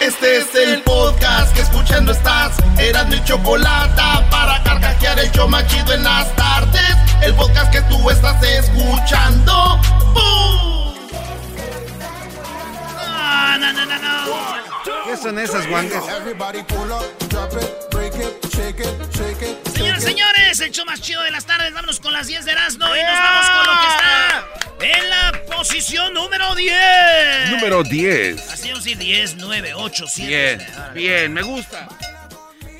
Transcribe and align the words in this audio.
Este 0.00 0.38
es 0.38 0.54
el 0.54 0.82
podcast 0.82 1.52
que 1.54 1.60
escuchando 1.60 2.12
estás. 2.12 2.56
Eran 2.78 3.08
mi 3.08 3.22
chocolate 3.24 4.00
para 4.30 4.62
carcajear 4.62 5.18
el 5.18 5.32
yo 5.32 5.48
machido 5.48 5.92
en 5.92 6.04
las 6.04 6.34
tardes. 6.36 6.96
El 7.20 7.34
podcast 7.34 7.72
que 7.72 7.82
tú 7.82 8.08
estás 8.08 8.40
escuchando. 8.44 9.80
¿Qué 15.08 15.16
son 15.16 15.38
esas 15.38 15.66
guangas? 15.66 16.04
Señores, 19.72 20.04
señores, 20.04 20.60
el 20.60 20.70
show 20.70 20.84
más 20.84 21.00
chido 21.00 21.22
de 21.22 21.30
las 21.30 21.46
tardes. 21.46 21.72
Vámonos 21.72 21.98
con 21.98 22.12
las 22.12 22.26
10 22.26 22.44
de 22.44 22.52
Erasmo 22.52 22.84
y 22.94 23.02
nos 23.02 23.18
vamos 23.18 23.46
con 23.50 23.66
lo 23.66 23.80
que 23.80 23.86
está 23.88 24.44
en 24.80 25.10
la 25.10 25.56
posición 25.56 26.12
número 26.12 26.54
10. 26.54 27.50
Número 27.52 27.82
10. 27.82 28.50
Así 28.50 28.68
vamos 28.68 28.84
a 28.84 28.90
ir 28.90 28.98
10, 28.98 29.36
9, 29.36 29.74
8, 29.74 30.04
7. 30.06 30.28
Bien, 30.28 30.94
bien, 30.94 31.32
me 31.32 31.40
gusta. 31.40 31.88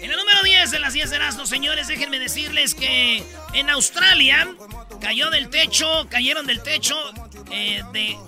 En 0.01 0.10
el 0.10 0.16
número 0.16 0.43
10 0.43 0.71
de 0.71 0.79
las 0.80 0.93
10 0.93 1.09
de 1.09 1.16
Erasmo, 1.16 1.47
señores, 1.47 1.88
déjenme 1.88 2.19
decirles 2.19 2.74
que 2.74 3.24
en 3.55 3.71
Australia 3.71 4.47
cayó 5.01 5.30
del 5.30 5.49
techo, 5.49 6.07
cayeron 6.10 6.47
del 6.47 6.63
techo 6.63 6.95
eh, 7.51 7.83
de 7.93 8.19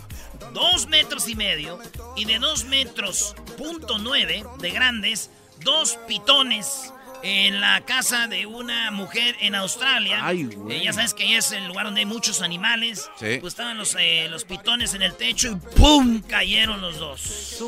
2 0.52 0.86
metros 0.88 1.28
y 1.28 1.34
medio 1.34 1.78
y 2.16 2.24
de 2.24 2.38
2 2.38 2.64
metros 2.66 3.34
punto 3.56 3.98
9 3.98 4.44
de 4.58 4.70
grandes, 4.70 5.30
dos 5.64 5.98
pitones 6.06 6.92
en 7.22 7.60
la 7.60 7.82
casa 7.82 8.26
de 8.26 8.46
una 8.46 8.90
mujer 8.90 9.36
en 9.40 9.54
Australia. 9.54 10.20
Ay, 10.22 10.44
güey. 10.44 10.78
Eh, 10.78 10.84
ya 10.84 10.92
sabes 10.92 11.14
que 11.14 11.24
ahí 11.24 11.34
es 11.34 11.52
el 11.52 11.66
lugar 11.66 11.84
donde 11.86 12.00
hay 12.00 12.06
muchos 12.06 12.40
animales. 12.42 13.10
Sí. 13.18 13.38
Pues 13.40 13.52
estaban 13.54 13.76
los, 13.78 13.94
eh, 13.98 14.26
los 14.30 14.44
pitones 14.44 14.94
en 14.94 15.02
el 15.02 15.14
techo 15.16 15.48
y 15.48 15.54
¡pum! 15.76 16.22
cayeron 16.22 16.80
los 16.80 16.98
dos. 16.98 17.58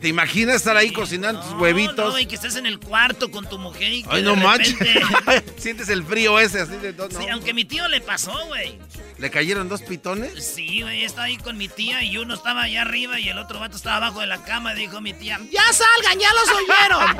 ¿Te 0.00 0.08
imaginas 0.08 0.56
estar 0.56 0.76
ahí 0.76 0.90
cocinando 0.92 1.40
tus 1.40 1.50
No, 1.52 1.58
huevitos? 1.58 2.12
No, 2.14 2.18
y 2.18 2.26
que 2.26 2.36
estés 2.36 2.56
en 2.56 2.66
el 2.66 2.78
cuarto 2.78 3.30
con 3.30 3.48
tu 3.48 3.58
mujer 3.58 3.92
y 3.92 4.02
que 4.02 4.08
Ay, 4.10 4.22
de 4.22 4.34
no 4.34 4.50
repente- 4.52 5.02
Sientes 5.60 5.88
el 5.88 6.04
frío 6.04 6.38
ese 6.38 6.60
así 6.60 6.76
de 6.76 6.92
todo. 6.92 7.10
Sí, 7.10 7.28
aunque 7.28 7.52
mi 7.52 7.64
tío 7.64 7.86
le 7.88 8.00
pasó, 8.00 8.32
güey. 8.46 8.78
¿Le 9.18 9.30
cayeron 9.30 9.68
dos 9.68 9.82
pitones? 9.82 10.44
Sí, 10.54 10.80
güey, 10.82 11.04
estaba 11.04 11.24
ahí 11.26 11.36
con 11.36 11.58
mi 11.58 11.68
tía 11.68 12.02
y 12.02 12.16
uno 12.16 12.34
estaba 12.34 12.62
allá 12.62 12.82
arriba 12.82 13.18
y 13.20 13.28
el 13.28 13.38
otro 13.38 13.60
vato 13.60 13.76
estaba 13.76 13.96
abajo 13.96 14.20
de 14.20 14.26
la 14.26 14.42
cama. 14.44 14.72
Dijo 14.74 15.00
mi 15.00 15.12
tía, 15.12 15.38
¡ya 15.50 15.62
salgan, 15.72 16.18
ya 16.18 16.28
los 16.32 16.48
oyeron! 16.56 17.16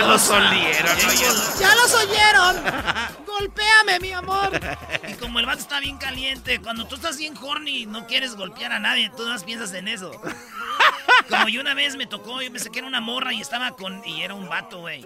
Ya 0.00 0.06
los 0.06 0.30
olieron, 0.30 0.96
golosa. 0.96 1.60
¡Ya 1.60 1.74
los 1.74 1.94
oyeron! 1.94 2.56
¡Golpéame, 3.26 4.00
mi 4.00 4.12
amor! 4.12 4.50
Y 5.08 5.14
como 5.14 5.38
el 5.40 5.46
vato 5.46 5.60
está 5.60 5.80
bien 5.80 5.96
caliente, 5.98 6.60
cuando 6.60 6.86
tú 6.86 6.94
estás 6.96 7.16
bien 7.18 7.34
horny 7.40 7.86
no 7.86 8.06
quieres 8.06 8.34
golpear 8.36 8.72
a 8.72 8.78
nadie, 8.78 9.10
tú 9.16 9.24
más 9.26 9.44
piensas 9.44 9.72
en 9.74 9.88
eso. 9.88 10.10
Como 11.28 11.48
yo 11.48 11.60
una 11.60 11.74
vez 11.74 11.96
me 11.96 12.06
tocó, 12.06 12.40
yo 12.40 12.50
pensé 12.50 12.70
que 12.70 12.78
era 12.78 12.88
una 12.88 13.00
morra 13.02 13.34
y 13.34 13.40
estaba 13.40 13.72
con... 13.72 14.02
Y 14.06 14.22
era 14.22 14.32
un 14.34 14.48
vato, 14.48 14.78
güey. 14.80 15.04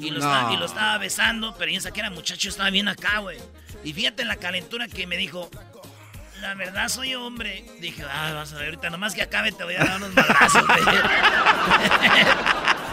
Y, 0.00 0.10
lo 0.10 0.20
No. 0.20 0.26
estaba- 0.26 0.52
y 0.52 0.56
lo 0.56 0.66
estaba 0.66 0.98
besando, 0.98 1.54
pero 1.58 1.70
yo 1.70 1.76
pensé 1.76 1.92
que 1.92 2.00
era 2.00 2.10
muchacho, 2.10 2.48
estaba 2.48 2.70
bien 2.70 2.86
acá, 2.88 3.18
güey. 3.18 3.38
Y 3.82 3.92
fíjate 3.92 4.22
en 4.22 4.28
la 4.28 4.36
calentura 4.36 4.86
que 4.86 5.06
me 5.08 5.16
dijo, 5.16 5.50
la 6.40 6.54
verdad 6.54 6.88
soy 6.88 7.14
hombre. 7.16 7.64
Dije, 7.80 8.04
ah, 8.08 8.32
vas 8.34 8.52
a 8.52 8.56
ver, 8.56 8.66
ahorita 8.66 8.90
nomás 8.90 9.14
que 9.14 9.22
acabe 9.22 9.50
te 9.52 9.64
voy 9.64 9.74
a 9.74 9.84
dar 9.84 9.96
unos 9.96 10.14
madrazos, 10.14 10.64
güey. 10.66 10.84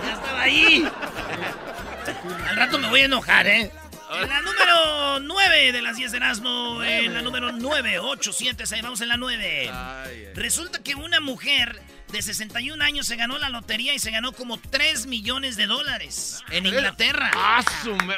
Ya 0.05 0.13
estaba 0.13 0.41
ahí. 0.41 0.85
Al 2.49 2.55
rato 2.55 2.77
me 2.77 2.89
voy 2.89 3.01
a 3.01 3.05
enojar, 3.05 3.47
¿eh? 3.47 3.71
En 4.21 4.29
la 4.29 4.41
número 4.41 5.19
9 5.21 5.71
de 5.71 5.81
las 5.81 5.97
10 5.97 6.11
de 6.11 6.17
Erasmo, 6.17 6.83
en 6.83 7.13
la 7.15 7.21
número 7.23 7.51
9, 7.51 7.99
8, 7.99 8.31
7, 8.31 8.65
6, 8.67 8.83
vamos 8.83 9.01
en 9.01 9.07
la 9.07 9.17
9. 9.17 9.71
Resulta 10.35 10.83
que 10.83 10.93
una 10.93 11.19
mujer 11.19 11.81
de 12.11 12.21
61 12.21 12.83
años 12.83 13.07
se 13.07 13.15
ganó 13.15 13.39
la 13.39 13.49
lotería 13.49 13.95
y 13.95 13.99
se 13.99 14.11
ganó 14.11 14.31
como 14.33 14.59
3 14.59 15.07
millones 15.07 15.55
de 15.55 15.65
dólares 15.65 16.43
en 16.51 16.67
Inglaterra. 16.67 17.31
¡Ah, 17.33 17.63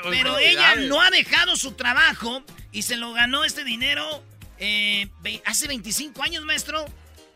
Pero 0.09 0.37
ella 0.37 0.75
no 0.75 1.01
ha 1.01 1.09
dejado 1.11 1.55
su 1.55 1.71
trabajo 1.71 2.43
y 2.73 2.81
se 2.81 2.97
lo 2.97 3.13
ganó 3.13 3.45
este 3.45 3.63
dinero 3.63 4.21
eh, 4.57 5.07
hace 5.45 5.67
25 5.67 6.21
años, 6.23 6.43
maestro. 6.43 6.85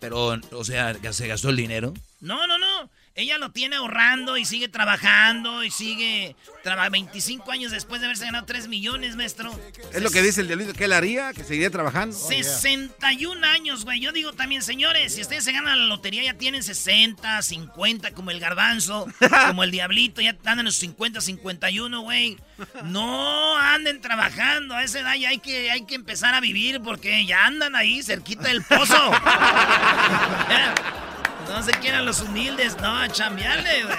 Pero, 0.02 0.38
o 0.52 0.64
sea, 0.66 0.96
¿se 1.14 1.28
gastó 1.28 1.50
el 1.50 1.56
dinero? 1.56 1.94
No, 2.20 2.46
no, 2.46 2.58
no. 2.58 2.90
Ella 3.20 3.38
lo 3.38 3.52
tiene 3.52 3.76
ahorrando 3.76 4.38
y 4.38 4.46
sigue 4.46 4.70
trabajando 4.70 5.66
y 5.66 5.72
sigue 5.72 6.38
traba 6.64 6.88
25 6.88 7.52
años 7.52 7.70
después 7.70 8.00
de 8.00 8.08
haberse 8.08 8.24
ganado 8.24 8.46
3 8.46 8.70
millones, 8.70 9.18
maestro. 9.18 9.52
Es 9.92 10.02
lo 10.02 10.10
que 10.10 10.22
dice 10.22 10.40
el 10.40 10.48
diablito 10.48 10.72
que 10.72 10.86
él 10.86 10.94
haría, 10.94 11.34
que 11.34 11.44
seguiría 11.44 11.70
trabajando. 11.70 12.16
61 12.16 13.46
años, 13.46 13.84
güey. 13.84 14.00
Yo 14.00 14.14
digo 14.14 14.32
también, 14.32 14.62
señores, 14.62 15.16
si 15.16 15.22
ustedes 15.22 15.44
se 15.44 15.52
ganan 15.52 15.78
la 15.78 15.86
lotería, 15.86 16.24
ya 16.24 16.36
tienen 16.36 16.64
60, 16.64 17.42
50, 17.42 18.12
como 18.12 18.32
el 18.32 18.40
garbanzo, 18.40 19.06
como 19.48 19.64
el 19.64 19.72
diablito, 19.72 20.22
ya 20.22 20.30
andan 20.30 20.60
en 20.60 20.66
los 20.66 20.76
50, 20.76 21.20
51, 21.20 22.02
güey. 22.02 22.38
No 22.86 23.58
anden 23.58 24.00
trabajando. 24.00 24.76
A 24.76 24.84
esa 24.84 25.02
edad 25.02 25.16
ya 25.16 25.28
hay 25.30 25.40
que, 25.40 25.72
hay 25.72 25.86
que 25.86 25.96
empezar 25.96 26.36
a 26.36 26.40
vivir 26.40 26.80
porque 26.82 27.26
ya 27.26 27.46
andan 27.46 27.76
ahí 27.76 28.02
cerquita 28.02 28.48
del 28.48 28.64
pozo. 28.64 28.96
no 31.50 31.64
se 31.64 31.72
quieran 31.72 32.06
los 32.06 32.22
humildes, 32.22 32.78
no, 32.78 32.98
a 32.98 33.10
chambearle, 33.10 33.84
güey. 33.84 33.98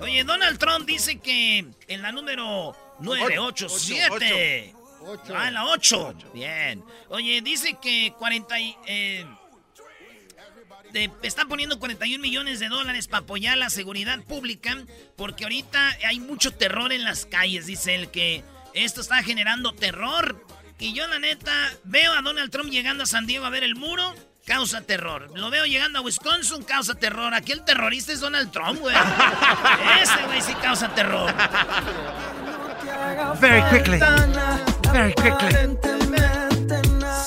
Oye, 0.00 0.24
Donald 0.24 0.58
Trump 0.58 0.84
dice 0.86 1.20
que 1.20 1.64
en 1.86 2.02
la 2.02 2.12
número 2.12 2.76
9, 2.98 3.38
8, 3.38 3.68
7. 3.68 4.74
Ah, 5.34 5.48
en 5.48 5.54
la 5.54 5.66
8. 5.66 6.14
Bien. 6.34 6.84
Oye, 7.08 7.40
dice 7.40 7.78
que 7.80 8.12
40 8.18 8.60
y, 8.60 8.76
eh, 8.86 9.24
te 10.92 11.10
están 11.22 11.48
poniendo 11.48 11.78
41 11.78 12.20
millones 12.20 12.60
de 12.60 12.68
dólares 12.68 13.08
para 13.08 13.22
apoyar 13.22 13.56
la 13.56 13.70
seguridad 13.70 14.20
pública 14.24 14.76
porque 15.16 15.44
ahorita 15.44 15.96
hay 16.06 16.20
mucho 16.20 16.52
terror 16.52 16.92
en 16.92 17.04
las 17.04 17.24
calles, 17.24 17.66
dice 17.66 17.94
él 17.94 18.10
que 18.10 18.44
esto 18.74 19.00
está 19.00 19.22
generando 19.22 19.72
terror. 19.72 20.44
Y 20.78 20.92
yo 20.94 21.06
la 21.06 21.20
neta 21.20 21.52
veo 21.84 22.12
a 22.12 22.22
Donald 22.22 22.50
Trump 22.50 22.70
llegando 22.70 23.04
a 23.04 23.06
San 23.06 23.26
Diego 23.26 23.46
a 23.46 23.50
ver 23.50 23.62
el 23.62 23.76
muro, 23.76 24.14
causa 24.46 24.80
terror. 24.82 25.30
Lo 25.34 25.50
veo 25.50 25.64
llegando 25.66 25.98
a 25.98 26.02
Wisconsin, 26.02 26.62
causa 26.62 26.94
terror. 26.94 27.34
Aquí 27.34 27.52
el 27.52 27.64
terrorista 27.64 28.12
es 28.12 28.20
Donald 28.20 28.50
Trump, 28.50 28.80
güey. 28.80 28.94
Ese 30.02 30.22
güey 30.26 30.42
sí 30.42 30.54
causa 30.54 30.94
terror. 30.94 31.32
Very 33.40 33.62
quickly. 33.70 34.00
Very 34.92 35.14
quickly. 35.14 35.78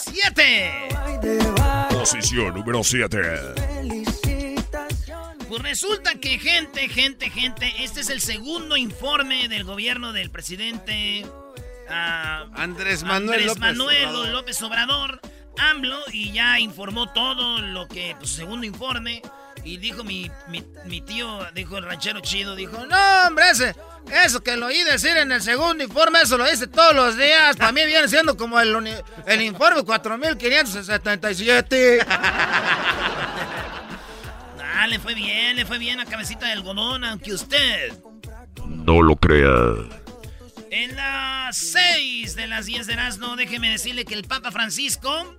¡Siete! 0.03 0.89
Posición 1.89 2.53
número 2.53 2.83
7. 2.83 3.17
Pues 5.47 5.61
resulta 5.61 6.15
que 6.15 6.39
gente, 6.39 6.89
gente, 6.89 7.29
gente, 7.29 7.71
este 7.79 8.01
es 8.01 8.09
el 8.09 8.19
segundo 8.19 8.77
informe 8.77 9.47
del 9.47 9.63
gobierno 9.63 10.11
del 10.11 10.31
presidente 10.31 11.25
ah, 11.89 12.45
Andrés 12.55 13.03
Manuel 13.03 13.41
Andrés 13.41 13.45
López 13.47 13.61
Manuel 13.61 14.05
Obrador. 14.05 14.27
López 14.29 14.61
Obrador, 14.63 15.21
AMLO, 15.57 15.99
y 16.11 16.31
ya 16.31 16.59
informó 16.59 17.11
todo 17.13 17.59
lo 17.61 17.87
que, 17.87 18.15
pues, 18.17 18.31
segundo 18.31 18.65
informe. 18.65 19.21
Y 19.63 19.77
dijo 19.77 20.03
mi, 20.03 20.29
mi, 20.47 20.63
mi 20.85 21.01
tío, 21.01 21.39
dijo 21.55 21.77
el 21.79 21.85
ranchero 21.85 22.19
chido, 22.19 22.55
dijo, 22.55 22.85
no, 22.85 22.97
hombre, 23.27 23.49
ese, 23.49 23.75
eso 24.23 24.43
que 24.43 24.55
lo 24.57 24.67
oí 24.67 24.83
decir 24.83 25.17
en 25.17 25.31
el 25.31 25.41
segundo 25.41 25.83
informe, 25.83 26.21
eso 26.21 26.37
lo 26.37 26.45
dice 26.47 26.67
todos 26.67 26.93
los 26.93 27.17
días. 27.17 27.55
Para 27.57 27.71
mí 27.71 27.83
viene 27.85 28.07
siendo 28.07 28.37
como 28.37 28.59
el, 28.59 28.75
uni- 28.75 28.91
el 29.25 29.41
informe 29.41 29.81
4577. 29.83 32.05
Ah, 34.77 34.87
le 34.87 34.99
fue 34.99 35.13
bien, 35.15 35.55
le 35.55 35.65
fue 35.65 35.77
bien 35.77 36.01
a 36.01 36.05
cabecita 36.05 36.47
del 36.47 36.57
algodón, 36.59 37.05
aunque 37.05 37.33
usted... 37.33 37.93
No 38.67 39.01
lo 39.01 39.15
crea. 39.15 39.49
En 40.69 40.95
las 40.97 41.57
6 41.57 42.35
de 42.35 42.45
las 42.47 42.65
10 42.65 42.85
de 42.85 42.93
Erasmo, 42.93 43.35
déjeme 43.37 43.69
decirle 43.69 44.03
que 44.05 44.13
el 44.15 44.25
Papa 44.25 44.51
Francisco 44.51 45.37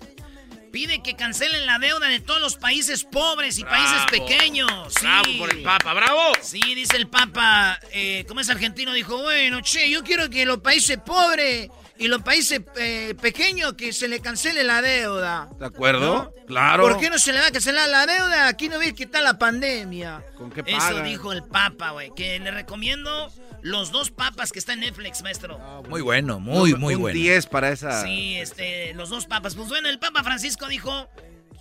pide 0.77 0.99
que 0.99 1.17
cancelen 1.17 1.65
la 1.65 1.79
deuda 1.79 2.07
de 2.07 2.21
todos 2.21 2.39
los 2.39 2.57
países 2.57 3.03
pobres 3.03 3.57
y 3.59 3.65
países 3.65 4.03
pequeños. 4.11 4.71
Sí. 4.93 5.07
Bravo 5.07 5.39
por 5.39 5.51
el 5.51 5.63
Papa, 5.63 5.95
bravo. 5.95 6.21
Sí, 6.43 6.61
dice 6.75 6.99
el 6.99 7.09
Papa, 7.09 7.81
eh, 7.93 8.27
como 8.29 8.41
es 8.41 8.51
argentino, 8.51 8.93
dijo, 8.93 9.17
bueno, 9.23 9.63
che, 9.63 9.89
yo 9.89 10.05
quiero 10.05 10.29
que 10.29 10.45
los 10.45 10.59
países 10.59 10.99
pobres 10.99 11.71
y 11.99 12.09
los 12.09 12.23
países 12.23 12.61
eh, 12.77 13.15
pequeños 13.21 13.75
que 13.75 13.93
se 13.93 14.09
le 14.09 14.21
cancele 14.21 14.65
la 14.65 14.83
deuda. 14.83 15.49
¿De 15.59 15.67
acuerdo? 15.67 16.33
¿No? 16.37 16.47
Claro. 16.47 16.83
¿Por 16.85 16.99
qué 17.01 17.11
no 17.11 17.19
se 17.19 17.33
le 17.33 17.41
va 17.41 17.47
a 17.47 17.51
cancelar 17.51 17.89
la 17.89 18.07
deuda? 18.07 18.49
Aquí 18.49 18.69
no 18.69 18.79
ves 18.79 18.93
que 18.95 19.05
está 19.05 19.21
la 19.21 19.39
pandemia. 19.39 20.25
¿Con 20.37 20.51
qué 20.51 20.61
Eso 20.67 20.77
pagan? 20.79 21.05
dijo 21.05 21.33
el 21.33 21.43
Papa, 21.45 21.91
güey, 21.91 22.11
que 22.15 22.39
le 22.39 22.51
recomiendo 22.51 23.33
los 23.63 23.91
dos 23.91 24.11
papas 24.11 24.53
que 24.53 24.59
está 24.61 24.75
en 24.75 24.81
Netflix, 24.81 25.23
maestro. 25.23 25.59
Muy 25.89 26.01
bueno, 26.03 26.39
muy, 26.39 26.73
Un- 26.75 26.81
muy 26.81 26.95
un 26.95 27.01
bueno. 27.03 27.15
10 27.19 27.47
para 27.47 27.71
esa. 27.71 28.03
Sí, 28.05 28.37
este, 28.37 28.95
los 28.95 29.09
dos 29.09 29.27
papas. 29.27 29.55
Pues 29.57 29.69
bueno, 29.69 29.89
el 29.89 29.99
Papa 29.99 30.23
Francisco 30.23 30.69
dijo, 30.69 31.09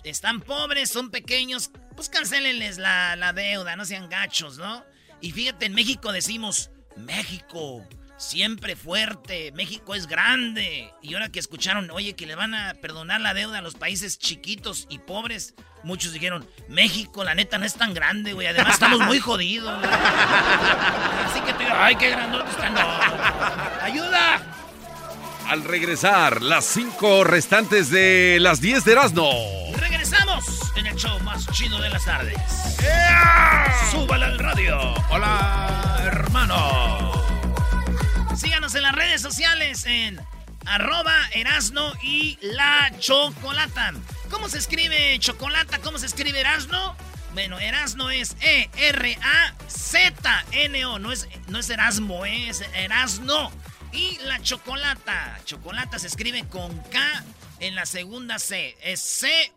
están 0.04 0.40
pobres, 0.40 0.88
son 0.90 1.10
pequeños, 1.10 1.70
pues 1.96 2.08
cancelenles 2.08 2.78
la, 2.78 3.16
la 3.16 3.32
deuda, 3.32 3.74
no 3.74 3.84
sean 3.84 4.08
gachos, 4.08 4.56
¿no? 4.58 4.84
Y 5.20 5.32
fíjate, 5.32 5.66
en 5.66 5.74
México 5.74 6.12
decimos, 6.12 6.70
México, 6.94 7.82
siempre 8.16 8.76
fuerte, 8.76 9.52
México 9.52 9.94
es 9.94 10.06
grande. 10.06 10.90
Y 11.02 11.14
ahora 11.14 11.28
que 11.30 11.38
escucharon, 11.38 11.90
oye, 11.90 12.14
que 12.14 12.26
le 12.26 12.34
van 12.34 12.54
a 12.54 12.74
perdonar 12.74 13.20
la 13.20 13.34
deuda 13.34 13.58
a 13.58 13.62
los 13.62 13.74
países 13.74 14.18
chiquitos 14.18 14.86
y 14.88 14.98
pobres, 14.98 15.54
muchos 15.82 16.12
dijeron, 16.12 16.48
México, 16.68 17.24
la 17.24 17.34
neta, 17.34 17.58
no 17.58 17.64
es 17.66 17.74
tan 17.74 17.94
grande, 17.94 18.32
güey. 18.32 18.46
Además, 18.46 18.74
estamos 18.74 19.00
muy 19.00 19.18
jodidos. 19.20 19.78
güey". 19.80 19.90
Así 21.26 21.40
que 21.40 21.52
digo, 21.54 21.70
ay, 21.74 21.96
qué 21.96 22.10
grandote 22.10 22.50
está. 22.50 22.70
No. 22.70 23.82
¡Ayuda! 23.82 24.42
Al 25.48 25.62
regresar, 25.62 26.42
las 26.42 26.64
cinco 26.64 27.22
restantes 27.22 27.88
de 27.90 28.38
las 28.40 28.60
10 28.60 28.84
de 28.84 28.92
Erasmo. 28.92 29.30
Regresamos 29.76 30.44
en 30.74 30.86
el 30.86 30.96
show 30.96 31.20
más 31.20 31.46
chido 31.52 31.80
de 31.80 31.88
las 31.88 32.04
tardes. 32.04 32.34
Súbale 33.92 34.24
al 34.24 34.38
radio. 34.40 34.76
Hola, 35.08 36.00
hermano. 36.02 37.25
En 38.76 38.82
las 38.82 38.92
redes 38.92 39.22
sociales 39.22 39.86
en 39.86 40.20
arroba 40.66 41.14
Erasno 41.32 41.94
y 42.02 42.36
la 42.42 42.92
Chocolata. 42.98 43.94
¿Cómo 44.30 44.50
se 44.50 44.58
escribe 44.58 45.18
chocolata? 45.18 45.78
¿Cómo 45.78 45.98
se 45.98 46.04
escribe 46.04 46.40
Erasno? 46.40 46.94
Bueno, 47.32 47.58
Erasno 47.58 48.10
es 48.10 48.36
E-R-A-Z-N-O. 48.42 48.98
No 50.98 51.10
es, 51.10 51.26
no 51.48 51.58
es 51.58 51.70
Erasmo, 51.70 52.26
eh, 52.26 52.50
es 52.50 52.60
Erasno. 52.74 53.50
Y 53.92 54.18
la 54.24 54.42
chocolata. 54.42 55.40
Chocolata 55.46 55.98
se 55.98 56.08
escribe 56.08 56.46
con 56.46 56.78
K 56.90 57.24
en 57.60 57.74
la 57.76 57.86
segunda 57.86 58.38
C. 58.38 58.76
Es 58.82 59.00
C-H-O-K-O-L-A. 59.00 59.56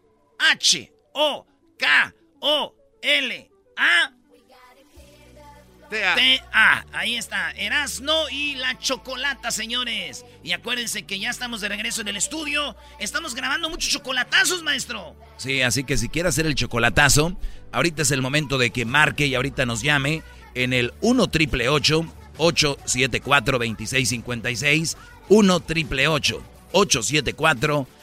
T-A. 5.89 6.85
Ahí 6.93 7.15
está. 7.15 7.51
Erasno 7.51 8.29
y 8.29 8.55
la 8.55 8.77
chocolata, 8.77 9.51
señores. 9.51 10.25
Y 10.43 10.51
acuérdense 10.51 11.03
que 11.03 11.19
ya 11.19 11.29
estamos 11.29 11.61
de 11.61 11.69
regreso 11.69 12.01
en 12.01 12.09
el 12.09 12.17
estudio. 12.17 12.75
Estamos 12.99 13.35
grabando 13.35 13.69
muchos 13.69 13.91
chocolatazos, 13.91 14.63
maestro. 14.63 15.15
Sí, 15.37 15.61
así 15.61 15.83
que 15.83 15.97
si 15.97 16.09
quiere 16.09 16.29
hacer 16.29 16.45
el 16.45 16.55
chocolatazo, 16.55 17.37
ahorita 17.71 18.01
es 18.03 18.11
el 18.11 18.21
momento 18.21 18.57
de 18.57 18.69
que 18.71 18.85
marque 18.85 19.27
y 19.27 19.35
ahorita 19.35 19.65
nos 19.65 19.81
llame 19.81 20.23
en 20.53 20.73
el 20.73 20.93
1 21.01 21.27
triple 21.27 21.69
874 21.69 23.57
2656 23.57 24.97
1 25.29 25.59
triple 25.61 26.07
874 26.07 27.77
2656 27.77 27.98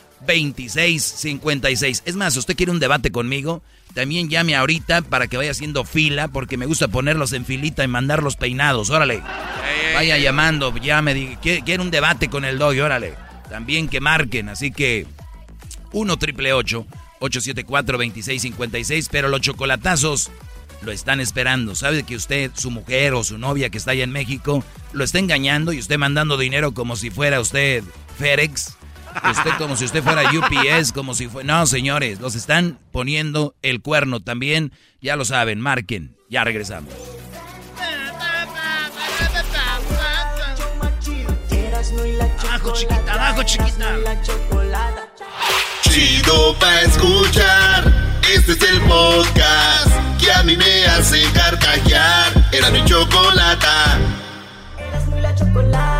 Es 2.07 2.17
más, 2.17 2.33
si 2.33 2.39
usted 2.39 2.57
quiere 2.57 2.73
un 2.73 2.81
debate 2.81 3.11
conmigo, 3.11 3.63
también 3.95 4.29
llame 4.29 4.55
ahorita 4.57 5.03
para 5.03 5.27
que 5.27 5.37
vaya 5.37 5.51
haciendo 5.51 5.85
fila, 5.85 6.29
porque 6.29 6.57
me 6.57 6.67
gusta 6.67 6.89
ponerlos 6.89 7.33
en 7.33 7.45
filita 7.45 7.85
y 7.85 7.89
mandarlos 7.89 8.37
peinados. 8.37 8.91
Órale. 8.91 9.23
Vaya 9.95 10.19
llamando, 10.19 10.77
llame, 10.77 11.39
¿quiere, 11.41 11.81
un 11.81 11.91
debate 11.91 12.29
con 12.29 12.45
el 12.45 12.59
doggy? 12.59 12.81
Órale. 12.81 13.15
También 13.49 13.89
que 13.89 14.01
marquen, 14.01 14.49
así 14.49 14.71
que 14.71 15.07
1 15.93 16.17
triple 16.19 16.53
874 16.53 17.97
2656 17.97 19.09
pero 19.11 19.29
los 19.29 19.41
chocolatazos 19.41 20.31
lo 20.83 20.93
están 20.93 21.21
esperando. 21.21 21.75
Sabe 21.75 22.03
que 22.03 22.17
usted, 22.17 22.51
su 22.55 22.71
mujer 22.71 23.15
o 23.15 23.25
su 23.25 23.39
novia 23.39 23.71
que 23.71 23.79
está 23.79 23.93
allá 23.93 24.05
en 24.05 24.11
México, 24.11 24.65
lo 24.93 25.05
está 25.05 25.19
engañando 25.19 25.73
y 25.73 25.79
usted 25.79 25.99
mandando 25.99 26.37
dinero 26.37 26.75
como 26.75 26.97
si 26.97 27.11
fuera 27.11 27.41
usted 27.41 27.83
FedEx. 28.19 28.77
Usted 29.31 29.53
como 29.59 29.77
si 29.77 29.85
usted 29.85 30.03
fuera 30.03 30.23
UPS, 30.31 30.93
como 30.93 31.15
si 31.15 31.29
fuera... 31.29 31.47
No, 31.47 31.67
señores, 31.67 32.21
los 32.21 32.35
están 32.35 32.79
poniendo 32.93 33.55
el 33.63 33.81
cuerno 33.81 34.21
también. 34.21 34.73
Ya 35.01 35.17
lo 35.17 35.25
saben, 35.25 35.61
marquen. 35.61 36.17
Ya 36.29 36.45
regresamos. 36.45 36.93
Abajo, 42.43 42.73
chiquita, 42.73 43.13
abajo, 43.13 43.43
chiquita. 43.43 43.97
Chido 45.83 46.55
pa' 46.59 46.81
escuchar. 46.83 48.21
Este 48.35 48.53
es 48.53 48.63
el 48.63 48.81
podcast 48.83 49.91
que 50.19 50.33
a 50.33 50.43
mí 50.43 50.57
me 50.57 50.87
hace 50.87 51.23
carcajear. 51.33 52.33
Era 52.53 52.71
mi 52.71 52.85
chocolata. 52.85 53.99
Erasmo 54.79 55.17
y 55.17 55.21
la 55.21 55.35
chocolata. 55.35 55.96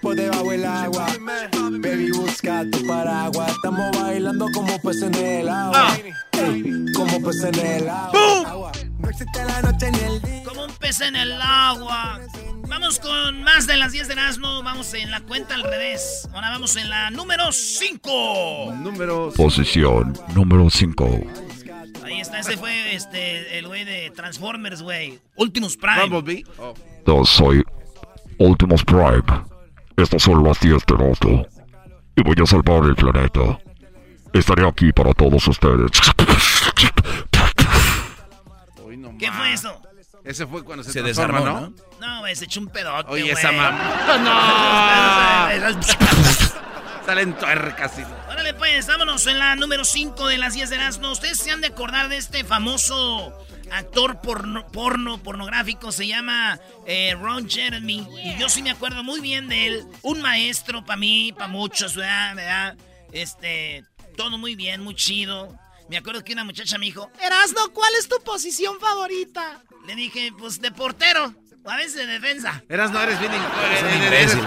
Por 0.00 0.14
debajo 0.16 0.50
del 0.50 0.64
agua. 0.64 1.06
Baby, 1.80 2.10
busca 2.12 2.64
tu 2.70 2.86
paraguas. 2.86 3.50
Estamos 3.52 3.90
bailando 4.00 4.46
como 4.52 4.78
peces 4.80 5.02
en 5.04 5.14
el 5.14 5.48
agua. 5.48 5.96
Ey, 6.32 6.86
como 6.94 7.20
peces 7.22 7.44
en 7.44 7.66
el 7.66 7.88
agua. 7.88 8.72
No 8.98 9.08
existe 9.10 9.44
la 9.44 9.62
noche 9.62 9.90
ni 9.90 9.98
el 9.98 10.22
día. 10.22 10.42
Como 10.44 10.64
un 10.64 10.72
pez 10.72 11.00
en 11.00 11.16
el 11.16 11.32
agua. 11.40 12.20
Vamos 12.68 12.98
con 12.98 13.42
más 13.42 13.66
de 13.66 13.76
las 13.76 13.92
10 13.92 14.08
de 14.08 14.14
Erasmo. 14.14 14.62
Vamos 14.62 14.92
en 14.94 15.10
la 15.10 15.20
cuenta 15.20 15.54
al 15.54 15.62
revés. 15.62 16.28
Ahora 16.34 16.50
vamos 16.50 16.76
en 16.76 16.90
la 16.90 17.10
número 17.10 17.52
5. 17.52 18.74
Número 18.82 19.32
Posición 19.36 20.14
número 20.34 20.68
5. 20.68 21.20
Ahí 22.04 22.20
está, 22.20 22.38
ese 22.38 22.56
fue 22.56 22.94
este 22.94 23.58
el 23.58 23.66
güey 23.66 23.84
de 23.84 24.10
Transformers, 24.14 24.82
güey. 24.82 25.18
Ultimus 25.36 25.76
Prime. 25.76 26.08
Bumblebee. 26.08 26.44
Oh. 26.58 26.74
Yo 27.06 27.24
soy 27.24 27.64
Optimus 28.38 28.84
Prime. 28.84 29.22
Estas 29.96 30.22
son 30.22 30.44
las 30.44 30.60
10 30.60 30.84
de 30.86 30.94
Erasmo. 30.94 31.46
Y 32.16 32.22
voy 32.22 32.34
a 32.42 32.46
salvar 32.46 32.84
el 32.84 32.94
planeta. 32.94 33.58
Estaré 34.32 34.68
aquí 34.68 34.92
para 34.92 35.12
todos 35.14 35.46
ustedes. 35.48 35.90
¿Qué 39.18 39.32
fue 39.32 39.52
eso? 39.52 39.80
Ese 40.24 40.46
fue 40.46 40.64
cuando 40.64 40.82
se, 40.82 40.92
Se 40.92 41.02
desarmó, 41.02 41.40
¿no? 41.40 41.72
¿no? 42.00 42.20
Güey, 42.20 42.34
se 42.34 42.46
echó 42.46 42.60
un 42.60 42.66
pedote, 42.68 43.10
Oye, 43.10 43.22
güey. 43.22 43.32
esa 43.34 43.52
mamá. 43.52 43.94
¡No! 45.50 45.62
Órale, 45.62 45.76
Salen 47.06 47.34
tuercas 47.34 47.98
y... 48.00 48.52
pues, 48.58 48.86
vámonos 48.88 49.26
en 49.28 49.38
la 49.38 49.54
número 49.54 49.84
5 49.84 50.26
de 50.26 50.38
las 50.38 50.54
10 50.54 50.70
de 50.70 50.76
Erasmo. 50.76 51.12
Ustedes 51.12 51.38
se 51.38 51.52
han 51.52 51.60
de 51.60 51.68
acordar 51.68 52.08
de 52.08 52.16
este 52.16 52.42
famoso 52.42 53.32
actor 53.70 54.20
porno, 54.20 54.66
porno 54.68 55.18
pornográfico, 55.22 55.92
se 55.92 56.06
llama 56.06 56.58
eh, 56.86 57.14
Ron 57.20 57.48
Jeremy. 57.48 58.06
Y 58.24 58.38
yo 58.38 58.48
sí 58.48 58.62
me 58.62 58.70
acuerdo 58.70 59.02
muy 59.04 59.20
bien 59.20 59.48
de 59.48 59.66
él. 59.66 59.84
Un 60.02 60.20
maestro 60.22 60.84
para 60.84 60.96
mí, 60.96 61.32
para 61.32 61.48
muchos, 61.48 61.94
¿verdad? 61.96 62.34
¿verdad? 62.34 62.76
Este, 63.12 63.84
todo 64.16 64.38
muy 64.38 64.54
bien, 64.56 64.82
muy 64.82 64.94
chido. 64.94 65.56
Me 65.88 65.96
acuerdo 65.96 66.24
que 66.24 66.32
una 66.32 66.42
muchacha 66.44 66.78
me 66.78 66.86
dijo, 66.86 67.10
Erasno, 67.24 67.72
¿cuál 67.72 67.92
es 67.98 68.08
tu 68.08 68.16
posición 68.24 68.78
favorita? 68.80 69.62
Le 69.86 69.94
dije, 69.94 70.32
pues 70.36 70.60
de 70.60 70.72
portero, 70.72 71.32
o 71.64 71.70
a 71.70 71.76
veces 71.76 71.94
de 71.94 72.06
defensa. 72.06 72.62
Eras, 72.68 72.90
no 72.90 73.00
eres 73.00 73.18
bien... 73.20 73.30
Es 73.32 73.82
un 73.82 73.88
eres- 73.88 74.32
imbécil. 74.34 74.40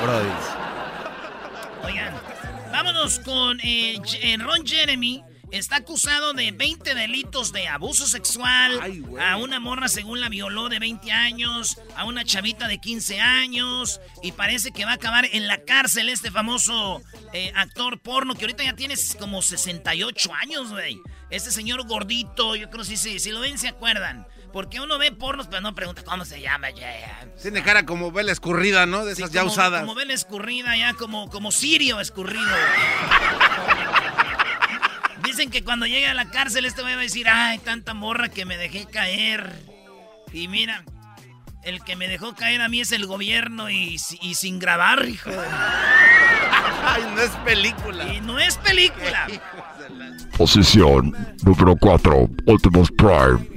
Oigan, 1.85 2.13
vámonos 2.71 3.19
con 3.19 3.59
eh, 3.61 4.01
eh, 4.21 4.37
Ron 4.37 4.65
Jeremy. 4.65 5.23
Está 5.51 5.77
acusado 5.77 6.33
de 6.33 6.51
20 6.51 6.93
delitos 6.93 7.51
de 7.51 7.67
abuso 7.67 8.05
sexual 8.05 8.79
Ay, 8.81 9.03
a 9.19 9.37
una 9.37 9.59
morra 9.59 9.87
según 9.87 10.21
la 10.21 10.29
violó 10.29 10.69
de 10.69 10.77
20 10.77 11.11
años, 11.11 11.79
a 11.95 12.05
una 12.05 12.23
chavita 12.23 12.67
de 12.67 12.77
15 12.79 13.19
años 13.19 13.99
y 14.21 14.31
parece 14.33 14.71
que 14.71 14.85
va 14.85 14.91
a 14.91 14.95
acabar 14.95 15.25
en 15.31 15.47
la 15.47 15.57
cárcel 15.63 16.09
este 16.09 16.29
famoso 16.29 17.01
eh, 17.33 17.51
actor 17.55 17.99
porno 17.99 18.35
que 18.35 18.41
ahorita 18.45 18.63
ya 18.63 18.75
tiene 18.75 18.93
como 19.17 19.41
68 19.41 20.33
años, 20.35 20.69
güey. 20.71 20.99
Este 21.31 21.49
señor 21.51 21.85
gordito, 21.87 22.55
yo 22.55 22.69
creo 22.69 22.83
que 22.83 22.89
sí, 22.89 22.97
sí, 22.97 23.19
si 23.19 23.31
lo 23.31 23.39
ven 23.39 23.57
se 23.57 23.69
acuerdan. 23.69 24.27
Porque 24.53 24.79
uno 24.79 24.97
ve 24.97 25.11
pornos 25.11 25.47
pero 25.47 25.61
no 25.61 25.75
pregunta 25.75 26.03
cómo 26.03 26.25
se 26.25 26.41
llama, 26.41 26.69
ya. 26.71 27.27
Tiene 27.41 27.61
cara 27.63 27.85
como 27.85 28.11
vela 28.11 28.31
escurrida, 28.31 28.85
¿no? 28.85 29.03
De 29.05 29.15
Sí, 29.15 29.21
esas 29.23 29.31
ya 29.33 29.41
como- 29.41 29.51
usadas. 29.51 29.81
Como 29.81 29.95
vela 29.95 30.13
escurrida, 30.13 30.75
ya 30.77 30.93
como, 30.93 31.29
como 31.29 31.51
sirio 31.51 31.99
escurrido. 31.99 32.43
Dicen 35.29 35.51
que 35.51 35.63
cuando 35.63 35.85
llegue 35.85 36.07
a 36.07 36.15
la 36.15 36.29
cárcel 36.31 36.65
este 36.65 36.81
güey 36.81 36.95
va 36.95 37.01
a 37.01 37.03
decir, 37.03 37.27
ay, 37.29 37.59
tanta 37.59 37.93
morra 37.93 38.29
que 38.29 38.45
me 38.45 38.57
dejé 38.57 38.85
caer. 38.87 39.53
Y 40.33 40.47
mira, 40.47 40.83
el 41.63 41.83
que 41.83 41.95
me 41.95 42.07
dejó 42.07 42.33
caer 42.35 42.61
a 42.61 42.67
mí 42.67 42.81
es 42.81 42.91
el 42.91 43.05
gobierno 43.05 43.69
y, 43.69 43.99
si- 43.99 44.17
y 44.23 44.33
sin 44.33 44.57
grabar, 44.57 45.07
hijo. 45.07 45.29
de- 45.29 45.37
Ay, 46.83 47.03
no 47.15 47.21
es 47.21 47.29
película. 47.45 48.11
Y 48.13 48.21
no 48.21 48.39
es 48.39 48.57
película. 48.57 49.27
Posición 50.37 51.13
número 51.45 51.75
4. 51.79 52.29
Optimus 52.47 52.89
Prime. 52.91 53.47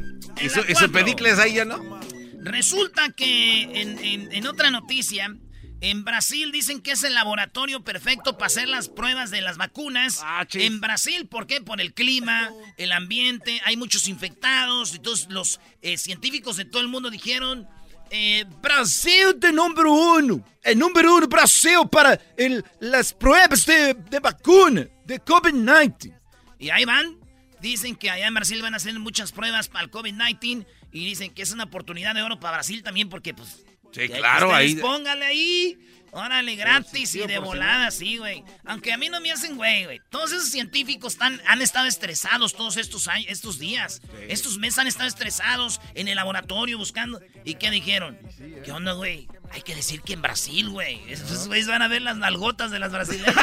Y 0.43 0.49
su, 0.51 0.91
pedicles 0.93 1.39
ahí 1.39 1.55
ya, 1.55 1.65
¿no? 1.65 2.01
Resulta 2.43 3.11
que 3.17 3.63
en, 3.81 3.99
en- 3.99 4.33
en 4.33 4.47
otra 4.47 4.71
noticia, 4.71 5.35
en 5.83 6.05
Brasil 6.05 6.53
dicen 6.53 6.81
que 6.81 6.93
es 6.93 7.03
el 7.03 7.15
laboratorio 7.15 7.83
perfecto 7.83 8.39
para 8.39 8.47
hacer 8.47 8.69
las 8.69 8.89
pruebas 8.89 9.33
de 9.33 9.41
las 9.41 9.57
vacunas. 9.57 10.21
Ah, 10.23 10.47
en 10.53 10.81
Brasil, 10.81 11.27
¿por 11.27 11.49
qué? 11.49 11.61
Por 11.61 11.81
el 11.81 11.93
clima, 11.93 12.51
el 12.77 12.93
ambiente, 12.93 13.61
hay 13.65 13.77
muchos 13.77 14.07
infectados. 14.07 14.95
Entonces 14.95 15.29
los 15.29 15.61
eh, 15.83 15.99
científicos 15.99 16.57
de 16.57 16.65
todo 16.65 16.83
el 16.83 16.89
mundo 16.89 17.11
dijeron, 17.11 17.69
eh, 18.11 18.45
Brasil 18.63 19.35
de 19.37 19.53
número 19.53 19.93
uno. 19.93 20.45
El 20.63 20.79
número 20.79 21.17
uno 21.17 21.27
Brasil 21.27 21.81
para 21.91 22.19
el, 22.37 22.65
las 22.79 23.13
pruebas 23.13 23.67
de, 23.67 23.95
de 23.95 24.21
vacuna 24.21 24.87
de 25.05 25.21
COVID-19. 25.21 26.17
Y 26.61 26.71
ahí 26.71 26.85
van. 26.85 27.19
Dicen 27.61 27.97
que 27.97 28.09
allá 28.09 28.29
en 28.29 28.35
Brasil 28.35 28.63
van 28.63 28.75
a 28.75 28.77
hacer 28.77 28.97
muchas 29.01 29.33
pruebas 29.33 29.69
para 29.69 29.85
el 29.85 29.91
COVID-19 29.91 30.65
y 30.93 31.07
dicen 31.07 31.35
que 31.35 31.43
es 31.43 31.51
una 31.51 31.65
oportunidad 31.65 32.15
de 32.15 32.23
oro 32.23 32.39
para 32.39 32.59
Brasil 32.59 32.85
también 32.85 33.09
porque 33.09 33.35
pues... 33.35 33.65
Sí, 33.93 34.09
que 34.09 34.19
claro, 34.19 34.55
ahí- 34.55 34.75
Póngale 34.77 35.25
ahí. 35.27 35.79
Órale, 36.15 36.57
gratis 36.57 37.15
y 37.15 37.27
de 37.27 37.39
volada, 37.39 37.91
sí, 37.91 38.19
güey. 38.19 38.45
Aunque 38.67 38.93
a 38.93 38.99
mí 38.99 39.09
no 39.09 39.19
me 39.23 39.33
hacen 39.33 39.57
güey, 39.57 39.85
güey. 39.87 40.03
Todos 40.11 40.31
esos 40.33 40.51
científicos 40.51 41.15
están, 41.15 41.41
han 41.47 41.63
estado 41.63 41.87
estresados 41.87 42.53
todos 42.55 42.77
estos 42.77 43.09
años, 43.09 43.29
estos 43.31 43.59
días. 43.59 44.03
Estos 44.29 44.59
meses 44.59 44.79
han 44.79 44.87
estado 44.89 45.09
estresados 45.09 45.81
en 45.95 46.09
el 46.09 46.17
laboratorio 46.17 46.77
buscando. 46.77 47.19
¿Y 47.47 47.55
qué 47.55 47.71
dijeron? 47.71 48.19
¿Qué 48.63 48.71
onda, 48.73 48.93
güey? 48.93 49.27
Hay 49.53 49.63
que 49.63 49.75
decir 49.75 50.03
que 50.03 50.13
en 50.13 50.21
Brasil, 50.21 50.69
güey. 50.69 51.01
Esos 51.09 51.47
güeyes 51.49 51.67
van 51.67 51.81
a 51.81 51.89
ver 51.89 52.03
las 52.03 52.19
nalgotas 52.19 52.71
de 52.71 52.79
las 52.79 52.93
brasileñas. 52.93 53.35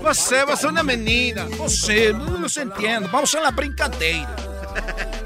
Você, 0.00 0.44
você 0.44 0.66
é 0.66 0.70
uma 0.70 0.82
menina. 0.82 1.44
Você, 1.56 2.12
não 2.12 2.48
se 2.48 2.60
entendo. 2.60 3.08
Vamos 3.08 3.34
a 3.34 3.40
la 3.40 3.50
brincadeira. 3.50 4.53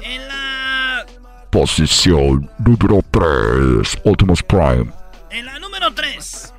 En 0.01 0.27
la, 0.27 1.05
Posición 1.51 2.49
número 2.59 3.01
3, 3.11 4.01
Optimus 4.05 4.43
Prime. 4.43 4.91
en 5.31 5.45
la 5.45 5.59
número 5.59 5.93
3. 5.93 6.53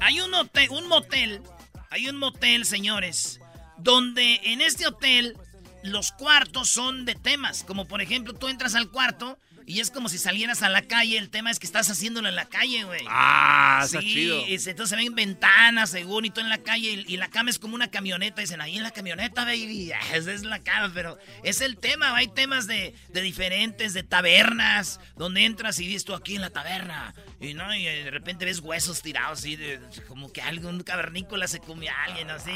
Hay 0.00 0.20
un 0.20 0.32
hotel, 0.34 0.68
un 0.70 0.88
motel. 0.88 1.42
Hay 1.90 2.08
un 2.08 2.16
motel, 2.16 2.64
señores. 2.64 3.40
Donde 3.76 4.40
en 4.44 4.60
este 4.60 4.86
hotel 4.86 5.36
los 5.82 6.12
cuartos 6.12 6.70
son 6.70 7.04
de 7.04 7.14
temas. 7.14 7.64
Como 7.64 7.86
por 7.86 8.00
ejemplo, 8.00 8.32
tú 8.32 8.48
entras 8.48 8.74
al 8.74 8.90
cuarto 8.90 9.38
y 9.70 9.80
es 9.80 9.90
como 9.90 10.08
si 10.08 10.18
salieras 10.18 10.62
a 10.62 10.68
la 10.68 10.82
calle. 10.82 11.16
El 11.18 11.30
tema 11.30 11.50
es 11.50 11.58
que 11.58 11.66
estás 11.66 11.88
haciéndolo 11.90 12.28
en 12.28 12.34
la 12.36 12.46
calle, 12.46 12.84
güey. 12.84 13.00
Ah, 13.08 13.82
está 13.84 14.00
Sí, 14.00 14.06
chido. 14.14 14.44
es- 14.46 14.66
entonces 14.66 14.90
se 14.98 15.02
ven 15.04 15.14
ventanas, 15.14 15.90
según, 15.90 16.24
y 16.24 16.30
todo 16.30 16.42
en 16.44 16.48
la 16.50 16.58
calle, 16.58 17.04
y, 17.06 17.14
y 17.14 17.16
la 17.16 17.28
cama 17.28 17.50
es 17.50 17.58
como 17.58 17.74
una 17.74 17.88
camioneta. 17.90 18.40
Dicen, 18.40 18.60
ahí 18.60 18.76
en 18.76 18.82
la 18.82 18.90
camioneta, 18.90 19.44
baby. 19.44 19.92
Esa 20.12 20.32
es 20.32 20.42
la 20.42 20.58
cama, 20.60 20.90
pero 20.94 21.18
es 21.44 21.60
el 21.60 21.76
tema. 21.78 22.14
Hay 22.16 22.28
temas 22.28 22.66
de, 22.66 22.94
de 23.08 23.20
diferentes, 23.22 23.94
de 23.94 24.02
tabernas, 24.02 25.00
donde 25.16 25.44
entras 25.44 25.78
y 25.80 25.86
dices 25.86 26.04
tú 26.04 26.14
aquí 26.14 26.36
en 26.36 26.42
la 26.42 26.50
taberna. 26.50 27.14
Y 27.40 27.54
no, 27.54 27.74
y 27.74 27.84
de 27.84 28.10
repente 28.10 28.44
ves 28.44 28.60
huesos 28.60 29.02
tirados 29.02 29.38
así, 29.40 29.56
de, 29.56 29.80
como 30.08 30.32
que 30.32 30.42
algún 30.42 30.82
cavernícola 30.82 31.46
se 31.48 31.60
comió 31.60 31.90
a 31.90 32.04
alguien, 32.04 32.30
así. 32.30 32.52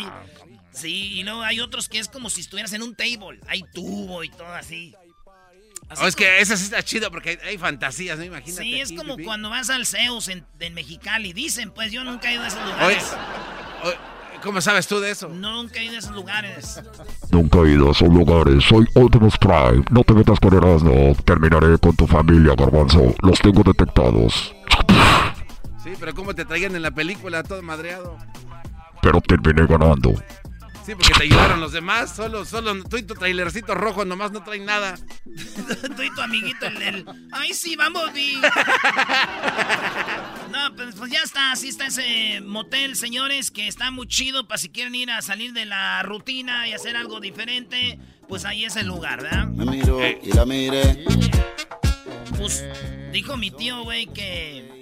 Sí, 0.73 1.13
y 1.13 1.23
luego 1.23 1.43
hay 1.43 1.61
otros 1.61 1.89
que 1.89 1.99
es 1.99 2.09
como 2.09 2.29
si 2.31 2.41
estuvieras 2.41 2.73
en 2.73 2.83
un 2.83 2.95
table. 2.95 3.39
Hay 3.47 3.63
tubo 3.73 4.25
y 4.25 4.29
todo 4.31 4.53
así. 4.55 4.95
Así 5.89 6.03
Oh, 6.05 6.07
es 6.09 6.17
que 6.17 6.41
esa 6.41 6.57
sí 6.57 6.65
está 6.65 6.83
chido 6.83 7.11
porque 7.11 7.31
hay, 7.31 7.39
hay 7.51 7.59
fantasías, 7.59 8.19
¿no? 8.19 8.25
Imagínate. 8.25 8.63
Sí, 8.63 8.81
es 8.81 8.89
aquí, 8.89 8.97
como 8.97 9.17
pipí. 9.17 9.27
cuando 9.27 9.51
vas 9.51 9.71
al 9.71 9.87
Zeus 9.87 10.29
en, 10.29 10.45
en 10.61 10.75
Mexicali. 10.75 11.33
Dicen, 11.33 11.71
pues 11.71 11.93
yo 11.93 12.03
nunca 12.05 12.31
he 12.31 12.35
ido 12.35 12.43
a 12.43 12.49
esos 12.49 12.59
Oye, 12.61 12.71
lugares. 12.73 13.17
oye, 13.85 13.95
¿cómo 14.43 14.61
sabes 14.61 14.87
tú 14.87 14.99
de 15.01 15.11
eso? 15.11 15.29
Nunca 15.29 15.81
he 15.81 15.85
ido 15.85 15.97
a 15.97 15.99
esos 15.99 16.13
lugares. 16.13 16.81
Nunca 17.31 17.59
he 17.61 17.73
ido 17.73 17.89
a 17.89 17.93
esos 17.93 18.09
lugares. 18.09 18.65
Soy 18.65 18.87
Optimus 18.95 19.37
Prime. 19.39 19.85
No 19.91 20.03
te 20.05 20.15
metas 20.15 20.41
con 20.41 20.55
Erasmo. 20.55 21.15
Terminaré 21.25 21.79
con 21.79 21.95
tu 21.95 22.07
familia, 22.07 22.55
Garbanzo. 22.57 23.15
Los 23.23 23.39
tengo 23.41 23.63
detectados. 23.63 24.55
Sí, 25.83 25.91
pero 26.01 26.15
¿cómo 26.15 26.35
te 26.35 26.45
traían 26.47 26.75
en 26.75 26.83
la 26.83 26.91
película 26.91 27.43
todo 27.43 27.63
madreado? 27.63 28.17
Pero 29.03 29.21
terminé 29.21 29.67
ganando. 29.67 30.15
Sí, 30.85 30.95
porque 30.95 31.15
te 31.15 31.25
ayudaron 31.25 31.61
los 31.61 31.73
demás. 31.73 32.15
Solo, 32.15 32.45
solo 32.45 32.83
tú 32.85 32.99
y 32.99 33.03
tu 33.03 33.15
trailercito 33.15 33.75
rojo 33.75 34.05
nomás 34.05 34.33
no 34.33 34.43
traen 34.45 34.67
nada. 34.67 34.97
Tú 35.97 36.03
y 36.03 36.11
tu 36.15 36.21
amiguito, 36.21 36.67
el, 36.67 36.83
el- 36.83 37.07
Ay, 37.33 37.55
sí, 37.55 37.75
vamos, 37.75 38.13
vi. 38.15 38.39
No, 40.51 40.75
pues, 40.77 40.95
pues 40.97 41.11
ya 41.11 41.23
está. 41.23 41.53
Así 41.53 41.69
está 41.69 41.87
ese 41.87 42.41
motel, 42.43 42.97
señores, 42.97 43.51
que 43.51 43.67
está 43.67 43.91
muy 43.91 44.07
chido 44.07 44.47
para 44.47 44.59
si 44.59 44.69
quieren 44.69 44.95
ir 44.95 45.11
a 45.11 45.23
salir 45.23 45.53
de 45.53 45.65
la 45.65 46.03
rutina 46.03 46.69
y 46.69 46.73
hacer 46.75 46.97
algo 46.97 47.19
diferente. 47.21 47.99
Pues 48.29 48.45
ahí 48.45 48.65
es 48.65 48.77
el 48.77 48.87
lugar, 48.87 49.23
¿verdad? 49.23 49.47
Me 49.49 49.65
miro 49.65 49.99
y 50.23 50.33
la 50.33 50.45
miré. 50.45 51.05
Pues 52.37 52.65
dijo 53.13 53.37
mi 53.37 53.51
tío, 53.51 53.83
güey, 53.85 54.07
que. 54.07 54.74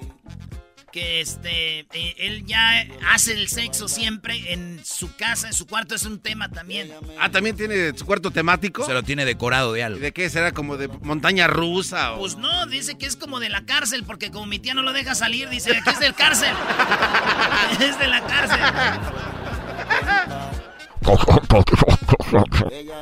Que 0.93 1.23
este. 1.23 1.81
eh, 1.81 2.15
él 2.19 2.45
ya 2.45 2.87
hace 3.11 3.33
el 3.33 3.49
sexo 3.49 3.89
siempre 3.89 4.53
en 4.53 4.79
su 4.85 5.17
casa, 5.17 5.47
en 5.47 5.55
su 5.55 5.67
cuarto, 5.67 5.95
es 5.95 6.05
un 6.05 6.21
tema 6.21 6.51
también. 6.51 6.93
Ah, 7.19 7.31
también 7.31 7.57
tiene 7.57 7.97
su 7.97 8.05
cuarto 8.05 8.31
temático. 8.31 8.85
Se 8.85 8.93
lo 8.93 9.03
tiene 9.03 9.25
decorado 9.25 9.73
de 9.73 9.83
algo. 9.85 9.99
¿De 10.01 10.13
qué? 10.13 10.29
¿Será 10.29 10.53
como 10.53 10.77
de 10.77 10.89
montaña 10.89 11.47
rusa? 11.47 12.13
O... 12.13 12.19
Pues 12.19 12.37
no, 12.37 12.67
dice 12.67 12.99
que 12.99 13.07
es 13.07 13.17
como 13.17 13.41
de 13.41 13.49
la 13.49 13.65
cárcel, 13.65 14.05
porque 14.05 14.31
como 14.31 14.45
mi 14.45 14.59
tía 14.59 14.75
no 14.75 14.83
lo 14.83 14.93
deja 14.93 15.15
salir, 15.15 15.49
dice, 15.49 15.75
aquí 15.75 15.89
es 15.91 15.99
del 15.99 16.15
cárcel. 16.15 16.55
es 17.81 17.99
de 17.99 18.09
la 18.09 18.21
cárcel. 18.27 18.61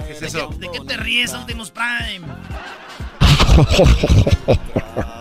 ¿Qué 0.06 0.12
es 0.12 0.20
¿De 0.20 0.26
eso? 0.28 0.50
qué, 0.50 0.58
de 0.58 0.70
qué 0.70 0.80
te 0.80 0.96
ríes, 0.96 1.34
Optimus 1.34 1.70
Prime? 1.72 2.20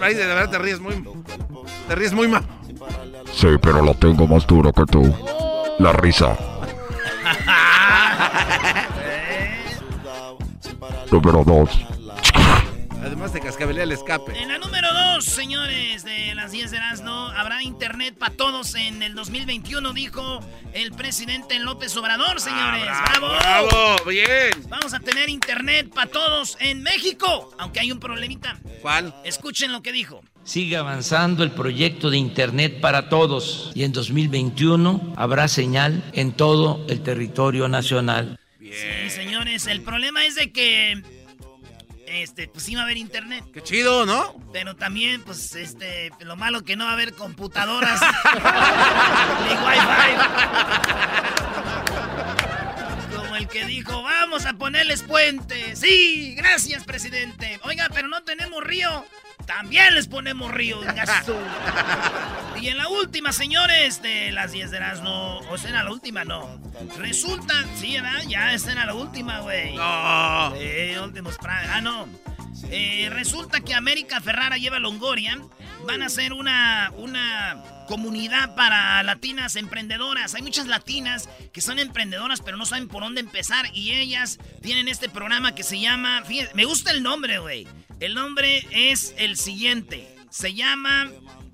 Prime, 0.00 0.14
de 0.14 0.26
verdad 0.26 0.50
te 0.50 0.58
ríes 0.58 0.80
muy... 0.80 1.04
Te 1.86 1.94
ríes 1.94 2.14
muy 2.14 2.26
mal. 2.26 2.42
Sí, 3.32 3.48
pero 3.60 3.84
la 3.84 3.92
tengo 3.94 4.26
más 4.26 4.46
dura 4.46 4.72
que 4.72 4.84
tú. 4.86 5.14
La 5.78 5.92
risa. 5.92 6.36
Número 11.12 11.44
2. 11.44 11.86
Además 13.20 13.38
te 13.38 13.46
cascabelea 13.46 13.84
el 13.84 13.92
escape. 13.92 14.32
En 14.40 14.48
la 14.48 14.56
número 14.56 14.88
dos, 14.94 15.26
señores, 15.26 16.04
de 16.04 16.34
las 16.34 16.52
10 16.52 16.70
de 16.70 16.78
Erasmo, 16.78 17.12
habrá 17.36 17.62
internet 17.62 18.14
para 18.18 18.34
todos 18.34 18.74
en 18.74 19.02
el 19.02 19.14
2021, 19.14 19.92
dijo 19.92 20.40
el 20.72 20.92
presidente 20.92 21.58
López 21.58 21.94
Obrador, 21.98 22.40
señores. 22.40 22.88
¡Bravo! 23.10 23.28
¡Bravo! 23.28 23.96
¡Bien! 24.08 24.52
Vamos 24.70 24.94
a 24.94 25.00
tener 25.00 25.28
internet 25.28 25.92
para 25.94 26.10
todos 26.10 26.56
en 26.60 26.82
México, 26.82 27.54
aunque 27.58 27.80
hay 27.80 27.92
un 27.92 28.00
problemita. 28.00 28.58
¿Cuál? 28.80 29.14
Escuchen 29.22 29.70
lo 29.70 29.82
que 29.82 29.92
dijo. 29.92 30.22
Sigue 30.42 30.78
avanzando 30.78 31.44
el 31.44 31.50
proyecto 31.50 32.08
de 32.08 32.16
Internet 32.16 32.80
para 32.80 33.10
todos 33.10 33.70
y 33.74 33.84
en 33.84 33.92
2021 33.92 35.12
habrá 35.18 35.46
señal 35.46 36.02
en 36.14 36.32
todo 36.32 36.86
el 36.88 37.02
territorio 37.02 37.68
nacional. 37.68 38.40
Sí, 38.58 39.10
señores, 39.10 39.66
el 39.66 39.82
problema 39.82 40.24
es 40.24 40.36
de 40.36 40.52
que 40.52 41.02
este, 42.10 42.48
pues 42.48 42.64
sí 42.64 42.74
va 42.74 42.80
a 42.82 42.84
haber 42.84 42.96
internet. 42.96 43.44
Qué 43.52 43.62
chido, 43.62 44.04
¿no? 44.04 44.34
Pero 44.52 44.74
también, 44.76 45.22
pues, 45.22 45.54
este, 45.54 46.10
lo 46.20 46.36
malo 46.36 46.64
que 46.64 46.76
no 46.76 46.84
va 46.84 46.90
a 46.90 46.94
haber 46.94 47.14
computadoras 47.14 48.00
ni 49.44 49.50
wifi. 49.52 50.16
Como 53.16 53.36
el 53.36 53.48
que 53.48 53.64
dijo, 53.64 54.02
vamos 54.02 54.44
a 54.46 54.54
ponerles 54.54 55.02
puentes. 55.02 55.78
Sí, 55.78 56.34
gracias, 56.36 56.84
presidente. 56.84 57.60
Oiga, 57.62 57.88
pero 57.94 58.08
no 58.08 58.22
tenemos 58.22 58.62
río. 58.64 59.04
También 59.46 59.94
les 59.94 60.06
ponemos 60.08 60.50
río, 60.52 60.80
gasto. 60.80 61.36
Y 62.60 62.68
en 62.68 62.76
la 62.78 62.88
última, 62.88 63.32
señores, 63.32 64.02
de 64.02 64.32
las 64.32 64.52
10 64.52 64.70
de 64.70 64.80
las 64.80 65.00
no. 65.02 65.38
¿O 65.38 65.54
esa 65.54 65.68
era 65.70 65.82
la 65.82 65.90
última? 65.90 66.24
No. 66.24 66.60
Resulta, 66.98 67.54
sí, 67.76 67.94
¿verdad? 67.94 68.22
Ya 68.28 68.52
esa 68.52 68.72
era 68.72 68.84
la 68.86 68.94
última, 68.94 69.40
güey. 69.40 69.74
No. 69.74 70.52
Eh, 70.56 70.98
últimos 71.02 71.38
pra- 71.38 71.68
Ah, 71.72 71.80
no. 71.80 72.06
Eh, 72.70 73.08
resulta 73.10 73.60
que 73.60 73.74
América 73.74 74.20
Ferrara 74.20 74.56
lleva 74.58 74.78
Longoria. 74.78 75.38
Van 75.86 76.02
a 76.02 76.06
hacer 76.06 76.32
una, 76.34 76.92
una 76.96 77.62
comunidad 77.90 78.54
para 78.54 79.02
latinas 79.02 79.56
emprendedoras. 79.56 80.36
Hay 80.36 80.42
muchas 80.42 80.68
latinas 80.68 81.28
que 81.52 81.60
son 81.60 81.80
emprendedoras, 81.80 82.40
pero 82.40 82.56
no 82.56 82.64
saben 82.64 82.86
por 82.86 83.02
dónde 83.02 83.20
empezar. 83.20 83.66
Y 83.74 83.90
ellas 83.94 84.38
tienen 84.62 84.86
este 84.86 85.08
programa 85.08 85.56
que 85.56 85.64
se 85.64 85.80
llama. 85.80 86.22
Fíjense, 86.24 86.54
me 86.54 86.66
gusta 86.66 86.92
el 86.92 87.02
nombre, 87.02 87.40
güey. 87.40 87.66
El 87.98 88.14
nombre 88.14 88.64
es 88.70 89.12
el 89.18 89.36
siguiente. 89.36 90.16
Se 90.30 90.54
llama 90.54 91.10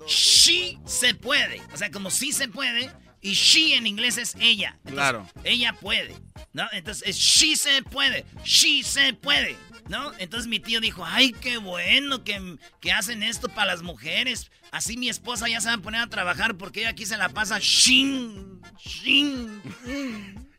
She 0.07 0.79
Se 0.85 1.15
Puede. 1.15 1.63
O 1.73 1.77
sea, 1.79 1.91
como 1.91 2.11
sí 2.11 2.33
se 2.33 2.49
puede. 2.49 2.91
Y 3.23 3.33
she 3.33 3.75
en 3.75 3.87
inglés 3.87 4.19
es 4.19 4.37
ella. 4.39 4.75
Entonces, 4.85 4.93
Claro. 4.93 5.27
Ella 5.43 5.73
puede. 5.73 6.15
¿No? 6.53 6.69
Entonces 6.73 7.09
es 7.09 7.17
she 7.17 7.57
se 7.57 7.83
puede. 7.83 8.27
She 8.45 8.83
se 8.85 9.15
puede. 9.15 9.57
¿No? 9.89 10.13
Entonces 10.19 10.49
mi 10.49 10.59
tío 10.59 10.81
dijo, 10.81 11.05
ay, 11.07 11.33
qué 11.33 11.59
bueno 11.59 12.25
que, 12.25 12.59
que 12.81 12.93
hacen 12.93 13.23
esto 13.23 13.49
para 13.49 13.73
las 13.73 13.83
mujeres. 13.83 14.51
Así 14.73 14.97
mi 14.97 15.09
esposa 15.09 15.49
ya 15.49 15.61
se 15.61 15.69
va 15.69 15.75
a 15.75 15.79
poner 15.79 16.01
a 16.01 16.09
trabajar 16.09 16.57
porque 16.57 16.81
ella 16.81 16.91
aquí 16.91 17.07
se 17.07 17.17
la 17.17 17.29
pasa 17.29 17.59
shin, 17.61 18.61
shin. 18.79 19.63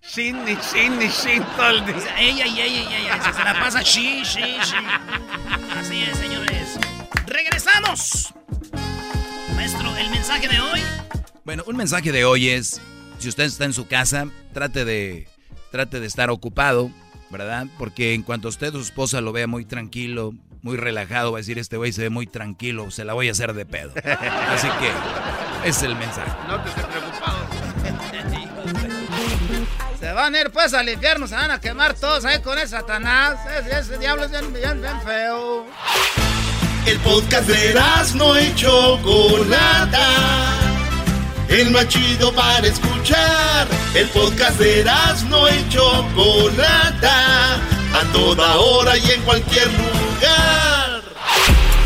Shin, 0.10 0.46
ni 0.46 0.56
shin, 0.56 0.98
ni 0.98 1.08
shin 1.10 1.44
todo 1.58 1.70
el 1.70 1.86
día. 1.86 1.98
O 1.98 2.00
sea, 2.00 2.22
ella 2.22 2.48
y 2.48 2.62
ella 2.62 2.90
y 2.90 2.96
ella. 2.96 3.34
Se, 3.34 3.44
la 3.44 3.54
pasa 3.60 3.82
shi, 3.82 4.24
shi, 4.24 4.40
shi. 4.64 4.76
Así 5.78 6.02
es, 6.04 6.18
señores. 6.18 6.80
¡Regresamos! 7.26 8.34
Maestro, 9.56 9.98
el 9.98 10.10
mensaje 10.10 10.48
de 10.48 10.62
hoy. 10.62 10.80
Bueno, 11.44 11.64
un 11.68 11.76
mensaje 11.76 12.14
de 12.14 12.24
hoy 12.24 12.48
es, 12.48 12.80
si 13.20 13.28
usted 13.28 13.44
está 13.44 13.66
en 13.66 13.74
su 13.74 13.88
casa, 13.88 14.30
trate 14.54 14.86
de, 14.86 15.28
trate 15.72 16.00
de 16.00 16.08
estar 16.08 16.30
ocupado. 16.30 16.90
¿Verdad? 17.30 17.68
Porque 17.78 18.14
en 18.14 18.24
cuanto 18.24 18.48
usted 18.48 18.70
o 18.70 18.78
su 18.78 18.84
esposa 18.84 19.22
lo 19.22 19.32
vea 19.32 19.48
muy 19.48 19.66
tranquilo, 19.66 20.34
muy 20.62 20.78
relajado, 20.78 21.32
va 21.32 21.38
a 21.38 21.42
decir, 21.42 21.60
este 21.60 21.78
güey 21.78 21.92
se 21.92 22.04
ve 22.04 22.10
muy 22.10 22.28
tranquilo, 22.28 22.92
se 22.92 23.06
la 23.06 23.14
voy 23.14 23.30
a 23.30 23.32
hacer 23.32 23.54
de 23.54 23.66
pedo. 23.66 23.94
Así 24.50 24.68
que, 24.80 24.90
ese 25.68 25.70
es 25.70 25.84
el 25.84 25.96
mensaje. 25.96 26.32
No 26.48 26.62
te 26.62 26.70
estés 26.70 26.86
preocupado. 26.86 27.38
Se 30.00 30.12
van 30.14 30.36
a 30.36 30.42
ir 30.42 30.52
pues 30.52 30.74
al 30.74 30.88
infierno, 30.90 31.28
se 31.28 31.36
van 31.36 31.52
a 31.52 31.60
quemar 31.60 31.94
todos 31.96 32.24
ahí 32.26 32.42
con 32.42 32.58
el 32.60 32.68
Satanás. 32.68 33.40
Ese, 33.60 33.80
ese 33.80 33.98
diablo 33.98 34.26
es 34.26 34.32
bien, 34.32 34.54
bien, 34.54 34.82
bien 34.82 35.02
feo. 35.02 35.66
El 36.86 37.00
podcast 37.00 37.50
de 37.50 37.74
no 38.16 38.40
y 38.40 38.56
Chocolata. 38.56 39.98
El 41.50 41.72
más 41.72 41.88
chido 41.88 42.34
para 42.34 42.68
escuchar. 42.68 43.68
El 43.94 44.08
podcast 44.10 44.60
de 44.60 44.84
no 45.30 45.48
y 45.50 45.70
Chocolata. 45.70 47.56
A 47.94 48.04
toda 48.12 48.58
hora 48.58 48.98
y 48.98 49.12
en 49.12 49.22
cualquier 49.22 49.68
lugar. 49.68 51.02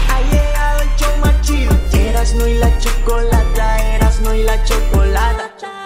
Ha 0.10 0.22
llegado 0.32 0.82
el 0.82 0.90
show 0.98 1.18
más 1.18 1.42
chido. 1.42 1.72
Erasmo 1.94 2.48
y 2.48 2.56
la 2.56 2.78
chocolata, 2.80 3.96
Erasmo 3.96 4.34
y 4.34 4.44
la 4.44 4.64
chocolata. 4.64 5.81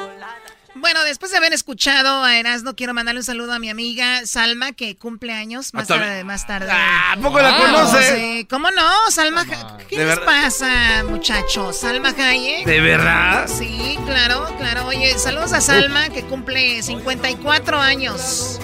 Bueno, 0.86 1.04
después 1.04 1.32
de 1.32 1.38
haber 1.40 1.52
escuchado 1.52 2.24
a 2.24 2.38
Erasmo, 2.38 2.76
quiero 2.76 2.94
mandarle 2.94 3.22
un 3.22 3.26
saludo 3.26 3.54
a 3.54 3.58
mi 3.58 3.72
amiga 3.72 4.24
Salma, 4.28 4.72
que 4.74 4.96
cumple 4.96 5.34
años 5.34 5.74
más 5.74 5.90
Ah, 5.90 5.96
tarde. 5.96 6.24
Más 6.24 6.46
tarde. 6.46 6.68
Ah, 6.72 7.14
¿a 7.14 7.18
poco 7.18 7.40
la 7.40 7.58
conoce? 7.58 8.46
¿Cómo 8.48 8.70
no? 8.70 8.88
Salma, 9.10 9.48
¿qué 9.90 9.98
¿De 9.98 10.06
les 10.06 10.20
pasa, 10.20 11.04
muchachos? 11.10 11.78
Salma 11.80 12.10
Hayek. 12.16 12.68
¿De 12.68 12.82
verdad? 12.82 13.48
Sí, 13.48 13.98
claro, 14.06 14.46
claro. 14.60 14.86
Oye, 14.86 15.18
saludos 15.18 15.54
a 15.54 15.62
Salma, 15.62 16.10
que 16.10 16.22
cumple 16.22 16.84
54 16.84 17.80
años. 17.80 18.60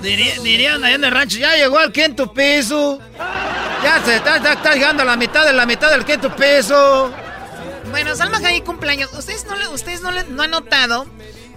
Diría- 0.00 0.38
dirían 0.40 0.84
allá 0.84 0.94
en 0.94 1.04
el 1.06 1.10
rancho, 1.10 1.38
ya 1.38 1.56
llegó 1.56 1.80
al 1.80 1.90
quinto 1.90 2.32
piso. 2.32 3.00
Ya 3.82 4.00
se 4.04 4.14
está, 4.14 4.36
está- 4.36 4.52
está 4.52 4.74
llegando 4.74 5.02
a 5.02 5.06
la 5.06 5.16
mitad 5.16 5.44
de 5.44 5.52
la 5.54 5.66
mitad 5.66 5.90
del 5.90 6.04
quinto 6.04 6.34
piso. 6.36 7.12
Bueno, 7.90 8.14
Salma 8.14 8.36
Hayek 8.38 8.62
cumpleaños. 8.64 9.12
¿Ustedes 9.14 9.44
no, 9.46 9.56
le- 9.56 9.66
ustedes 9.68 10.02
no, 10.02 10.12
le- 10.12 10.22
no 10.24 10.44
han 10.44 10.52
notado 10.52 11.04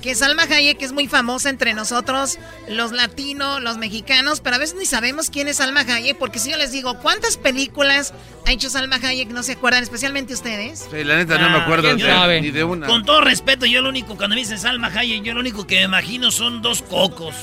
que 0.01 0.15
Salma 0.15 0.43
Hayek 0.43 0.81
es 0.81 0.91
muy 0.91 1.07
famosa 1.07 1.49
entre 1.49 1.73
nosotros, 1.73 2.39
los 2.67 2.91
latinos, 2.91 3.61
los 3.61 3.77
mexicanos, 3.77 4.41
pero 4.41 4.55
a 4.55 4.59
veces 4.59 4.75
ni 4.77 4.85
sabemos 4.85 5.29
quién 5.29 5.47
es 5.47 5.57
Salma 5.57 5.81
Hayek? 5.81 6.17
Porque 6.17 6.39
si 6.39 6.51
yo 6.51 6.57
les 6.57 6.71
digo, 6.71 6.97
¿cuántas 6.99 7.37
películas 7.37 8.13
ha 8.47 8.51
hecho 8.51 8.69
Salma 8.69 8.95
Hayek? 8.97 9.29
¿No 9.29 9.43
se 9.43 9.53
acuerdan? 9.53 9.83
Especialmente 9.83 10.33
ustedes. 10.33 10.87
Sí, 10.91 11.03
la 11.03 11.17
neta 11.17 11.37
no 11.37 11.49
me 11.51 11.57
acuerdo 11.57 11.83
¿quién 11.89 11.97
de- 11.99 12.05
sabe? 12.05 12.41
ni 12.41 12.51
de 12.51 12.63
una. 12.63 12.87
Con 12.87 13.05
todo 13.05 13.21
respeto, 13.21 13.65
yo 13.65 13.81
lo 13.81 13.89
único, 13.89 14.17
cuando 14.17 14.35
me 14.35 14.41
dicen 14.41 14.57
Salma 14.59 14.87
Hayek, 14.87 15.23
yo 15.23 15.33
lo 15.33 15.39
único 15.39 15.65
que 15.67 15.75
me 15.77 15.83
imagino 15.83 16.31
son 16.31 16.61
dos 16.61 16.81
cocos. 16.81 17.35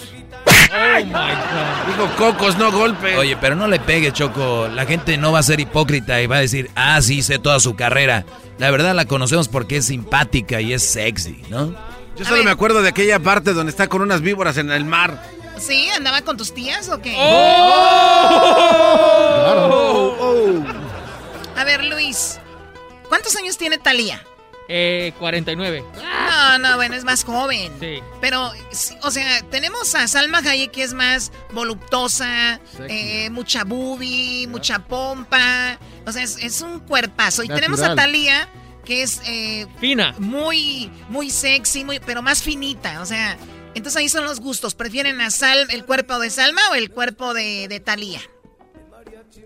Oh 0.71 1.05
my 1.05 1.11
God. 1.11 1.93
Digo 1.93 2.17
cocos, 2.17 2.59
no 2.59 2.71
golpes. 2.71 3.17
Oye, 3.17 3.37
pero 3.41 3.55
no 3.57 3.67
le 3.69 3.79
pegue, 3.81 4.13
Choco. 4.13 4.69
La 4.69 4.85
gente 4.85 5.17
no 5.17 5.33
va 5.33 5.39
a 5.39 5.43
ser 5.43 5.61
hipócrita 5.61 6.21
y 6.21 6.27
va 6.27 6.37
a 6.37 6.41
decir, 6.41 6.71
ah, 6.75 7.01
sí, 7.01 7.23
sé 7.23 7.39
toda 7.39 7.59
su 7.61 7.75
carrera. 7.77 8.25
La 8.59 8.71
verdad 8.71 8.95
la 8.95 9.07
conocemos 9.07 9.49
porque 9.49 9.79
es 9.79 9.87
simpática 9.87 10.61
y 10.61 10.73
es 10.73 10.83
sexy, 10.83 11.41
¿no? 11.49 11.75
Yo 12.19 12.25
solo 12.25 12.43
me 12.43 12.51
acuerdo 12.51 12.83
de 12.83 12.89
aquella 12.89 13.21
parte 13.21 13.53
donde 13.53 13.71
está 13.71 13.89
con 13.89 14.03
unas 14.03 14.21
víboras 14.21 14.57
en 14.57 14.71
el 14.71 14.85
mar. 14.85 15.23
¿Sí? 15.59 15.89
¿Andaba 15.91 16.23
con 16.23 16.37
tus 16.37 16.53
tías 16.53 16.89
o 16.89 17.01
qué? 17.01 17.15
Oh. 17.19 17.85
A 21.57 21.65
ver, 21.65 21.85
Luis, 21.85 22.39
¿cuántos 23.09 23.35
años 23.37 23.59
tiene 23.59 23.79
Talía? 23.79 24.23
Eh, 24.69 25.13
49. 25.19 25.83
No, 26.03 26.59
no, 26.59 26.77
bueno, 26.77 26.95
es 26.95 27.05
más 27.05 27.25
joven. 27.25 27.73
Sí. 27.81 28.01
Pero, 28.21 28.53
o 29.03 29.11
sea, 29.11 29.43
tenemos 29.51 29.95
a 29.95 30.07
Salma 30.07 30.39
Hayek 30.39 30.71
que 30.71 30.83
es 30.83 30.93
más 30.93 31.33
voluptuosa, 31.53 32.61
eh, 32.89 33.31
mucha 33.31 33.65
boobie, 33.65 34.47
mucha 34.47 34.79
pompa. 34.81 35.79
O 36.07 36.13
sea, 36.13 36.23
es, 36.23 36.37
es 36.37 36.61
un 36.61 36.81
cuerpazo. 36.81 37.43
Y 37.43 37.49
Natural. 37.49 37.61
tenemos 37.71 37.83
a 37.83 37.95
Talía 37.95 38.49
que 38.89 39.03
es 39.03 39.21
eh, 39.27 39.67
Fina. 39.79 40.15
muy, 40.19 40.91
muy 41.11 41.29
sexy, 41.31 41.85
muy, 41.85 42.01
pero 42.01 42.23
más 42.23 42.43
finita. 42.43 43.01
O 43.03 43.07
sea, 43.07 43.37
entonces 43.75 43.97
ahí 44.01 44.09
son 44.09 44.25
los 44.25 44.41
gustos. 44.41 44.75
¿Prefieren 44.75 45.21
a 45.21 45.31
Sal, 45.31 45.67
el 45.71 45.85
cuerpo 45.85 46.19
de 46.19 46.31
Salma 46.31 46.63
o 46.71 46.75
el 46.75 46.91
cuerpo 46.91 47.35
de, 47.35 47.69
de 47.69 47.81
Talía? 47.81 48.21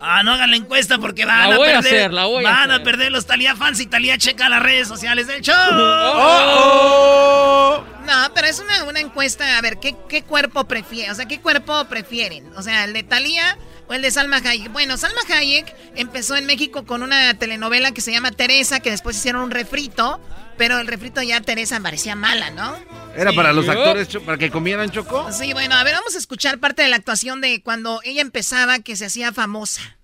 Ah, 0.01 0.23
no 0.23 0.33
hagan 0.33 0.51
la 0.51 0.57
encuesta 0.57 0.99
porque 0.99 1.25
van 1.25 1.49
La 1.51 1.55
a 1.57 1.59
voy 1.59 1.69
a 1.71 1.81
perder. 1.81 1.95
hacer, 1.99 2.13
la 2.13 2.25
voy 2.27 2.45
a 2.45 2.49
van 2.51 2.71
a 2.71 2.75
hacer. 2.75 2.85
perder 2.85 3.13
los 3.13 3.27
Talía 3.27 3.57
fans 3.57 3.81
y 3.81 3.87
Talía 3.87 4.17
checa 4.17 4.49
las 4.49 4.63
redes 4.63 4.87
sociales 4.89 5.27
del 5.27 5.43
show. 5.43 5.55
Oh, 5.75 7.85
No, 8.07 8.35
pero 8.35 8.47
es 8.47 8.59
una, 8.59 8.85
una 8.85 9.01
encuesta. 9.01 9.59
A 9.59 9.61
ver, 9.61 9.79
¿qué, 9.79 9.95
qué 10.09 10.23
cuerpo 10.23 10.65
prefieren? 10.65 11.13
O 11.13 11.15
sea, 11.15 11.27
¿qué 11.27 11.41
cuerpo 11.41 11.85
prefieren? 11.87 12.55
O 12.57 12.63
sea, 12.63 12.85
¿el 12.85 12.93
de 12.93 13.03
Thalía 13.03 13.57
o 13.89 13.95
el 13.95 14.03
de 14.03 14.11
Salma 14.11 14.39
Hayek? 14.39 14.73
Bueno, 14.73 14.97
Salma 14.97 15.21
Hayek 15.29 15.75
empezó 15.95 16.37
en 16.37 16.47
México 16.47 16.85
con 16.85 17.03
una 17.03 17.35
telenovela 17.39 17.93
que 17.93 18.01
se 18.01 18.13
llama 18.13 18.33
Teresa, 18.33 18.81
que 18.81 18.91
después 18.91 19.17
hicieron 19.17 19.43
un 19.43 19.51
refrito, 19.51 20.21
pero 20.57 20.79
el 20.79 20.87
refrito 20.87 21.23
ya 21.23 21.41
Teresa 21.41 21.81
parecía 21.81 22.17
mala, 22.17 22.51
¿no? 22.51 22.77
Era 23.17 23.33
para 23.33 23.53
los 23.53 23.69
actores, 23.69 24.09
para 24.25 24.39
que 24.39 24.51
comieran 24.51 24.91
choco. 24.91 25.31
Sí, 25.31 25.53
bueno, 25.53 25.75
a 25.75 25.85
ver, 25.85 25.95
vamos 25.95 26.15
a 26.15 26.19
escuchar 26.19 26.59
parte 26.59 26.83
de 26.83 26.89
la 26.89 26.97
actuación 26.97 27.41
de 27.41 27.63
cuando 27.63 28.01
ella 28.05 28.23
empezaba, 28.23 28.79
que 28.79 28.97
se 28.97 29.07
hacía 29.07 29.33
famosa. 29.33 29.99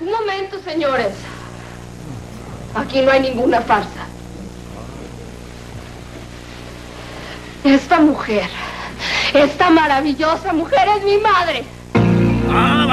Un 0.00 0.10
momento, 0.10 0.60
señores. 0.62 1.12
Aquí 2.74 3.00
no 3.02 3.10
hay 3.12 3.20
ninguna 3.20 3.60
farsa. 3.60 4.06
Esta 7.64 8.00
mujer, 8.00 8.48
esta 9.34 9.70
maravillosa 9.70 10.52
mujer 10.54 10.88
es 10.96 11.04
mi 11.04 11.18
madre. 11.18 11.62
Ah, 12.50 12.86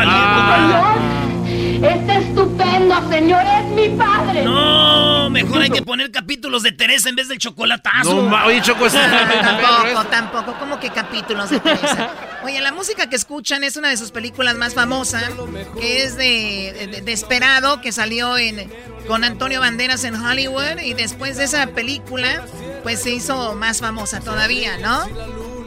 Señor, 0.56 1.37
este 1.84 2.18
estupendo 2.18 3.10
señor 3.10 3.42
es 3.46 3.66
mi 3.72 3.90
padre. 3.98 4.44
No, 4.44 5.30
mejor 5.30 5.62
hay 5.62 5.70
que 5.70 5.82
poner 5.82 6.12
capítulos 6.12 6.64
de 6.64 6.72
Teresa 6.72 7.10
en 7.10 7.16
vez 7.16 7.28
del 7.28 7.38
chocolatazo. 7.38 8.24
No, 8.24 8.46
oye, 8.46 8.62
Choco, 8.62 8.88
está 8.88 9.28
Tampoco, 9.42 10.06
tampoco, 10.10 10.60
como 10.60 10.80
que 10.80 10.90
capítulos 10.90 11.50
de 11.50 11.60
Teresa. 11.60 12.10
Oye, 12.44 12.62
la 12.62 12.72
música 12.72 13.10
que 13.10 13.16
escuchan 13.16 13.64
es 13.64 13.76
una 13.78 13.90
de 13.90 13.98
sus 13.98 14.12
películas 14.12 14.56
más 14.56 14.74
famosas, 14.74 15.24
que 15.80 16.04
es 16.04 16.16
de, 16.18 16.90
de- 16.92 17.02
de 17.02 17.12
Esperado, 17.14 17.82
que 17.82 17.92
salió 17.92 18.38
en, 18.38 18.72
con 19.08 19.24
Antonio 19.24 19.60
Banderas 19.60 20.04
en 20.04 20.16
Hollywood, 20.16 20.80
y 20.84 20.94
después 20.94 21.38
de 21.38 21.44
esa 21.46 21.68
película, 21.68 22.44
pues 22.84 23.02
se 23.04 23.12
hizo 23.12 23.56
más 23.56 23.80
famosa 23.80 24.20
todavía, 24.22 24.78
¿no? 24.78 25.02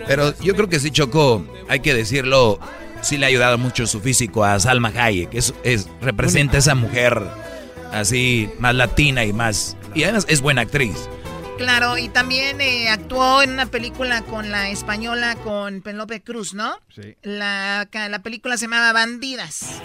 Pero 0.07 0.35
yo 0.40 0.55
creo 0.55 0.68
que 0.68 0.81
sí, 0.81 0.90
Choco, 0.90 1.44
hay 1.68 1.81
que 1.81 1.92
decirlo, 1.94 2.59
sí 3.02 3.18
le 3.18 3.26
ha 3.26 3.28
ayudado 3.28 3.58
mucho 3.58 3.86
su 3.86 4.00
físico 4.00 4.44
a 4.44 4.58
Salma 4.60 4.92
Hayek. 4.94 5.34
Es, 5.34 5.54
es, 5.64 5.88
representa 6.00 6.58
esa 6.58 6.74
mujer 6.74 7.22
así, 7.92 8.50
más 8.58 8.74
latina 8.74 9.24
y 9.24 9.32
más... 9.32 9.76
Y 9.94 10.04
además 10.04 10.26
es 10.28 10.40
buena 10.40 10.62
actriz. 10.62 11.08
Claro, 11.58 11.98
y 11.98 12.08
también 12.08 12.60
eh, 12.60 12.88
actuó 12.88 13.42
en 13.42 13.50
una 13.50 13.66
película 13.66 14.22
con 14.22 14.50
la 14.50 14.70
española, 14.70 15.36
con 15.36 15.82
Penélope 15.82 16.22
Cruz, 16.22 16.54
¿no? 16.54 16.74
Sí. 16.94 17.16
La, 17.22 17.86
la 17.92 18.18
película 18.22 18.56
se 18.56 18.64
llamaba 18.64 18.92
Bandidas. 18.94 19.82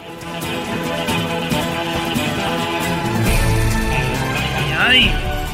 Ay, 4.80 5.12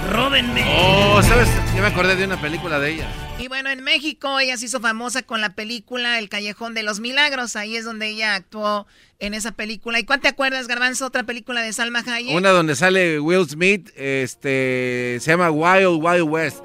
róbenme. 0.10 0.64
Oh, 0.68 1.22
¿sabes? 1.24 1.50
Yo 1.76 1.82
me 1.82 1.88
acordé 1.88 2.16
de 2.16 2.26
una 2.26 2.40
película 2.40 2.80
de 2.80 2.92
ella. 2.92 3.08
Y 3.40 3.48
bueno, 3.48 3.70
en 3.70 3.84
México 3.84 4.40
ella 4.40 4.58
se 4.58 4.66
hizo 4.66 4.80
famosa 4.80 5.24
con 5.24 5.42
la 5.42 5.54
película 5.56 6.20
El 6.20 6.30
Callejón 6.30 6.74
de 6.74 6.84
los 6.84 7.00
Milagros. 7.00 7.56
Ahí 7.56 7.76
es 7.76 7.86
donde 7.86 8.10
ella 8.10 8.36
actuó 8.36 8.88
en 9.20 9.34
esa 9.34 9.52
película. 9.52 10.00
¿Y 10.00 10.04
cuál 10.04 10.20
te 10.20 10.28
acuerdas, 10.28 10.68
Garbanzo? 10.68 11.06
Otra 11.06 11.24
película 11.24 11.62
de 11.62 11.74
Salma 11.74 12.04
Hayek. 12.06 12.36
Una 12.36 12.50
donde 12.50 12.76
sale 12.76 13.20
Will 13.20 13.48
Smith, 13.50 13.90
este, 13.96 15.18
se 15.22 15.32
llama 15.32 15.50
Wild 15.50 16.04
Wild 16.04 16.30
West. 16.30 16.64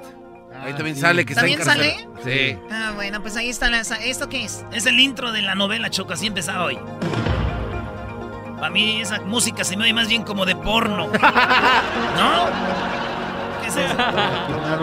Ahí 0.59 0.73
también 0.73 0.95
sale 0.95 1.25
que 1.25 1.35
¿También 1.35 1.59
está 1.59 1.73
encarcelado. 1.73 2.21
Sí. 2.25 2.57
Ah, 2.71 2.91
bueno, 2.95 3.21
pues 3.21 3.35
ahí 3.37 3.49
está 3.49 3.69
la... 3.69 3.81
¿Esto 3.81 4.27
qué 4.27 4.43
es? 4.43 4.65
Es 4.73 4.85
el 4.85 4.99
intro 4.99 5.31
de 5.31 5.41
la 5.41 5.55
novela, 5.55 5.89
Choco, 5.89 6.13
así 6.13 6.27
empezaba 6.27 6.65
hoy. 6.65 6.79
Para 8.59 8.71
mí 8.71 9.01
esa 9.01 9.21
música 9.21 9.63
se 9.63 9.77
me 9.77 9.83
oye 9.83 9.93
más 9.93 10.07
bien 10.07 10.23
como 10.23 10.45
de 10.45 10.55
porno. 10.55 11.07
¿No? 12.17 12.96
¿Qué 13.73 13.81
es 13.83 13.89
eso? 13.91 13.97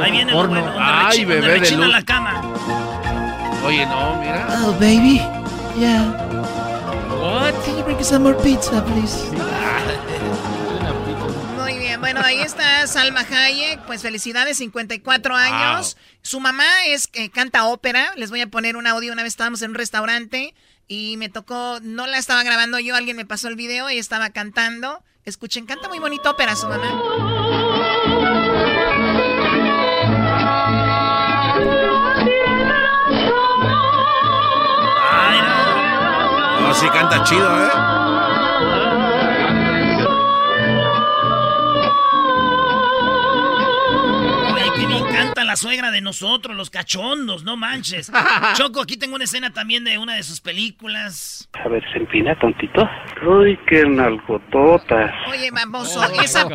Ahí 0.03 0.11
viene 0.13 0.33
Porno. 0.33 0.61
bueno, 0.61 0.77
Ay, 0.79 1.25
bebé 1.25 1.61
de 1.61 1.71
luz. 1.71 1.89
la 1.89 2.03
cama. 2.03 2.43
Oye, 3.65 3.87
no, 3.87 4.17
mira. 4.21 4.47
Oh, 4.63 4.73
baby. 4.73 5.23
Yeah. 5.79 6.03
What? 7.19 7.55
Can 7.65 7.79
you 7.79 7.85
bring 7.85 8.03
some 8.05 8.25
more 8.25 8.37
pizza, 8.43 8.85
please? 8.85 9.17
Muy 11.59 11.79
bien, 11.79 11.99
bueno, 12.01 12.21
ahí 12.23 12.41
está 12.41 12.87
Salma 12.87 13.21
Hayek, 13.21 13.81
pues 13.87 14.03
felicidades, 14.03 14.59
54 14.59 15.35
años. 15.35 15.97
Su 16.21 16.41
mamá 16.41 16.67
es 16.87 17.07
que 17.07 17.31
canta 17.31 17.65
ópera, 17.65 18.13
les 18.17 18.29
voy 18.31 18.43
a 18.43 18.49
poner 18.49 18.77
un 18.77 18.87
audio, 18.87 19.13
una 19.15 19.23
vez 19.23 19.33
estábamos 19.33 19.63
en 19.63 19.71
un 19.71 19.77
restaurante 19.77 20.55
y 20.89 21.17
me 21.17 21.31
tocó, 21.31 21.79
no 21.83 22.07
la 22.07 22.19
estaba 22.19 22.43
grabando 22.43 22.79
yo, 22.81 22.95
alguien 22.95 23.17
me 23.17 23.25
pasó 23.25 23.49
el 23.49 23.57
video 23.57 23.89
y 23.91 23.99
estaba 23.99 24.29
cantando. 24.31 25.03
Escuchen, 25.25 25.65
canta 25.65 25.89
muy 25.89 25.99
bonito 26.01 26.31
ópera 26.31 26.55
su 26.55 26.69
mamá. 26.69 27.64
Sí 36.85 36.91
canta 36.91 37.23
chido, 37.25 37.67
¿eh? 37.67 37.71
Ay, 44.57 44.71
que 44.77 44.87
me 44.87 44.99
encanta 44.99 45.45
la 45.45 45.57
suegra 45.57 45.91
de 45.91 46.01
nosotros, 46.01 46.57
los 46.57 46.71
cachondos, 46.71 47.45
no 47.45 47.57
manches. 47.57 48.11
Choco, 48.55 48.83
aquí 48.83 48.97
tengo 48.97 49.15
una 49.17 49.25
escena 49.25 49.53
también 49.53 49.85
de 49.85 49.99
una 49.99 50.15
de 50.15 50.23
sus 50.23 50.41
películas. 50.41 51.49
A 51.65 51.69
ver, 51.69 51.83
se 51.93 51.99
empina 51.99 52.39
tontito. 52.39 52.89
Uy, 53.27 53.59
qué 53.67 53.85
nalgototas. 53.87 55.11
Oye, 55.29 55.51
baboso, 55.51 56.01
Oh, 56.01 56.21
esa. 56.23 56.45
God. 56.45 56.53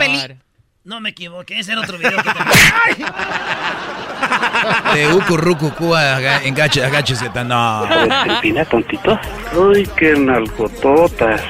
No 0.89 0.99
me 0.99 1.11
equivoqué, 1.11 1.59
ese 1.59 1.73
era 1.73 1.81
otro 1.81 1.99
video 1.99 2.17
que 2.17 2.23
tengo. 2.31 2.39
De 4.95 5.13
Uku 5.13 5.37
Ruku 5.37 5.69
Ku 5.75 5.93
aga- 5.95 6.41
engache, 6.43 6.83
agáchese. 6.83 7.29
tan- 7.29 7.47
No. 7.47 7.85
A 7.85 8.05
ver, 8.05 8.11
se 8.23 8.29
empina 8.33 8.65
tontito. 8.65 9.19
Uy, 9.53 9.87
qué 9.95 10.15
nalgototas. 10.15 11.41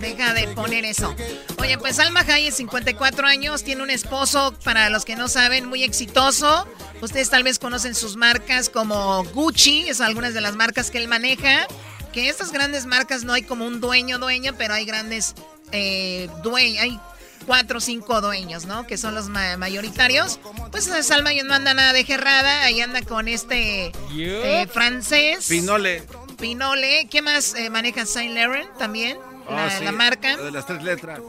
Deja 0.00 0.32
de 0.32 0.48
poner 0.48 0.86
eso. 0.86 1.14
Oye, 1.58 1.76
pues 1.76 1.98
Alma 2.00 2.20
Hayek, 2.20 2.54
54 2.54 3.26
años, 3.26 3.64
tiene 3.64 3.82
un 3.82 3.90
esposo, 3.90 4.54
para 4.64 4.88
los 4.88 5.04
que 5.04 5.14
no 5.14 5.28
saben, 5.28 5.68
muy 5.68 5.84
exitoso. 5.84 6.66
Ustedes 7.02 7.28
tal 7.28 7.42
vez 7.42 7.58
conocen 7.58 7.94
sus 7.94 8.16
marcas 8.16 8.70
como 8.70 9.24
Gucci, 9.24 9.90
es 9.90 10.00
algunas 10.00 10.32
de 10.32 10.40
las 10.40 10.56
marcas 10.56 10.90
que 10.90 10.96
él 10.96 11.08
maneja. 11.08 11.66
Que 12.14 12.30
estas 12.30 12.50
grandes 12.50 12.86
marcas 12.86 13.24
no 13.24 13.34
hay 13.34 13.42
como 13.42 13.66
un 13.66 13.82
dueño, 13.82 14.18
dueño, 14.18 14.54
pero 14.56 14.72
hay 14.72 14.86
grandes 14.86 15.34
eh, 15.72 16.30
dueños, 16.42 16.82
hay 16.82 16.98
cuatro 17.46 17.78
o 17.78 17.80
cinco 17.80 18.20
dueños, 18.20 18.66
¿no? 18.66 18.86
Que 18.86 18.98
son 18.98 19.14
los 19.14 19.28
ma- 19.28 19.56
mayoritarios. 19.56 20.38
Pues 20.70 20.84
Salma 21.02 21.30
no 21.44 21.54
anda 21.54 21.72
nada 21.74 21.92
de 21.92 22.04
gerrada, 22.04 22.62
ahí 22.64 22.80
anda 22.80 23.02
con 23.02 23.28
este 23.28 23.92
eh, 24.14 24.66
francés. 24.72 25.46
Pinole. 25.48 26.02
Pinole. 26.38 27.06
¿Qué 27.10 27.22
más 27.22 27.54
eh, 27.54 27.70
maneja 27.70 28.04
Saint 28.06 28.34
Laurent 28.34 28.68
también? 28.76 29.18
La, 29.48 29.66
Ah, 29.66 29.70
sí, 29.70 29.84
la 29.84 29.92
marca. 29.92 30.36
de 30.36 30.50
las 30.50 30.66
tres 30.66 30.82
letras. 30.82 31.20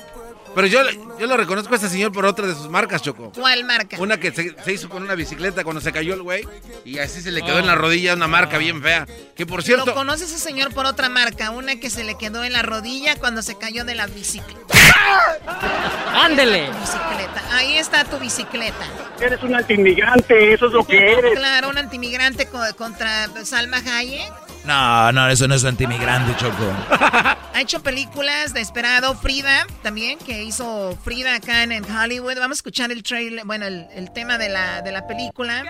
Pero 0.56 0.68
yo, 0.68 0.80
yo 1.20 1.28
lo 1.28 1.38
reconozco 1.38 1.74
a 1.74 1.76
este 1.78 1.90
señor 1.90 2.12
por 2.12 2.26
otra 2.26 2.48
de 2.48 2.54
sus 2.56 2.70
marcas, 2.70 3.02
Choco. 3.02 3.32
¿Cuál 3.36 3.64
marca? 3.64 3.98
Una 4.00 4.18
que 4.20 4.32
se, 4.32 4.56
se 4.64 4.74
hizo 4.74 4.90
con 4.90 5.04
una 5.04 5.14
bicicleta 5.16 5.64
cuando 5.64 5.82
se 5.82 5.92
cayó 5.92 6.14
el 6.16 6.22
güey 6.24 6.48
y 6.86 6.98
así 7.00 7.22
se 7.22 7.32
le 7.32 7.42
quedó 7.42 7.58
Oh. 7.58 7.60
en 7.60 7.68
la 7.68 7.76
rodilla 7.76 8.14
una 8.16 8.28
marca 8.28 8.58
bien 8.58 8.82
fea. 8.82 9.06
Que 9.36 9.46
por 9.46 9.60
Lo 9.60 9.66
cierto, 9.66 9.94
conoce 9.94 10.26
ese 10.26 10.40
señor 10.40 10.74
por 10.74 10.86
otra 10.86 11.10
marca, 11.10 11.52
una 11.52 11.76
que 11.80 11.90
se 11.90 12.04
le 12.04 12.18
quedó 12.18 12.44
en 12.44 12.54
la 12.54 12.62
rodilla 12.64 13.16
cuando 13.18 13.42
se 13.42 13.56
cayó 13.58 13.84
de 13.86 13.96
la 13.96 14.08
bicicleta. 14.08 14.74
¡Ándele! 16.14 16.70
Bicicleta. 16.80 17.44
Ahí 17.52 17.78
está 17.78 18.04
tu 18.06 18.18
bicicleta. 18.20 18.86
Eres 19.20 19.42
un 19.44 19.56
antimigrante, 19.56 20.54
eso 20.54 20.68
es 20.68 20.74
lo 20.74 20.86
que 20.86 21.12
eres. 21.14 21.34
Claro, 21.38 21.70
un 21.70 21.78
antimigrante 21.78 22.48
co- 22.48 22.60
contra 22.78 23.28
Salma 23.46 23.78
Hayek. 23.78 24.32
No, 24.68 25.12
no, 25.14 25.30
eso 25.30 25.48
no 25.48 25.56
es 25.56 25.64
antimigrante, 25.64 26.36
Choco. 26.38 26.74
Ha 27.58 27.62
hecho 27.62 27.82
películas 27.82 28.54
de 28.54 28.62
Esperado, 28.62 29.16
Frida 29.16 29.66
también, 29.82 30.20
que 30.20 30.44
hizo 30.44 30.96
Frida 31.04 31.34
acá 31.34 31.64
en, 31.64 31.84
Hollywood. 31.84 32.36
Vamos 32.38 32.58
a 32.58 32.60
escuchar 32.60 32.92
el 32.92 33.02
trailer, 33.02 33.46
bueno, 33.46 33.66
el, 33.66 33.88
el 33.96 34.12
tema 34.12 34.38
de 34.38 34.50
la, 34.50 34.84
de 34.84 34.92
la 34.92 35.08
película. 35.08 35.64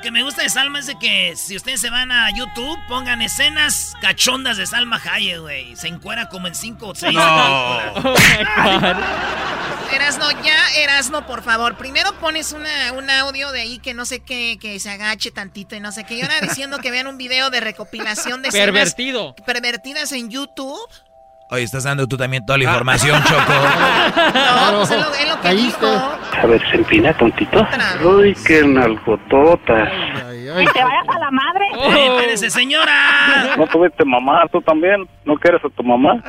Lo 0.00 0.04
que 0.04 0.10
me 0.12 0.22
gusta 0.22 0.40
de 0.42 0.48
Salma 0.48 0.78
es 0.78 0.86
de 0.86 0.98
que 0.98 1.34
si 1.36 1.56
ustedes 1.56 1.78
se 1.78 1.90
van 1.90 2.10
a 2.10 2.30
YouTube, 2.34 2.78
pongan 2.88 3.20
escenas 3.20 3.92
cachondas 4.00 4.56
de 4.56 4.66
Salma 4.66 4.98
Hayek, 5.04 5.40
güey. 5.40 5.76
Se 5.76 5.88
encuera 5.88 6.30
como 6.30 6.46
en 6.46 6.54
cinco 6.54 6.88
o 6.88 6.94
seis 6.94 7.12
No. 7.14 8.14
películas. 8.14 8.96
Erasno, 9.92 10.30
ya, 10.42 10.56
Erasno, 10.78 11.26
por 11.26 11.42
favor. 11.42 11.76
Primero 11.76 12.14
pones 12.18 12.52
una, 12.52 12.92
un 12.92 13.10
audio 13.10 13.52
de 13.52 13.60
ahí 13.60 13.78
que 13.78 13.92
no 13.92 14.06
sé 14.06 14.20
qué, 14.20 14.56
que 14.58 14.80
se 14.80 14.88
agache 14.88 15.32
tantito 15.32 15.76
y 15.76 15.80
no 15.80 15.92
sé 15.92 16.04
qué. 16.04 16.14
Y 16.14 16.22
ahora 16.22 16.40
diciendo 16.40 16.78
que 16.78 16.90
vean 16.90 17.06
un 17.06 17.18
video 17.18 17.50
de 17.50 17.60
recopilación 17.60 18.40
de 18.40 18.48
escenas 18.48 18.64
Pervertido. 18.68 19.34
pervertidas 19.44 20.12
en 20.12 20.30
YouTube. 20.30 20.80
Oye, 21.52 21.64
estás 21.64 21.82
dando 21.82 22.06
tú 22.06 22.16
también 22.16 22.46
toda 22.46 22.58
la 22.58 22.64
información, 22.64 23.22
Choco. 23.24 23.40
No, 24.70 24.76
pues 24.78 24.90
es 24.90 25.00
lo, 25.00 25.14
es 25.14 25.28
lo 25.28 25.40
que 25.40 25.54
dijo. 25.54 25.86
A 25.86 26.46
ver, 26.46 26.60
se 26.70 26.76
empina 26.76 27.12
tontito. 27.14 27.66
Uy, 28.04 28.36
qué 28.46 28.62
nalgototas. 28.64 29.88
Que 30.28 30.66
te 30.72 30.84
vayas 30.84 31.08
a 31.08 31.18
la 31.18 31.30
madre. 31.30 31.64
Espérese, 32.16 32.50
señora! 32.50 33.56
¿No 33.56 33.66
tuviste 33.66 34.04
mamá 34.04 34.42
tú 34.52 34.60
también? 34.60 35.08
¿No 35.24 35.34
quieres 35.36 35.60
a 35.64 35.68
tu 35.70 35.82
mamá? 35.82 36.22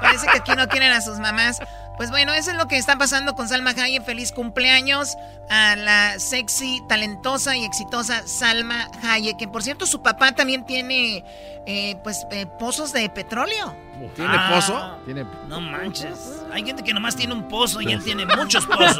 Parece 0.00 0.26
que 0.28 0.38
aquí 0.38 0.52
no 0.56 0.66
quieren 0.68 0.92
a 0.92 1.00
sus 1.00 1.18
mamás. 1.18 1.60
Pues 2.00 2.08
bueno, 2.10 2.32
eso 2.32 2.50
es 2.50 2.56
lo 2.56 2.66
que 2.66 2.78
está 2.78 2.96
pasando 2.96 3.34
con 3.34 3.46
Salma 3.46 3.72
Hayek. 3.72 4.02
Feliz 4.06 4.32
cumpleaños 4.32 5.18
a 5.50 5.76
la 5.76 6.18
sexy, 6.18 6.80
talentosa 6.88 7.54
y 7.58 7.64
exitosa 7.66 8.26
Salma 8.26 8.88
Hayek. 9.02 9.36
Que 9.36 9.46
por 9.46 9.62
cierto, 9.62 9.84
su 9.84 10.00
papá 10.00 10.32
también 10.32 10.64
tiene 10.64 11.22
eh, 11.66 11.96
pues 12.02 12.26
eh, 12.30 12.46
pozos 12.58 12.94
de 12.94 13.10
petróleo. 13.10 13.76
¿tiene 14.16 14.34
Ah. 14.34 14.50
pozo? 14.54 14.98
Tiene... 15.04 15.26
No 15.46 15.60
manches. 15.60 16.40
Hay 16.50 16.64
gente 16.64 16.82
que 16.82 16.94
nomás 16.94 17.16
tiene 17.16 17.34
un 17.34 17.46
pozo 17.48 17.82
y 17.82 17.92
él 17.92 18.02
tiene 18.02 18.24
muchos 18.34 18.64
pozos. 18.64 18.96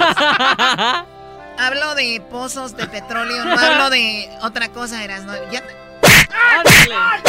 Hablo 1.59 1.95
de 1.95 2.23
pozos 2.31 2.77
de 2.77 2.87
petróleo, 2.87 3.47
no 3.47 3.59
hablo 3.59 3.89
de 3.89 4.31
otra 4.43 4.69
cosa, 4.69 5.03
eras 5.03 5.23
no. 5.25 5.33
Ya 5.51 5.63
te- 5.63 5.75
¡Ándale! 6.55 7.23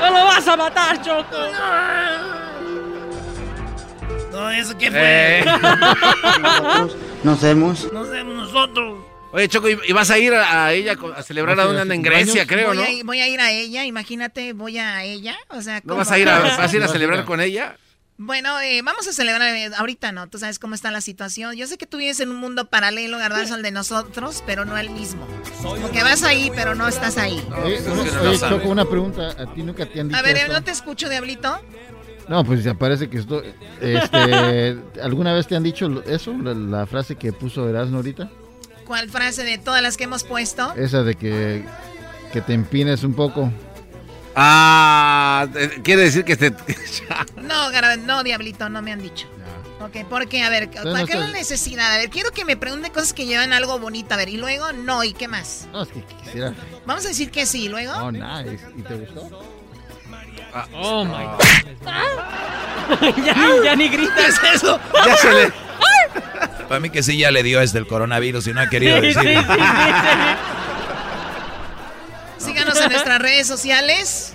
¡No 0.00 0.10
lo 0.10 0.24
vas 0.24 0.48
a 0.48 0.56
matar, 0.56 1.00
Choco! 1.02 1.36
No, 4.40 4.50
¿eso 4.50 4.78
qué 4.78 4.90
fue? 4.90 5.40
Eh. 5.40 5.44
Nos 7.24 7.40
vemos. 7.42 7.92
Nos 7.92 8.08
vemos 8.08 8.34
nosotros. 8.34 9.04
Oye, 9.32 9.48
Choco, 9.48 9.68
¿y 9.68 9.92
vas 9.92 10.10
a 10.10 10.18
ir 10.18 10.34
a, 10.34 10.66
a 10.66 10.72
ella 10.72 10.96
a 11.16 11.22
celebrar 11.22 11.60
a 11.60 11.68
una 11.68 11.82
en 11.82 12.02
Grecia, 12.02 12.46
creo, 12.46 12.68
voy 12.68 12.76
no? 12.78 12.82
A, 12.82 12.90
ir- 12.90 13.04
voy 13.04 13.20
a 13.20 13.28
ir 13.28 13.40
a 13.40 13.52
ella, 13.52 13.84
imagínate, 13.84 14.52
voy 14.54 14.78
a 14.78 15.04
ella. 15.04 15.36
O 15.50 15.62
sea, 15.62 15.76
¿No 15.76 15.82
¿cómo? 15.90 15.96
vas 15.98 16.10
a 16.10 16.18
ir 16.18 16.28
a, 16.28 16.40
vas 16.40 16.72
a, 16.72 16.76
ir 16.76 16.82
a 16.82 16.88
celebrar 16.88 17.24
con 17.24 17.40
ella? 17.40 17.76
Bueno, 18.22 18.60
eh, 18.60 18.82
vamos 18.82 19.06
a 19.06 19.12
celebrar, 19.12 19.54
eh, 19.54 19.70
ahorita 19.78 20.10
no, 20.12 20.28
tú 20.28 20.38
sabes 20.38 20.58
cómo 20.58 20.74
está 20.74 20.90
la 20.90 21.00
situación. 21.00 21.54
Yo 21.56 21.66
sé 21.68 21.78
que 21.78 21.86
tú 21.86 21.96
vives 21.98 22.18
en 22.20 22.30
un 22.30 22.36
mundo 22.36 22.68
paralelo, 22.68 23.16
Garbanzo, 23.18 23.54
al 23.54 23.62
de 23.62 23.70
nosotros, 23.70 24.42
pero 24.46 24.64
no 24.64 24.76
el 24.76 24.90
mismo. 24.90 25.26
Como 25.62 25.90
que 25.92 26.02
vas 26.02 26.22
ahí, 26.24 26.50
pero 26.54 26.74
no 26.74 26.88
estás 26.88 27.16
ahí. 27.16 27.40
Choco, 28.48 28.68
una 28.68 28.84
pregunta. 28.84 29.28
¿A 29.38 29.54
ti 29.54 29.62
nunca 29.62 29.86
te 29.86 30.00
han 30.00 30.08
dicho 30.08 30.18
A 30.18 30.22
ver, 30.22 30.36
eh? 30.36 30.48
¿no 30.48 30.62
te 30.62 30.70
escucho, 30.72 31.08
Diablito? 31.08 31.62
No, 32.30 32.44
pues 32.44 32.62
ya 32.62 32.74
parece 32.74 33.10
que 33.10 33.18
esto... 33.18 33.42
Este, 33.80 34.78
¿Alguna 35.02 35.32
vez 35.32 35.48
te 35.48 35.56
han 35.56 35.64
dicho 35.64 36.00
eso? 36.06 36.32
La, 36.38 36.54
la 36.54 36.86
frase 36.86 37.16
que 37.16 37.32
puso 37.32 37.68
Erasmo 37.68 37.96
ahorita. 37.96 38.30
¿Cuál 38.86 39.10
frase 39.10 39.42
de 39.42 39.58
todas 39.58 39.82
las 39.82 39.96
que 39.96 40.04
hemos 40.04 40.22
puesto? 40.22 40.72
Esa 40.76 41.02
de 41.02 41.16
que, 41.16 41.64
que 42.32 42.40
te 42.40 42.54
empines 42.54 43.02
un 43.02 43.14
poco. 43.14 43.52
Ah, 44.36 45.48
eh, 45.56 45.80
quiere 45.82 46.02
decir 46.02 46.24
que 46.24 46.36
te... 46.36 46.54
No, 47.36 47.68
no, 48.06 48.22
Diablito, 48.22 48.68
no 48.68 48.80
me 48.80 48.92
han 48.92 49.02
dicho. 49.02 49.26
Ok, 49.80 50.06
porque, 50.08 50.44
a 50.44 50.50
ver, 50.50 50.64
Entonces, 50.64 50.88
¿cuál 50.88 51.00
no 51.00 51.06
qué 51.08 51.16
la 51.16 51.32
necesidad? 51.32 51.92
A 51.92 51.98
ver, 51.98 52.10
quiero 52.10 52.30
que 52.30 52.44
me 52.44 52.56
pregunte 52.56 52.90
cosas 52.90 53.12
que 53.12 53.26
llevan 53.26 53.52
algo 53.52 53.80
bonito. 53.80 54.14
A 54.14 54.16
ver, 54.16 54.28
y 54.28 54.36
luego, 54.36 54.72
no, 54.72 55.02
¿y 55.02 55.14
qué 55.14 55.26
más? 55.26 55.66
No, 55.72 55.82
es 55.82 55.88
que 55.88 56.04
quisiera... 56.04 56.54
Vamos 56.86 57.04
a 57.06 57.08
decir 57.08 57.32
que 57.32 57.44
sí, 57.44 57.64
¿y 57.64 57.68
luego. 57.68 57.92
Oh, 57.94 58.12
nice. 58.12 58.60
¿Y 58.76 58.82
te 58.82 58.94
gustó? 58.94 59.59
Oh 60.74 61.04
my 61.04 61.24
god. 61.24 61.40
ya, 63.24 63.34
ya 63.64 63.76
ni 63.76 63.88
gritas 63.88 64.40
eso. 64.54 64.80
Ya 65.06 65.16
se 65.16 65.32
le... 65.32 65.52
Para 66.68 66.80
mí 66.80 66.90
que 66.90 67.02
sí 67.02 67.18
ya 67.18 67.30
le 67.30 67.42
dio 67.42 67.60
este 67.60 67.78
el 67.78 67.86
coronavirus 67.86 68.46
y 68.46 68.52
no 68.52 68.60
ha 68.60 68.68
querido 68.68 68.96
Sí, 69.00 69.06
decir. 69.08 69.22
sí, 69.22 69.28
sí, 69.28 69.42
sí, 72.38 72.44
Síganos 72.46 72.80
en 72.80 72.90
nuestras 72.90 73.18
redes 73.20 73.46
sociales. 73.46 74.34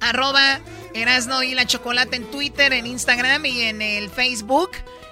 Arroba 0.00 0.60
Erasno 0.94 1.42
y 1.42 1.54
la 1.54 1.66
Chocolate 1.66 2.16
en 2.16 2.30
Twitter, 2.30 2.72
en 2.72 2.86
Instagram 2.86 3.44
y 3.46 3.62
en 3.62 3.82
el 3.82 4.10
Facebook. 4.10 4.70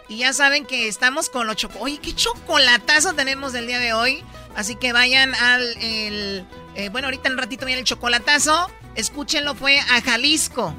Y 0.09 0.19
ya 0.19 0.33
saben 0.33 0.65
que 0.67 0.87
estamos 0.89 1.29
con 1.31 1.47
los 1.47 1.57
choco. 1.57 1.79
Oye, 1.81 1.99
qué 1.99 2.15
chocolatazo 2.15 3.15
tenemos 3.15 3.53
del 3.53 3.67
día 3.67 3.81
de 3.81 3.93
hoy. 3.93 4.23
Así 4.55 4.77
que 4.77 4.93
vayan 4.93 5.35
al. 5.35 5.63
el, 5.81 6.47
eh, 6.77 6.89
bueno, 6.91 7.09
ahorita 7.09 7.29
en 7.29 7.33
un 7.35 7.39
ratito 7.39 7.67
viene 7.67 7.81
el 7.81 7.87
chocolatazo. 7.87 8.71
Escúchenlo, 8.97 9.55
fue 9.55 9.79
a 9.79 10.01
Jalisco. 10.03 10.75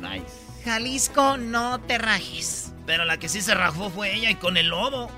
Jalisco, 0.65 1.37
no 1.37 1.79
te 1.79 1.97
rajes. 1.97 2.73
Pero 2.85 3.03
la 3.05 3.17
que 3.17 3.27
sí 3.27 3.41
se 3.41 3.53
rajó 3.53 3.89
fue 3.89 4.13
ella 4.15 4.29
y 4.31 4.35
con 4.35 4.55
el 4.57 4.67
lobo. 4.69 5.11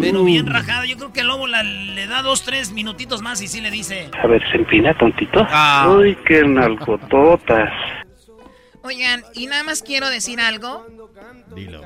Pero 0.00 0.22
bien 0.24 0.46
rajada. 0.46 0.86
Yo 0.86 0.96
creo 0.96 1.12
que 1.12 1.20
el 1.20 1.26
lobo 1.26 1.46
la- 1.48 1.62
le 1.64 2.06
da 2.06 2.22
dos, 2.22 2.42
tres 2.42 2.70
minutitos 2.70 3.20
más 3.20 3.40
y 3.40 3.48
sí 3.48 3.60
le 3.60 3.70
dice. 3.70 4.10
A 4.22 4.26
ver, 4.28 4.42
se 4.50 4.56
empina 4.58 4.96
tontito. 4.96 5.44
Ah. 5.50 5.88
Uy, 5.90 6.16
qué 6.26 6.44
nalgototas. 6.44 7.70
Oigan, 8.82 9.24
y 9.34 9.46
nada 9.46 9.64
más 9.64 9.82
quiero 9.82 10.08
decir 10.08 10.40
algo. 10.40 10.86
Dilo. 11.54 11.82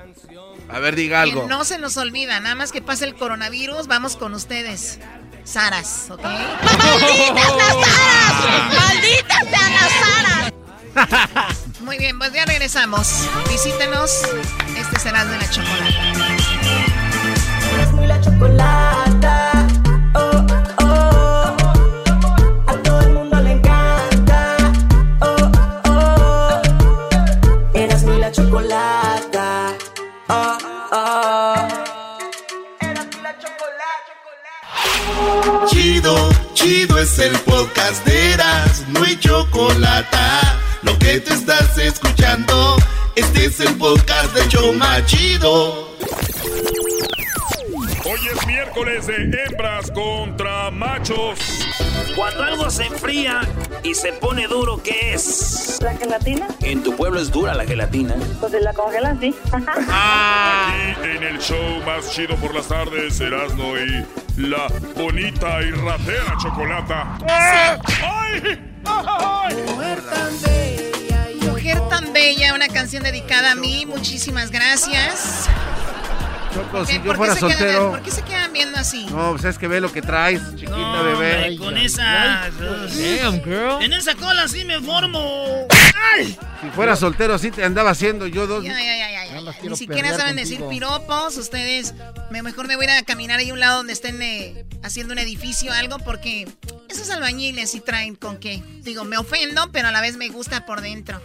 A 0.69 0.79
ver, 0.79 0.95
diga 0.95 1.23
algo. 1.23 1.43
Que 1.43 1.49
no 1.49 1.65
se 1.65 1.79
nos 1.79 1.97
olvida, 1.97 2.39
nada 2.41 2.55
más 2.55 2.71
que 2.73 2.83
pase 2.83 3.07
el 3.07 3.15
coronavirus, 3.15 3.87
vamos 3.87 4.17
con 4.17 4.35
ustedes. 4.35 5.01
Saras, 5.45 6.11
¿ok? 6.11 6.23
¡Malditas 6.23 7.57
las 7.57 7.87
Saras! 7.87 8.75
¡Malditas 8.77 9.49
sean 9.49 9.73
las 9.73 9.91
Saras! 9.91 10.50
Muy 11.81 11.99
bien, 11.99 12.19
pues 12.19 12.33
ya 12.33 12.45
regresamos. 12.45 13.29
Visítenos. 13.49 14.23
Este 14.77 14.99
será 14.99 15.25
de 15.25 15.39
la 15.39 15.51
chocolate. 15.51 16.41
la 18.11 18.21
chocolata. 18.21 19.67
Oh, 20.15 20.45
oh. 20.83 21.57
A 22.67 22.73
todo 22.83 23.01
el 23.03 23.13
mundo 23.13 23.41
le 23.41 23.53
encanta. 23.53 24.57
Oh, 25.21 25.51
oh. 25.85 26.61
Eras 27.73 28.03
mi 28.03 28.19
la 28.19 28.33
chocolata. 28.33 29.77
Oh, 30.29 30.59
oh. 30.93 31.69
Chido, 35.69 36.31
chido 36.55 36.99
es 36.99 37.19
el 37.21 37.39
podcast 37.41 38.05
de 38.05 38.33
Eras, 38.33 38.85
no 38.89 39.05
hay 39.05 39.17
chocolate. 39.21 40.60
Lo 40.83 40.99
que 40.99 41.21
te 41.21 41.35
estás 41.35 41.77
escuchando, 41.77 42.77
este 43.15 43.47
es 43.47 43.61
el 43.61 43.77
podcast 43.77 44.35
de 44.35 44.49
Choma 44.49 45.05
Chido. 45.05 45.91
Hoy 48.05 48.21
es 48.33 48.47
miércoles 48.47 49.07
de 49.07 49.45
hembras 49.45 49.91
contra 49.91 50.71
machos. 50.71 51.39
Cuando 52.17 52.45
algo 52.45 52.71
se 52.71 52.87
enfría 52.87 53.43
y 53.83 53.95
se 53.95 54.15
pone 54.15 54.47
duro, 54.47 54.83
¿qué 54.83 55.13
es? 55.13 55.79
¿La 55.83 55.95
gelatina? 55.97 56.49
En 56.63 56.83
tu 56.83 56.97
pueblo 56.97 57.21
es 57.21 57.31
dura 57.31 57.55
la 57.55 57.67
gelatina. 57.67 58.15
Pues 58.41 58.53
la 58.53 58.73
congelan, 58.73 59.21
sí. 59.21 59.35
Aquí 59.53 61.09
en 61.09 61.23
el 61.23 61.39
show 61.41 61.83
más 61.85 62.11
chido 62.11 62.37
por 62.37 62.55
las 62.55 62.69
tardes, 62.69 63.21
Erasmo 63.21 63.75
y 63.77 64.07
la 64.41 64.67
bonita 64.97 65.61
y 65.63 65.73
ratera 65.73 66.37
chocolata. 66.41 67.19
¡Ay! 67.29 68.70
Mujer 68.85 70.03
tan 70.03 70.43
bella, 70.43 71.51
Mujer 71.51 71.81
tan 71.89 72.13
bella, 72.13 72.55
una 72.55 72.69
canción 72.69 73.03
dedicada 73.03 73.53
a 73.53 73.55
mí. 73.55 73.87
Muchísimas 73.87 74.51
gracias. 74.51 75.49
Choco, 76.55 76.85
si 76.85 76.95
yo 76.95 77.03
¿por 77.03 77.13
qué 77.13 77.17
fuera 77.17 77.35
se 77.35 77.41
quedan- 77.41 77.51
soltero. 77.59 77.91
¿Por 77.91 78.03
qué 78.03 78.11
se 78.11 78.23
quedan 78.23 78.53
viendo 78.53 78.79
así? 78.79 79.07
No, 79.07 79.31
pues 79.33 79.45
es 79.45 79.57
que 79.59 79.69
ve 79.69 79.81
lo 79.81 79.93
que 79.93 80.03
traes, 80.03 80.43
chiquita 80.57 80.71
No, 80.77 81.05
bebé. 81.05 81.35
hombre, 81.37 81.57
con 81.59 81.77
esa. 81.79 82.51
Damn, 82.59 83.43
girl. 83.45 83.83
En 83.83 83.93
esa 83.93 84.15
cola 84.17 84.49
sí 84.49 84.65
me 84.65 84.81
formo. 84.81 85.67
¡Ay! 86.17 86.37
Si 86.61 86.69
fuera 86.71 86.97
soltero, 86.97 87.39
sí 87.39 87.51
te 87.53 87.63
andaba 87.65 87.91
haciendo 87.91 88.27
yo 88.27 88.47
dos. 88.49 88.65
Ya, 88.65 88.73
ya, 88.73 88.97
ya, 88.97 89.11
ya, 89.11 89.25
ya. 89.27 89.53
quiero 89.53 89.71
Ni 89.71 89.77
siquiera 89.77 90.09
saben 90.11 90.37
contigo. 90.37 90.49
decir 90.49 90.69
piropos. 90.69 91.37
Ustedes, 91.37 91.95
me- 92.31 92.43
mejor 92.43 92.67
me 92.67 92.75
voy 92.77 92.87
a 92.87 92.97
ir 92.97 93.03
a 93.03 93.05
caminar 93.05 93.39
ahí 93.39 93.51
a 93.51 93.53
un 93.53 93.61
lado 93.61 93.77
donde 93.79 93.93
estén 93.93 94.21
eh, 94.21 94.65
haciendo 94.83 95.13
un 95.13 95.19
edificio 95.21 95.71
o 95.71 95.75
algo, 95.75 95.99
porque 95.99 96.49
esos 96.89 97.11
albañiles 97.11 97.71
sí 97.71 97.81
traen 97.81 98.17
con 98.17 98.39
qué. 98.39 98.63
Digo, 98.83 99.05
me 99.05 99.17
ofendo, 99.19 99.71
pero 99.71 99.89
a 99.89 99.91
la 99.93 100.01
vez 100.01 100.17
me 100.17 100.29
gusta 100.31 100.67
por 100.67 100.81
dentro. 100.81 101.21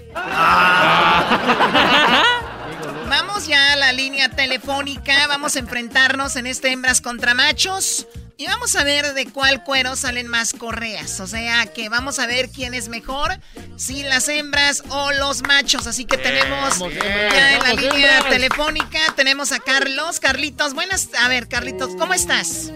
Vamos 3.10 3.48
ya 3.48 3.74
a 3.74 3.76
la 3.76 3.91
línea 3.91 4.30
telefónica. 4.30 5.28
Vamos 5.28 5.56
a 5.56 5.60
enfrentarnos 5.60 6.36
en 6.36 6.48
este 6.48 6.71
hembras 6.71 7.02
contra 7.02 7.34
machos. 7.34 8.08
Y 8.38 8.48
vamos 8.48 8.76
a 8.76 8.84
ver 8.84 9.13
de 9.13 9.28
cuál 9.28 9.63
cuero 9.63 9.95
salen 9.95 10.28
más 10.28 10.52
correas. 10.52 11.21
O 11.21 11.28
sea 11.28 11.67
que 11.67 11.88
vamos 11.88 12.19
a 12.19 12.28
ver 12.28 12.50
quién 12.50 12.74
es 12.74 12.89
mejor, 12.89 13.39
si 13.78 14.04
las 14.04 14.28
hembras 14.28 14.84
o 14.89 15.13
los 15.13 15.41
machos. 15.43 15.88
Así 15.88 16.04
que 16.04 16.17
tenemos 16.17 16.80
Vamos, 16.80 16.93
ya 16.93 17.54
en 17.54 17.60
la 17.60 17.69
vamos, 17.69 17.82
línea 17.82 18.17
hembras. 18.17 18.34
telefónica, 18.34 19.00
tenemos 19.15 19.54
a 19.54 19.60
Carlos. 19.60 20.19
Carlitos, 20.19 20.74
buenas. 20.74 21.10
A 21.21 21.30
ver, 21.30 21.48
Carlitos, 21.48 21.95
¿cómo 21.98 22.13
estás? 22.13 22.71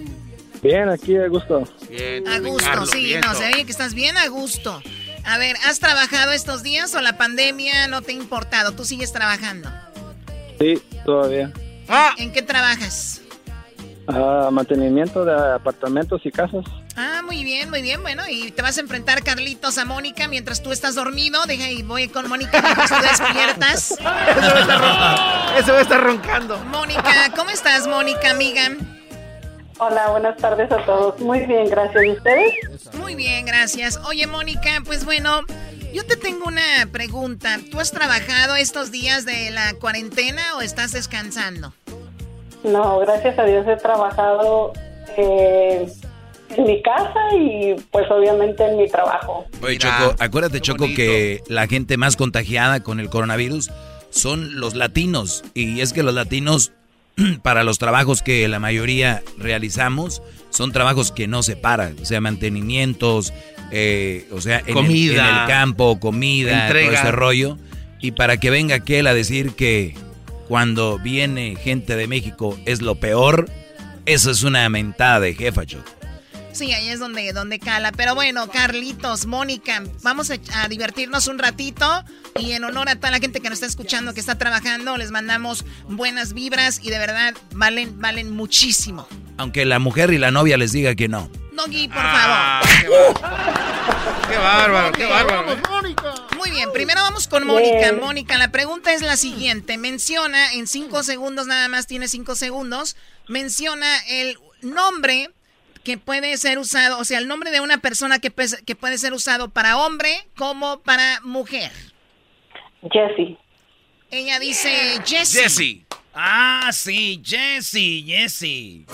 Bien, 0.64 0.88
aquí 0.90 1.18
a 1.18 1.28
gusto. 1.28 1.68
A 2.28 2.40
gusto, 2.40 2.86
sí, 2.86 3.16
no, 3.22 3.36
se 3.36 3.48
ve 3.50 3.66
que 3.66 3.72
estás 3.72 3.94
bien 3.94 4.18
a 4.18 4.28
gusto. 4.28 4.82
A 5.26 5.38
ver, 5.38 5.58
¿has 5.66 5.80
trabajado 5.80 6.32
estos 6.32 6.64
días 6.64 6.96
o 6.96 7.02
la 7.02 7.18
pandemia 7.18 7.88
no 7.88 8.02
te 8.02 8.14
ha 8.14 8.16
importado? 8.16 8.72
¿Tú 8.72 8.86
sigues 8.86 9.12
trabajando? 9.12 9.70
Sí, 10.60 10.82
todavía. 11.06 11.52
¿En 12.18 12.32
qué 12.32 12.42
trabajas? 12.42 13.22
Ah, 14.08 14.50
mantenimiento 14.52 15.24
de 15.24 15.54
apartamentos 15.54 16.22
y 16.26 16.32
casas. 16.32 16.66
Ah, 16.96 17.22
muy 17.24 17.44
bien, 17.44 17.70
muy 17.70 17.82
bien. 17.82 18.02
Bueno, 18.02 18.24
y 18.28 18.52
te 18.52 18.62
vas 18.62 18.78
a 18.78 18.82
enfrentar, 18.82 19.24
Carlitos, 19.24 19.78
a 19.78 19.86
Mónica 19.86 20.28
mientras 20.28 20.62
tú 20.64 20.72
estás 20.72 20.96
dormido. 20.96 21.46
Deja 21.46 21.70
y 21.70 21.84
voy 21.84 22.08
con 22.10 22.28
Mónica 22.28 22.62
mientras 22.62 22.90
tú 22.90 22.96
despiertas. 23.02 23.92
Eso 23.92 24.02
va 24.02 24.58
a 24.58 24.62
estar 24.62 24.82
ron- 24.82 25.58
Eso 25.60 25.72
va 25.74 25.78
a 25.78 25.82
estar 25.82 26.02
roncando. 26.04 26.58
Mónica, 26.66 27.32
¿cómo 27.36 27.52
estás, 27.52 27.88
Mónica, 27.88 28.32
amiga? 28.32 28.72
Hola, 29.78 30.10
buenas 30.10 30.36
tardes 30.38 30.70
a 30.72 30.84
todos. 30.86 31.20
Muy 31.22 31.40
bien, 31.46 31.70
gracias. 31.70 32.04
¿Y 32.04 32.10
ustedes? 32.12 32.94
Muy 32.96 33.16
bien, 33.16 33.46
gracias. 33.46 33.98
Oye, 34.08 34.28
Mónica, 34.28 34.82
pues 34.86 35.06
bueno, 35.06 35.42
yo 35.94 36.06
te 36.06 36.16
tengo 36.16 36.46
una 36.46 36.88
pregunta. 36.92 37.60
¿Tú 37.72 37.80
has 37.80 37.92
trabajado 37.92 38.56
estos 38.56 38.92
días 38.92 39.26
de 39.26 39.52
la 39.52 39.74
cuarentena 39.74 40.56
o 40.58 40.62
estás 40.62 40.92
descansando? 40.92 41.74
No, 42.64 43.00
gracias 43.00 43.38
a 43.40 43.44
Dios 43.46 43.66
he 43.68 43.78
trabajado 43.78 44.74
eh, 45.18 45.88
en 46.56 46.64
mi 46.64 46.82
casa 46.82 47.36
y 47.36 47.76
pues 47.92 48.10
obviamente 48.12 48.66
en 48.66 48.78
mi 48.78 48.90
trabajo. 48.90 49.46
Oye, 49.62 49.78
Choco, 49.78 50.16
acuérdate, 50.20 50.62
Choco, 50.62 50.86
que 50.96 51.42
la 51.48 51.68
gente 51.68 51.98
más 51.98 52.16
contagiada 52.16 52.82
con 52.82 53.00
el 53.00 53.10
coronavirus 53.10 53.72
son 54.10 54.60
los 54.60 54.76
latinos. 54.76 55.44
Y 55.54 55.82
es 55.82 55.94
que 55.94 56.04
los 56.04 56.14
latinos, 56.14 56.74
para 57.44 57.64
los 57.64 57.78
trabajos 57.80 58.22
que 58.22 58.48
la 58.48 58.60
mayoría 58.60 59.22
realizamos, 59.38 60.22
son 60.50 60.72
trabajos 60.72 61.12
que 61.12 61.28
no 61.28 61.44
se 61.44 61.56
paran. 61.56 61.96
O 62.02 62.06
sea, 62.06 62.22
mantenimientos, 62.22 63.34
eh, 63.72 64.28
o 64.32 64.42
sea, 64.42 64.60
en 64.60 64.68
el- 64.70 64.74
Comida. 64.74 65.30
en 65.30 65.36
el, 65.42 65.48
campo, 65.48 66.00
comida, 66.00 66.64
Entrega. 66.68 66.90
todo 66.90 67.00
ese 67.02 67.12
rollo. 67.12 67.58
Y 68.02 68.12
para 68.12 68.38
que 68.38 68.50
venga 68.50 68.76
aquel 68.76 69.08
a 69.08 69.14
decir 69.14 69.52
que 69.52 69.96
cuando 70.48 70.98
viene 71.00 71.56
gente 71.62 71.96
de 71.96 72.08
México 72.08 72.58
es 72.66 72.82
lo 72.82 72.96
peor, 72.96 73.50
eso 74.06 74.32
es 74.32 74.44
una 74.44 74.68
mentada 74.70 75.20
de 75.20 75.36
jefa, 75.36 75.66
Choco. 75.66 75.84
Sí, 76.60 76.74
ahí 76.74 76.90
es 76.90 77.00
donde, 77.00 77.32
donde 77.32 77.58
cala. 77.58 77.94
Pero 77.94 78.16
bueno, 78.16 78.50
Carlitos, 78.50 79.26
Mónica, 79.26 79.82
vamos 80.02 80.30
a, 80.30 80.36
a 80.56 80.68
divertirnos 80.68 81.28
un 81.28 81.40
ratito. 81.40 82.04
Y 82.38 82.52
en 82.52 82.66
honor 82.66 82.90
a 82.90 82.98
toda 82.98 83.12
la 83.12 83.20
gente 83.20 83.40
que 83.40 83.50
nos 83.50 83.60
está 83.60 83.66
escuchando, 83.66 84.14
que 84.14 84.20
está 84.20 84.38
trabajando, 84.38 84.98
les 84.98 85.10
mandamos 85.10 85.64
buenas 85.88 86.34
vibras 86.34 86.82
y 86.84 86.90
de 86.90 87.00
verdad 87.00 87.34
valen, 87.54 88.02
valen 88.02 88.32
muchísimo. 88.32 89.08
Aunque 89.38 89.64
la 89.64 89.80
mujer 89.80 90.12
y 90.12 90.18
la 90.18 90.32
novia 90.32 90.58
les 90.58 90.74
diga 90.74 90.96
que 90.96 91.08
no. 91.08 91.32
Doggy, 91.54 91.88
por 91.88 91.98
Ah, 92.02 92.62
favor. 92.62 93.22
Qué 94.30 94.38
bárbaro, 94.38 94.92
qué 94.92 95.06
bárbaro. 95.06 95.58
Muy 96.38 96.52
bien, 96.52 96.70
primero 96.74 97.02
vamos 97.02 97.28
con 97.28 97.48
Mónica. 97.48 97.90
Bien. 97.92 98.00
Mónica, 98.00 98.38
la 98.38 98.52
pregunta 98.52 98.94
es 98.94 99.02
la 99.02 99.16
siguiente. 99.18 99.78
Menciona, 99.78 100.54
en 100.54 100.68
cinco 100.68 101.04
segundos, 101.04 101.48
nada 101.48 101.68
más 101.70 101.88
tiene 101.88 102.08
cinco 102.10 102.36
segundos, 102.36 102.96
menciona 103.28 103.88
el 104.10 104.38
nombre 104.62 105.32
que 105.84 105.98
puede 105.98 106.38
ser 106.38 106.60
usado, 106.60 107.00
o 107.00 107.06
sea, 107.06 107.20
el 107.20 107.28
nombre 107.28 107.52
de 107.52 107.62
una 107.62 107.78
persona 107.80 108.20
que, 108.20 108.32
que 108.66 108.76
puede 108.76 108.98
ser 108.98 109.14
usado 109.14 109.50
para 109.50 109.78
hombre 109.78 110.28
como 110.36 110.80
para 110.80 111.22
mujer. 111.22 111.72
Jessie. 112.92 113.38
Ella 114.12 114.40
dice 114.40 115.02
Jessie. 115.06 115.42
Jesse. 115.42 115.86
Ah, 116.14 116.70
sí, 116.74 117.22
Jesse, 117.24 118.04
Jesse. 118.06 118.86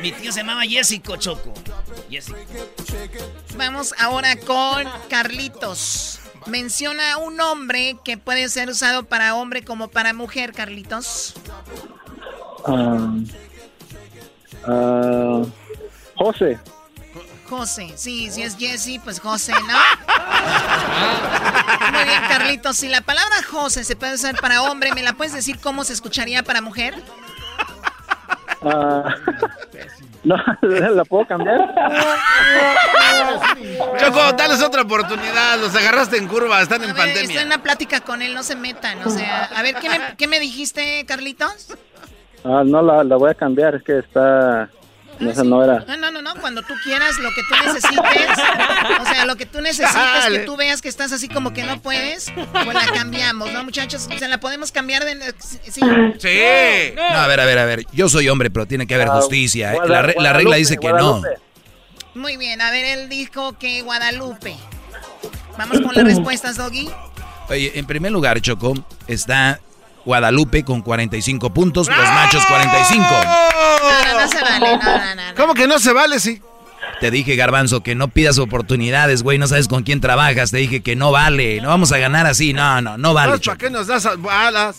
Mi 0.00 0.12
tío 0.12 0.32
se 0.32 0.40
llamaba 0.40 0.62
Jessico 0.62 1.16
Choco. 1.16 1.52
Jesse. 2.10 2.32
Vamos 3.56 3.94
ahora 3.98 4.36
con 4.36 4.84
Carlitos. 5.08 6.20
Menciona 6.46 7.18
un 7.18 7.36
nombre 7.36 7.96
que 8.04 8.16
puede 8.16 8.48
ser 8.48 8.70
usado 8.70 9.04
para 9.04 9.34
hombre 9.34 9.62
como 9.62 9.88
para 9.88 10.12
mujer, 10.12 10.52
Carlitos. 10.52 11.34
Ah, 12.64 13.14
ah, 14.66 15.42
José. 16.16 16.58
José, 17.48 17.92
sí, 17.96 18.28
si 18.30 18.42
es 18.42 18.56
Jesse, 18.56 19.00
pues 19.04 19.20
José, 19.20 19.52
¿no? 19.52 19.78
Muy 21.92 22.04
bien, 22.04 22.22
Carlitos. 22.28 22.76
Si 22.76 22.88
la 22.88 23.02
palabra 23.02 23.36
José 23.48 23.84
se 23.84 23.94
puede 23.94 24.14
usar 24.14 24.40
para 24.40 24.62
hombre, 24.62 24.92
¿me 24.94 25.02
la 25.02 25.12
puedes 25.12 25.32
decir 25.32 25.60
cómo 25.60 25.84
se 25.84 25.92
escucharía 25.92 26.42
para 26.42 26.60
mujer? 26.60 26.94
Ah, 28.62 29.14
no, 30.24 30.36
¿la 30.62 31.04
puedo 31.04 31.24
cambiar? 31.26 31.72
Choco, 34.00 34.32
dales 34.32 34.60
otra 34.60 34.82
oportunidad. 34.82 35.60
Los 35.60 35.74
agarraste 35.76 36.16
en 36.16 36.26
curva, 36.26 36.60
están 36.62 36.82
en 36.82 36.92
ver, 36.94 37.08
estoy 37.08 37.14
pandemia. 37.14 37.40
en 37.42 37.46
una 37.46 37.62
plática 37.62 38.00
con 38.00 38.22
él, 38.22 38.34
no 38.34 38.42
se 38.42 38.56
metan. 38.56 39.06
O 39.06 39.10
sea, 39.10 39.44
a 39.44 39.62
ver, 39.62 39.76
¿qué 39.76 39.88
me, 39.88 40.00
qué 40.16 40.26
me 40.26 40.40
dijiste, 40.40 41.04
Carlitos? 41.06 41.68
Ah, 42.48 42.62
no, 42.64 42.80
la, 42.82 43.02
la 43.02 43.16
voy 43.16 43.30
a 43.30 43.34
cambiar, 43.34 43.74
es 43.74 43.82
que 43.82 43.98
está... 43.98 44.68
No, 45.18 45.30
esa 45.30 45.42
no 45.44 45.64
era. 45.64 45.82
No, 45.88 45.96
no, 45.96 46.10
no, 46.10 46.20
no, 46.20 46.34
cuando 46.42 46.60
tú 46.62 46.74
quieras, 46.84 47.18
lo 47.18 47.30
que 47.30 47.40
tú 47.48 47.54
necesites, 47.64 48.38
o 49.00 49.04
sea, 49.06 49.24
lo 49.24 49.34
que 49.36 49.46
tú 49.46 49.62
necesites, 49.62 50.26
que 50.30 50.38
tú 50.40 50.56
veas 50.58 50.82
que 50.82 50.90
estás 50.90 51.10
así 51.10 51.26
como 51.26 51.54
que 51.54 51.64
no 51.64 51.80
puedes, 51.80 52.30
pues 52.52 52.74
la 52.74 52.92
cambiamos, 52.94 53.50
¿no, 53.50 53.64
muchachos? 53.64 54.06
¿Se 54.18 54.28
la 54.28 54.38
podemos 54.38 54.72
cambiar 54.72 55.06
de...? 55.06 55.34
Sí. 55.40 55.80
No, 55.80 57.02
a 57.18 57.26
ver, 57.26 57.40
a 57.40 57.46
ver, 57.46 57.58
a 57.58 57.64
ver. 57.64 57.86
Yo 57.92 58.10
soy 58.10 58.28
hombre, 58.28 58.50
pero 58.50 58.66
tiene 58.66 58.86
que 58.86 58.94
haber 58.94 59.08
Ah, 59.08 59.16
justicia. 59.16 59.72
¿eh? 59.72 59.78
La, 59.86 60.02
la 60.02 60.32
regla 60.34 60.56
dice 60.56 60.76
que 60.76 60.90
Guadalupe. 60.90 61.28
Muy 62.14 62.36
bien, 62.36 62.60
a 62.60 62.70
ver, 62.70 62.84
él 62.84 63.08
dijo 63.08 63.54
que 63.58 63.80
Guadalupe. 63.82 64.54
Vamos 65.56 65.80
con 65.80 65.94
las 65.94 66.04
respuestas, 66.04 66.56
Doggy. 66.58 66.86
no. 66.86 66.94
Oye, 67.48 67.72
en 67.78 67.86
primer 67.86 68.12
lugar, 68.12 68.40
Choco, 68.42 68.74
está 69.06 69.60
Guadalupe 70.06 70.64
con 70.64 70.82
45 70.82 71.52
puntos, 71.52 71.88
los 71.88 71.98
machos 71.98 72.46
45. 72.46 73.04
No, 73.04 74.20
no 74.20 74.28
se 74.28 74.40
vale, 74.40 74.76
no, 74.76 74.98
no, 74.98 75.14
no. 75.16 75.22
¿Cómo 75.36 75.52
que 75.52 75.66
no 75.66 75.80
se 75.80 75.92
vale, 75.92 76.20
sí? 76.20 76.40
Te 77.00 77.10
dije, 77.10 77.34
Garbanzo, 77.34 77.82
que 77.82 77.96
no 77.96 78.06
pidas 78.06 78.38
oportunidades, 78.38 79.24
güey. 79.24 79.36
No 79.36 79.48
sabes 79.48 79.66
con 79.66 79.82
quién 79.82 80.00
trabajas. 80.00 80.52
Te 80.52 80.58
dije 80.58 80.80
que 80.80 80.94
no 80.94 81.10
vale. 81.10 81.60
No 81.60 81.68
vamos 81.68 81.90
a 81.90 81.98
ganar 81.98 82.24
así. 82.24 82.52
No, 82.52 82.80
no, 82.80 82.96
no 82.96 83.14
vale. 83.14 83.38
¿Para 83.38 83.58
qué 83.58 83.68
nos 83.68 83.88
das 83.88 84.08
balas? 84.18 84.76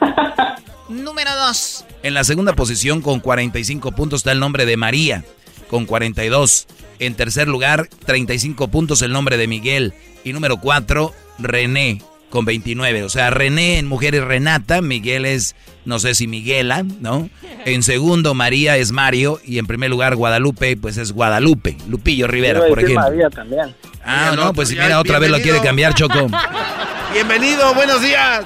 Número 0.88 1.34
dos. 1.36 1.84
En 2.02 2.14
la 2.14 2.24
segunda 2.24 2.52
posición, 2.54 3.00
con 3.00 3.20
45 3.20 3.92
puntos, 3.92 4.20
está 4.20 4.32
el 4.32 4.40
nombre 4.40 4.66
de 4.66 4.76
María, 4.76 5.24
con 5.70 5.86
42. 5.86 6.66
En 6.98 7.14
tercer 7.14 7.46
lugar, 7.46 7.88
35 8.06 8.68
puntos, 8.68 9.02
el 9.02 9.12
nombre 9.12 9.36
de 9.36 9.46
Miguel. 9.46 9.94
Y 10.24 10.32
número 10.32 10.56
4, 10.56 11.14
René, 11.38 12.02
con 12.30 12.44
29. 12.44 13.02
O 13.04 13.08
sea, 13.08 13.30
René 13.30 13.78
en 13.78 13.86
mujeres 13.86 14.22
Renata, 14.22 14.80
Miguel 14.82 15.24
es, 15.26 15.54
no 15.84 15.98
sé 15.98 16.14
si 16.14 16.26
Miguela, 16.26 16.82
¿no? 17.00 17.28
En 17.64 17.82
segundo, 17.82 18.34
María 18.34 18.76
es 18.76 18.92
Mario. 18.92 19.40
Y 19.44 19.58
en 19.58 19.66
primer 19.66 19.90
lugar, 19.90 20.16
Guadalupe, 20.16 20.76
pues 20.76 20.96
es 20.96 21.12
Guadalupe. 21.12 21.76
Lupillo 21.88 22.26
Rivera, 22.26 22.60
por 22.68 22.78
ejemplo. 22.78 23.00
María 23.00 23.30
también. 23.30 23.74
Ah, 24.04 24.32
no, 24.36 24.52
pues 24.52 24.68
si 24.70 24.74
mira, 24.76 24.98
otra 25.00 25.18
vez 25.18 25.30
lo 25.30 25.40
quiere 25.40 25.60
cambiar, 25.60 25.94
Choco. 25.94 26.28
Bienvenido, 27.12 27.74
buenos 27.74 28.02
días. 28.02 28.44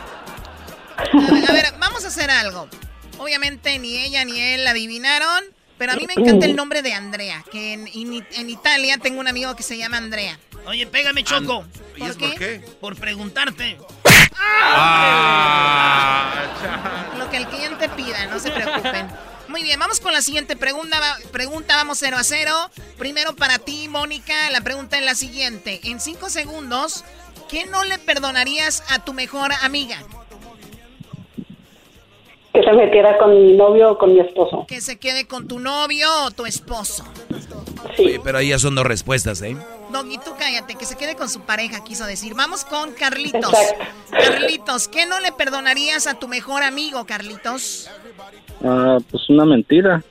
A 0.98 1.52
ver, 1.52 1.66
vamos 1.80 2.04
a 2.04 2.08
hacer 2.08 2.30
algo. 2.30 2.68
Obviamente 3.18 3.78
ni 3.78 3.98
ella 3.98 4.24
ni 4.24 4.40
él 4.40 4.66
adivinaron, 4.66 5.44
pero 5.78 5.92
a 5.92 5.96
mí 5.96 6.06
me 6.06 6.14
encanta 6.20 6.46
el 6.46 6.56
nombre 6.56 6.82
de 6.82 6.92
Andrea, 6.92 7.44
que 7.50 7.72
en, 7.74 7.86
en- 7.88 8.26
en 8.36 8.50
Italia 8.50 8.98
tengo 8.98 9.20
un 9.20 9.28
amigo 9.28 9.54
que 9.56 9.62
se 9.62 9.76
llama 9.76 9.96
Andrea. 9.96 10.38
Oye, 10.66 10.86
pégame, 10.86 11.24
Choco. 11.24 11.64
¿Por 11.98 12.08
es 12.08 12.16
por 12.16 12.34
qué? 12.34 12.64
Por 12.80 12.96
preguntarte. 12.96 13.78
Lo 17.18 17.30
que 17.30 17.36
el 17.36 17.46
cliente 17.48 17.88
pida, 17.90 18.26
no 18.26 18.38
se 18.38 18.50
preocupen. 18.50 19.08
Muy 19.48 19.62
bien, 19.62 19.78
vamos 19.78 20.00
con 20.00 20.12
la 20.12 20.22
siguiente 20.22 20.56
pregunta. 20.56 20.98
Pregunta, 21.30 21.76
vamos 21.76 21.98
0 21.98 22.16
a 22.16 22.24
0. 22.24 22.70
Primero 22.96 23.34
para 23.34 23.58
ti, 23.58 23.88
Mónica, 23.88 24.50
la 24.50 24.60
pregunta 24.60 24.96
es 24.96 25.04
la 25.04 25.14
siguiente. 25.14 25.80
En 25.84 26.00
5 26.00 26.30
segundos, 26.30 27.04
¿qué 27.50 27.66
no 27.66 27.84
le 27.84 27.98
perdonarías 27.98 28.82
a 28.88 29.04
tu 29.04 29.12
mejor 29.12 29.52
amiga? 29.62 29.98
Que 32.52 32.62
se 32.62 32.72
metiera 32.72 33.16
con 33.18 33.30
mi 33.30 33.54
novio 33.54 33.92
o 33.92 33.98
con 33.98 34.12
mi 34.12 34.20
esposo. 34.20 34.66
Que 34.68 34.80
se 34.80 34.98
quede 34.98 35.26
con 35.26 35.48
tu 35.48 35.58
novio 35.58 36.08
o 36.24 36.30
tu 36.30 36.44
esposo. 36.44 37.04
Oye, 37.98 38.20
pero 38.22 38.38
ahí 38.38 38.50
ya 38.50 38.58
son 38.58 38.74
dos 38.74 38.86
respuestas, 38.86 39.40
¿eh? 39.42 39.56
Doggy, 39.90 40.18
tú 40.18 40.32
cállate, 40.38 40.74
que 40.74 40.84
se 40.84 40.96
quede 40.96 41.16
con 41.16 41.28
su 41.28 41.40
pareja, 41.40 41.82
quiso 41.84 42.06
decir. 42.06 42.34
Vamos 42.34 42.64
con 42.64 42.92
Carlitos. 42.92 43.52
Exacto. 43.52 43.84
Carlitos, 44.10 44.88
¿qué 44.88 45.06
no 45.06 45.20
le 45.20 45.32
perdonarías 45.32 46.06
a 46.06 46.18
tu 46.18 46.28
mejor 46.28 46.62
amigo, 46.62 47.04
Carlitos? 47.06 47.90
Ah, 48.64 48.98
pues 49.10 49.28
una 49.28 49.44
mentira. 49.44 50.02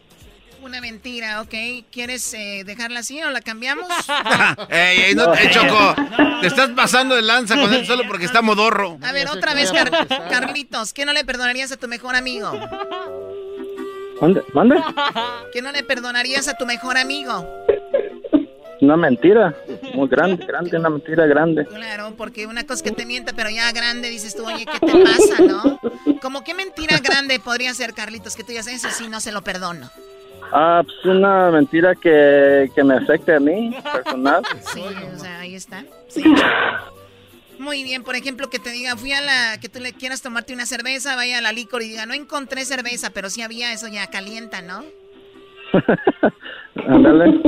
Una 0.72 0.80
mentira, 0.80 1.42
ok. 1.42 1.54
¿Quieres 1.92 2.34
eh, 2.34 2.64
dejarla 2.66 3.02
así 3.02 3.22
o 3.22 3.30
la 3.30 3.42
cambiamos? 3.42 3.86
ey, 4.70 5.02
ey, 5.02 5.16
no, 5.16 5.34
ey, 5.34 5.50
Choco, 5.50 5.96
te 6.40 6.48
estás 6.48 6.70
pasando 6.70 7.14
de 7.14 7.22
lanza 7.22 7.60
con 7.60 7.74
él 7.74 7.86
solo 7.86 8.04
porque 8.08 8.24
está 8.24 8.42
modorro. 8.42 8.98
A 9.04 9.12
ver, 9.12 9.28
otra 9.28 9.54
vez, 9.54 9.70
Car- 9.74 10.08
Carlitos, 10.30 10.94
¿qué 10.94 11.04
no 11.06 11.12
le 11.12 11.26
perdonarías 11.26 11.74
a 11.74 11.76
tu 11.76 11.90
mejor 11.90 12.16
amigo? 12.16 12.54
¿Mande? 14.22 14.44
¿Mande? 14.54 14.82
¿Qué 15.52 15.62
no 15.62 15.74
le 15.74 15.84
perdonarías 15.84 16.48
a 16.48 16.54
tu 16.54 16.66
mejor 16.66 16.96
amigo? 16.96 17.46
Una 18.80 18.96
mentira. 18.96 19.54
Muy 19.94 20.08
grande, 20.08 20.46
grande, 20.46 20.78
una 20.78 20.90
mentira 20.90 21.26
grande. 21.26 21.66
Claro, 21.66 22.14
porque 22.18 22.48
una 22.48 22.64
cosa 22.64 22.76
es 22.76 22.82
que 22.84 22.92
te 22.92 23.06
mienta, 23.06 23.34
pero 23.34 23.50
ya 23.50 23.70
grande 23.74 24.10
dices 24.10 24.38
tú, 24.38 24.46
oye, 24.46 24.66
¿qué 24.66 24.80
te 24.80 25.04
pasa, 25.04 25.42
no? 25.44 25.82
Como 26.22 26.46
qué 26.46 26.54
mentira 26.54 26.98
grande 27.00 27.42
podría 27.42 27.74
ser, 27.74 27.94
Carlitos, 27.94 28.38
que 28.38 28.44
tú 28.44 28.50
digas, 28.54 28.68
eso 28.68 28.88
sí, 28.90 29.10
no 29.10 29.20
se 29.20 29.34
lo 29.34 29.42
perdono. 29.44 29.92
Ah, 30.54 30.84
pues 30.84 31.06
una 31.06 31.50
mentira 31.50 31.96
que, 31.96 32.70
que 32.76 32.84
me 32.84 32.96
afecte 32.96 33.36
a 33.36 33.40
mí, 33.40 33.76
personal. 33.94 34.44
Sí, 34.74 34.84
o 35.16 35.20
sea, 35.20 35.40
ahí 35.40 35.56
está. 35.56 35.86
Sí. 36.08 36.24
Muy 37.58 37.84
bien, 37.84 38.04
por 38.04 38.16
ejemplo, 38.16 38.50
que 38.50 38.60
te 38.60 38.72
diga, 38.72 38.98
fui 38.98 39.14
a 39.14 39.22
la, 39.22 39.60
que 39.60 39.70
tú 39.70 39.80
le 39.80 39.94
quieras 39.94 40.22
tomarte 40.22 40.54
una 40.54 40.66
cerveza, 40.66 41.16
vaya 41.16 41.38
a 41.38 41.42
la 41.42 41.52
licor 41.52 41.84
y 41.84 41.90
diga, 41.90 42.06
no 42.06 42.14
encontré 42.14 42.66
cerveza, 42.66 43.12
pero 43.12 43.30
sí 43.30 43.44
había, 43.44 43.72
eso 43.72 43.88
ya 43.88 44.08
calienta, 44.08 44.62
¿no? 44.62 44.84
Ándale. 46.88 47.40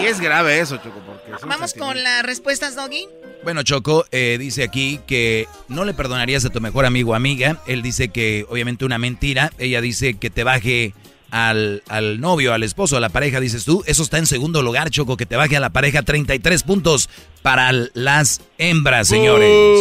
Y 0.00 0.06
es 0.06 0.20
grave 0.20 0.60
eso, 0.60 0.76
Choco, 0.76 1.00
porque 1.04 1.38
son 1.40 1.48
Vamos 1.48 1.74
con 1.74 2.02
las 2.02 2.22
respuestas, 2.22 2.76
Doggy. 2.76 3.08
Bueno, 3.44 3.62
Choco 3.62 4.06
eh, 4.10 4.38
dice 4.40 4.62
aquí 4.62 5.00
que 5.06 5.46
no 5.68 5.84
le 5.84 5.92
perdonarías 5.92 6.46
a 6.46 6.50
tu 6.50 6.62
mejor 6.62 6.86
amigo 6.86 7.12
o 7.12 7.14
amiga. 7.14 7.60
Él 7.66 7.82
dice 7.82 8.08
que 8.08 8.46
obviamente 8.48 8.86
una 8.86 8.96
mentira. 8.96 9.52
Ella 9.58 9.82
dice 9.82 10.14
que 10.14 10.30
te 10.30 10.44
baje 10.44 10.94
al, 11.30 11.82
al 11.88 12.20
novio, 12.20 12.54
al 12.54 12.62
esposo, 12.62 12.96
a 12.96 13.00
la 13.00 13.10
pareja, 13.10 13.40
dices 13.40 13.66
tú. 13.66 13.84
Eso 13.86 14.02
está 14.02 14.16
en 14.16 14.24
segundo 14.24 14.62
lugar, 14.62 14.88
Choco, 14.88 15.18
que 15.18 15.26
te 15.26 15.36
baje 15.36 15.58
a 15.58 15.60
la 15.60 15.68
pareja 15.70 16.02
33 16.02 16.62
puntos 16.62 17.10
para 17.42 17.70
las 17.92 18.40
hembras, 18.56 19.08
señores. 19.08 19.78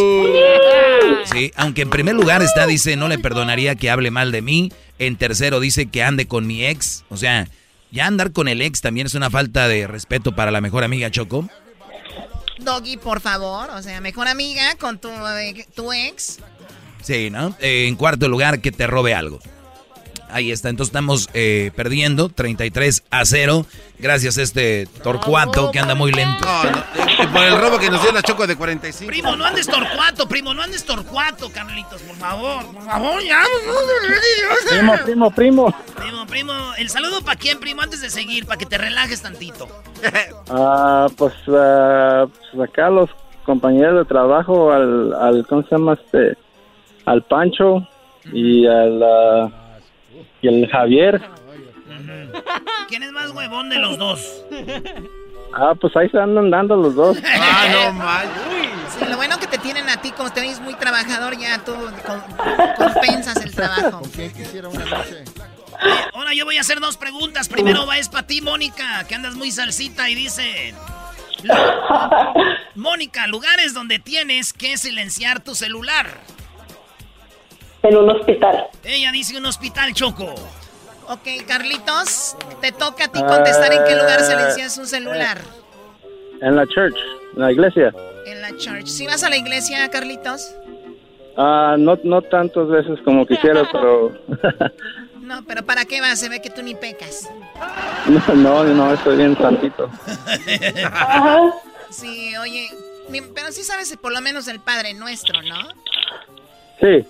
Sí, 1.32 1.54
aunque 1.56 1.84
en 1.84 1.90
primer 1.90 2.16
lugar 2.16 2.42
está, 2.42 2.68
dice, 2.68 2.98
no 2.98 3.08
le 3.08 3.18
perdonaría 3.18 3.76
que 3.76 3.90
hable 3.90 4.12
mal 4.12 4.34
de 4.34 4.42
mí. 4.42 4.74
En 5.00 5.16
tercero 5.16 5.62
dice 5.62 5.86
que 5.86 6.04
ande 6.04 6.28
con 6.28 6.46
mi 6.46 6.66
ex. 6.66 7.06
O 7.08 7.16
sea, 7.16 7.48
ya 7.92 8.08
andar 8.08 8.34
con 8.34 8.50
el 8.50 8.62
ex 8.62 8.82
también 8.82 9.08
es 9.08 9.14
una 9.14 9.30
falta 9.30 9.70
de 9.70 9.88
respeto 9.88 10.36
para 10.36 10.52
la 10.52 10.60
mejor 10.60 10.84
amiga, 10.84 11.10
Choco. 11.12 11.48
Doggy, 12.60 12.98
por 12.98 13.20
favor, 13.20 13.70
o 13.72 13.82
sea, 13.82 14.00
mejor 14.02 14.28
amiga 14.28 14.76
con 14.80 15.00
tu, 15.00 15.10
eh, 15.10 15.66
tu 15.76 15.92
ex. 15.92 16.40
Sí, 17.02 17.30
¿no? 17.30 17.56
Eh, 17.60 17.88
en 17.88 17.96
cuarto 17.96 18.28
lugar, 18.28 18.62
que 18.62 18.72
te 18.72 18.88
robe 18.88 19.14
algo. 19.14 19.40
Ahí 20.34 20.52
está, 20.52 20.70
entonces 20.70 20.90
estamos 20.90 21.30
eh, 21.36 21.70
perdiendo 21.76 22.28
33 22.28 23.04
a 23.12 23.24
0. 23.24 23.68
Gracias 24.00 24.40
a 24.40 24.42
este 24.42 24.88
Torcuato 25.04 25.70
que 25.72 25.78
anda 25.78 25.94
muy 25.94 26.12
lento. 26.12 26.44
No, 26.44 26.64
no, 26.64 26.80
eh, 26.80 27.28
por 27.32 27.44
el 27.44 27.62
robo 27.62 27.78
que 27.78 27.92
nos 27.92 28.02
dio 28.02 28.12
la 28.12 28.24
Choco 28.24 28.48
de 28.48 28.56
45. 28.56 29.08
Primo, 29.12 29.36
no 29.36 29.46
andes 29.46 29.68
torcuato, 29.68 30.28
primo, 30.28 30.54
no 30.56 30.64
andes 30.64 30.84
torcuato, 30.84 31.52
Carlitos, 31.52 32.02
por 32.02 32.16
favor. 32.16 32.66
Por 32.74 32.84
favor, 32.84 33.24
ya. 33.24 33.44
Primo, 34.70 34.94
primo, 35.06 35.32
primo. 35.32 35.76
Primo, 35.96 36.26
primo, 36.26 36.54
el 36.80 36.90
saludo 36.90 37.22
para 37.22 37.38
quién, 37.38 37.60
primo, 37.60 37.84
antes 37.84 38.02
de 38.02 38.10
seguir, 38.10 38.48
para 38.48 38.58
que 38.58 38.66
te 38.66 38.78
relajes 38.78 39.22
tantito. 39.22 39.68
Ah, 40.50 41.08
pues, 41.16 41.34
ah, 41.48 42.26
pues 42.28 42.70
acá 42.70 42.90
los 42.90 43.10
compañeros 43.46 44.00
de 44.00 44.06
trabajo, 44.06 44.72
al, 44.72 45.14
al 45.14 45.48
¿cómo 45.48 45.64
se 45.64 45.70
llama 45.72 45.94
este? 45.94 46.38
Al 47.06 47.24
Pancho 47.24 47.88
y 48.32 48.66
al, 48.66 49.02
ah, 49.02 49.63
y 50.42 50.48
el 50.48 50.70
Javier. 50.70 51.22
¿Quién 52.88 53.04
es 53.04 53.12
más 53.12 53.32
huevón 53.32 53.70
de 53.70 53.78
los 53.78 53.98
dos? 53.98 54.44
Ah, 55.54 55.74
pues 55.80 55.96
ahí 55.96 56.10
se 56.10 56.20
andan 56.20 56.50
dando 56.50 56.76
los 56.76 56.96
dos. 56.96 57.18
Ah, 57.26 57.68
no 57.72 57.94
mal. 57.94 58.28
Sí, 58.98 59.06
lo 59.10 59.16
bueno 59.18 59.40
que 59.40 59.48
te 59.48 59.58
tienen 59.58 59.90
a 59.90 59.98
ti, 60.02 60.12
como 60.12 60.32
te 60.32 60.42
ves 60.42 60.60
muy 60.60 60.74
trabajador, 60.76 61.38
ya 61.38 61.60
tú 61.64 61.74
com- 62.06 62.22
compensas 62.78 63.38
el 63.44 63.54
trabajo. 63.54 64.02
¿Quién 64.16 64.32
quisiera 64.34 64.68
una 64.68 64.86
noche? 64.86 65.24
Ahora 66.14 66.34
yo 66.34 66.46
voy 66.46 66.58
a 66.58 66.62
hacer 66.62 66.80
dos 66.80 66.98
preguntas. 66.98 67.50
Primero 67.50 67.86
va 67.88 67.98
es 67.98 68.10
para 68.10 68.28
ti, 68.28 68.42
Mónica, 68.42 69.04
que 69.08 69.16
andas 69.16 69.36
muy 69.36 69.52
salsita 69.52 70.10
y 70.10 70.16
dice... 70.16 70.74
Mónica, 72.76 73.28
lugares 73.28 73.74
donde 73.74 74.00
tienes 74.00 74.54
que 74.54 74.78
silenciar 74.78 75.42
tu 75.44 75.56
celular. 75.56 76.08
En 77.84 77.98
un 77.98 78.10
hospital. 78.10 78.68
Ella 78.84 79.12
dice 79.12 79.38
un 79.38 79.46
hospital, 79.46 79.94
Choco. 79.94 80.34
Ok, 81.10 81.28
Carlitos, 81.48 82.38
te 82.62 82.72
toca 82.72 83.06
a 83.06 83.08
ti 83.10 83.20
contestar 83.22 83.74
en 83.74 83.84
qué 83.84 83.96
lugar 83.96 84.20
Ah, 84.22 84.24
silencias 84.24 84.78
un 84.78 84.88
celular. 84.88 85.38
En 86.42 86.56
la 86.56 86.66
church, 86.66 86.96
en 87.36 87.42
la 87.42 87.52
iglesia. 87.52 87.94
En 88.26 88.42
la 88.42 88.56
church. 88.58 88.88
¿Sí 88.88 89.06
vas 89.06 89.24
a 89.24 89.30
la 89.30 89.36
iglesia, 89.36 89.90
Carlitos? 89.90 90.56
Ah, 91.36 91.76
no, 91.78 92.00
no 92.04 92.22
tantas 92.22 92.68
veces 92.70 93.00
como 93.04 93.26
quisiera, 93.26 93.68
pero 93.72 94.12
No, 95.20 95.44
pero 95.46 95.64
¿para 95.66 95.84
qué 95.86 96.00
vas? 96.02 96.20
Se 96.20 96.30
ve 96.30 96.42
que 96.42 96.50
tú 96.50 96.62
ni 96.64 96.76
pecas. 96.76 97.30
no, 98.08 98.34
no, 98.36 98.64
no, 98.64 98.94
estoy 98.94 99.18
bien 99.18 99.38
santito. 99.38 99.90
Sí, 101.90 102.36
oye, 102.38 102.70
pero 103.36 103.52
sí 103.52 103.64
sabes 103.64 103.96
por 103.98 104.14
lo 104.14 104.22
menos 104.22 104.48
el 104.48 104.60
Padre 104.62 104.94
Nuestro, 104.94 105.42
¿no? 105.42 105.56
Sí, 106.80 107.06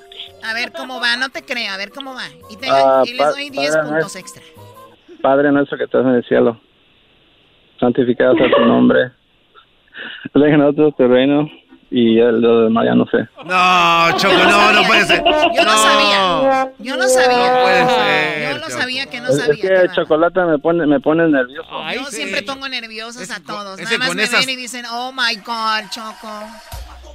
A 0.45 0.53
ver 0.53 0.71
cómo 0.73 0.99
va, 0.99 1.15
no 1.17 1.29
te 1.29 1.43
creo, 1.43 1.71
a 1.71 1.77
ver 1.77 1.91
cómo 1.91 2.13
va. 2.13 2.25
Y, 2.49 2.57
te- 2.57 2.69
Ah, 2.69 3.03
y 3.05 3.13
les 3.13 3.27
doy 3.29 3.49
10 3.49 3.71
Padre 3.75 3.81
puntos 3.89 4.01
Nuestro. 4.15 4.19
extra. 4.21 4.43
Padre 5.21 5.51
nuestro 5.51 5.77
que 5.77 5.85
estás 5.85 6.01
en 6.05 6.15
el 6.15 6.23
cielo, 6.25 6.59
santificado 7.79 8.35
sea 8.35 8.47
tu 8.55 8.61
nombre. 8.65 9.11
Venga 10.33 10.55
a 10.55 10.57
nosotros 10.57 10.95
tu 10.97 11.07
reino 11.07 11.49
y 11.91 12.17
el 12.19 12.41
lo 12.41 12.61
demás 12.63 12.85
ya 12.85 12.95
no 12.95 13.05
sé. 13.05 13.19
No, 13.45 14.17
Choco, 14.17 14.33
no, 14.49 14.73
no 14.73 14.83
puede 14.87 15.03
ser. 15.05 15.23
Yo 15.23 15.63
lo 15.63 15.71
sabía. 15.71 16.71
Yo 16.79 16.97
lo 16.97 17.03
sabía. 17.07 17.37
No 17.53 17.61
puede 17.63 17.85
ser, 17.87 18.53
Yo 18.53 18.57
Choco. 18.59 18.69
sabía 18.71 19.05
que 19.05 19.21
no 19.21 19.29
Es, 19.29 19.37
sabía. 19.45 19.63
es 19.63 19.81
que 19.91 19.95
chocolate 19.95 20.41
me 20.41 20.57
pone, 20.59 20.85
me 20.87 20.99
pone 20.99 21.27
nervioso. 21.29 21.69
Yo 21.93 22.05
siempre 22.05 22.41
pongo 22.41 22.67
nerviosos 22.67 23.29
a 23.31 23.41
todos. 23.43 23.79
Nada 23.79 23.97
más 23.99 24.15
me 24.15 24.23
esas- 24.23 24.45
ven 24.45 24.49
y 24.49 24.55
dicen, 24.57 24.85
oh 24.91 25.11
my 25.13 25.35
God, 25.37 25.89
Choco. 25.91 26.29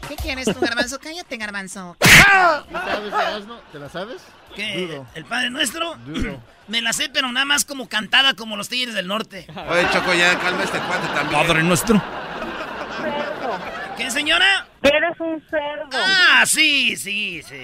¿Qué 0.08 0.16
quieres 0.16 0.46
tú, 0.46 0.58
Garbanzo? 0.60 0.98
Cállate, 0.98 1.36
Garbanzo. 1.36 1.96
¿Sabes 2.00 3.44
¿Te 3.72 3.78
la 3.78 3.88
sabes? 3.88 4.22
¿Qué? 4.54 5.02
¿El 5.14 5.24
Padre 5.24 5.50
Nuestro? 5.50 5.94
Duro. 6.06 6.40
Me 6.66 6.80
la 6.80 6.92
sé, 6.92 7.08
pero 7.08 7.30
nada 7.30 7.46
más 7.46 7.64
como 7.64 7.88
cantada 7.88 8.34
como 8.34 8.56
los 8.56 8.68
Tigres 8.68 8.94
del 8.94 9.06
Norte. 9.06 9.46
Oye, 9.68 9.88
Choco, 9.92 10.14
ya 10.14 10.38
calma 10.38 10.64
este 10.64 10.78
cuate 10.78 11.06
también. 11.08 11.46
Padre 11.46 11.62
Nuestro. 11.62 12.02
¿Qué, 13.96 14.10
señora? 14.10 14.66
Eres 14.82 15.18
un 15.18 15.42
cerdo. 15.50 15.88
Ah, 15.92 16.44
sí, 16.46 16.96
sí, 16.96 17.42
sí. 17.42 17.62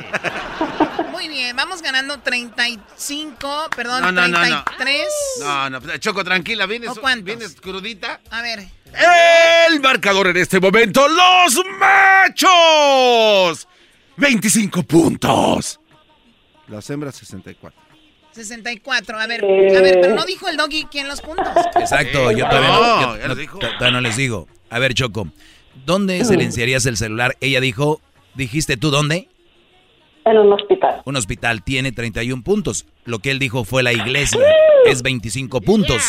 Muy 1.13 1.29
bien, 1.29 1.55
vamos 1.55 1.81
ganando 1.81 2.19
35, 2.19 3.69
perdón, 3.75 4.03
No, 4.03 4.11
no, 4.13 4.27
no, 4.27 4.45
no. 4.45 4.65
33. 4.65 5.07
No, 5.41 5.71
no, 5.71 5.97
Choco, 5.99 6.25
tranquila, 6.25 6.67
vienes, 6.67 6.91
¿O 6.91 7.01
vienes 7.23 7.55
crudita. 7.61 8.21
A 8.31 8.43
ver. 8.43 8.65
El 8.97 9.81
marcador 9.81 10.29
en 10.29 10.37
este 10.37 10.61
momento, 10.61 11.07
los 11.09 11.61
machos. 11.79 13.69
25 14.17 14.83
puntos. 14.85 15.81
Las 16.69 16.89
hembras 16.91 17.17
64. 17.17 17.81
64. 18.33 19.19
A 19.19 19.27
ver, 19.27 19.45
a 19.45 19.81
ver, 19.81 19.99
pero 20.01 20.15
no 20.15 20.25
dijo 20.25 20.49
el 20.49 20.57
doggy 20.57 20.87
quién 20.91 21.09
los 21.09 21.21
puntos. 21.21 21.47
Exacto, 21.77 22.31
yo 22.33 22.49
todavía 22.49 22.69
No, 22.69 22.81
no, 22.81 23.01
yo 23.01 23.17
ya 23.17 23.23
no- 23.23 23.29
lo 23.29 23.35
dijo. 23.35 23.59
to- 23.59 23.67
todavía 23.69 23.91
no 23.93 24.01
les 24.01 24.17
digo. 24.17 24.49
A 24.71 24.79
ver, 24.79 24.95
Choco, 24.95 25.29
¿dónde 25.85 26.25
silenciarías 26.25 26.87
el 26.87 26.97
celular? 26.97 27.37
Ella 27.41 27.61
dijo, 27.61 28.01
dijiste 28.35 28.77
tú 28.77 28.91
dónde? 28.91 29.29
En 30.25 30.39
un 30.39 30.53
hospital. 30.53 31.03
Un 31.05 31.17
hospital 31.17 31.63
tiene 31.63 31.93
31 31.93 32.43
puntos. 32.43 32.87
Lo 33.05 33.19
que 33.19 33.31
él 33.31 33.39
dijo 33.39 33.65
fue 33.65 33.83
la 33.83 33.93
iglesia. 33.93 34.41
Es 34.87 35.03
25 35.03 35.61
puntos. 35.61 36.03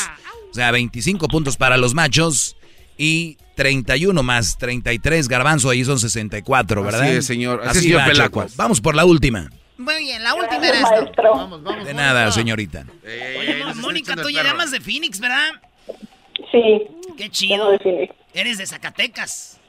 O 0.52 0.54
sea, 0.54 0.72
25 0.72 1.28
puntos 1.28 1.58
para 1.58 1.76
los 1.78 1.94
machos 1.94 2.56
y 2.98 3.38
31 3.56 4.22
más 4.24 4.58
33 4.58 5.28
garbanzo, 5.28 5.70
ahí 5.70 5.84
son 5.86 6.00
64, 6.00 6.84
¿verdad? 6.84 7.02
Así 7.04 7.12
es, 7.18 7.26
señor. 7.26 7.60
Así 7.62 7.70
es, 7.70 7.78
Así 7.78 7.88
señor 7.88 8.02
va, 8.02 8.06
Pelacuas. 8.06 8.52
Choco. 8.52 8.58
Vamos 8.64 8.82
por 8.82 8.96
la 8.96 9.06
última. 9.06 9.50
Muy 9.78 9.96
bien, 10.00 10.24
la 10.24 10.34
última 10.36 10.58
Gracias, 10.60 10.92
era 10.92 11.04
esto. 11.04 11.22
Vamos, 11.24 11.64
vamos. 11.64 11.86
De 11.86 11.94
nada, 11.94 12.32
señorita. 12.32 12.86
Oye, 13.04 13.60
no, 13.60 13.76
Mónica, 13.76 14.16
tú 14.16 14.30
ya 14.30 14.44
llamas 14.44 14.72
de 14.72 14.80
Phoenix, 14.80 15.20
¿verdad? 15.20 15.50
Sí. 16.52 16.88
Qué 17.18 17.30
chido. 17.30 17.72
de 17.72 17.80
Phoenix. 17.80 18.16
Eres 18.34 18.58
de 18.58 18.66
Zacatecas. 18.66 19.60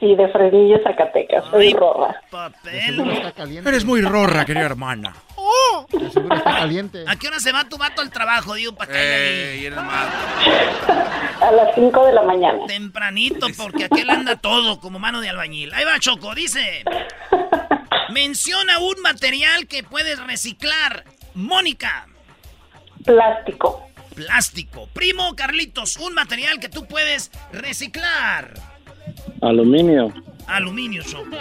Sí, 0.00 0.14
de 0.16 0.28
Fresnillo, 0.28 0.78
Zacatecas. 0.82 1.44
Soy 1.50 1.66
Ay, 1.68 1.72
rorra. 1.74 2.10
Eh, 2.12 2.26
Papel. 2.30 3.10
está. 3.10 3.44
Eres 3.68 3.84
muy 3.84 4.00
rorra, 4.00 4.44
querida 4.46 4.64
hermana. 4.64 5.14
Seguro 6.12 6.36
está 6.36 6.52
caliente. 6.52 7.04
¿A 7.06 7.16
qué 7.16 7.28
hora 7.28 7.40
se 7.40 7.52
va 7.52 7.64
tu 7.68 7.76
vato 7.78 8.02
al 8.02 8.10
trabajo, 8.10 8.54
digo, 8.54 8.74
para 8.74 8.92
mal. 9.82 10.08
A 11.40 11.52
las 11.52 11.74
5 11.74 12.06
de 12.06 12.12
la 12.12 12.22
mañana. 12.22 12.66
Tempranito, 12.66 13.46
porque 13.56 13.84
aquel 13.84 14.10
anda 14.10 14.36
todo 14.36 14.80
como 14.80 14.98
mano 14.98 15.20
de 15.20 15.28
albañil. 15.28 15.72
Ahí 15.72 15.84
va, 15.84 15.98
Choco, 15.98 16.34
dice. 16.34 16.84
Menciona 18.10 18.78
un 18.78 19.00
material 19.02 19.66
que 19.66 19.82
puedes 19.82 20.18
reciclar. 20.26 21.04
Mónica. 21.34 22.06
Plástico. 23.04 23.86
Plástico. 24.14 24.88
Primo 24.92 25.34
Carlitos, 25.36 25.96
un 25.96 26.14
material 26.14 26.60
que 26.60 26.68
tú 26.68 26.86
puedes 26.86 27.30
reciclar. 27.52 28.54
Aluminio. 29.40 30.12
Aluminio, 30.46 31.02
Choco. 31.02 31.36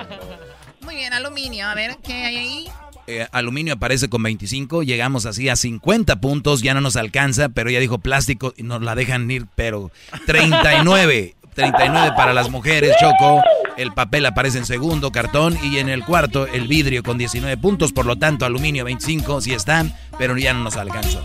Muy 0.82 0.96
bien, 0.96 1.14
aluminio. 1.14 1.68
A 1.68 1.76
ver, 1.76 1.98
¿qué 2.04 2.14
hay 2.14 2.38
ahí? 2.38 2.72
Eh, 3.12 3.28
aluminio 3.32 3.74
aparece 3.74 4.08
con 4.08 4.22
25, 4.22 4.84
llegamos 4.84 5.26
así 5.26 5.50
a 5.50 5.56
50 5.56 6.22
puntos, 6.22 6.62
ya 6.62 6.76
no 6.76 6.82
nos 6.82 6.96
alcanza, 6.96 7.50
pero 7.50 7.72
ella 7.72 7.80
dijo 7.80 7.98
plástico 7.98 8.54
y 8.56 8.62
nos 8.62 8.84
la 8.84 8.94
dejan 8.94 9.32
ir, 9.32 9.48
pero 9.56 9.90
39, 10.28 11.36
39 11.56 12.12
para 12.16 12.34
las 12.34 12.52
mujeres, 12.52 12.96
Choco, 13.00 13.42
el 13.78 13.94
papel 13.94 14.28
aparece 14.28 14.60
en 14.60 14.68
segundo, 14.68 15.12
cartón, 15.12 15.58
y 15.64 15.80
en 15.80 15.90
el 15.90 16.06
cuarto 16.06 16.46
el 16.46 16.68
vidrio 16.68 17.02
con 17.02 17.18
19 17.18 17.58
puntos, 17.58 17.94
por 17.94 18.06
lo 18.06 18.16
tanto 18.16 18.46
aluminio 18.46 18.86
25 18.86 19.42
sí 19.42 19.54
están, 19.54 19.92
pero 20.20 20.38
ya 20.38 20.54
no 20.54 20.60
nos 20.60 20.78
alcanzó. 20.78 21.24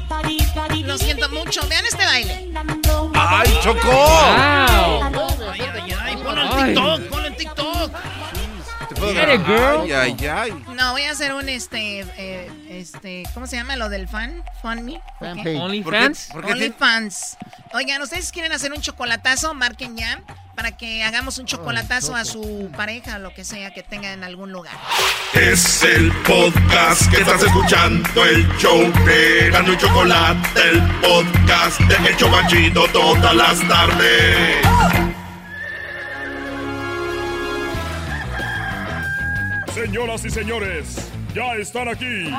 Lo 0.87 0.99
siento 0.99 1.29
mucho. 1.31 1.61
Vean 1.69 1.85
este 1.85 2.05
baile. 2.05 2.51
¡Ay, 3.15 3.49
Choco! 3.63 3.81
Ay, 3.91 5.61
ay, 5.61 5.95
ay, 6.01 6.17
ponlo 6.17 6.43
en 6.43 6.67
TikTok, 6.67 7.01
ponlo 7.09 7.27
en 7.27 7.37
TikTok. 7.37 7.91
Te 8.95 9.01
puedo 9.01 9.13
Get 9.15 9.35
it, 9.35 9.47
grabar. 9.47 9.87
girl. 9.87 9.95
Ay, 9.97 10.17
ay, 10.21 10.27
ay. 10.29 10.65
No, 10.75 10.93
voy 10.93 11.03
a 11.03 11.11
hacer 11.11 11.35
un 11.35 11.49
este, 11.49 12.01
eh, 12.17 12.51
este, 12.71 13.25
¿cómo 13.35 13.47
se 13.47 13.57
llama 13.57 13.77
lo 13.77 13.89
del 13.89 14.09
fan? 14.09 14.43
Fan 14.63 14.85
me. 14.85 15.01
Fan 15.19 15.39
Ok. 15.39 15.45
page. 15.45 15.57
OnlyFans. 15.59 16.29
¿Por 16.33 16.43
qué 16.43 16.47
te- 16.49 16.53
OnlyFans. 16.55 17.37
Oigan, 17.75 18.01
¿ustedes 18.03 18.31
quieren 18.33 18.53
hacer 18.53 18.73
un 18.73 18.81
chocolatazo? 18.81 19.53
Marquen 19.55 19.97
ya 19.97 20.21
para 20.55 20.77
que 20.77 21.03
hagamos 21.03 21.39
un 21.39 21.47
chocolatazo 21.47 22.15
a 22.15 22.25
su 22.25 22.71
pareja 22.77 23.17
o 23.17 23.19
lo 23.19 23.35
que 23.35 23.45
sea 23.45 23.75
que 23.75 23.83
tenga 23.83 24.13
en 24.13 24.23
algún 24.23 24.53
lugar. 24.53 24.73
Es 25.33 25.83
el 25.83 26.13
podcast 26.23 27.11
que 27.11 27.23
estás 27.23 27.43
escuchando, 27.43 28.25
el 28.25 28.47
show 28.59 28.81
de 29.05 29.47
Erasmo 29.49 29.73
y 29.73 29.77
Chocolate, 29.79 30.61
el 30.71 30.81
podcast 31.01 31.81
de 31.81 32.09
El 32.09 32.17
Chobachito 32.17 32.87
todas 32.93 33.35
las 33.35 33.67
tardes. 33.67 35.24
Señoras 39.75 40.25
y 40.25 40.31
señores, 40.31 41.11
ya 41.35 41.57
están 41.57 41.89
aquí 41.89 42.31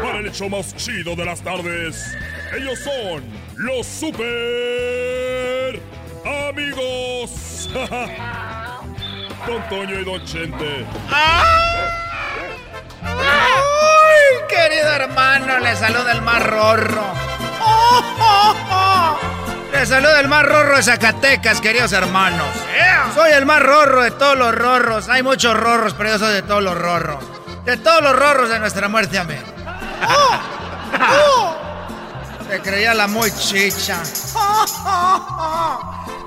para 0.00 0.20
el 0.20 0.28
hecho 0.28 0.48
más 0.48 0.76
chido 0.76 1.16
de 1.16 1.24
las 1.24 1.40
tardes. 1.40 2.16
Ellos 2.56 2.78
son 2.78 3.24
los 3.56 3.84
super 3.84 5.82
amigos. 6.48 7.68
Don 9.44 9.68
Toño 9.68 9.98
y 9.98 10.04
Don 10.04 10.24
Chente. 10.24 10.86
¡Ay, 11.10 11.56
querido 14.48 14.88
hermano! 14.92 15.58
Le 15.58 15.74
saluda 15.74 16.12
el 16.12 16.22
más 16.22 16.46
rorro. 16.46 17.12
¡Oh, 17.60 18.04
oh, 18.20 18.54
oh! 18.70 19.45
Le 19.76 19.84
saluda 19.84 20.20
el 20.20 20.28
más 20.28 20.42
rorro 20.42 20.78
de 20.78 20.82
Zacatecas, 20.82 21.60
queridos 21.60 21.92
hermanos. 21.92 22.48
Soy 23.14 23.30
el 23.32 23.44
más 23.44 23.62
rorro 23.62 24.04
de 24.04 24.10
todos 24.10 24.34
los 24.34 24.54
rorros. 24.54 25.10
Hay 25.10 25.22
muchos 25.22 25.54
rorros, 25.54 25.92
pero 25.92 26.08
yo 26.08 26.18
soy 26.18 26.32
de 26.32 26.40
todos 26.40 26.62
los 26.62 26.74
rorros. 26.74 27.22
De 27.66 27.76
todos 27.76 28.02
los 28.02 28.16
rorros 28.16 28.48
de 28.48 28.58
nuestra 28.58 28.88
muerte, 28.88 29.18
amén. 29.18 29.44
¡Oh! 30.08 30.38
¡Oh! 30.98 31.56
Se 32.48 32.60
creía 32.60 32.94
la 32.94 33.06
muy 33.06 33.30
chicha. 33.32 34.02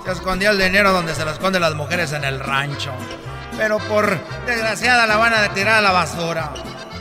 Se 0.06 0.12
escondía 0.12 0.52
el 0.52 0.60
dinero 0.60 0.92
donde 0.94 1.16
se 1.16 1.26
lo 1.26 1.32
esconden 1.32 1.64
las 1.64 1.74
mujeres 1.74 2.14
en 2.14 2.26
el 2.26 2.40
rancho. 2.40 2.92
Pero 3.58 3.80
por 3.80 4.16
desgraciada 4.46 5.08
la 5.08 5.18
van 5.18 5.34
a 5.34 5.52
tirar 5.56 5.78
a 5.78 5.82
la 5.82 5.92
basura. 5.92 6.52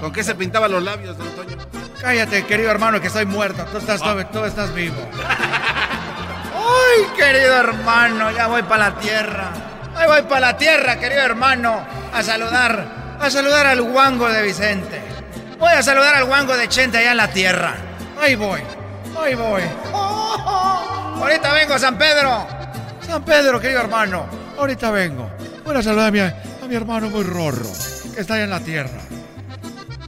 ¿Con 0.00 0.12
qué 0.12 0.24
se 0.24 0.34
pintaban 0.34 0.72
los 0.72 0.82
labios, 0.82 1.18
don 1.18 1.28
Toño? 1.32 1.58
Cállate, 2.00 2.46
querido 2.46 2.70
hermano, 2.70 3.02
que 3.02 3.08
estoy 3.08 3.26
muerto. 3.26 3.66
Tú 3.66 3.76
estás, 3.76 4.00
tú, 4.00 4.08
tú 4.32 4.44
estás 4.46 4.72
vivo. 4.72 4.96
¡Ay, 6.68 7.06
querido 7.16 7.54
hermano! 7.56 8.30
Ya 8.30 8.46
voy 8.46 8.62
para 8.62 8.90
la 8.90 8.98
tierra. 8.98 9.50
Ahí 9.94 10.06
voy 10.06 10.22
para 10.22 10.40
la 10.40 10.56
tierra, 10.56 10.98
querido 10.98 11.22
hermano. 11.22 11.84
A 12.12 12.22
saludar. 12.22 13.16
A 13.20 13.30
saludar 13.30 13.66
al 13.66 13.82
guango 13.82 14.28
de 14.28 14.42
Vicente. 14.42 15.02
Voy 15.58 15.72
a 15.72 15.82
saludar 15.82 16.14
al 16.14 16.24
guango 16.24 16.56
de 16.56 16.68
Chente 16.68 16.98
allá 16.98 17.10
en 17.12 17.16
la 17.16 17.28
tierra. 17.28 17.74
Ahí 18.20 18.36
voy. 18.36 18.60
Ahí 19.20 19.34
voy. 19.34 19.62
¡Oh, 19.92 20.36
oh! 20.46 21.22
Ahorita 21.22 21.52
vengo, 21.52 21.78
San 21.78 21.98
Pedro. 21.98 22.46
San 23.00 23.24
Pedro, 23.24 23.60
querido 23.60 23.80
hermano. 23.80 24.26
Ahorita 24.56 24.90
vengo. 24.90 25.28
Voy 25.64 25.76
a 25.76 25.82
saludar 25.82 26.08
a 26.08 26.10
mi, 26.10 26.20
a 26.20 26.34
mi 26.68 26.74
hermano 26.74 27.10
muy 27.10 27.24
rorro, 27.24 27.70
que 28.14 28.20
está 28.20 28.34
allá 28.34 28.44
en 28.44 28.50
la 28.50 28.60
tierra. 28.60 29.00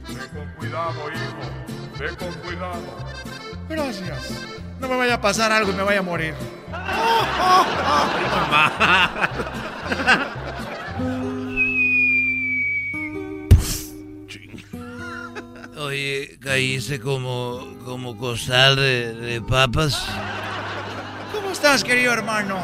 Ve 0.07 0.27
con 0.33 0.53
cuidado, 0.57 1.11
hijo. 1.11 1.99
Ve 1.99 2.15
con 2.15 2.33
cuidado. 2.35 2.81
Gracias. 3.67 4.60
No 4.81 4.87
me 4.87 4.97
vaya 4.97 5.15
a 5.15 5.21
pasar 5.21 5.51
algo 5.51 5.71
y 5.71 5.75
me 5.75 5.83
vaya 5.83 5.99
a 5.99 6.01
morir. 6.01 6.33
Oye, 15.77 16.37
caíste 16.39 16.99
como, 16.99 17.77
como 17.85 18.17
costal 18.17 18.75
de, 18.75 19.13
de 19.13 19.41
papas. 19.41 20.03
¿Cómo 21.31 21.51
estás, 21.51 21.83
querido 21.83 22.13
hermano? 22.13 22.57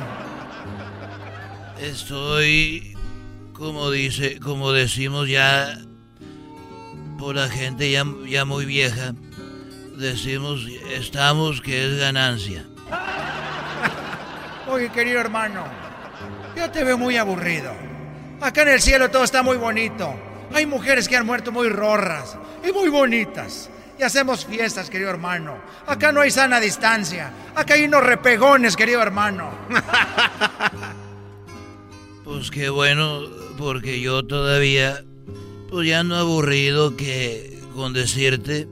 Estoy, 1.79 2.95
como 3.53 3.91
dice, 3.91 4.39
como 4.39 4.71
decimos 4.71 5.29
ya, 5.29 5.77
por 7.19 7.35
la 7.35 7.49
gente 7.49 7.91
ya, 7.91 8.03
ya 8.27 8.45
muy 8.45 8.65
vieja, 8.65 9.13
decimos, 9.97 10.65
estamos 10.91 11.61
que 11.61 11.85
es 11.85 11.99
ganancia. 11.99 12.63
Oye, 14.67 14.89
querido 14.89 15.19
hermano, 15.19 15.63
yo 16.55 16.69
te 16.71 16.83
veo 16.83 16.97
muy 16.97 17.17
aburrido. 17.17 17.71
Acá 18.41 18.61
en 18.61 18.69
el 18.69 18.81
cielo 18.81 19.09
todo 19.09 19.23
está 19.23 19.41
muy 19.41 19.57
bonito. 19.57 20.13
Hay 20.53 20.65
mujeres 20.65 21.07
que 21.07 21.17
han 21.17 21.25
muerto 21.25 21.51
muy 21.51 21.69
rorras 21.69 22.37
y 22.67 22.71
muy 22.71 22.89
bonitas. 22.89 23.69
Y 23.99 24.03
hacemos 24.03 24.45
fiestas, 24.45 24.89
querido 24.89 25.09
hermano. 25.09 25.57
Acá 25.87 26.11
no 26.11 26.21
hay 26.21 26.29
sana 26.29 26.59
distancia. 26.59 27.31
Acá 27.55 27.73
hay 27.73 27.85
unos 27.85 28.03
repegones, 28.03 28.75
querido 28.75 29.01
hermano. 29.01 29.51
Pues 32.23 32.51
qué 32.51 32.67
bueno, 32.67 33.21
porque 33.57 34.01
yo 34.01 34.21
todavía, 34.25 35.01
pues 35.69 35.87
ya 35.87 36.03
no 36.03 36.17
aburrido 36.17 36.97
que 36.97 37.57
con 37.73 37.93
decirte 37.93 38.67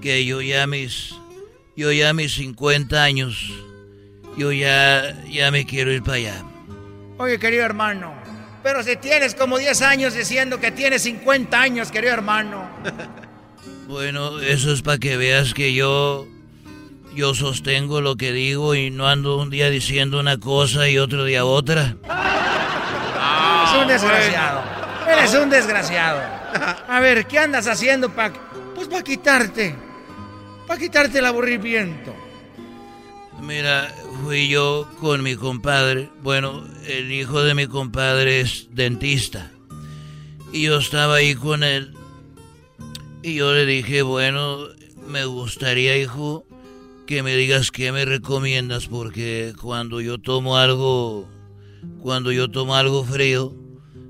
que 0.00 0.24
yo 0.24 0.40
ya 0.40 0.66
mis, 0.66 1.14
yo 1.76 1.92
ya 1.92 2.12
mis 2.12 2.34
50 2.34 3.02
años, 3.02 3.52
yo 4.36 4.52
ya, 4.52 5.22
ya 5.24 5.50
me 5.50 5.66
quiero 5.66 5.92
ir 5.92 6.02
para 6.02 6.16
allá. 6.16 6.44
Oye, 7.18 7.38
querido 7.38 7.64
hermano, 7.64 8.14
pero 8.62 8.82
si 8.82 8.96
tienes 8.96 9.34
como 9.34 9.58
10 9.58 9.82
años 9.82 10.14
diciendo 10.14 10.60
que 10.60 10.70
tienes 10.70 11.02
50 11.02 11.60
años, 11.60 11.90
querido 11.90 12.12
hermano. 12.12 12.68
Bueno, 13.88 14.40
eso 14.40 14.72
es 14.72 14.82
para 14.82 14.98
que 14.98 15.16
veas 15.16 15.54
que 15.54 15.72
yo 15.72 16.26
yo 17.14 17.34
sostengo 17.34 18.00
lo 18.00 18.16
que 18.16 18.32
digo 18.32 18.74
y 18.74 18.90
no 18.90 19.06
ando 19.06 19.38
un 19.38 19.48
día 19.48 19.70
diciendo 19.70 20.18
una 20.18 20.38
cosa 20.38 20.88
y 20.88 20.98
otro 20.98 21.24
día 21.24 21.44
otra. 21.44 21.96
Eres 23.62 23.80
un 23.80 23.88
desgraciado. 23.88 24.62
Eres 25.08 25.34
un 25.34 25.50
desgraciado. 25.50 26.20
A 26.88 26.98
ver, 26.98 27.26
¿qué 27.26 27.38
andas 27.38 27.68
haciendo 27.68 28.10
para 28.10 28.34
pues 28.74 28.88
para 28.88 29.02
quitarte 29.02 29.74
para 30.66 30.80
quitarte 30.80 31.18
el 31.18 31.26
aburrimiento? 31.26 32.14
Mira, 33.40 33.94
fui 34.22 34.48
yo 34.48 34.88
con 35.00 35.22
mi 35.22 35.36
compadre. 35.36 36.10
Bueno, 36.22 36.64
el 36.86 37.12
hijo 37.12 37.42
de 37.42 37.54
mi 37.54 37.66
compadre 37.66 38.40
es 38.40 38.68
dentista. 38.72 39.50
Y 40.52 40.62
yo 40.62 40.78
estaba 40.78 41.16
ahí 41.16 41.34
con 41.34 41.62
él. 41.62 41.94
Y 43.22 43.34
yo 43.34 43.52
le 43.52 43.66
dije, 43.66 44.02
bueno, 44.02 44.68
me 45.06 45.24
gustaría, 45.24 45.96
hijo, 45.98 46.46
que 47.06 47.22
me 47.22 47.36
digas 47.36 47.70
qué 47.70 47.92
me 47.92 48.04
recomiendas, 48.04 48.86
porque 48.86 49.52
cuando 49.60 50.00
yo 50.00 50.18
tomo 50.18 50.56
algo, 50.56 51.28
cuando 52.02 52.32
yo 52.32 52.50
tomo 52.50 52.74
algo 52.74 53.04
frío, 53.04 53.54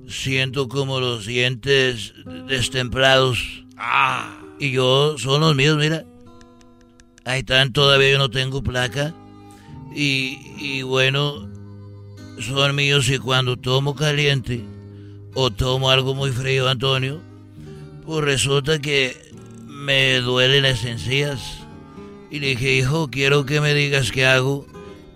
siento 0.09 0.68
como 0.68 1.00
los 1.00 1.26
dientes 1.26 2.14
destemplados. 2.46 3.64
Ah. 3.76 4.38
Y 4.59 4.70
yo, 4.70 5.18
son 5.18 5.40
los 5.40 5.54
míos, 5.54 5.76
mira. 5.76 6.04
Ahí 7.27 7.41
están, 7.41 7.72
todavía 7.72 8.12
yo 8.12 8.18
no 8.18 8.31
tengo 8.31 8.62
placa. 8.62 9.12
Y, 9.93 10.39
y 10.59 10.83
bueno, 10.83 11.49
son 12.39 12.74
míos 12.77 13.09
y 13.09 13.18
cuando 13.18 13.57
tomo 13.57 13.97
caliente 13.97 14.62
o 15.35 15.51
tomo 15.51 15.91
algo 15.91 16.14
muy 16.14 16.31
frío, 16.31 16.68
Antonio, 16.68 17.20
pues 18.07 18.24
resulta 18.24 18.79
que 18.79 19.16
me 19.66 20.20
duelen 20.20 20.62
las 20.62 20.85
encías. 20.85 21.59
Y 22.31 22.39
le 22.39 22.49
dije, 22.49 22.72
hijo, 22.74 23.09
quiero 23.11 23.45
que 23.45 23.61
me 23.61 23.74
digas 23.74 24.12
qué 24.12 24.24
hago 24.24 24.64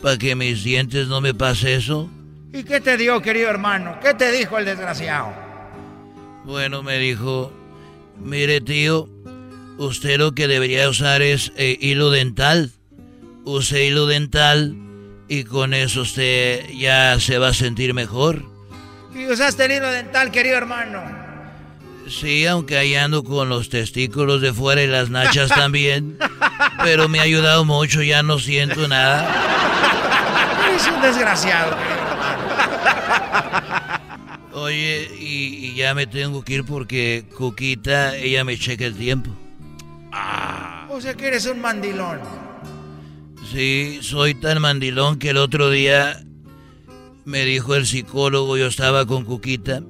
para 0.03 0.19
que 0.19 0.35
mis 0.35 0.65
dientes 0.65 1.07
no 1.07 1.21
me 1.21 1.33
pase 1.33 1.77
eso. 1.77 2.11
¿Y 2.53 2.65
qué 2.65 2.81
te 2.81 2.97
dio, 2.97 3.23
querido 3.23 3.49
hermano? 3.49 3.99
¿Qué 4.03 4.15
te 4.15 4.33
dijo 4.33 4.59
el 4.59 4.65
desgraciado? 4.65 5.33
Bueno, 6.45 6.83
me 6.83 6.99
dijo, 6.99 7.53
mire 8.19 8.61
tío, 8.61 9.09
usted 9.87 10.18
lo 10.18 10.33
que 10.33 10.47
debería 10.47 10.89
usar 10.89 11.22
es 11.22 11.53
eh, 11.57 11.76
hilo 11.81 12.11
dental. 12.11 12.70
Use 13.45 13.87
hilo 13.87 14.07
dental 14.07 14.76
y 15.28 15.45
con 15.45 15.72
eso 15.74 16.03
usted 16.03 16.68
ya 16.70 17.18
se 17.18 17.39
va 17.39 17.49
a 17.49 17.55
sentir 17.55 17.95
mejor. 17.95 18.45
¿Y 19.14 19.26
usaste 19.26 19.64
el 19.64 19.72
hilo 19.72 19.91
dental, 19.91 20.31
querido 20.31 20.57
hermano? 20.57 21.03
Sí, 22.09 22.47
aunque 22.47 22.76
ahí 22.76 22.95
ando 22.95 23.24
con 23.24 23.49
los 23.49 23.68
testículos 23.68 24.41
de 24.41 24.53
fuera 24.53 24.83
y 24.83 24.87
las 24.87 25.11
nachas 25.11 25.49
también. 25.49 26.18
Pero 26.83 27.09
me 27.09 27.20
ha 27.20 27.22
ayudado 27.22 27.64
mucho, 27.64 28.03
ya 28.03 28.22
no 28.22 28.39
siento 28.39 28.87
nada. 28.87 29.47
Es 30.76 30.87
un 30.87 31.01
desgraciado. 31.03 31.76
Oye, 34.53 35.11
y, 35.18 35.74
ya 35.74 35.95
me 35.95 36.07
tengo 36.07 36.43
que 36.43 36.55
ir 36.55 36.64
porque 36.64 37.24
Cuquita, 37.37 38.16
ella 38.16 38.45
me 38.45 38.59
checa 38.59 38.87
el 38.87 38.97
tiempo. 38.97 39.31
Ah. 40.13 40.87
O 40.91 41.01
sea 41.01 41.15
que 41.15 41.29
eres 41.29 41.47
un 41.47 41.61
mandilón. 41.61 42.21
Sí, 43.51 43.99
soy 44.03 44.35
tan 44.35 44.61
mandilón 44.61 45.19
que 45.19 45.31
el 45.31 45.37
otro 45.37 45.71
día 45.71 46.23
me 47.25 47.45
dijo 47.45 47.75
el 47.75 47.87
psicólogo, 47.87 48.57
yo 48.57 48.67
estaba 48.67 49.07
con 49.07 49.25
Cuquita 49.25 49.83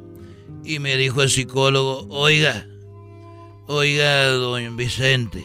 y 0.65 0.79
me 0.79 0.97
dijo 0.97 1.23
el 1.23 1.31
psicólogo, 1.31 2.07
oiga, 2.11 2.67
oiga, 3.67 4.27
don 4.29 4.77
Vicente, 4.77 5.45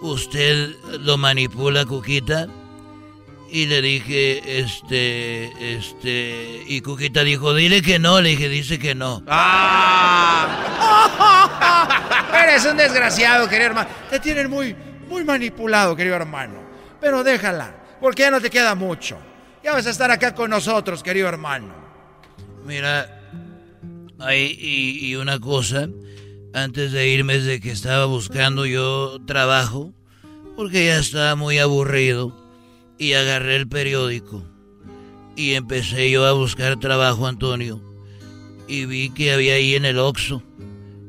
¿usted 0.00 0.74
lo 1.00 1.16
manipula, 1.16 1.84
Cuquita? 1.84 2.48
Y 3.54 3.66
le 3.66 3.80
dije, 3.80 4.58
este, 4.58 5.76
este, 5.76 6.64
y 6.66 6.80
Cuquita 6.80 7.22
dijo, 7.22 7.54
dile 7.54 7.82
que 7.82 8.00
no, 8.00 8.20
le 8.20 8.30
dije, 8.30 8.48
dice 8.48 8.80
que 8.80 8.96
no. 8.96 9.22
¡Ah! 9.28 10.58
Eres 12.42 12.64
un 12.64 12.76
desgraciado, 12.76 13.48
querido 13.48 13.66
hermano. 13.66 13.88
Te 14.10 14.18
tienen 14.18 14.50
muy, 14.50 14.74
muy 15.08 15.22
manipulado, 15.22 15.94
querido 15.94 16.16
hermano. 16.16 16.64
Pero 17.00 17.22
déjala, 17.22 17.76
porque 18.00 18.22
ya 18.22 18.32
no 18.32 18.40
te 18.40 18.50
queda 18.50 18.74
mucho. 18.74 19.18
Ya 19.62 19.72
vas 19.72 19.86
a 19.86 19.90
estar 19.90 20.10
acá 20.10 20.34
con 20.34 20.50
nosotros, 20.50 21.04
querido 21.04 21.28
hermano. 21.28 21.72
Mira, 22.64 23.08
y, 24.32 24.98
y, 25.00 25.14
una 25.14 25.38
cosa, 25.38 25.86
antes 26.54 26.90
de 26.90 27.06
irme 27.06 27.38
de 27.38 27.60
que 27.60 27.70
estaba 27.70 28.06
buscando 28.06 28.66
yo 28.66 29.20
trabajo, 29.28 29.94
porque 30.56 30.86
ya 30.86 30.98
estaba 30.98 31.36
muy 31.36 31.60
aburrido, 31.60 32.43
y 32.98 33.14
agarré 33.14 33.56
el 33.56 33.68
periódico. 33.68 34.42
Y 35.36 35.54
empecé 35.54 36.10
yo 36.10 36.24
a 36.26 36.32
buscar 36.32 36.78
trabajo, 36.78 37.26
Antonio. 37.26 37.80
Y 38.68 38.86
vi 38.86 39.10
que 39.10 39.32
había 39.32 39.54
ahí 39.54 39.74
en 39.74 39.84
el 39.84 39.98
Oxxo. 39.98 40.42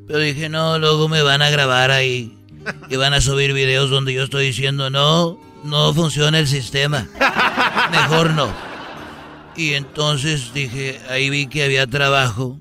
Pero 0.07 0.19
dije, 0.19 0.49
no, 0.49 0.77
luego 0.79 1.07
me 1.07 1.21
van 1.21 1.41
a 1.41 1.49
grabar 1.49 1.91
ahí. 1.91 2.31
Y 2.89 2.95
van 2.95 3.13
a 3.13 3.21
subir 3.21 3.53
videos 3.53 3.91
donde 3.91 4.11
yo 4.11 4.23
estoy 4.23 4.47
diciendo, 4.47 4.89
no, 4.89 5.39
no 5.63 5.93
funciona 5.93 6.39
el 6.39 6.47
sistema. 6.47 7.07
Mejor 7.91 8.31
no. 8.31 8.51
Y 9.55 9.73
entonces 9.73 10.51
dije, 10.53 10.99
ahí 11.09 11.29
vi 11.29 11.47
que 11.47 11.63
había 11.63 11.87
trabajo 11.87 12.59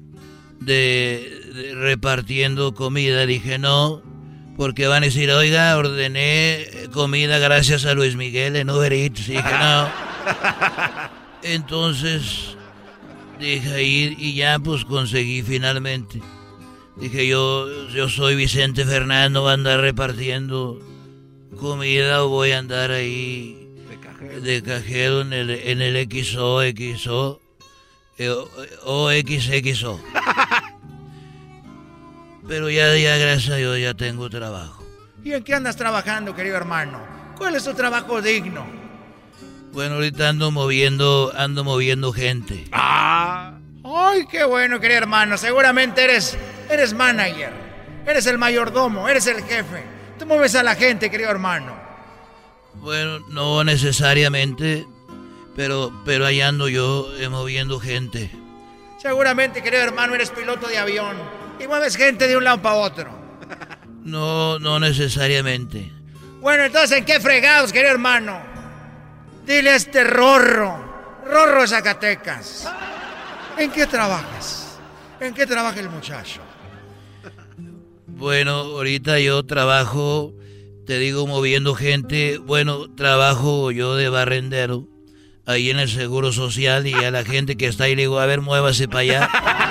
de, 0.61 1.73
repartiendo 1.75 2.75
comida. 2.75 3.27
Dije, 3.27 3.59
no, 3.59 4.03
porque 4.57 4.87
van 4.87 5.03
a 5.03 5.07
decir, 5.07 5.31
oiga, 5.31 5.77
ordené 5.77 6.67
comida 6.93 7.39
gracias 7.39 7.85
a 7.85 7.95
Luis 7.95 8.17
Miguel 8.17 8.57
en 8.57 8.71
Uber 8.71 8.93
Eats. 8.93 9.27
Dije, 9.27 9.43
no. 9.43 9.89
Entonces, 11.43 12.57
dije 13.39 13.83
ir 13.83 14.17
y 14.19 14.35
ya 14.35 14.59
pues 14.59 14.85
conseguí 14.85 15.43
finalmente. 15.43 16.21
Dije, 16.97 17.27
yo, 17.27 17.89
yo 17.89 18.09
soy 18.09 18.37
Vicente 18.37 18.85
Fernando, 18.85 19.43
voy 19.43 19.51
a 19.51 19.55
andar 19.55 19.81
repartiendo 19.81 20.81
comida 21.59 22.25
o 22.25 22.29
voy 22.29 22.53
a 22.53 22.59
andar 22.59 22.93
ahí 22.93 23.69
de 24.43 24.63
cajero, 24.63 25.21
en, 25.21 25.33
el, 25.33 25.51
en 25.51 25.83
el 25.83 26.09
XO, 26.09 26.61
XO. 26.63 27.41
O 28.85 29.11
XXO. 29.11 30.01
Pero 32.47 32.69
ya, 32.69 32.95
ya, 32.97 33.17
gracias 33.17 33.55
a 33.55 33.57
Dios, 33.57 33.79
ya 33.79 33.95
tengo 33.95 34.29
trabajo. 34.29 34.85
¿Y 35.23 35.33
en 35.33 35.43
qué 35.43 35.55
andas 35.55 35.77
trabajando, 35.77 36.35
querido 36.35 36.57
hermano? 36.57 37.01
¿Cuál 37.39 37.57
es 37.57 37.65
tu 37.65 37.73
trabajo 37.73 38.21
digno? 38.21 38.67
Bueno, 39.73 39.95
ahorita 39.95 40.29
ando 40.29 40.51
moviendo, 40.51 41.33
ando 41.35 41.65
moviendo 41.65 42.13
gente. 42.13 42.67
¡Ah! 42.73 43.55
¡Ay, 43.83 44.27
qué 44.31 44.45
bueno, 44.45 44.79
querido 44.79 44.99
hermano! 44.99 45.39
Seguramente 45.39 46.05
eres, 46.05 46.37
eres 46.69 46.93
manager. 46.93 47.51
Eres 48.07 48.27
el 48.27 48.37
mayordomo, 48.37 49.09
eres 49.09 49.27
el 49.27 49.43
jefe. 49.43 49.83
Tú 50.19 50.27
mueves 50.27 50.55
a 50.55 50.63
la 50.63 50.75
gente, 50.75 51.11
querido 51.11 51.31
hermano. 51.31 51.75
Bueno, 52.75 53.21
no 53.31 53.65
necesariamente. 53.65 54.87
Pero, 55.57 56.03
pero 56.05 56.27
ahí 56.27 56.41
ando 56.43 56.69
yo 56.69 57.09
eh, 57.17 57.29
moviendo 57.29 57.81
gente. 57.81 58.31
Seguramente, 58.99 59.63
querido 59.63 59.83
hermano, 59.83 60.15
eres 60.15 60.31
piloto 60.31 60.67
de 60.67 60.79
avión 60.79 61.17
y 61.59 61.67
mueves 61.67 61.97
gente 61.97 62.27
de 62.27 62.37
un 62.37 62.45
lado 62.45 62.61
para 62.63 62.77
otro. 62.77 63.25
No, 64.05 64.59
no 64.59 64.79
necesariamente. 64.79 65.91
Bueno, 66.43 66.65
entonces, 66.65 66.99
¿en 66.99 67.07
qué 67.07 67.21
fregados, 67.21 67.73
querido 67.73 67.93
hermano? 67.93 68.39
Dile 69.47 69.71
a 69.71 69.77
este 69.77 70.05
Rorro, 70.05 71.23
Rorro 71.25 71.63
de 71.63 71.69
Zacatecas. 71.69 72.71
¿En 73.57 73.71
qué 73.71 73.87
trabajas? 73.87 74.79
¿En 75.21 75.33
qué 75.33 75.47
trabaja 75.47 75.81
el 75.81 75.89
muchacho? 75.89 76.43
Bueno, 78.07 78.57
ahorita 78.57 79.19
yo 79.21 79.47
trabajo, 79.47 80.35
te 80.87 80.99
digo, 80.99 81.27
moviendo 81.27 81.75
gente. 81.75 82.37
Bueno, 82.37 82.95
trabajo 82.95 83.71
yo 83.71 83.97
de 83.97 84.11
barrendero 84.11 84.87
ahí 85.47 85.71
en 85.71 85.79
el 85.79 85.89
Seguro 85.89 86.33
Social 86.33 86.87
y 86.87 86.95
a 86.95 87.11
la 87.11 87.25
gente 87.25 87.57
que 87.57 87.67
está 87.67 87.85
ahí 87.85 87.97
le 87.97 88.03
digo, 88.03 88.19
a 88.19 88.27
ver, 88.27 88.41
muévase 88.41 88.87
para 88.87 89.01
allá. 89.01 89.31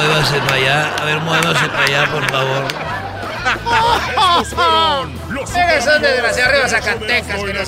Muévase 0.00 0.40
para 0.40 0.56
allá. 0.56 0.94
A 0.98 1.04
ver, 1.04 1.20
muévase 1.20 1.68
para 1.68 1.84
allá, 1.84 2.06
por 2.10 2.24
favor. 2.30 2.64
Eres 5.54 5.86
un 5.86 6.00
desgraciado 6.02 6.50
arriba 6.50 6.68
Zacatecas, 6.68 7.44
que 7.44 7.52
no 7.52 7.60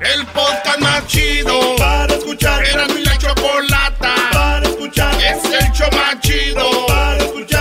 El 0.00 0.26
podcast 0.26 0.80
más 0.80 1.06
chido 1.06 1.76
para 1.76 2.12
escuchar. 2.12 2.64
Era 2.64 2.88
mi 2.88 3.04
la 3.04 3.16
chocolata 3.16 4.14
para 4.32 4.66
escuchar. 4.66 5.14
Es 5.22 5.44
el 5.44 5.70
show 5.70 5.88
más 5.92 6.18
chido 6.20 6.86
para 6.88 7.16
escuchar. 7.18 7.53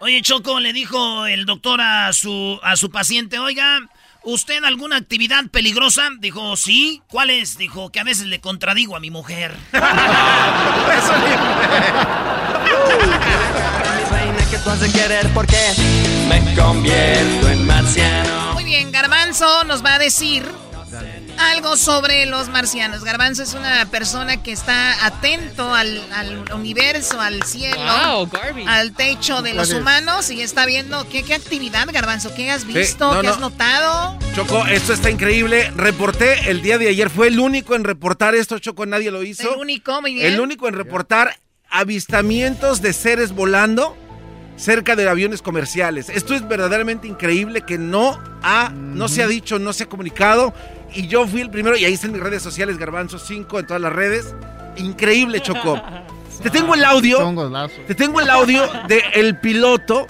Oye, 0.00 0.22
Choco, 0.22 0.60
le 0.60 0.72
dijo 0.72 1.26
el 1.26 1.44
doctor 1.44 1.80
a 1.80 2.12
su, 2.12 2.60
a 2.62 2.76
su 2.76 2.88
paciente, 2.90 3.40
oiga, 3.40 3.80
¿usted 4.22 4.62
alguna 4.62 4.96
actividad 4.96 5.44
peligrosa? 5.50 6.08
Dijo, 6.20 6.56
sí. 6.56 7.02
¿Cuál 7.08 7.30
es? 7.30 7.58
Dijo, 7.58 7.90
que 7.90 7.98
a 7.98 8.04
veces 8.04 8.26
le 8.26 8.40
contradigo 8.40 8.94
a 8.94 9.00
mi 9.00 9.10
mujer. 9.10 9.56
Reina 14.10 14.50
que 14.50 14.58
tú 14.58 14.70
has 14.70 14.80
de 14.80 14.92
querer 14.92 15.28
porque 15.34 15.58
me 16.28 16.54
convierto 16.54 17.48
en 17.48 17.66
marciano. 17.66 18.54
Muy 18.54 18.64
bien, 18.64 18.92
Garbanzo 18.92 19.64
nos 19.64 19.84
va 19.84 19.94
a 19.94 19.98
decir 19.98 20.44
algo 21.38 21.76
sobre 21.76 22.26
los 22.26 22.48
marcianos. 22.48 23.04
Garbanzo 23.04 23.42
es 23.42 23.54
una 23.54 23.86
persona 23.86 24.42
que 24.42 24.52
está 24.52 25.04
atento 25.06 25.74
al, 25.74 26.00
al 26.12 26.52
universo, 26.52 27.20
al 27.20 27.42
cielo, 27.44 27.76
Wow, 27.78 28.30
al 28.66 28.92
techo 28.92 29.42
de 29.42 29.54
los 29.54 29.72
humanos 29.72 30.30
y 30.30 30.42
está 30.42 30.66
viendo 30.66 31.08
qué, 31.08 31.22
qué 31.22 31.34
actividad, 31.34 31.86
Garbanzo, 31.92 32.34
qué 32.34 32.50
has 32.50 32.62
Sí, 32.62 32.68
visto, 32.72 33.14
no, 33.14 33.20
qué 33.20 33.26
no. 33.28 33.32
has 33.34 33.40
notado. 33.40 34.18
Choco, 34.34 34.66
esto 34.66 34.92
está 34.92 35.10
increíble. 35.10 35.70
Reporté 35.76 36.50
el 36.50 36.62
día 36.62 36.78
de 36.78 36.88
ayer. 36.88 37.10
Fue 37.10 37.28
el 37.28 37.38
único 37.38 37.74
en 37.74 37.84
reportar 37.84 38.34
esto, 38.34 38.58
Choco. 38.58 38.86
Nadie 38.86 39.10
lo 39.10 39.22
hizo. 39.22 39.52
El 39.54 39.58
único, 39.58 40.00
muy 40.00 40.14
bien. 40.14 40.26
El 40.32 40.40
único 40.40 40.68
en 40.68 40.74
reportar 40.74 41.38
avistamientos 41.70 42.80
de 42.82 42.92
seres 42.92 43.32
volando 43.32 43.96
cerca 44.58 44.96
de 44.96 45.08
aviones 45.08 45.40
comerciales. 45.40 46.08
Esto 46.10 46.34
es 46.34 46.46
verdaderamente 46.46 47.06
increíble 47.06 47.62
que 47.62 47.78
no 47.78 48.18
ha, 48.42 48.70
no 48.70 49.08
se 49.08 49.22
ha 49.22 49.26
dicho, 49.26 49.58
no 49.58 49.72
se 49.72 49.84
ha 49.84 49.88
comunicado. 49.88 50.52
Y 50.94 51.06
yo 51.06 51.26
fui 51.26 51.40
el 51.40 51.50
primero, 51.50 51.76
y 51.76 51.84
ahí 51.84 51.94
están 51.94 52.12
mis 52.12 52.22
redes 52.22 52.42
sociales, 52.42 52.76
Garbanzo 52.76 53.18
5 53.18 53.60
en 53.60 53.66
todas 53.66 53.80
las 53.80 53.92
redes. 53.92 54.34
Increíble, 54.76 55.40
Choco. 55.40 55.80
Te 56.42 56.50
tengo 56.50 56.74
el 56.74 56.84
audio. 56.84 57.18
Te 57.86 57.94
tengo 57.94 58.20
el 58.20 58.30
audio 58.30 58.62
del 58.86 59.02
el 59.14 59.40
piloto 59.40 60.06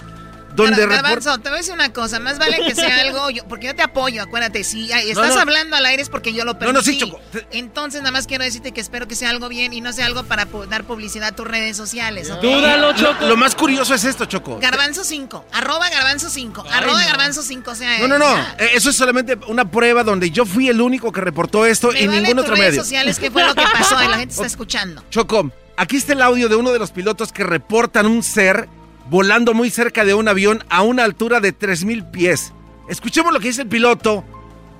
donde. 0.63 0.85
Garbanzo, 0.87 1.37
te 1.39 1.49
voy 1.49 1.57
a 1.57 1.57
decir 1.57 1.73
una 1.73 1.91
cosa, 1.93 2.19
más 2.19 2.37
vale 2.39 2.57
que 2.65 2.75
sea 2.75 3.01
algo, 3.01 3.29
yo- 3.29 3.45
porque 3.47 3.67
yo 3.67 3.75
te 3.75 3.81
apoyo, 3.81 4.21
acuérdate, 4.21 4.63
si 4.63 4.91
estás 4.91 5.35
no. 5.35 5.41
hablando 5.41 5.75
al 5.75 5.85
aire 5.85 6.01
es 6.01 6.09
porque 6.09 6.33
yo 6.33 6.45
lo 6.45 6.53
No, 6.53 6.59
permití. 6.59 6.73
no, 6.77 6.81
sí, 6.83 6.97
Choco. 6.97 7.19
Entonces 7.51 8.01
nada 8.01 8.11
más 8.11 8.27
quiero 8.27 8.43
decirte 8.43 8.71
que 8.71 8.81
espero 8.81 9.07
que 9.07 9.15
sea 9.15 9.29
algo 9.29 9.49
bien 9.49 9.73
y 9.73 9.81
no 9.81 9.93
sea 9.93 10.05
algo 10.05 10.23
para 10.23 10.45
dar 10.69 10.83
publicidad 10.85 11.29
a 11.29 11.31
tus 11.35 11.47
redes 11.47 11.75
sociales. 11.77 12.29
¿ok? 12.31 12.43
Lo, 12.43 13.27
lo 13.27 13.37
más 13.37 13.55
curioso 13.55 13.93
es 13.93 14.03
esto, 14.03 14.25
Choco. 14.25 14.59
Garbanzo 14.59 15.03
5, 15.03 15.45
arroba 15.51 15.89
garbanzo 15.89 16.29
5, 16.29 16.65
arroba 16.71 17.03
garbanzo 17.05 17.41
5, 17.41 17.71
o 17.71 17.75
sea, 17.75 17.99
No, 17.99 18.07
no, 18.07 18.17
no. 18.19 18.25
ya. 18.35 18.55
Eh, 18.59 18.69
Eso 18.75 18.89
es 18.89 18.95
solamente 18.95 19.37
una 19.47 19.69
prueba 19.69 20.03
donde 20.03 20.31
yo 20.31 20.45
fui 20.45 20.69
el 20.69 20.81
único 20.81 21.11
que 21.11 21.21
reportó 21.21 21.65
esto 21.65 21.89
y 21.93 22.05
vale 22.07 22.21
ningún 22.21 22.35
tus 22.37 22.43
otro 22.45 22.55
redes 22.55 22.69
medio. 22.71 22.81
sociales 22.83 23.19
qué 23.19 23.31
fue 23.31 23.43
lo 23.45 23.55
que 23.55 23.63
pasó 23.63 24.01
y 24.03 24.07
la 24.07 24.17
gente 24.19 24.33
está 24.33 24.45
escuchando. 24.59 25.03
Choco, 25.09 25.51
aquí 25.77 25.97
está 25.97 26.13
el 26.13 26.21
audio 26.21 26.49
de 26.49 26.55
uno 26.55 26.71
de 26.71 26.79
los 26.79 26.91
pilotos 26.91 27.31
que 27.31 27.43
reportan 27.43 28.05
un 28.05 28.23
ser 28.23 28.67
volando 29.09 29.53
muy 29.53 29.69
cerca 29.69 30.05
de 30.05 30.13
un 30.13 30.27
avión 30.27 30.63
a 30.69 30.83
una 30.83 31.03
altura 31.03 31.39
de 31.39 31.51
3000 31.51 32.05
pies. 32.05 32.53
Escuchemos 32.87 33.33
lo 33.33 33.39
que 33.39 33.47
dice 33.47 33.63
el 33.63 33.67
piloto 33.67 34.23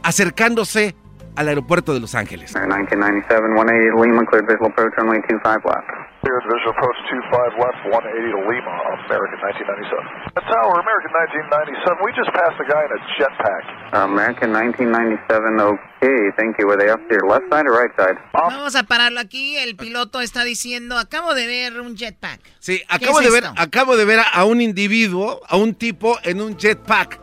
acercándose 0.04 0.96
al 1.36 1.48
aeropuerto 1.48 1.94
de 1.94 2.00
Los 2.00 2.16
Ángeles. 2.16 2.54
1997, 2.54 3.30
180 3.30 4.02
Lima, 4.02 4.26
cleared 4.26 4.48
visual 4.48 4.70
approach, 4.72 4.94
runway 4.98 5.22
25 5.22 5.66
left. 5.66 5.88
Visual 6.20 6.74
approach 6.76 7.00
25 7.08 7.64
left, 7.64 7.80
180 7.88 8.36
to 8.36 8.42
Lima, 8.44 8.74
American 9.08 9.40
1997. 9.40 10.36
The 10.36 10.44
tower, 10.52 10.76
American 10.84 11.12
1997. 11.16 12.04
We 12.04 12.12
just 12.12 12.32
passed 12.36 12.60
a 12.60 12.68
guy 12.68 12.84
in 12.84 12.92
a 12.92 13.02
jetpack. 13.16 13.64
American 14.04 14.52
1997, 14.52 15.64
okay, 15.64 16.20
thank 16.36 16.60
you. 16.60 16.68
Were 16.68 16.76
they 16.76 16.92
up 16.92 17.00
to 17.08 17.12
your 17.16 17.28
left 17.28 17.48
side 17.48 17.66
or 17.66 17.74
right 17.74 17.94
side? 17.96 18.20
Vamos 18.34 18.76
a 18.76 18.84
pararlo 18.84 19.20
aquí, 19.20 19.58
el 19.58 19.76
piloto 19.76 20.20
está 20.22 20.44
diciendo, 20.44 20.98
acabo 20.98 21.34
de 21.34 21.48
ver 21.48 21.80
un 21.80 21.96
jetpack. 21.96 22.42
Sí, 22.60 22.80
¿Qué 22.80 22.86
acabo 22.90 23.22
es 23.22 23.26
de 23.28 23.32
ver, 23.32 23.50
acabo 23.56 23.96
de 23.96 24.06
ver 24.06 24.20
a 24.20 24.44
un 24.44 24.62
individuo, 24.62 25.40
a 25.48 25.56
un 25.56 25.74
tipo 25.74 26.18
en 26.24 26.42
un 26.42 26.58
jetpack. 26.58 27.20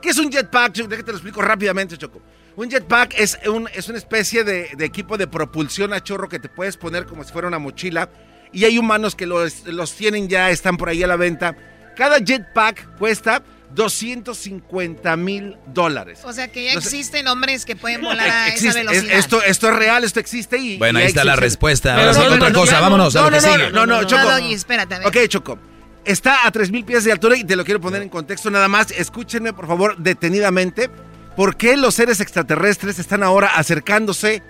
¿Qué 0.00 0.10
es 0.10 0.18
un 0.18 0.30
jetpack? 0.30 0.72
Déjate 0.72 1.12
lo 1.12 1.18
explico 1.18 1.42
rápidamente, 1.42 1.96
Choco. 1.98 2.20
Un 2.58 2.68
jetpack 2.68 3.14
es, 3.16 3.38
un, 3.46 3.68
es 3.72 3.88
una 3.88 3.98
especie 3.98 4.42
de, 4.42 4.70
de 4.76 4.84
equipo 4.84 5.16
de 5.16 5.28
propulsión 5.28 5.92
a 5.92 6.02
chorro 6.02 6.28
que 6.28 6.40
te 6.40 6.48
puedes 6.48 6.76
poner 6.76 7.06
como 7.06 7.22
si 7.22 7.32
fuera 7.32 7.46
una 7.46 7.60
mochila. 7.60 8.10
Y 8.52 8.64
hay 8.64 8.78
humanos 8.78 9.14
que 9.14 9.26
los, 9.26 9.64
los 9.66 9.94
tienen 9.94 10.26
ya, 10.28 10.50
están 10.50 10.76
por 10.76 10.88
ahí 10.88 11.00
a 11.04 11.06
la 11.06 11.14
venta. 11.14 11.54
Cada 11.94 12.18
jetpack 12.18 12.96
cuesta 12.98 13.44
250 13.74 15.16
mil 15.16 15.56
dólares. 15.72 16.20
O 16.24 16.32
sea 16.32 16.48
que 16.48 16.64
ya 16.64 16.74
No 16.74 16.80
sé- 16.80 16.88
existen 16.88 17.28
hombres 17.28 17.64
que 17.64 17.76
pueden 17.76 18.00
volar 18.00 18.28
a 18.28 18.48
Existe, 18.48 18.68
esa 18.70 18.80
es- 18.80 18.86
velocidad. 18.86 19.18
esto, 19.18 19.42
esto 19.44 19.68
es 19.68 19.76
real, 19.76 20.02
esto 20.02 20.18
existe 20.18 20.58
y... 20.58 20.78
Bueno, 20.78 20.98
y 20.98 21.02
ahí 21.02 21.08
está 21.08 21.22
la 21.24 21.36
respuesta. 21.36 21.94
Pero 21.94 22.08
Ahora 22.08 22.14
sí, 22.14 22.20
no, 22.24 22.28
no, 22.30 22.34
otra 22.36 22.50
no, 22.50 22.58
cosa, 22.58 22.76
no, 22.76 22.82
vámonos 22.82 23.14
a 23.14 23.20
no, 23.20 23.30
lo 23.30 23.36
que 23.38 23.46
no, 23.46 23.52
sigue. 23.54 23.70
No, 23.70 23.86
no, 23.86 24.02
Choco. 24.04 24.22
No, 24.22 24.30
Doggy, 24.32 24.52
espérate, 24.54 24.94
a 24.96 24.98
ver. 24.98 25.06
Ok, 25.06 25.16
Choco. 25.28 25.58
Está 26.04 26.44
a 26.46 26.50
3.000 26.52 26.84
pies 26.84 27.04
de 27.04 27.12
altura 27.12 27.36
y 27.36 27.44
te 27.44 27.54
lo 27.54 27.64
quiero 27.64 27.80
poner 27.80 28.02
en 28.02 28.08
contexto 28.08 28.50
nada 28.50 28.66
más. 28.66 28.90
Escúchenme, 28.90 29.52
por 29.52 29.66
favor, 29.68 29.96
detenidamente. 29.98 30.90
¿Por 31.38 31.56
qué 31.56 31.76
los 31.76 31.94
seres 31.94 32.18
extraterrestres 32.18 32.98
están 32.98 33.22
ahora 33.22 33.54
acercándose 33.54 34.42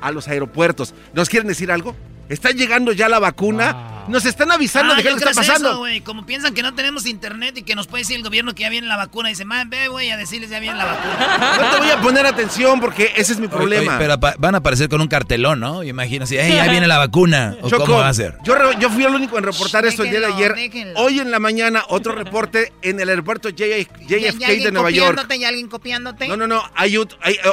a 0.00 0.12
los 0.12 0.28
aeropuertos? 0.28 0.94
¿Nos 1.12 1.28
quieren 1.28 1.48
decir 1.48 1.72
algo? 1.72 1.96
¿Está 2.28 2.52
llegando 2.52 2.92
ya 2.92 3.08
la 3.08 3.18
vacuna? 3.18 3.95
Nos 4.08 4.24
están 4.24 4.50
avisando 4.52 4.92
Ah, 4.92 4.96
de 4.96 5.02
qué 5.02 5.10
lo 5.10 5.16
está 5.16 5.26
que 5.26 5.30
es 5.32 5.36
pasando. 5.36 5.70
eso, 5.70 5.78
güey. 5.78 6.00
Como 6.00 6.24
piensan 6.24 6.54
que 6.54 6.62
no 6.62 6.74
tenemos 6.74 7.06
internet 7.06 7.58
y 7.58 7.62
que 7.62 7.74
nos 7.74 7.86
puede 7.86 8.02
decir 8.02 8.16
el 8.16 8.22
gobierno 8.22 8.54
que 8.54 8.62
ya 8.62 8.68
viene 8.70 8.86
la 8.86 8.96
vacuna. 8.96 9.28
Dice, 9.28 9.44
man, 9.44 9.68
ve, 9.68 9.88
güey, 9.88 10.10
a 10.10 10.16
decirles 10.16 10.48
ya 10.50 10.60
viene 10.60 10.76
la 10.76 10.84
vacuna. 10.84 11.58
no 11.60 11.70
te 11.70 11.78
voy 11.80 11.90
a 11.90 12.00
poner 12.00 12.24
atención 12.26 12.80
porque 12.80 13.12
ese 13.16 13.32
es 13.32 13.40
mi 13.40 13.48
problema. 13.48 13.96
oye, 13.98 14.06
pero 14.16 14.36
van 14.38 14.54
a 14.54 14.58
aparecer 14.58 14.88
con 14.88 15.00
un 15.00 15.08
cartelón, 15.08 15.58
¿no? 15.60 15.82
Imagino 15.82 16.24
así, 16.24 16.36
"Ey, 16.38 16.52
ahí 16.58 16.70
viene 16.70 16.86
la 16.86 16.98
vacuna. 16.98 17.56
¿O 17.62 17.68
Choco, 17.68 17.84
cómo 17.86 17.98
va 17.98 18.08
a 18.08 18.14
ser? 18.14 18.36
Yo, 18.44 18.54
yo 18.78 18.90
fui 18.90 19.04
el 19.04 19.14
único 19.14 19.38
en 19.38 19.44
reportar 19.44 19.84
esto 19.86 20.02
el 20.04 20.10
día 20.10 20.20
de 20.20 20.26
déjenlo, 20.26 20.36
ayer. 20.54 20.54
déjenlo. 20.54 21.00
Hoy 21.00 21.18
en 21.20 21.30
la 21.30 21.38
mañana, 21.40 21.82
otro 21.88 22.12
reporte 22.14 22.72
en 22.82 23.00
el 23.00 23.08
aeropuerto 23.08 23.48
JF 23.50 23.88
¿Y- 24.00 24.04
y 24.04 24.06
JFK 24.06 24.46
de 24.64 24.72
Nueva 24.72 24.90
York. 24.90 25.08
copiándote, 25.16 25.36
¿Y 25.36 25.44
alguien 25.44 25.68
copiándote? 25.68 26.28
No, 26.28 26.36
no, 26.36 26.46
no. 26.46 26.62
Hay, 26.74 26.94
eh, 26.96 27.00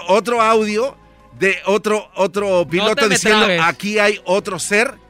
otro 0.07 0.41
audio 0.41 0.97
de 1.39 1.57
otro, 1.65 2.11
otro 2.15 2.67
piloto 2.67 3.09
diciendo: 3.09 3.47
aquí 3.63 3.97
hay 3.97 4.19
otro 4.25 4.59
ser 4.59 5.01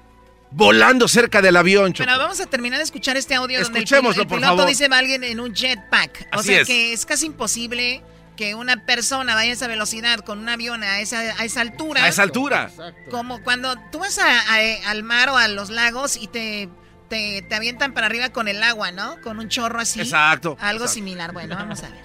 volando 0.54 1.08
cerca 1.08 1.42
del 1.42 1.56
avión. 1.58 1.94
Choco". 1.94 2.06
Pero 2.08 2.18
vamos 2.20 2.40
a 2.40 2.46
terminar 2.46 2.78
de 2.80 2.84
escuchar 2.86 3.18
este 3.18 3.36
audio 3.36 3.62
donde 3.62 3.80
el, 3.80 3.86
pil- 3.86 3.88
Escuchémoslo, 3.88 4.22
el 4.24 4.28
piloto 4.28 4.66
dice 4.66 4.88
va 4.88 4.98
alguien 5.00 5.24
en 5.24 5.40
un 5.40 5.54
jetpack. 5.54 6.28
O 6.34 6.40
Así 6.40 6.50
sea 6.50 6.62
es. 6.62 6.68
que 6.68 6.94
es 6.94 7.06
casi 7.06 7.26
imposible 7.28 8.02
que 8.38 8.56
una 8.56 8.86
persona 8.86 9.36
vaya 9.36 9.52
a 9.52 9.54
esa 9.54 9.68
velocidad 9.68 10.20
con 10.22 10.40
un 10.40 10.50
avión 10.50 10.84
a 10.84 11.00
esa, 11.02 11.20
a 11.20 11.46
esa 11.46 11.62
altura. 11.62 12.04
A 12.04 12.08
esa 12.08 12.24
altura. 12.24 12.72
Como 13.12 13.44
cuando 13.44 13.76
tú 13.92 14.00
vas 14.00 14.18
a- 14.18 14.40
a- 14.56 14.90
al 14.90 15.04
mar 15.04 15.30
o 15.30 15.38
a 15.38 15.48
los 15.48 15.70
lagos 15.70 16.18
y 16.18 16.28
te, 16.28 16.68
te, 17.14 17.46
te 17.48 17.54
avientan 17.54 17.94
para 17.94 18.08
arriba 18.08 18.30
con 18.34 18.48
el 18.48 18.64
agua, 18.64 18.90
¿no? 18.92 19.22
Con 19.22 19.38
un 19.38 19.48
chorro 19.48 19.78
así. 19.78 20.02
Exacto, 20.02 20.58
Algo 20.60 20.86
exacto. 20.90 20.94
similar. 20.98 21.32
Bueno, 21.32 21.56
vamos 21.56 21.84
a 21.84 21.90
ver. 21.94 22.02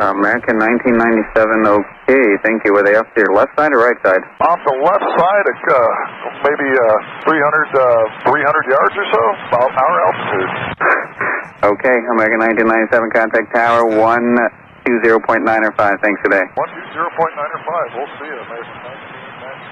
American 0.00 0.56
1997, 0.56 1.68
okay, 1.68 2.24
thank 2.42 2.64
you. 2.64 2.72
Were 2.72 2.80
they 2.82 2.96
off 2.96 3.04
to 3.14 3.20
your 3.20 3.34
left 3.36 3.52
side 3.54 3.70
or 3.76 3.84
right 3.84 4.00
side? 4.00 4.24
Off 4.40 4.56
the 4.64 4.72
left 4.80 5.04
side, 5.20 5.44
uh, 5.44 5.76
maybe 6.40 6.72
uh, 6.72 7.28
300, 7.28 7.36
uh, 7.76 8.24
300 8.24 8.72
yards 8.72 8.96
or 8.96 9.04
so, 9.12 9.20
about 9.52 9.68
our 9.76 9.96
altitude. 10.08 10.48
Okay, 11.64 11.96
American 12.12 12.44
1997, 12.44 13.08
contact 13.16 13.48
tower 13.54 13.84
120.905. 13.88 15.96
Thanks 16.02 16.20
today. 16.24 16.42
120.905, 16.60 17.96
we'll 17.96 18.04
see 18.20 18.28
you, 18.28 18.36
American 18.36 18.76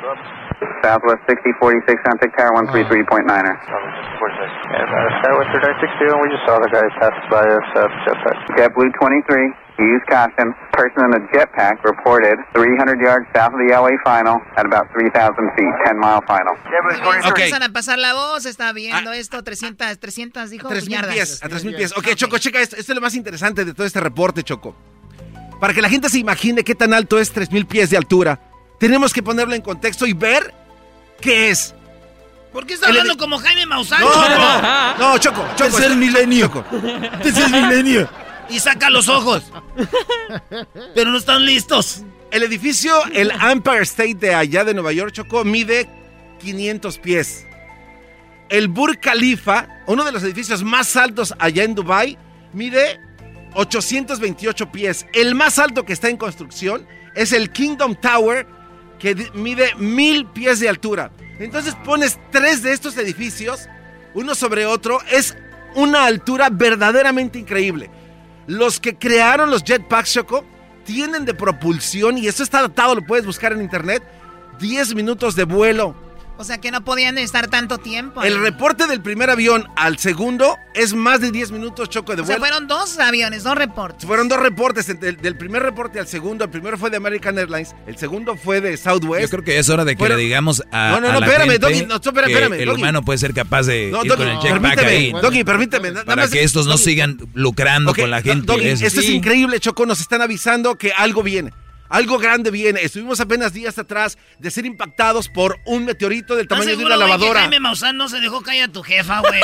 1997. 0.01 0.42
Southwest 0.83 1.23
6046, 1.27 2.03
contact 2.07 2.33
tower 2.39 2.53
133.9er. 2.67 3.53
And 3.53 4.89
uh, 4.89 5.21
Skywest 5.23 5.51
3962, 5.53 6.13
and 6.13 6.21
we 6.23 6.29
just 6.33 6.45
saw 6.47 6.57
the 6.59 6.71
guy 6.73 6.83
pass 6.99 7.15
by 7.31 7.45
us 7.45 7.69
uh, 7.77 7.87
jetpack. 8.07 8.37
JetBlue 8.57 8.91
23, 8.99 9.53
use 9.79 10.03
caution. 10.09 10.55
Person 10.73 11.01
in 11.07 11.13
a 11.19 11.23
jetpack 11.35 11.83
reported 11.85 12.37
300 12.55 12.99
yards 13.01 13.27
south 13.35 13.53
of 13.53 13.61
the 13.61 13.71
LA 13.75 13.93
final 14.05 14.41
at 14.57 14.65
about 14.67 14.87
3,000 14.95 15.13
feet, 15.57 15.73
10 15.85 15.97
mile 15.99 16.21
final. 16.27 16.55
Se 17.23 17.29
empiezan 17.29 17.63
a 17.63 17.69
pasar 17.73 17.99
la 17.99 18.15
voz, 18.15 18.47
está 18.47 18.73
viendo 18.73 19.13
esto, 19.13 19.43
300, 19.43 19.99
300, 19.99 20.51
dijo, 20.51 20.69
A 20.69 20.73
3.000 20.73 20.89
yardas. 20.89 21.15
pies, 21.15 21.43
a 21.45 21.49
3.000 21.49 21.77
pies. 21.77 21.97
Ok, 21.97 22.15
Choco, 22.15 22.39
checa 22.39 22.61
esto. 22.61 22.77
Esto 22.77 22.93
es 22.93 22.97
lo 22.97 23.03
más 23.03 23.15
interesante 23.15 23.65
de 23.65 23.75
todo 23.75 23.87
este 23.87 24.01
reporte, 24.01 24.43
Choco. 24.43 24.75
Para 25.61 25.73
que 25.75 25.83
la 25.83 25.89
gente 25.89 26.09
se 26.09 26.19
imagine 26.19 26.65
qué 26.65 26.75
tan 26.75 26.93
alto 26.93 27.19
es 27.19 27.35
3.000 27.35 27.67
pies 27.67 27.91
de 27.91 27.97
altura, 27.97 28.39
tenemos 28.83 29.13
que 29.13 29.23
ponerlo 29.23 29.55
en 29.55 29.63
contexto 29.63 30.09
y 30.09 30.13
ver 30.13 30.53
qué 31.21 31.51
es. 31.51 31.73
¿Por 32.53 32.67
qué 32.67 32.75
está 32.75 32.89
hablando 32.89 33.17
como 33.17 33.39
Jaime 33.39 33.65
Maussan? 33.65 34.01
No, 34.01 34.11
Choco? 34.11 34.29
no, 34.29 34.99
no, 34.99 35.19
Choco, 35.19 35.47
Choco. 35.55 35.79
Es 35.79 35.85
el 35.85 35.97
milenio. 35.97 36.49
Choco. 36.49 36.65
Es 37.25 37.37
el 37.39 37.53
milenio. 37.53 38.09
Y 38.49 38.59
saca 38.59 38.91
los 38.91 39.09
ojos. 39.09 39.45
Pero 40.97 41.13
no 41.13 41.19
están 41.19 41.47
listos. 41.47 42.03
El 42.33 42.43
edificio, 42.43 42.93
el 43.13 43.31
Empire 43.31 43.83
State 43.83 44.17
de 44.17 44.35
allá 44.35 44.65
de 44.65 44.75
Nueva 44.75 44.91
York, 44.93 45.13
Choco, 45.13 45.45
mide 45.45 45.89
500 46.41 46.99
pies. 46.99 47.47
El 48.49 48.67
Burj 48.67 48.99
Khalifa, 48.99 49.69
uno 49.87 50.03
de 50.03 50.11
los 50.11 50.25
edificios 50.25 50.65
más 50.65 50.97
altos 50.97 51.37
allá 51.39 51.63
en 51.63 51.77
Dubai, 51.77 52.19
mide 52.53 52.99
828 53.55 54.73
pies. 54.73 55.07
El 55.13 55.37
más 55.37 55.61
alto 55.61 55.85
que 55.85 55.93
está 55.93 56.09
en 56.09 56.17
construcción 56.17 56.85
es 57.15 57.33
el 57.33 57.53
Kingdom 57.53 57.95
Tower, 57.95 58.45
que 59.03 59.33
mide 59.35 59.75
mil 59.79 60.27
pies 60.27 60.61
de 60.61 60.69
altura. 60.69 61.11
Entonces 61.41 61.75
pones 61.85 62.21
tres 62.31 62.63
de 62.63 62.73
estos 62.73 62.97
edificios, 62.97 63.69
uno 64.15 64.37
sobre 64.37 64.65
otro, 64.65 65.01
es 65.11 65.37
una 65.75 66.07
altura 66.07 66.51
verdaderamente 66.51 67.41
increíble. 67.41 67.91
Los 68.47 68.79
que 68.79 68.95
crearon 68.97 69.51
los 69.51 69.65
jetpacks, 69.65 70.13
Choco, 70.13 70.45
tienen 70.85 71.25
de 71.25 71.35
propulsión, 71.35 72.17
y 72.17 72.29
eso 72.29 72.45
está 72.45 72.61
adaptado, 72.61 72.95
lo 72.95 73.03
puedes 73.03 73.27
buscar 73.27 73.53
en 73.53 73.61
internet, 73.61 74.05
10 74.61 74.95
minutos 74.95 75.35
de 75.35 75.45
vuelo. 75.45 75.97
O 76.39 76.45
sea 76.45 76.59
que 76.59 76.71
no 76.71 76.83
podían 76.83 77.19
estar 77.19 77.49
tanto 77.49 77.79
tiempo. 77.79 78.23
El 78.23 78.41
reporte 78.41 78.87
del 78.87 79.01
primer 79.01 79.31
avión 79.31 79.69
al 79.77 79.99
segundo 79.99 80.57
es 80.75 80.95
más 80.95 81.21
de 81.21 81.31
10 81.31 81.53
minutos 81.53 81.89
choco 81.89 82.17
de 82.17 82.23
vuelo. 82.23 82.25
O 82.25 82.27
sea, 82.27 82.39
fueron 82.39 82.67
dos 82.67 82.99
aviones, 82.99 83.45
dos 83.45 83.55
reportes. 83.55 84.07
Fueron 84.07 84.29
dos 84.29 84.41
reportes. 84.41 84.87
Del, 84.99 85.37
primer 85.37 85.63
reporte 85.63 86.01
al 86.01 86.07
segundo, 86.07 86.45
el 86.45 86.51
primero 86.51 86.79
fue 86.79 86.91
de 86.91 86.97
American 86.97 87.39
Airlines, 87.39 87.75
el 87.87 87.97
segundo 87.97 88.37
fue 88.37 88.61
de 88.61 88.77
Southwest. 88.77 89.25
Yo 89.25 89.31
creo 89.31 89.45
que 89.45 89.59
es 89.59 89.69
hora 89.69 89.85
de 89.85 89.97
que 89.97 90.09
le 90.09 90.17
digamos 90.17 90.63
a. 90.73 90.93
No, 90.93 91.01
no, 91.01 91.13
no, 91.13 91.27
espérame, 91.27 91.59
Doggy, 91.59 91.87
no, 91.87 91.97
espérame, 91.97 92.31
espérame. 92.31 92.53
El 92.55 92.69
humano 92.71 93.03
puede 93.03 93.19
ser 93.19 93.35
capaz 93.35 93.65
de 93.67 93.89
ir 93.89 93.93
con 93.93 94.29
el 94.29 94.39
jetpack 94.39 94.79
ahí. 94.79 95.13
Doggy, 95.13 95.45
permíteme. 95.45 95.93
Para 95.93 96.29
que 96.29 96.43
estos 96.43 96.67
no 96.67 96.77
sigan 96.77 97.19
lucrando 97.35 97.95
con 97.95 98.11
la 98.11 98.23
gente. 98.23 98.47
Doggy, 98.47 98.69
esto 98.69 99.01
es 99.01 99.09
increíble, 99.09 99.61
Choco. 99.61 99.87
Nos 99.87 100.01
están 100.01 100.23
avisando 100.23 100.77
que 100.77 100.93
algo 100.93 101.23
viene. 101.23 101.53
Algo 101.93 102.17
grande 102.17 102.51
viene. 102.51 102.81
Estuvimos 102.83 103.21
apenas 103.21 103.53
días 103.53 103.79
atrás 103.79 104.17
de 104.39 104.51
ser 104.51 104.65
impactados 104.65 105.29
por 105.29 105.61
un 105.67 105.85
meteorito 105.85 106.35
del 106.35 106.49
tamaño 106.49 106.75
de 106.75 106.87
una 106.87 106.97
lavadora. 106.97 107.41
Jaime 107.41 107.61
Maussan 107.61 107.99
no 107.99 108.09
se 108.09 108.19
dejó 108.19 108.41
caer 108.41 108.65
a 108.65 108.69
tu 108.69 108.83
jefa, 108.83 109.21
güey. 109.21 109.43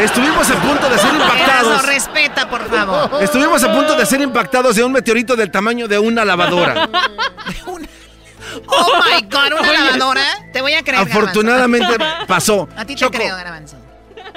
Estuvimos 0.00 0.50
a 0.50 0.60
punto 0.60 0.90
de 0.90 0.98
ser 0.98 1.14
impactados. 1.14 1.82
No 1.82 1.88
respeta, 1.88 2.50
por 2.50 2.68
favor. 2.68 3.22
Estuvimos 3.22 3.64
a 3.64 3.72
punto 3.72 3.96
de 3.96 4.04
ser 4.04 4.20
impactados 4.20 4.76
de 4.76 4.84
un 4.84 4.92
meteorito 4.92 5.34
del 5.34 5.50
tamaño 5.50 5.88
de 5.88 5.98
una 5.98 6.26
lavadora. 6.26 6.88
Oh 8.66 9.00
my 9.04 9.22
God, 9.22 9.60
una 9.60 9.72
lavadora. 9.72 10.22
Te 10.52 10.60
voy 10.60 10.72
a 10.72 10.82
creer. 10.82 11.02
Afortunadamente 11.02 11.96
pasó. 12.26 12.68
A 12.76 12.84
ti 12.84 12.96
te 12.96 13.08
creo, 13.08 13.36
Garbanzo. 13.36 13.76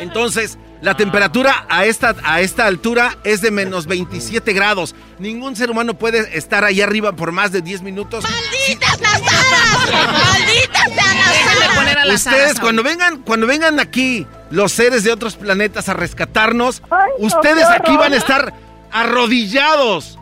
Entonces, 0.04 0.58
la 0.82 0.96
temperatura 0.96 1.66
a 1.70 1.86
esta, 1.86 2.14
a 2.24 2.42
esta 2.42 2.66
altura 2.66 3.18
es 3.24 3.42
de 3.42 3.52
menos 3.52 3.88
27 3.88 4.52
grados. 4.52 4.96
Ningún 5.18 5.56
ser 5.56 5.72
humano 5.72 5.94
puede 5.94 6.38
estar 6.38 6.66
ahí 6.66 6.82
arriba 6.82 7.14
por 7.14 7.32
más 7.32 7.52
de 7.52 7.62
10 7.62 7.82
minutos. 7.84 8.24
¡Malditas 8.24 9.00
las 9.00 9.22
¡Malditas 9.22 10.96
las 12.06 12.16
Ustedes, 12.16 12.60
cuando 12.60 12.84
vengan, 12.84 13.22
cuando 13.22 13.48
vengan 13.48 13.80
aquí 13.80 14.28
los 14.50 14.74
seres 14.74 15.06
de 15.06 15.12
otros 15.14 15.36
planetas 15.38 15.88
a 15.88 15.94
rescatarnos, 15.94 16.84
ustedes 17.18 17.66
aquí 17.66 17.96
van 17.96 18.14
a 18.14 18.18
estar 18.18 18.54
arrodillados 18.92 20.20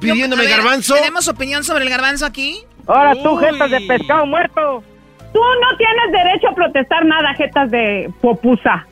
pidiéndome 0.00 0.46
garbanzo. 0.46 0.94
¿Tenemos 0.94 1.28
opinión 1.28 1.62
sobre 1.62 1.84
el 1.84 1.90
garbanzo 1.90 2.26
aquí? 2.26 2.64
Ahora 2.88 3.14
tú, 3.22 3.36
jetas 3.36 3.70
de 3.70 3.80
pescado 3.82 4.26
muerto. 4.26 4.82
Tú 5.32 5.40
no 5.40 5.76
tienes 5.76 6.12
derecho 6.12 6.48
a 6.50 6.54
protestar 6.54 7.04
nada, 7.06 7.34
jetas 7.34 7.70
de 7.70 8.12
popusa. 8.20 8.86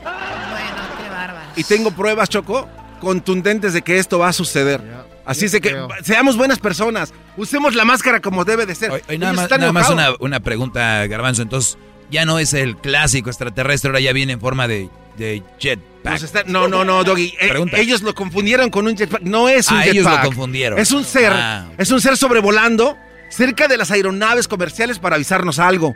Y 1.56 1.64
tengo 1.64 1.90
pruebas, 1.90 2.28
Choco, 2.28 2.68
contundentes 3.00 3.72
de 3.74 3.82
que 3.82 3.98
esto 3.98 4.18
va 4.18 4.28
a 4.28 4.32
suceder. 4.32 4.80
Así 5.26 5.44
es 5.44 5.52
de 5.52 5.60
que 5.60 5.76
seamos 6.02 6.36
buenas 6.36 6.58
personas. 6.58 7.12
Usemos 7.36 7.74
la 7.74 7.84
máscara 7.84 8.20
como 8.20 8.44
debe 8.44 8.66
de 8.66 8.74
ser. 8.74 8.90
nada 9.18 9.32
más, 9.32 9.50
nada 9.50 9.72
más 9.72 9.90
una, 9.90 10.14
una, 10.18 10.40
pregunta, 10.40 11.06
Garbanzo. 11.06 11.42
Entonces, 11.42 11.78
ya 12.10 12.24
no 12.24 12.38
es 12.38 12.54
el 12.54 12.76
clásico 12.76 13.30
extraterrestre, 13.30 13.88
ahora 13.88 14.00
ya 14.00 14.12
viene 14.12 14.32
en 14.32 14.40
forma 14.40 14.66
de, 14.66 14.88
de 15.16 15.42
jetpack. 15.58 16.46
no, 16.46 16.68
no, 16.68 16.84
no, 16.84 17.04
Doggy. 17.04 17.34
Eh, 17.40 17.64
ellos 17.76 18.02
lo 18.02 18.14
confundieron 18.14 18.70
con 18.70 18.86
un 18.86 18.96
jetpack. 18.96 19.22
No 19.22 19.48
es 19.48 19.70
un 19.70 19.76
ah, 19.76 19.82
jetpack. 19.82 19.94
ellos 19.94 20.12
lo 20.12 20.24
confundieron. 20.24 20.78
Es 20.78 20.90
un 20.92 21.04
ser. 21.04 21.32
Ah, 21.32 21.66
es 21.76 21.90
un 21.90 22.00
ser 22.00 22.16
sobrevolando 22.16 22.96
cerca 23.28 23.68
de 23.68 23.76
las 23.76 23.90
aeronaves 23.90 24.48
comerciales 24.48 24.98
para 24.98 25.16
avisarnos 25.16 25.58
algo 25.58 25.94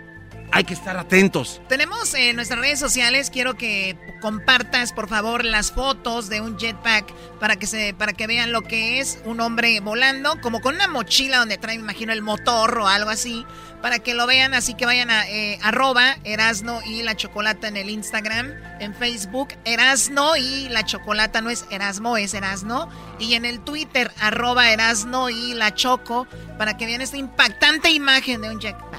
hay 0.55 0.63
que 0.63 0.73
estar 0.73 0.97
atentos. 0.97 1.61
Tenemos 1.69 2.15
en 2.15 2.37
nuestras 2.37 2.61
redes 2.61 2.79
sociales, 2.79 3.29
quiero 3.29 3.55
que 3.55 3.99
compartas 4.21 4.93
por 4.93 5.09
favor 5.09 5.45
las 5.45 5.73
fotos 5.73 6.29
de 6.29 6.41
un 6.41 6.57
jetpack 6.57 7.13
para 7.41 7.57
que 7.57 7.67
se 7.67 7.93
para 7.93 8.13
que 8.13 8.29
vean 8.29 8.53
lo 8.53 8.63
que 8.63 9.01
es 9.01 9.19
un 9.25 9.41
hombre 9.41 9.81
volando, 9.81 10.41
como 10.41 10.61
con 10.61 10.77
una 10.77 10.87
mochila 10.87 11.39
donde 11.39 11.59
trae, 11.59 11.77
me 11.77 11.83
imagino, 11.83 12.13
el 12.13 12.23
motor 12.23 12.79
o 12.79 12.87
algo 12.87 13.11
así, 13.11 13.45
para 13.83 13.99
que 13.99 14.15
lo 14.15 14.29
vean, 14.29 14.55
así 14.55 14.75
que 14.75 14.87
vayan 14.87 15.11
a 15.11 15.29
eh, 15.29 15.59
arroba 15.61 16.19
Erasno 16.23 16.81
y 16.87 17.03
la 17.03 17.17
Chocolata 17.17 17.67
en 17.67 17.77
el 17.77 17.91
Instagram, 17.91 18.53
en 18.79 18.95
Facebook, 18.95 19.49
Erasno 19.65 20.37
y 20.37 20.69
la 20.69 20.85
Chocolata 20.85 21.41
no 21.41 21.51
es 21.51 21.65
Erasmo, 21.71 22.17
es 22.17 22.33
Erasno, 22.33 22.89
y 23.19 23.35
en 23.35 23.45
el 23.45 23.59
Twitter, 23.59 24.13
arroba 24.21 24.71
Erasno 24.71 25.31
y 25.31 25.55
la 25.55 25.75
Choco, 25.75 26.29
para 26.59 26.77
que 26.77 26.87
vean 26.87 27.01
esta 27.01 27.17
impactante 27.17 27.91
imagen 27.91 28.41
de 28.41 28.51
un 28.51 28.61
jetpack. 28.61 28.94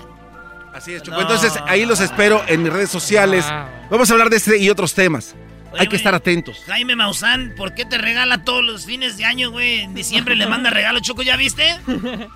Así 0.75 0.93
es, 0.93 1.03
Choco. 1.03 1.21
Entonces 1.21 1.53
ahí 1.67 1.85
los 1.85 2.01
espero 2.01 2.43
en 2.47 2.61
mis 2.61 2.73
redes 2.73 2.89
sociales. 2.89 3.45
Vamos 3.89 4.09
a 4.09 4.13
hablar 4.13 4.29
de 4.29 4.35
este 4.37 4.57
y 4.57 4.69
otros 4.69 4.93
temas. 4.93 5.33
Hay 5.77 5.87
que 5.87 5.95
estar 5.95 6.13
atentos. 6.13 6.61
Jaime 6.67 6.95
Maussan, 6.95 7.53
¿por 7.55 7.73
qué 7.73 7.85
te 7.85 7.97
regala 7.97 8.43
todos 8.43 8.63
los 8.63 8.85
fines 8.85 9.17
de 9.17 9.25
año, 9.25 9.51
güey? 9.51 9.79
En 9.79 9.93
diciembre 9.93 10.35
le 10.35 10.47
manda 10.47 10.69
regalo, 10.69 10.99
Choco, 10.99 11.21
¿ya 11.21 11.37
viste? 11.37 11.77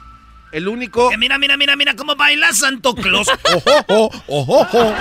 El 0.52 0.68
único. 0.68 1.10
Que 1.10 1.18
mira, 1.18 1.38
mira, 1.38 1.58
mira, 1.58 1.76
mira 1.76 1.96
cómo 1.96 2.16
baila 2.16 2.54
Santo 2.54 2.96
Claus. 2.96 3.28
¡Ojo, 3.88 4.10
ojo, 4.28 4.62
ojo! 4.62 4.94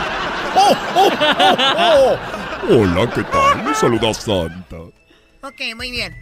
Hola, 2.69 3.11
¿qué 3.15 3.23
tal? 3.23 3.65
Me 3.65 3.75
saluda 3.75 4.13
Santa. 4.13 4.77
Ok, 5.43 5.61
muy 5.77 5.91
bien. 5.91 6.17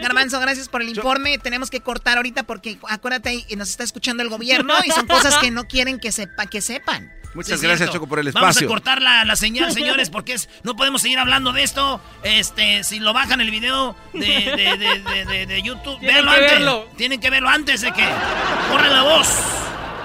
Garbanzo, 0.00 0.40
gracias 0.40 0.68
por 0.68 0.82
el 0.82 0.88
informe. 0.88 1.38
Tenemos 1.38 1.70
que 1.70 1.80
cortar 1.80 2.16
ahorita 2.16 2.42
porque 2.42 2.78
acuérdate, 2.88 3.44
nos 3.56 3.70
está 3.70 3.84
escuchando 3.84 4.22
el 4.22 4.28
gobierno 4.28 4.74
y 4.84 4.90
son 4.90 5.06
cosas 5.06 5.36
que 5.36 5.50
no 5.50 5.68
quieren 5.68 6.00
que, 6.00 6.12
sepa, 6.12 6.46
que 6.46 6.60
sepan. 6.60 7.12
Muchas 7.34 7.60
gracias, 7.60 7.90
Choco, 7.90 8.06
por 8.06 8.18
el 8.18 8.28
espacio. 8.28 8.46
Vamos 8.46 8.62
a 8.62 8.66
cortar 8.66 9.02
la, 9.02 9.36
señal, 9.36 9.70
señores, 9.70 10.08
porque 10.08 10.32
es, 10.32 10.48
no 10.62 10.74
podemos 10.74 11.02
seguir 11.02 11.18
hablando 11.18 11.52
de 11.52 11.62
esto. 11.62 12.00
Este, 12.22 12.82
si 12.82 12.98
lo 12.98 13.12
bajan 13.12 13.40
el 13.40 13.50
video 13.50 13.94
de, 14.14 15.46
de, 15.46 15.62
YouTube, 15.62 16.00
véanlo 16.00 16.30
antes. 16.30 16.50
Verlo. 16.50 16.88
Tienen 16.96 17.20
que 17.20 17.28
verlo 17.28 17.48
antes 17.50 17.82
de 17.82 17.92
que 17.92 18.08
corra 18.70 18.88
la 18.88 19.02
voz. 19.02 19.28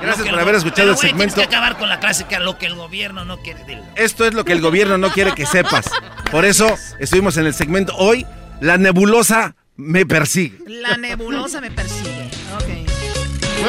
Gracias 0.01 0.27
por 0.27 0.39
haber 0.39 0.55
escuchado 0.55 0.91
el 0.91 0.97
segmento. 0.97 1.35
Tienes 1.35 1.49
que 1.49 1.55
acabar 1.55 1.77
con 1.77 1.87
la 1.87 1.99
clásica 1.99 2.39
lo 2.39 2.57
que 2.57 2.65
el 2.65 2.75
gobierno 2.75 3.23
no 3.23 3.37
quiere. 3.39 3.81
Esto 3.95 4.25
es 4.25 4.33
lo 4.33 4.43
que 4.43 4.51
el 4.51 4.61
gobierno 4.61 4.97
no 4.97 5.11
quiere 5.11 5.33
que 5.33 5.45
sepas. 5.45 5.85
Por 6.31 6.43
eso 6.43 6.75
estuvimos 6.99 7.37
en 7.37 7.45
el 7.45 7.53
segmento 7.53 7.95
hoy 7.95 8.25
la 8.61 8.77
nebulosa 8.77 9.55
me 9.75 10.05
persigue. 10.05 10.57
La 10.67 10.95
nebulosa 10.95 11.59
me 11.59 11.71
persigue. 11.71 12.29
Ok. 12.55 12.69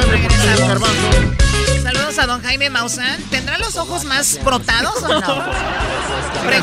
Bueno, 0.07 0.79
Saludos 1.81 2.19
a 2.19 2.25
don 2.27 2.41
Jaime 2.41 2.69
Maussan. 2.69 3.21
¿Tendrá 3.29 3.57
los 3.57 3.75
ojos 3.75 4.05
más 4.05 4.39
brotados 4.43 5.03
o 5.03 5.07
no? 5.07 5.21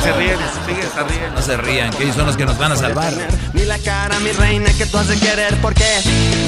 se 0.00 0.12
ríen, 0.12 0.38
se 0.38 1.02
ríen. 1.02 1.34
No 1.34 1.42
se 1.42 1.56
rían, 1.56 1.90
que 1.90 2.04
ellos 2.04 2.16
son 2.16 2.26
los 2.26 2.36
que 2.36 2.46
nos 2.46 2.56
van 2.56 2.72
a 2.72 2.76
salvar. 2.76 3.12
Ni 3.52 3.64
la 3.64 3.78
cara, 3.78 4.18
mi 4.20 4.30
reina, 4.32 4.72
que 4.78 4.86
tú 4.86 4.98
has 4.98 5.08
de 5.08 5.18
querer 5.18 5.56
porque 5.60 5.84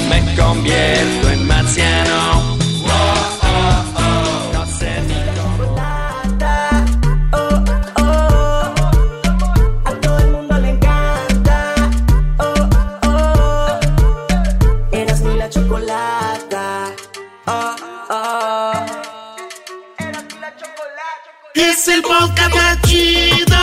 me 0.09 0.35
convierto 0.35 1.29
en 1.29 1.47
marciano. 1.47 2.57
Es 21.83 21.89
el 21.89 22.01
podcast 22.01 22.55
más 22.55 22.81
chido. 22.83 23.57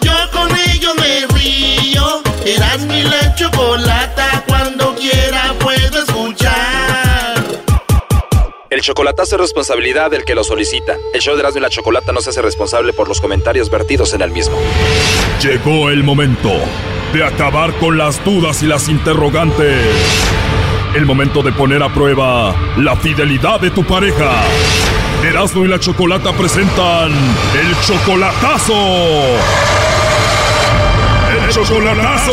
Yo 0.00 0.12
con 0.30 0.48
ello 0.70 0.94
me 0.94 1.26
río. 1.36 2.22
Eras 2.46 2.86
mi 2.86 3.02
la 3.02 3.34
chocolata. 3.34 4.44
Cuando 4.46 4.94
quiera 4.94 5.52
puedo 5.58 5.98
escuchar. 5.98 7.34
El 8.70 8.80
chocolatazo 8.80 9.34
es 9.34 9.40
responsabilidad 9.40 10.12
del 10.12 10.24
que 10.24 10.36
lo 10.36 10.44
solicita. 10.44 10.96
El 11.12 11.20
show 11.20 11.34
de 11.34 11.40
Erasmo 11.40 11.58
y 11.58 11.62
la 11.62 11.68
Chocolata 11.68 12.12
no 12.12 12.20
se 12.20 12.30
hace 12.30 12.42
responsable 12.42 12.92
por 12.92 13.08
los 13.08 13.20
comentarios 13.20 13.70
vertidos 13.70 14.14
en 14.14 14.22
el 14.22 14.30
mismo. 14.30 14.56
Llegó 15.42 15.90
el 15.90 16.04
momento 16.04 16.52
de 17.12 17.24
acabar 17.24 17.72
con 17.78 17.98
las 17.98 18.24
dudas 18.24 18.62
y 18.62 18.66
las 18.66 18.88
interrogantes. 18.88 19.84
El 20.94 21.06
momento 21.06 21.42
de 21.42 21.50
poner 21.50 21.82
a 21.82 21.92
prueba 21.92 22.54
la 22.76 22.94
fidelidad 22.94 23.58
de 23.58 23.72
tu 23.72 23.82
pareja. 23.82 24.44
Erasmo 25.34 25.64
y 25.64 25.68
la 25.68 25.80
Chocolata 25.80 26.32
presentan 26.32 27.10
El 27.10 27.76
Chocolatazo. 27.84 28.72
El 31.28 31.50
Chocolatazo. 31.50 32.32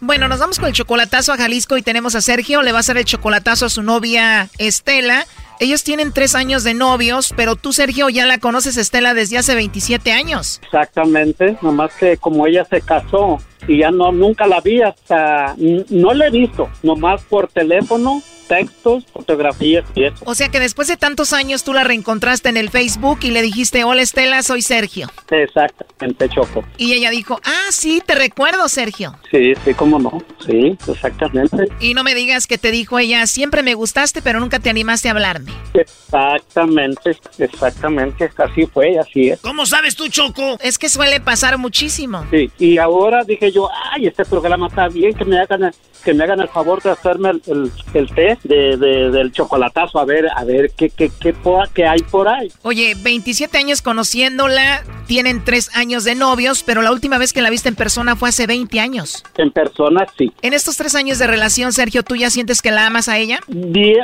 Bueno, 0.00 0.26
nos 0.26 0.40
vamos 0.40 0.58
con 0.58 0.66
el 0.66 0.74
chocolatazo 0.74 1.32
a 1.32 1.36
Jalisco 1.36 1.76
y 1.76 1.82
tenemos 1.82 2.16
a 2.16 2.20
Sergio. 2.20 2.62
Le 2.62 2.72
va 2.72 2.78
a 2.78 2.80
hacer 2.80 2.96
el 2.96 3.04
chocolatazo 3.04 3.66
a 3.66 3.68
su 3.68 3.84
novia 3.84 4.48
Estela. 4.58 5.24
Ellos 5.60 5.82
tienen 5.82 6.12
tres 6.12 6.34
años 6.34 6.62
de 6.62 6.74
novios, 6.74 7.34
pero 7.36 7.56
tú, 7.56 7.72
Sergio, 7.72 8.08
ya 8.08 8.26
la 8.26 8.38
conoces, 8.38 8.76
Estela, 8.76 9.12
desde 9.12 9.38
hace 9.38 9.54
27 9.56 10.12
años. 10.12 10.60
Exactamente, 10.62 11.56
nomás 11.62 11.94
que 11.94 12.16
como 12.16 12.46
ella 12.46 12.64
se 12.64 12.80
casó 12.80 13.38
y 13.66 13.78
ya 13.78 13.90
no 13.90 14.12
nunca 14.12 14.46
la 14.46 14.60
vi 14.60 14.82
hasta 14.82 15.54
no 15.56 16.14
la 16.14 16.28
he 16.28 16.30
visto, 16.30 16.68
nomás 16.82 17.22
por 17.24 17.48
teléfono 17.48 18.22
textos, 18.48 19.04
fotografías 19.12 19.84
y 19.94 20.04
eso. 20.04 20.16
O 20.24 20.34
sea 20.34 20.48
que 20.48 20.58
después 20.58 20.88
de 20.88 20.96
tantos 20.96 21.32
años 21.32 21.62
tú 21.62 21.72
la 21.72 21.84
reencontraste 21.84 22.48
en 22.48 22.56
el 22.56 22.70
Facebook 22.70 23.18
y 23.22 23.30
le 23.30 23.42
dijiste, 23.42 23.84
hola 23.84 24.02
Estela, 24.02 24.42
soy 24.42 24.62
Sergio. 24.62 25.08
Exactamente, 25.30 26.28
Choco. 26.28 26.64
Y 26.78 26.94
ella 26.94 27.10
dijo, 27.10 27.38
ah, 27.44 27.70
sí, 27.70 28.02
te 28.04 28.14
recuerdo, 28.14 28.68
Sergio. 28.68 29.14
Sí, 29.30 29.52
sí, 29.64 29.74
cómo 29.74 29.98
no. 29.98 30.22
Sí, 30.44 30.76
exactamente. 30.88 31.68
Y 31.80 31.94
no 31.94 32.02
me 32.02 32.14
digas 32.14 32.46
que 32.46 32.58
te 32.58 32.70
dijo 32.70 32.98
ella, 32.98 33.26
siempre 33.26 33.62
me 33.62 33.74
gustaste, 33.74 34.22
pero 34.22 34.40
nunca 34.40 34.58
te 34.58 34.70
animaste 34.70 35.08
a 35.08 35.12
hablarme. 35.12 35.52
Exactamente, 35.74 37.16
exactamente. 37.38 38.30
Así 38.36 38.66
fue, 38.66 38.98
así 38.98 39.28
es. 39.30 39.40
¿Cómo 39.40 39.66
sabes 39.66 39.94
tú, 39.94 40.08
Choco? 40.08 40.56
Es 40.60 40.78
que 40.78 40.88
suele 40.88 41.20
pasar 41.20 41.58
muchísimo. 41.58 42.24
Sí, 42.30 42.50
y 42.58 42.78
ahora 42.78 43.24
dije 43.24 43.52
yo, 43.52 43.68
ay, 43.92 44.06
este 44.06 44.24
programa 44.24 44.68
está 44.68 44.88
bien, 44.88 45.14
que 45.14 45.24
me 45.24 45.38
hagan, 45.38 45.72
que 46.04 46.14
me 46.14 46.24
hagan 46.24 46.40
el 46.40 46.48
favor 46.48 46.82
de 46.82 46.90
hacerme 46.90 47.30
el, 47.30 47.42
el, 47.46 47.72
el 47.94 48.14
té 48.14 48.38
de, 48.44 48.76
del 48.76 49.32
chocolatazo, 49.32 49.98
a 49.98 50.04
ver, 50.04 50.26
a 50.34 50.44
ver 50.44 50.70
qué, 50.76 50.90
qué, 50.90 51.10
qué, 51.20 51.34
qué 51.74 51.86
hay 51.86 52.00
por 52.02 52.28
ahí. 52.28 52.50
Oye, 52.62 52.94
27 53.02 53.56
años 53.58 53.82
conociéndola, 53.82 54.82
tienen 55.06 55.44
tres 55.44 55.74
años 55.76 56.04
de 56.04 56.14
novios, 56.14 56.62
pero 56.62 56.82
la 56.82 56.92
última 56.92 57.18
vez 57.18 57.32
que 57.32 57.42
la 57.42 57.50
viste 57.50 57.68
en 57.68 57.76
persona 57.76 58.16
fue 58.16 58.28
hace 58.28 58.46
20 58.46 58.80
años. 58.80 59.24
En 59.36 59.50
persona, 59.50 60.06
sí. 60.16 60.32
En 60.42 60.52
estos 60.52 60.76
tres 60.76 60.94
años 60.94 61.18
de 61.18 61.26
relación, 61.26 61.72
Sergio, 61.72 62.02
¿tú 62.02 62.16
ya 62.16 62.30
sientes 62.30 62.62
que 62.62 62.70
la 62.70 62.86
amas 62.86 63.08
a 63.08 63.18
ella? 63.18 63.40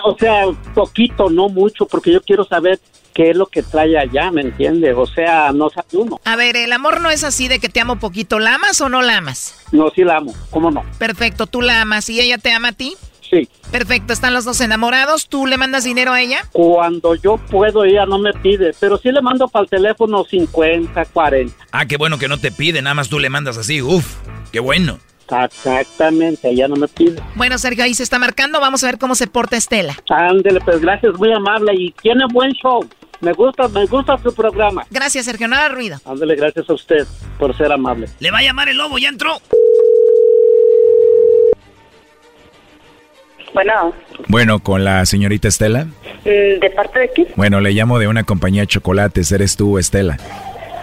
O 0.05 0.17
sea, 0.19 0.47
poquito, 0.75 1.31
no 1.31 1.49
mucho, 1.49 1.87
porque 1.87 2.13
yo 2.13 2.21
quiero 2.21 2.45
saber 2.45 2.81
qué 3.15 3.31
es 3.31 3.37
lo 3.37 3.47
que 3.47 3.63
trae 3.63 3.97
allá, 3.97 4.31
¿me 4.31 4.43
entiendes? 4.43 4.95
O 4.97 5.07
sea, 5.07 5.53
no 5.53 5.71
sabe 5.71 5.87
uno. 5.93 6.21
A 6.25 6.37
ver, 6.37 6.57
el 6.57 6.73
amor 6.73 7.01
no 7.01 7.11
es 7.11 7.25
así 7.25 7.49
de 7.49 7.61
que 7.61 7.69
te 7.69 7.81
amo 7.81 7.99
poquito. 7.99 8.39
¿La 8.39 8.57
amas 8.57 8.81
o 8.81 8.89
no 8.89 9.01
la 9.01 9.19
amas? 9.19 9.65
No, 9.73 9.89
sí 9.91 10.05
la 10.05 10.19
amo, 10.19 10.35
¿cómo 10.51 10.71
no? 10.71 10.83
Perfecto, 10.99 11.47
tú 11.47 11.63
la 11.63 11.81
amas 11.81 12.11
y 12.11 12.21
ella 12.21 12.37
te 12.39 12.53
ama 12.53 12.69
a 12.69 12.73
ti. 12.73 12.95
Sí. 13.31 13.49
Perfecto, 13.71 14.13
están 14.13 14.35
los 14.35 14.45
dos 14.45 14.61
enamorados. 14.61 15.29
¿Tú 15.29 15.47
le 15.47 15.57
mandas 15.57 15.85
dinero 15.85 16.13
a 16.13 16.21
ella? 16.21 16.47
Cuando 16.53 17.15
yo 17.15 17.39
puedo, 17.39 17.85
ella 17.85 18.05
no 18.05 18.19
me 18.19 18.33
pide, 18.35 18.73
pero 18.79 18.99
sí 18.99 19.11
le 19.11 19.23
mando 19.23 19.49
para 19.49 19.63
el 19.65 19.71
teléfono 19.71 20.25
50, 20.25 21.05
40. 21.07 21.55
Ah, 21.73 21.87
qué 21.87 21.97
bueno 21.97 22.19
que 22.19 22.29
no 22.29 22.39
te 22.39 22.53
pide, 22.53 22.83
nada 22.83 22.95
más 22.95 23.09
tú 23.09 23.19
le 23.19 23.31
mandas 23.31 23.57
así. 23.57 23.81
Uf, 23.81 24.17
qué 24.53 24.61
bueno. 24.61 24.99
Exactamente, 25.27 26.51
ella 26.51 26.69
no 26.69 26.77
me 26.77 26.87
pide. 26.87 27.21
Bueno, 27.35 27.57
Sergio, 27.57 27.85
ahí 27.85 27.95
se 27.95 28.03
está 28.03 28.19
marcando. 28.19 28.61
Vamos 28.61 28.85
a 28.85 28.89
ver 28.89 28.99
cómo 28.99 29.15
se 29.15 29.27
porta 29.27 29.57
Estela. 29.57 29.97
Ándele, 30.11 30.61
pues 30.61 30.81
gracias, 30.81 31.15
muy 31.15 31.33
amable 31.33 31.73
y 31.75 31.93
tiene 32.03 32.25
buen 32.31 32.53
show. 32.53 32.87
Me 33.21 33.33
gusta, 33.33 33.69
me 33.69 33.87
gusta 33.87 34.19
su 34.19 34.35
programa. 34.35 34.85
Gracias, 34.91 35.25
Sergio, 35.25 35.49
nada 35.49 35.69
ruido. 35.69 35.99
Ándele, 36.05 36.37
gracias 36.37 36.69
a 36.69 36.75
usted 36.75 37.07
por 37.39 37.57
ser 37.57 37.73
amable. 37.73 38.09
Le 38.21 38.31
va 38.31 38.39
a 38.39 38.43
llamar 38.43 38.69
el 38.69 38.77
lobo, 38.77 38.99
ya 38.99 39.09
entró. 39.09 39.39
Bueno. 43.53 43.95
Bueno, 44.29 44.59
con 44.59 44.85
la 44.85 45.07
señorita 45.07 45.49
Estela. 45.49 45.85
Mm, 45.85 46.61
¿De 46.61 46.73
parte 46.75 46.99
de 46.99 47.09
quién? 47.11 47.29
Bueno, 47.37 47.61
le 47.61 47.71
llamo 47.71 47.99
de 47.99 48.09
una 48.09 48.25
compañía 48.25 48.63
de 48.63 48.67
chocolates. 48.67 49.31
¿Eres 49.31 49.57
tú, 49.57 49.79
Estela? 49.79 50.19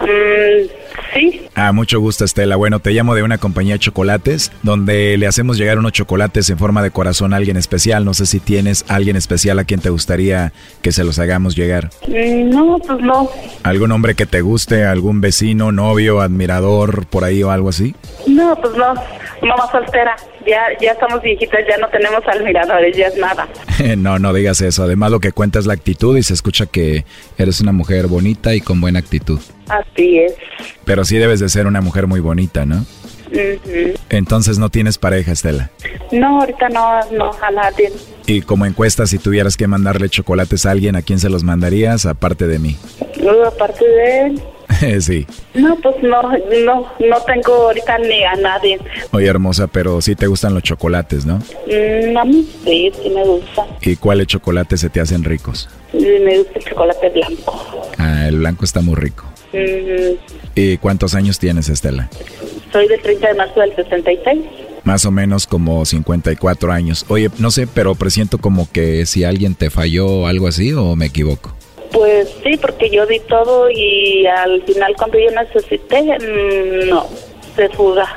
Mm, 0.00 0.81
sí. 1.14 1.46
Ah, 1.54 1.72
mucho 1.72 2.00
gusto, 2.00 2.24
Estela. 2.24 2.56
Bueno, 2.56 2.80
te 2.80 2.90
llamo 2.90 3.14
de 3.14 3.22
una 3.22 3.38
compañía 3.38 3.74
de 3.74 3.78
chocolates 3.78 4.52
donde 4.62 5.16
le 5.16 5.26
hacemos 5.26 5.58
llegar 5.58 5.78
unos 5.78 5.92
chocolates 5.92 6.48
en 6.50 6.58
forma 6.58 6.82
de 6.82 6.90
corazón 6.90 7.32
a 7.32 7.36
alguien 7.36 7.56
especial. 7.56 8.04
No 8.04 8.14
sé 8.14 8.26
si 8.26 8.40
tienes 8.40 8.84
alguien 8.88 9.16
especial 9.16 9.58
a 9.58 9.64
quien 9.64 9.80
te 9.80 9.90
gustaría 9.90 10.52
que 10.82 10.92
se 10.92 11.04
los 11.04 11.18
hagamos 11.18 11.56
llegar. 11.56 11.90
Mm, 12.08 12.50
no, 12.50 12.78
pues 12.78 13.00
no. 13.00 13.28
¿Algún 13.62 13.92
hombre 13.92 14.14
que 14.14 14.26
te 14.26 14.40
guste? 14.40 14.84
¿Algún 14.84 15.20
vecino, 15.20 15.72
novio, 15.72 16.20
admirador, 16.20 17.06
por 17.06 17.24
ahí 17.24 17.42
o 17.42 17.50
algo 17.50 17.68
así? 17.68 17.94
No, 18.26 18.56
pues 18.56 18.74
no. 18.76 18.94
Mamá 19.42 19.70
soltera. 19.70 20.16
Ya, 20.46 20.62
ya 20.80 20.92
estamos 20.92 21.22
viejitas, 21.22 21.60
ya 21.68 21.76
no 21.78 21.88
tenemos 21.88 22.22
admiradores, 22.26 22.96
ya 22.96 23.06
es 23.06 23.16
nada. 23.16 23.48
no, 23.96 24.18
no 24.18 24.32
digas 24.32 24.60
eso. 24.60 24.82
Además, 24.82 25.10
lo 25.10 25.20
que 25.20 25.32
cuenta 25.32 25.58
es 25.58 25.66
la 25.66 25.74
actitud 25.74 26.16
y 26.16 26.22
se 26.22 26.34
escucha 26.34 26.66
que 26.66 27.04
eres 27.38 27.60
una 27.60 27.72
mujer 27.72 28.06
bonita 28.06 28.54
y 28.54 28.60
con 28.60 28.80
buena 28.80 28.98
actitud. 28.98 29.40
Así 29.68 30.18
es. 30.18 30.34
Pero 30.84 31.04
sí 31.04 31.18
debes 31.18 31.40
de 31.40 31.48
ser 31.48 31.66
una 31.66 31.80
mujer 31.80 32.06
muy 32.06 32.20
bonita, 32.20 32.66
¿no? 32.66 32.84
Entonces 34.10 34.58
no 34.58 34.68
tienes 34.68 34.98
pareja, 34.98 35.32
Estela. 35.32 35.70
No, 36.10 36.40
ahorita 36.40 36.68
no, 36.68 37.00
no, 37.12 37.30
a 37.40 37.50
nadie. 37.50 37.90
Y 38.26 38.42
como 38.42 38.66
encuesta, 38.66 39.06
si 39.06 39.18
tuvieras 39.18 39.56
que 39.56 39.66
mandarle 39.66 40.08
chocolates 40.08 40.66
a 40.66 40.70
alguien, 40.70 40.96
¿a 40.96 41.02
quién 41.02 41.18
se 41.18 41.30
los 41.30 41.42
mandarías 41.42 42.06
aparte 42.06 42.46
de 42.46 42.58
mí? 42.58 42.76
No, 43.22 43.44
aparte 43.44 43.86
de 43.86 44.26
él. 44.26 44.42
sí. 45.00 45.26
No, 45.54 45.76
pues 45.76 45.96
no, 46.02 46.22
no, 46.22 46.86
no 46.98 47.16
tengo 47.26 47.54
ahorita 47.54 47.98
ni 47.98 48.22
a 48.24 48.34
nadie. 48.36 48.78
Oye, 49.12 49.26
hermosa, 49.26 49.66
pero 49.66 50.00
sí 50.00 50.14
te 50.14 50.26
gustan 50.26 50.54
los 50.54 50.62
chocolates, 50.62 51.26
¿no? 51.26 51.38
Mm, 51.66 52.16
a 52.16 52.24
mí 52.24 52.48
sí, 52.64 52.92
sí 53.02 53.10
me 53.10 53.24
gusta. 53.24 53.66
¿Y 53.82 53.96
cuáles 53.96 54.26
chocolates 54.26 54.80
se 54.80 54.90
te 54.90 55.00
hacen 55.00 55.24
ricos? 55.24 55.68
Me 55.92 56.38
gusta 56.38 56.58
el 56.58 56.64
chocolate 56.64 57.08
blanco. 57.10 57.82
Ah, 57.98 58.26
el 58.28 58.38
blanco 58.38 58.64
está 58.64 58.80
muy 58.80 58.94
rico. 58.94 59.24
Mm, 59.52 60.16
¿Y 60.54 60.76
cuántos 60.78 61.14
años 61.14 61.38
tienes, 61.38 61.68
Estela? 61.68 62.08
soy 62.72 62.88
del 62.88 63.00
30 63.02 63.28
de 63.28 63.34
marzo 63.34 63.60
del 63.60 63.76
66. 63.76 64.40
Más 64.84 65.04
o 65.04 65.10
menos 65.10 65.46
como 65.46 65.84
54 65.84 66.72
años. 66.72 67.04
Oye, 67.08 67.30
no 67.38 67.50
sé, 67.50 67.66
pero 67.66 67.94
presiento 67.94 68.38
como 68.38 68.68
que 68.70 69.06
si 69.06 69.22
alguien 69.24 69.54
te 69.54 69.70
falló 69.70 70.06
o 70.06 70.26
algo 70.26 70.48
así, 70.48 70.72
¿o 70.72 70.96
me 70.96 71.06
equivoco? 71.06 71.54
Pues 71.92 72.28
sí, 72.42 72.56
porque 72.56 72.88
yo 72.90 73.06
di 73.06 73.20
todo 73.20 73.70
y 73.70 74.26
al 74.26 74.62
final 74.62 74.94
cuando 74.96 75.18
yo 75.18 75.30
necesité, 75.30 76.02
mm, 76.02 76.88
no, 76.88 77.06
se 77.54 77.68
fuga. 77.70 78.08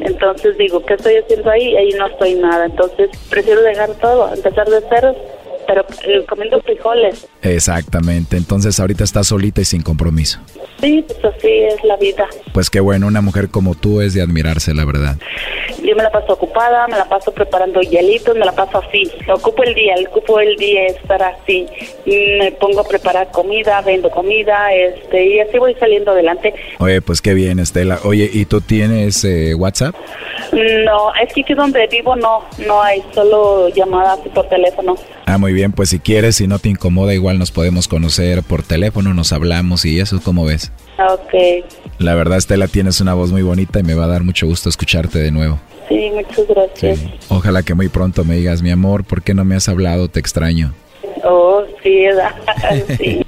Entonces 0.00 0.56
digo, 0.56 0.84
¿qué 0.84 0.94
estoy 0.94 1.16
haciendo 1.16 1.50
ahí? 1.50 1.76
Ahí 1.76 1.90
no 1.90 2.06
estoy 2.06 2.34
nada. 2.34 2.66
Entonces 2.66 3.10
prefiero 3.28 3.62
dejar 3.62 3.90
todo, 3.94 4.32
empezar 4.32 4.68
de 4.68 4.82
cero, 4.88 5.14
pero 5.66 5.84
eh, 6.06 6.24
comiendo 6.28 6.60
frijoles. 6.60 7.26
Exactamente. 7.42 8.36
Entonces 8.36 8.78
ahorita 8.80 9.04
estás 9.04 9.28
solita 9.28 9.60
y 9.60 9.64
sin 9.64 9.82
compromiso. 9.82 10.40
Sí, 10.80 11.04
pues 11.06 11.34
así 11.34 11.48
es 11.48 11.82
la 11.84 11.96
vida. 11.96 12.26
Pues 12.52 12.68
qué 12.70 12.80
bueno, 12.80 13.06
una 13.06 13.20
mujer 13.20 13.48
como 13.48 13.74
tú 13.74 14.00
es 14.00 14.14
de 14.14 14.22
admirarse, 14.22 14.74
la 14.74 14.84
verdad. 14.84 15.16
Yo 15.82 15.94
me 15.96 16.02
la 16.02 16.10
paso 16.10 16.32
ocupada, 16.32 16.86
me 16.88 16.96
la 16.96 17.08
paso 17.08 17.32
preparando 17.32 17.80
hielitos, 17.80 18.36
me 18.36 18.44
la 18.44 18.52
paso 18.52 18.78
así. 18.78 19.10
Ocupo 19.32 19.62
el 19.62 19.74
día, 19.74 19.94
ocupo 20.08 20.40
el 20.40 20.56
día 20.56 20.86
estar 20.86 21.22
así. 21.22 21.66
Me 22.06 22.52
pongo 22.52 22.80
a 22.80 22.84
preparar 22.84 23.30
comida, 23.30 23.80
vendo 23.82 24.10
comida, 24.10 24.72
este, 24.74 25.26
y 25.26 25.40
así 25.40 25.58
voy 25.58 25.74
saliendo 25.74 26.10
adelante. 26.10 26.54
Oye, 26.78 27.00
pues 27.02 27.20
qué 27.22 27.34
bien, 27.34 27.58
Estela. 27.58 27.98
Oye, 28.04 28.28
¿y 28.32 28.44
tú 28.44 28.60
tienes 28.60 29.24
eh, 29.24 29.54
WhatsApp? 29.54 29.94
No, 30.52 31.14
es 31.14 31.32
que 31.32 31.40
aquí 31.42 31.54
donde 31.54 31.86
vivo 31.86 32.14
no, 32.16 32.44
no 32.66 32.82
hay, 32.82 33.02
solo 33.12 33.68
llamadas 33.70 34.18
por 34.34 34.48
teléfono. 34.48 34.96
Ah, 35.26 35.38
muy 35.38 35.52
bien, 35.54 35.72
pues 35.72 35.88
si 35.88 35.98
quieres, 35.98 36.36
si 36.36 36.46
no 36.46 36.58
te 36.58 36.68
incomoda, 36.68 37.14
igual 37.14 37.38
nos 37.38 37.50
podemos 37.50 37.88
conocer 37.88 38.42
por 38.42 38.62
teléfono, 38.62 39.14
nos 39.14 39.32
hablamos 39.32 39.84
y 39.86 39.98
eso, 40.00 40.20
¿cómo 40.22 40.44
ves? 40.44 40.70
Ok, 40.98 41.64
La 41.98 42.14
verdad, 42.14 42.38
Estela, 42.38 42.68
tienes 42.68 43.00
una 43.00 43.14
voz 43.14 43.32
muy 43.32 43.42
bonita 43.42 43.80
y 43.80 43.82
me 43.82 43.94
va 43.94 44.04
a 44.04 44.08
dar 44.08 44.22
mucho 44.24 44.46
gusto 44.46 44.68
escucharte 44.68 45.18
de 45.18 45.30
nuevo. 45.30 45.58
sí, 45.88 46.10
muchas 46.14 46.46
gracias. 46.48 47.00
Ojalá 47.28 47.62
que 47.62 47.74
muy 47.74 47.88
pronto 47.88 48.24
me 48.24 48.36
digas, 48.36 48.60
mi 48.62 48.70
amor, 48.70 49.04
¿por 49.04 49.22
qué 49.22 49.32
no 49.34 49.44
me 49.44 49.54
has 49.54 49.68
hablado? 49.68 50.08
Te 50.08 50.20
extraño. 50.20 50.74
Oh, 51.24 51.62
sí, 51.82 52.04
sí. 52.98 53.20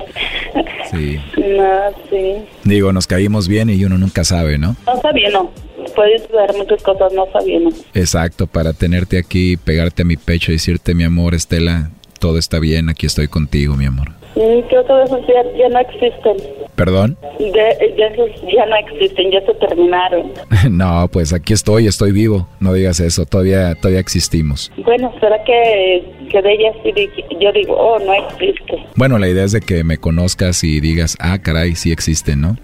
Sí. 0.91 1.19
No, 1.37 1.81
sí. 2.11 2.45
Digo, 2.65 2.93
nos 2.93 3.07
caímos 3.07 3.49
bien 3.49 3.71
y 3.71 3.85
uno 3.85 3.99
nunca 3.99 4.23
sabe, 4.25 4.59
¿no? 4.59 4.77
No 4.87 5.01
sabía, 5.01 5.31
no. 5.31 5.51
Puedes 5.95 6.23
ver 6.31 6.55
muchas 6.57 6.83
cosas, 6.83 7.13
no 7.13 7.27
sabía, 7.33 7.59
no. 7.61 7.71
Exacto, 7.95 8.47
para 8.47 8.73
tenerte 8.73 9.19
aquí, 9.19 9.57
pegarte 9.57 10.03
a 10.03 10.05
mi 10.05 10.17
pecho 10.17 10.53
y 10.53 10.57
decirte, 10.57 10.95
mi 10.95 11.05
amor, 11.05 11.35
Estela, 11.35 11.91
todo 12.19 12.39
está 12.39 12.59
bien, 12.59 12.89
aquí 12.89 13.07
estoy 13.07 13.29
contigo, 13.29 13.77
mi 13.77 13.87
amor. 13.87 14.09
Creo 14.37 14.69
que 14.69 15.03
esos 15.05 15.21
ya, 15.27 15.43
ya 15.57 15.69
no 15.71 15.79
existen. 15.79 16.37
¿Perdón? 16.75 17.17
De, 17.39 17.47
de 17.51 18.07
esos 18.13 18.29
ya 18.55 18.67
no 18.67 18.77
existen, 18.77 19.31
ya 19.31 19.41
se 19.47 19.55
terminaron. 19.55 20.33
no, 20.71 21.09
pues 21.11 21.33
aquí 21.33 21.55
estoy, 21.55 21.87
estoy 21.87 22.13
vivo. 22.13 22.47
No 22.61 22.75
digas 22.75 23.01
eso, 23.01 23.25
todavía, 23.25 23.75
todavía 23.77 24.01
existimos. 24.01 24.71
Bueno, 24.85 25.11
¿será 25.21 25.43
que, 25.45 26.05
que 26.31 26.43
de 26.43 26.53
ellas 26.53 26.77
sí 26.83 26.93
yo 27.41 27.51
digo, 27.53 27.75
oh, 27.75 27.99
no 27.99 28.13
existe? 28.13 28.85
Bueno, 28.95 29.19
la 29.19 29.29
idea 29.29 29.45
es 29.45 29.53
de 29.53 29.63
que 29.63 29.85
me 29.85 29.97
conozcas 29.97 30.63
y 30.65 30.81
digas, 30.81 31.17
ah, 31.19 31.39
caray, 31.39 31.75
sí 31.75 31.91
existen, 31.91 32.43
¿no? 32.43 32.59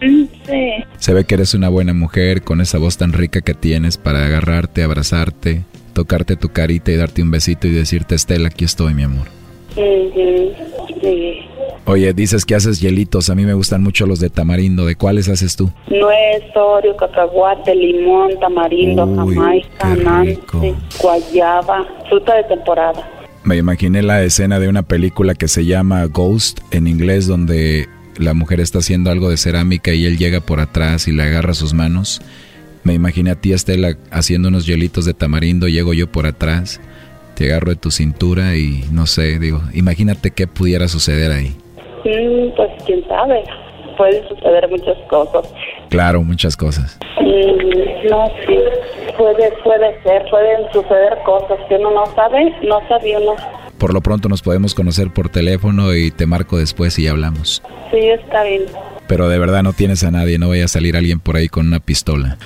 Sí. 0.00 0.28
Se 0.98 1.14
ve 1.14 1.24
que 1.24 1.34
eres 1.34 1.54
una 1.54 1.68
buena 1.68 1.94
mujer 1.94 2.42
con 2.42 2.60
esa 2.60 2.78
voz 2.78 2.98
tan 2.98 3.12
rica 3.12 3.40
que 3.40 3.54
tienes 3.54 3.96
para 3.96 4.26
agarrarte, 4.26 4.82
abrazarte, 4.82 5.62
tocarte 5.92 6.36
tu 6.36 6.48
carita 6.48 6.90
y 6.90 6.96
darte 6.96 7.22
un 7.22 7.30
besito 7.30 7.66
y 7.66 7.70
decirte, 7.70 8.14
Estela, 8.14 8.48
aquí 8.48 8.64
estoy, 8.64 8.94
mi 8.94 9.02
amor. 9.04 9.26
Ujú, 9.76 10.52
sí. 11.00 11.38
Oye, 11.84 12.12
dices 12.12 12.44
que 12.44 12.54
haces 12.54 12.80
hielitos. 12.80 13.28
A 13.28 13.34
mí 13.34 13.44
me 13.44 13.54
gustan 13.54 13.82
mucho 13.82 14.06
los 14.06 14.20
de 14.20 14.30
tamarindo. 14.30 14.86
¿De 14.86 14.94
cuáles 14.94 15.28
haces 15.28 15.56
tú? 15.56 15.70
Nuez, 15.88 16.42
oreo, 16.54 16.96
cacahuate, 16.96 17.74
limón, 17.74 18.38
tamarindo, 18.40 19.04
jamaica, 19.16 19.94
nancy, 19.96 20.38
guayaba, 21.00 21.84
fruta 22.08 22.36
de 22.36 22.44
temporada. 22.44 23.08
Me 23.44 23.56
imaginé 23.56 24.02
la 24.02 24.22
escena 24.22 24.60
de 24.60 24.68
una 24.68 24.82
película 24.82 25.34
que 25.34 25.48
se 25.48 25.64
llama 25.64 26.04
Ghost 26.06 26.60
en 26.70 26.86
inglés, 26.86 27.26
donde 27.26 27.88
la 28.16 28.34
mujer 28.34 28.60
está 28.60 28.78
haciendo 28.78 29.10
algo 29.10 29.30
de 29.30 29.36
cerámica 29.36 29.92
y 29.92 30.06
él 30.06 30.18
llega 30.18 30.40
por 30.40 30.60
atrás 30.60 31.08
y 31.08 31.12
le 31.12 31.24
agarra 31.24 31.54
sus 31.54 31.74
manos. 31.74 32.22
Me 32.84 32.94
imaginé 32.94 33.30
a 33.30 33.34
ti, 33.36 33.52
Estela, 33.52 33.96
haciendo 34.10 34.48
unos 34.48 34.66
hielitos 34.66 35.04
de 35.04 35.14
tamarindo, 35.14 35.68
llego 35.68 35.94
yo 35.94 36.08
por 36.08 36.26
atrás, 36.26 36.80
te 37.34 37.46
agarro 37.46 37.70
de 37.70 37.76
tu 37.76 37.90
cintura 37.90 38.56
y 38.56 38.84
no 38.90 39.06
sé, 39.06 39.38
digo, 39.38 39.60
imagínate 39.72 40.32
qué 40.32 40.46
pudiera 40.48 40.88
suceder 40.88 41.30
ahí. 41.30 41.56
Mm, 42.04 42.56
pues 42.56 42.70
quién 42.84 43.06
sabe, 43.06 43.44
pueden 43.96 44.26
suceder 44.28 44.68
muchas 44.68 44.98
cosas. 45.08 45.54
Claro, 45.90 46.22
muchas 46.22 46.56
cosas. 46.56 46.98
Mm, 47.20 48.08
no, 48.10 48.26
sí, 48.46 48.58
puede, 49.16 49.52
puede 49.62 50.02
ser, 50.02 50.24
pueden 50.28 50.72
suceder 50.72 51.18
cosas 51.24 51.58
que 51.68 51.76
uno 51.76 51.92
no 51.92 52.06
sabe, 52.14 52.52
no 52.62 52.80
sabe 52.88 53.16
uno. 53.16 53.36
Por 53.78 53.94
lo 53.94 54.00
pronto 54.00 54.28
nos 54.28 54.42
podemos 54.42 54.74
conocer 54.74 55.12
por 55.12 55.28
teléfono 55.28 55.94
y 55.94 56.10
te 56.10 56.26
marco 56.26 56.58
después 56.58 56.98
y 56.98 57.06
hablamos. 57.06 57.62
Sí, 57.92 57.98
está 57.98 58.42
bien. 58.44 58.62
Pero 59.08 59.28
de 59.28 59.38
verdad 59.38 59.62
no 59.62 59.72
tienes 59.72 60.04
a 60.04 60.10
nadie, 60.10 60.38
no 60.38 60.48
vaya 60.48 60.64
a 60.64 60.68
salir 60.68 60.96
alguien 60.96 61.20
por 61.20 61.36
ahí 61.36 61.48
con 61.48 61.66
una 61.66 61.80
pistola. 61.80 62.38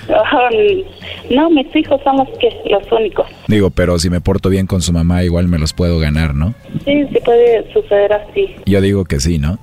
no, 1.30 1.50
mis 1.50 1.74
hijos 1.76 2.00
son 2.02 2.16
los, 2.16 2.28
que, 2.38 2.48
los 2.70 2.90
únicos. 2.90 3.26
Digo, 3.48 3.70
pero 3.70 3.98
si 3.98 4.11
me 4.11 4.20
porto 4.20 4.48
bien 4.48 4.66
con 4.66 4.82
su 4.82 4.92
mamá, 4.92 5.22
igual 5.22 5.48
me 5.48 5.59
los 5.59 5.72
puedo 5.72 5.98
ganar, 5.98 6.34
¿no? 6.34 6.54
Sí, 6.84 7.07
sí 7.12 7.18
puede 7.24 7.72
suceder 7.72 8.12
así. 8.12 8.54
Yo 8.66 8.80
digo 8.80 9.04
que 9.04 9.20
sí, 9.20 9.38
¿no? 9.38 9.59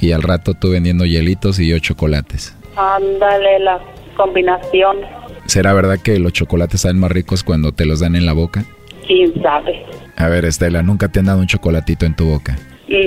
Y 0.00 0.12
al 0.12 0.22
rato 0.22 0.54
tú 0.54 0.70
vendiendo 0.70 1.04
hielitos 1.04 1.58
y 1.58 1.68
yo 1.68 1.78
chocolates. 1.78 2.56
Ándale, 2.76 3.58
la 3.60 3.80
combinación. 4.16 4.98
¿Será 5.46 5.72
verdad 5.72 5.98
que 5.98 6.18
los 6.18 6.32
chocolates 6.32 6.82
saben 6.82 6.98
más 6.98 7.10
ricos 7.10 7.42
cuando 7.42 7.72
te 7.72 7.86
los 7.86 8.00
dan 8.00 8.14
en 8.14 8.26
la 8.26 8.34
boca? 8.34 8.64
¿Quién 9.06 9.32
sabe? 9.42 9.84
A 10.16 10.28
ver, 10.28 10.44
Estela, 10.44 10.82
¿nunca 10.82 11.08
te 11.08 11.20
han 11.20 11.26
dado 11.26 11.40
un 11.40 11.46
chocolatito 11.46 12.04
en 12.04 12.14
tu 12.14 12.26
boca? 12.26 12.58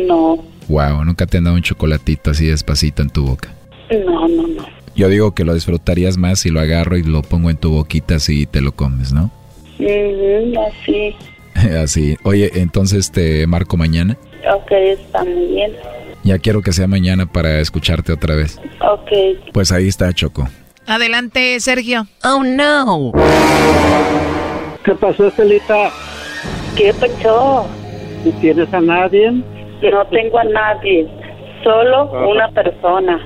No. 0.08 0.51
Wow, 0.68 1.04
¿nunca 1.04 1.26
te 1.26 1.38
han 1.38 1.46
dado 1.46 1.56
un 1.56 1.62
chocolatito 1.62 2.32
así 2.32 2.48
despacito 2.48 3.02
en 3.02 3.10
tu 3.10 3.26
boca? 3.26 3.50
No, 4.06 4.28
no, 4.28 4.48
no. 4.48 4.66
Yo 4.96 5.10
digo 5.10 5.34
que 5.34 5.46
lo 5.46 5.54
disfrutarías 5.54 6.18
más 6.18 6.40
si 6.40 6.50
lo 6.50 6.60
agarro 6.60 6.98
y 6.98 7.04
lo 7.04 7.22
pongo 7.22 7.50
en 7.50 7.58
tu 7.58 7.72
boquita 7.72 8.16
así 8.16 8.42
y 8.42 8.46
te 8.46 8.62
lo 8.62 8.74
comes, 8.74 9.12
¿no? 9.14 9.32
así. 10.70 11.16
así. 11.56 12.18
Oye, 12.24 12.52
entonces 12.56 13.12
te 13.12 13.48
marco 13.48 13.78
mañana. 13.78 14.18
Ok, 14.54 14.72
está 14.72 15.24
muy 15.24 15.48
bien. 15.48 15.72
Ya 16.24 16.38
quiero 16.40 16.62
que 16.62 16.72
sea 16.72 16.88
mañana 16.88 17.26
para 17.26 17.60
escucharte 17.60 18.12
otra 18.12 18.36
vez. 18.36 18.60
Ok. 18.82 19.52
Pues 19.54 19.72
ahí 19.72 19.88
está 19.88 20.14
Choco. 20.14 20.48
Adelante, 20.86 21.60
Sergio. 21.60 22.08
Oh, 22.24 22.44
no. 22.44 23.12
¿Qué 24.84 24.94
pasó, 24.96 25.28
Estelita? 25.28 25.90
¿Qué 26.76 26.94
pasó? 26.94 27.68
¿Tienes 28.40 28.74
a 28.74 28.82
nadie? 28.82 29.44
No 29.82 30.06
tengo 30.08 30.40
a 30.40 30.44
nadie, 30.44 31.08
solo 31.64 32.12
una 32.30 32.50
persona. 32.50 33.20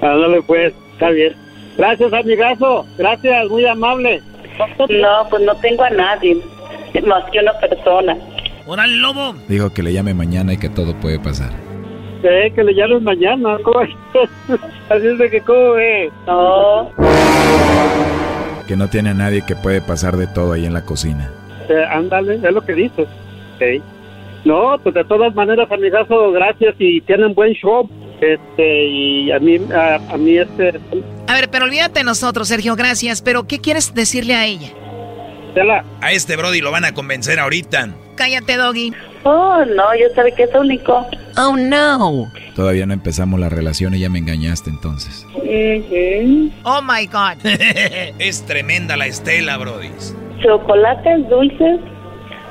Ándale 0.00 0.42
pues, 0.42 0.74
está 0.92 1.10
bien. 1.10 1.34
Gracias, 1.76 2.12
amigazo. 2.12 2.86
Gracias, 2.98 3.48
muy 3.48 3.66
amable. 3.66 4.22
No, 4.88 5.28
pues 5.30 5.42
no 5.42 5.54
tengo 5.56 5.84
a 5.84 5.90
nadie, 5.90 6.36
más 7.06 7.24
que 7.30 7.40
una 7.40 7.52
persona. 7.54 8.16
¡Órale, 8.66 8.96
lobo! 8.96 9.34
Dijo 9.48 9.72
que 9.72 9.82
le 9.82 9.92
llame 9.92 10.14
mañana 10.14 10.52
y 10.52 10.56
que 10.56 10.68
todo 10.68 10.94
puede 10.94 11.18
pasar. 11.18 11.50
Sí, 12.22 12.50
que 12.54 12.62
le 12.62 12.74
llames 12.74 13.02
mañana. 13.02 13.58
¿cómo? 13.62 13.80
Así 14.88 15.06
es 15.06 15.18
de 15.18 15.30
que, 15.30 15.40
¿cómo 15.40 15.72
ve? 15.72 16.10
No. 16.26 16.90
Que 18.68 18.76
no 18.76 18.88
tiene 18.88 19.10
a 19.10 19.14
nadie 19.14 19.44
que 19.44 19.56
puede 19.56 19.80
pasar 19.80 20.16
de 20.16 20.28
todo 20.28 20.52
ahí 20.52 20.64
en 20.64 20.74
la 20.74 20.84
cocina. 20.84 21.30
Eh, 21.68 21.84
ándale, 21.90 22.36
es 22.36 22.42
lo 22.42 22.62
que 22.62 22.74
dices. 22.74 23.08
Okay. 23.56 23.82
No, 24.44 24.76
pues 24.82 24.94
de 24.94 25.04
todas 25.04 25.34
maneras, 25.34 25.70
amigazo, 25.70 26.32
gracias 26.32 26.74
y 26.78 27.00
tienen 27.02 27.34
buen 27.34 27.52
show. 27.54 27.88
Este, 28.20 28.84
y 28.86 29.32
a 29.32 29.38
mí, 29.40 29.58
a, 29.74 29.96
a 29.96 30.16
mí 30.16 30.38
este... 30.38 30.80
A 31.26 31.34
ver, 31.34 31.48
pero 31.50 31.64
olvídate 31.64 32.00
de 32.00 32.04
nosotros, 32.04 32.48
Sergio, 32.48 32.76
gracias. 32.76 33.20
Pero, 33.22 33.46
¿qué 33.46 33.60
quieres 33.60 33.94
decirle 33.94 34.34
a 34.34 34.46
ella? 34.46 34.68
A 36.00 36.12
este 36.12 36.36
Brody 36.36 36.60
lo 36.60 36.70
van 36.70 36.84
a 36.84 36.94
convencer 36.94 37.38
ahorita. 37.38 37.94
Cállate, 38.16 38.56
Doggy. 38.56 38.92
Oh, 39.24 39.64
no, 39.64 39.94
yo 39.94 40.08
sabía 40.14 40.34
que 40.34 40.44
es 40.44 40.54
único. 40.54 41.06
Oh, 41.36 41.56
no. 41.56 42.32
Todavía 42.56 42.86
no 42.86 42.94
empezamos 42.94 43.38
la 43.38 43.48
relación 43.48 43.94
y 43.94 44.00
ya 44.00 44.08
me 44.08 44.18
engañaste 44.18 44.70
entonces. 44.70 45.26
Oh, 46.64 46.82
my 46.82 47.06
God. 47.06 47.44
es 47.44 48.46
tremenda 48.46 48.96
la 48.96 49.06
Estela, 49.06 49.58
Brody. 49.58 49.90
Chocolates 50.42 51.28
dulces, 51.28 51.80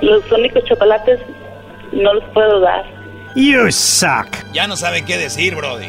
los 0.02 0.32
únicos 0.32 0.64
chocolates 0.66 1.20
no 1.92 2.14
los 2.14 2.24
puedo 2.34 2.60
dar. 2.62 2.84
You 3.36 3.72
suck. 3.72 4.28
Ya 4.54 4.68
no 4.68 4.76
sabe 4.76 5.04
qué 5.06 5.18
decir, 5.18 5.56
Brody. 5.56 5.88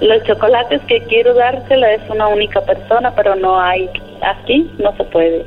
Los 0.00 0.22
chocolates 0.24 0.80
que 0.88 1.02
quiero 1.04 1.34
dársela 1.34 1.92
es 1.92 2.02
una 2.10 2.28
única 2.28 2.60
persona, 2.62 3.14
pero 3.14 3.34
no 3.34 3.60
hay. 3.60 3.88
Aquí 4.22 4.70
no 4.78 4.94
se 4.96 5.04
puede. 5.04 5.46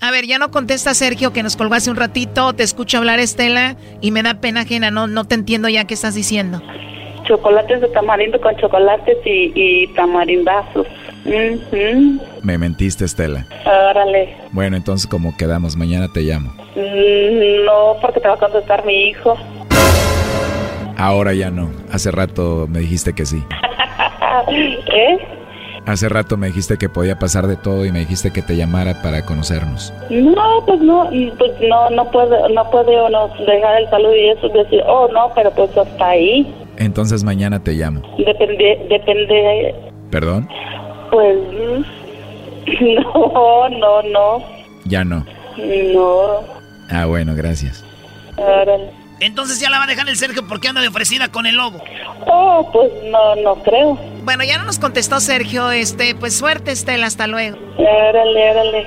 A 0.00 0.10
ver, 0.10 0.26
ya 0.26 0.38
no 0.38 0.50
contesta 0.50 0.94
Sergio 0.94 1.32
que 1.32 1.42
nos 1.42 1.56
colgó 1.56 1.74
hace 1.74 1.90
un 1.90 1.96
ratito, 1.96 2.52
te 2.52 2.62
escucho 2.62 2.98
hablar 2.98 3.18
Estela 3.18 3.76
y 4.00 4.12
me 4.12 4.22
da 4.22 4.40
pena 4.40 4.60
ajena, 4.60 4.90
no, 4.90 5.06
no 5.06 5.24
te 5.24 5.34
entiendo 5.34 5.68
ya 5.68 5.86
qué 5.86 5.94
estás 5.94 6.14
diciendo. 6.14 6.62
Chocolates 7.24 7.80
de 7.80 7.88
tamarindo 7.88 8.40
con 8.40 8.56
chocolates 8.56 9.18
y, 9.26 9.52
y 9.54 9.92
tamarindazos. 9.94 10.86
Ujú. 11.24 12.20
Me 12.42 12.58
mentiste, 12.58 13.04
Estela. 13.04 13.46
Órale. 13.64 14.34
Bueno, 14.52 14.76
entonces 14.76 15.06
como 15.06 15.36
quedamos, 15.36 15.76
mañana 15.76 16.08
te 16.12 16.20
llamo. 16.22 16.52
Mm, 16.76 17.64
No, 17.66 17.96
porque 18.00 18.20
te 18.20 18.28
va 18.28 18.34
a 18.34 18.38
contestar 18.38 18.84
mi 18.86 19.08
hijo. 19.08 19.36
Ahora 20.96 21.32
ya 21.34 21.50
no. 21.50 21.70
Hace 21.92 22.10
rato 22.10 22.66
me 22.68 22.80
dijiste 22.80 23.12
que 23.14 23.24
sí. 23.26 23.42
¿Eh? 24.50 25.18
Hace 25.86 26.08
rato 26.08 26.36
me 26.36 26.48
dijiste 26.48 26.76
que 26.76 26.88
podía 26.88 27.18
pasar 27.18 27.46
de 27.46 27.56
todo 27.56 27.86
y 27.86 27.92
me 27.92 28.00
dijiste 28.00 28.30
que 28.32 28.42
te 28.42 28.56
llamara 28.56 29.00
para 29.02 29.24
conocernos. 29.24 29.92
No, 30.10 30.62
pues 30.66 30.80
no, 30.80 31.10
y 31.12 31.30
pues 31.38 31.52
no, 31.66 31.88
no 31.90 32.10
puede, 32.10 32.36
no 32.52 32.70
puede 32.70 33.00
uno 33.02 33.28
dejar 33.46 33.80
el 33.80 33.88
saludo 33.88 34.14
y 34.14 34.28
eso 34.28 34.48
decir, 34.50 34.82
oh 34.86 35.08
no, 35.12 35.32
pero 35.34 35.50
pues 35.52 35.74
hasta 35.78 36.08
ahí. 36.08 36.52
Entonces 36.76 37.24
mañana 37.24 37.62
te 37.62 37.72
llamo. 37.72 38.02
Depende, 38.18 38.86
depende, 38.90 39.74
¿Perdón? 40.10 40.46
Pues 41.10 41.38
no, 42.80 43.68
no, 43.68 44.02
no, 44.02 44.44
Ya 44.84 45.04
no. 45.04 45.24
no. 45.56 46.40
Ah, 46.90 47.06
bueno, 47.06 47.34
gracias. 47.34 47.84
Órale. 48.36 48.90
Entonces 49.20 49.58
ya 49.60 49.68
la 49.68 49.78
va 49.78 49.84
a 49.84 49.86
dejar 49.88 50.08
el 50.08 50.16
Sergio 50.16 50.46
porque 50.46 50.68
anda 50.68 50.80
de 50.80 50.88
ofrecida 50.88 51.28
con 51.28 51.46
el 51.46 51.56
lobo. 51.56 51.82
Oh, 52.26 52.70
pues 52.72 52.90
no, 53.10 53.34
no 53.36 53.56
creo. 53.62 53.98
Bueno, 54.22 54.44
ya 54.44 54.58
no 54.58 54.64
nos 54.64 54.78
contestó 54.78 55.18
Sergio, 55.18 55.70
este, 55.72 56.14
pues 56.14 56.36
suerte 56.36 56.70
Estela, 56.70 57.06
hasta 57.06 57.26
luego. 57.26 57.58
Órale, 57.78 58.50
órale. 58.50 58.86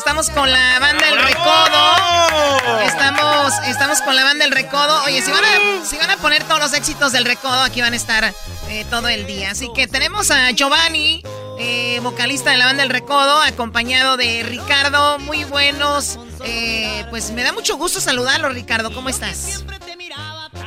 estamos 0.00 0.30
con 0.30 0.50
la 0.50 0.78
banda 0.78 1.08
El 1.10 1.18
Recodo. 1.18 2.80
Estamos, 2.86 3.52
estamos 3.68 4.00
con 4.00 4.16
la 4.16 4.24
banda 4.24 4.46
El 4.46 4.50
Recodo. 4.50 5.02
Oye, 5.04 5.20
si 5.20 5.30
van 5.30 5.44
a, 5.44 5.84
si 5.84 5.98
van 5.98 6.10
a 6.10 6.16
poner 6.16 6.42
todos 6.44 6.58
los 6.58 6.72
éxitos 6.72 7.12
del 7.12 7.26
Recodo, 7.26 7.60
aquí 7.60 7.82
van 7.82 7.92
a 7.92 7.96
estar 7.96 8.24
eh, 8.70 8.86
todo 8.88 9.08
el 9.08 9.26
día. 9.26 9.50
Así 9.50 9.68
que 9.74 9.86
tenemos 9.86 10.30
a 10.30 10.52
Giovanni, 10.52 11.22
eh, 11.58 12.00
vocalista 12.02 12.50
de 12.50 12.56
la 12.56 12.64
banda 12.64 12.82
El 12.82 12.88
Recodo, 12.88 13.42
acompañado 13.42 14.16
de 14.16 14.42
Ricardo. 14.42 15.18
Muy 15.18 15.44
buenos. 15.44 16.18
Eh, 16.44 17.04
pues 17.10 17.30
me 17.32 17.42
da 17.42 17.52
mucho 17.52 17.76
gusto 17.76 18.00
saludarlo, 18.00 18.48
Ricardo. 18.48 18.94
¿Cómo 18.94 19.10
estás? 19.10 19.66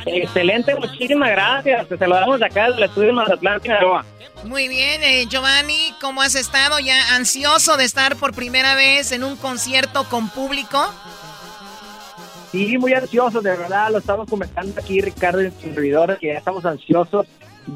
Excelente, 0.06 0.76
muchísimas 0.76 1.30
gracias. 1.30 1.88
Te 1.88 1.98
saludamos 1.98 2.38
de 2.38 2.46
acá 2.46 2.70
del 2.70 2.84
estudio 2.84 3.08
de 3.08 3.14
Mazatlán, 3.14 3.60
Sinaloa. 3.60 4.04
Muy 4.44 4.68
bien, 4.68 5.02
eh, 5.02 5.26
Giovanni, 5.26 5.83
¿cómo 6.04 6.20
has 6.20 6.34
estado? 6.34 6.78
¿Ya 6.80 7.16
ansioso 7.16 7.78
de 7.78 7.84
estar 7.84 8.16
por 8.16 8.34
primera 8.34 8.74
vez 8.74 9.10
en 9.12 9.24
un 9.24 9.36
concierto 9.36 10.04
con 10.10 10.28
público? 10.28 10.78
Sí, 12.52 12.76
muy 12.76 12.92
ansioso, 12.92 13.40
de 13.40 13.56
verdad, 13.56 13.90
lo 13.90 13.98
estamos 13.98 14.28
comentando 14.28 14.78
aquí, 14.78 15.00
Ricardo, 15.00 15.40
en 15.40 15.50
su 15.50 15.60
servidor, 15.60 16.18
que 16.18 16.26
ya 16.26 16.34
estamos 16.34 16.66
ansiosos 16.66 17.26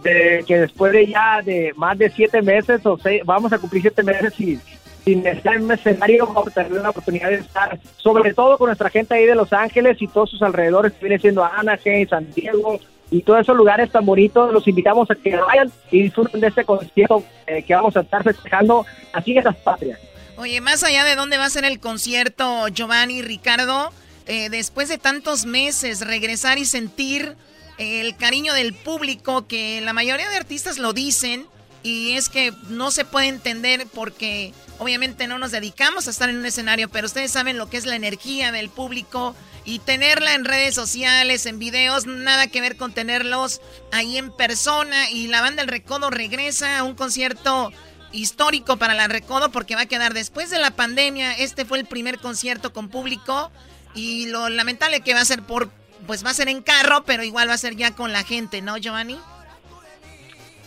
de 0.03 0.45
que 0.47 0.59
después 0.59 0.93
de 0.93 1.07
ya 1.07 1.41
de 1.43 1.73
más 1.75 1.97
de 1.97 2.11
siete 2.11 2.43
meses 2.43 2.85
o 2.85 2.99
seis, 3.03 3.23
vamos 3.25 3.51
a 3.55 3.59
cumplir 3.59 3.81
siete 3.81 4.03
meses 4.03 4.39
y 4.39 4.61
sin 5.07 5.27
estar 5.27 5.55
en 5.55 5.65
un 5.65 5.73
escenario, 5.73 6.27
vamos 6.27 6.49
a 6.49 6.63
tener 6.63 6.83
la 6.83 6.91
oportunidad 6.91 7.31
de 7.31 7.37
estar, 7.37 7.81
sobre 7.97 8.35
todo 8.35 8.59
con 8.59 8.67
nuestra 8.67 8.91
gente 8.91 9.15
ahí 9.15 9.25
de 9.25 9.37
Los 9.37 9.55
Ángeles 9.55 9.97
y 10.03 10.07
todos 10.07 10.29
sus 10.29 10.43
alrededores, 10.43 10.93
que 10.93 11.07
viene 11.07 11.19
siendo 11.19 11.43
Anaheim, 11.43 12.07
San 12.07 12.31
Diego, 12.35 12.79
y 13.11 13.23
todos 13.23 13.41
esos 13.41 13.57
lugares 13.57 13.91
tan 13.91 14.05
bonitos, 14.05 14.53
los 14.53 14.67
invitamos 14.69 15.11
a 15.11 15.15
que 15.15 15.37
vayan 15.37 15.73
y 15.91 16.03
disfruten 16.03 16.41
de 16.41 16.49
este 16.49 16.65
concierto 16.65 17.25
eh, 17.47 17.63
que 17.63 17.75
vamos 17.75 17.97
a 17.97 18.01
estar 18.01 18.23
festejando 18.23 18.85
así 19.13 19.37
en 19.37 19.45
las 19.45 19.57
patrias. 19.57 19.99
Oye, 20.37 20.61
más 20.61 20.85
allá 20.85 21.05
de 21.05 21.17
dónde 21.17 21.39
va 21.39 21.47
a 21.47 21.51
ser 21.51 21.65
el 21.65 21.81
concierto, 21.81 22.69
Giovanni, 22.69 23.23
Ricardo, 23.23 23.93
eh, 24.27 24.51
después 24.51 24.89
de 24.89 24.99
tantos 24.99 25.47
meses, 25.47 26.07
regresar 26.07 26.59
y 26.59 26.65
sentir 26.65 27.35
el 27.79 28.17
cariño 28.17 28.53
del 28.55 28.75
público, 28.75 29.47
que 29.47 29.81
la 29.81 29.93
mayoría 29.93 30.29
de 30.29 30.37
artistas 30.37 30.79
lo 30.79 30.93
dicen, 30.93 31.47
y 31.83 32.13
es 32.13 32.29
que 32.29 32.53
no 32.69 32.91
se 32.91 33.05
puede 33.05 33.29
entender 33.29 33.87
porque 33.95 34.53
obviamente 34.79 35.27
no 35.27 35.39
nos 35.39 35.53
dedicamos 35.53 36.07
a 36.07 36.11
estar 36.11 36.29
en 36.29 36.37
un 36.37 36.47
escenario, 36.47 36.89
pero 36.89 37.07
ustedes 37.07 37.31
saben 37.31 37.57
lo 37.57 37.71
que 37.71 37.77
es 37.77 37.87
la 37.87 37.97
energía 37.97 38.53
del 38.53 38.69
público 38.69 39.35
y 39.69 39.81
tenerla 39.81 40.35
en 40.35 40.47
redes 40.47 40.75
sociales, 40.75 41.45
en 41.45 41.59
videos, 41.59 42.07
nada 42.07 42.47
que 42.47 42.63
ver 42.63 42.79
con 42.79 42.95
tenerlos 42.95 43.61
ahí 43.93 44.17
en 44.17 44.33
persona. 44.33 45.11
Y 45.11 45.29
la 45.29 45.43
banda 45.43 45.61
El 45.61 45.69
Recodo 45.69 46.09
regresa 46.09 46.79
a 46.79 46.85
un 46.85 46.95
concierto 46.95 47.71
histórico 48.11 48.79
para 48.79 48.95
la 48.95 49.09
Recodo 49.09 49.51
porque 49.51 49.75
va 49.75 49.83
a 49.83 49.87
quedar 49.87 50.15
después 50.15 50.49
de 50.49 50.59
la 50.59 50.71
pandemia. 50.71 51.33
Este 51.33 51.67
fue 51.67 51.79
el 51.79 51.85
primer 51.85 52.19
concierto 52.19 52.73
con 52.73 52.89
público 52.89 53.51
y 53.95 54.29
lo 54.29 54.49
lamentable 54.49 55.03
que 55.03 55.13
va 55.13 55.21
a 55.21 55.27
ser 55.27 55.43
por, 55.43 55.69
pues 56.07 56.25
va 56.25 56.31
a 56.31 56.35
ser 56.35 56.49
en 56.49 56.63
carro, 56.63 57.05
pero 57.05 57.23
igual 57.23 57.51
va 57.51 57.53
a 57.53 57.59
ser 57.59 57.77
ya 57.77 57.95
con 57.95 58.11
la 58.11 58.25
gente, 58.25 58.63
¿no, 58.63 58.79
Giovanni? 58.79 59.19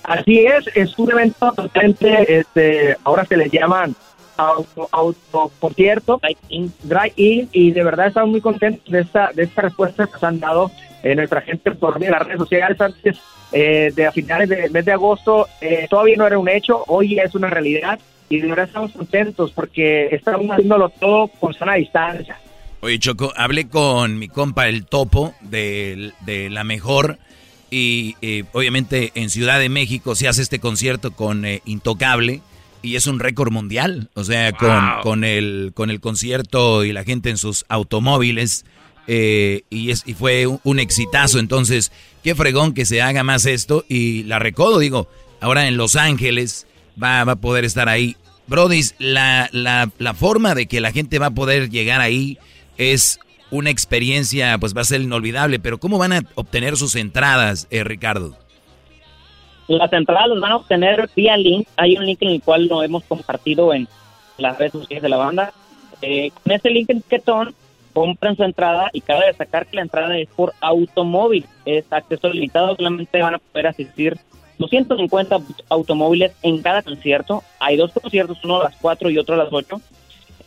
Así 0.04 0.46
es, 0.46 0.66
es 0.76 0.96
un 1.00 1.12
evento 1.12 1.52
totalmente, 1.54 2.40
este, 2.40 2.96
ahora 3.04 3.26
se 3.26 3.36
le 3.36 3.50
llaman 3.50 3.96
auto, 4.38 4.90
auto 4.92 5.52
concierto, 5.60 6.20
drive-in, 6.84 7.50
y 7.52 7.72
de 7.72 7.84
verdad 7.84 8.08
estamos 8.08 8.30
muy 8.30 8.42
contentos 8.42 8.92
de 8.92 9.02
esta, 9.02 9.32
de 9.34 9.44
esta 9.44 9.64
respuesta 9.64 10.06
que 10.06 10.14
nos 10.14 10.24
han 10.24 10.40
dado 10.40 10.72
eh, 11.04 11.16
nuestra 11.16 11.42
gente 11.42 11.72
por 11.72 12.00
medio 12.00 12.14
de 12.14 12.20
las 12.20 12.28
redes 12.28 12.40
sociales 12.40 12.80
antes 12.80 13.18
eh, 13.52 13.92
de 13.96 14.06
a 14.06 14.12
finales 14.12 14.48
del 14.50 14.72
mes 14.72 14.86
de 14.86 14.92
agosto. 14.92 15.48
Eh, 15.60 15.88
todavía 15.90 16.16
no 16.16 16.28
era 16.28 16.38
un 16.38 16.48
hecho, 16.48 16.84
hoy 16.88 17.20
es 17.20 17.34
una 17.34 17.50
realidad 17.50 18.00
y 18.30 18.40
de 18.40 18.48
verdad 18.48 18.66
estamos 18.66 18.92
contentos 18.92 19.52
porque 19.52 20.10
estamos 20.12 20.48
haciéndolo 20.52 20.90
todo 20.90 21.28
con 21.28 21.54
sana 21.54 21.74
distancia. 21.76 22.38
Oye, 22.82 23.00
Choco, 23.00 23.34
hablé 23.36 23.68
con 23.68 24.20
mi 24.20 24.28
compa 24.28 24.68
el 24.68 24.86
Topo 24.86 25.34
de, 25.42 26.14
de 26.22 26.50
La 26.50 26.64
Mejor 26.64 27.18
y 27.70 28.16
obviamente 28.52 29.12
en 29.16 29.30
Ciudad 29.30 29.60
de 29.60 29.70
México 29.70 30.14
se 30.16 30.28
hace 30.28 30.42
este 30.42 30.60
concierto 30.60 31.12
con 31.12 31.46
Intocable 31.66 32.42
y 32.82 32.96
es 32.96 33.08
un 33.08 33.20
récord 33.20 33.52
mundial. 33.52 34.10
O 34.14 34.24
sea, 34.24 34.52
con, 34.54 34.84
con, 35.04 35.24
el, 35.24 35.72
con 35.74 35.90
el 35.90 36.00
concierto 36.00 36.84
y 36.84 36.94
la 36.94 37.04
gente 37.04 37.30
en 37.30 37.38
sus 37.38 37.66
automóviles. 37.70 38.66
Eh, 39.08 39.64
y, 39.70 39.92
es, 39.92 40.04
y 40.06 40.14
fue 40.14 40.48
un, 40.48 40.80
exitazo. 40.80 41.40
Entonces, 41.40 41.92
qué 42.24 42.36
fregón 42.36 42.74
que 42.74 42.86
se 42.86 43.02
haga 43.02 43.24
más 43.24 43.46
esto. 43.46 43.86
Y 43.88 44.24
la 44.24 44.40
recodo, 44.40 44.80
digo, 44.80 45.08
ahora 45.40 45.68
en 45.68 45.78
Los 45.78 45.96
Ángeles 45.96 46.68
va, 47.02 47.24
va 47.24 47.34
a 47.34 47.42
poder 47.42 47.66
estar 47.66 47.90
ahí. 47.90 48.16
Brody, 48.48 48.82
la, 49.00 49.50
la, 49.52 49.90
la, 49.98 50.14
forma 50.14 50.56
de 50.56 50.68
que 50.68 50.82
la 50.82 50.92
gente 50.92 51.20
va 51.20 51.28
a 51.28 51.32
poder 51.32 51.70
llegar 51.70 52.02
ahí 52.02 52.38
es 52.78 53.20
una 53.50 53.70
experiencia, 53.70 54.58
pues 54.58 54.76
va 54.76 54.82
a 54.82 54.86
ser 54.86 55.02
inolvidable. 55.02 55.60
Pero 55.60 55.80
¿cómo 55.80 55.98
van 55.98 56.14
a 56.14 56.24
obtener 56.36 56.76
sus 56.78 56.96
entradas, 56.96 57.68
eh, 57.70 57.84
Ricardo? 57.84 58.38
Las 59.78 59.94
entradas 59.94 60.28
las 60.28 60.40
van 60.42 60.52
a 60.52 60.58
obtener 60.58 61.10
vía 61.16 61.38
link. 61.38 61.66
Hay 61.78 61.96
un 61.96 62.06
link 62.06 62.22
en 62.22 62.32
el 62.32 62.42
cual 62.42 62.68
lo 62.68 62.84
hemos 62.84 63.06
compartido 63.06 63.74
en 63.74 63.88
las 64.38 64.58
redes 64.58 64.74
sociales 64.74 65.02
de 65.02 65.08
la 65.08 65.16
banda. 65.16 65.54
Eh, 66.02 66.32
con 66.44 66.52
ese 66.52 66.70
link 66.70 66.90
en 66.90 67.02
Ketón 67.02 67.56
compran 67.94 68.36
su 68.36 68.44
entrada 68.44 68.90
y 68.92 69.00
cabe 69.00 69.28
destacar 69.28 69.66
que 69.68 69.78
la 69.78 69.84
entrada 69.84 70.18
es 70.18 70.28
por 70.28 70.54
automóvil. 70.60 71.46
Es 71.66 71.86
acceso 71.90 72.28
limitado. 72.28 72.76
Solamente 72.76 73.22
van 73.22 73.36
a 73.36 73.40
poder 73.40 73.68
asistir 73.68 74.18
250 74.58 75.38
automóviles 75.70 76.34
en 76.44 76.62
cada 76.62 76.82
concierto. 76.82 77.42
Hay 77.60 77.78
dos 77.78 77.94
conciertos, 77.94 78.44
uno 78.44 78.60
a 78.60 78.66
las 78.66 78.76
4 78.76 79.10
y 79.10 79.18
otro 79.18 79.36
a 79.36 79.38
las 79.38 79.54
8. 79.54 79.80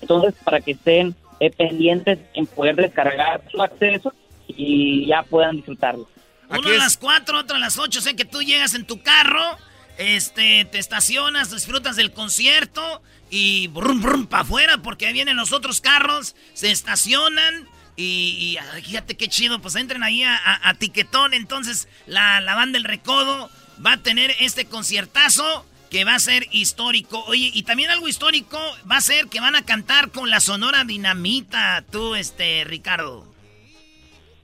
Entonces, 0.03 0.35
para 0.45 0.61
que 0.61 0.73
estén 0.73 1.15
eh, 1.41 1.51
pendientes 1.51 2.19
en 2.35 2.45
poder 2.45 2.77
descargar 2.77 3.41
su 3.51 3.63
acceso 3.63 4.13
y 4.49 5.07
ya 5.07 5.23
puedan 5.23 5.57
disfrutarlo. 5.57 6.07
Uno 6.49 6.69
a 6.69 6.73
las 6.73 6.97
4, 6.97 7.39
otro 7.39 7.57
a 7.57 7.59
las 7.59 7.79
8. 7.79 8.01
Sé 8.01 8.17
que 8.17 8.25
tú 8.25 8.43
llegas 8.43 8.75
en 8.75 8.85
tu 8.85 9.03
carro, 9.03 9.59
este, 9.99 10.65
te 10.65 10.79
estacionas, 10.79 11.51
disfrutas 11.51 11.97
del 11.97 12.13
concierto 12.13 13.03
y 13.31 13.69
brum, 13.69 14.01
brum, 14.01 14.27
para 14.27 14.43
afuera 14.43 14.79
porque 14.79 15.07
ahí 15.07 15.13
vienen 15.13 15.37
los 15.37 15.53
otros 15.53 15.81
carros, 15.81 16.35
se 16.53 16.71
estacionan 16.71 17.69
y, 17.97 18.59
fíjate 18.83 19.17
qué 19.17 19.29
chido, 19.29 19.61
pues 19.61 19.77
entren 19.77 20.03
ahí 20.03 20.25
a, 20.25 20.75
Tiquetón. 20.79 21.33
Entonces 21.33 21.89
la, 22.07 22.41
la 22.41 22.55
banda 22.55 22.79
El 22.79 22.85
Recodo 22.85 23.51
va 23.85 23.93
a 23.93 24.03
tener 24.03 24.35
este 24.41 24.67
conciertazo 24.67 25.65
que 25.91 26.05
va 26.05 26.17
a 26.17 26.19
ser 26.19 26.49
histórico. 26.51 27.23
Oye, 27.27 27.51
y 27.55 27.63
también 27.63 27.91
algo 27.91 28.09
histórico 28.09 28.59
va 28.91 28.97
a 28.97 29.01
ser 29.01 29.29
que 29.29 29.41
van 29.41 29.55
a 29.55 29.65
cantar 29.65 30.11
con 30.11 30.29
la 30.29 30.41
Sonora 30.41 30.85
Dinamita, 30.85 31.85
tú, 31.91 32.17
este, 32.17 32.65
Ricardo. 32.65 33.34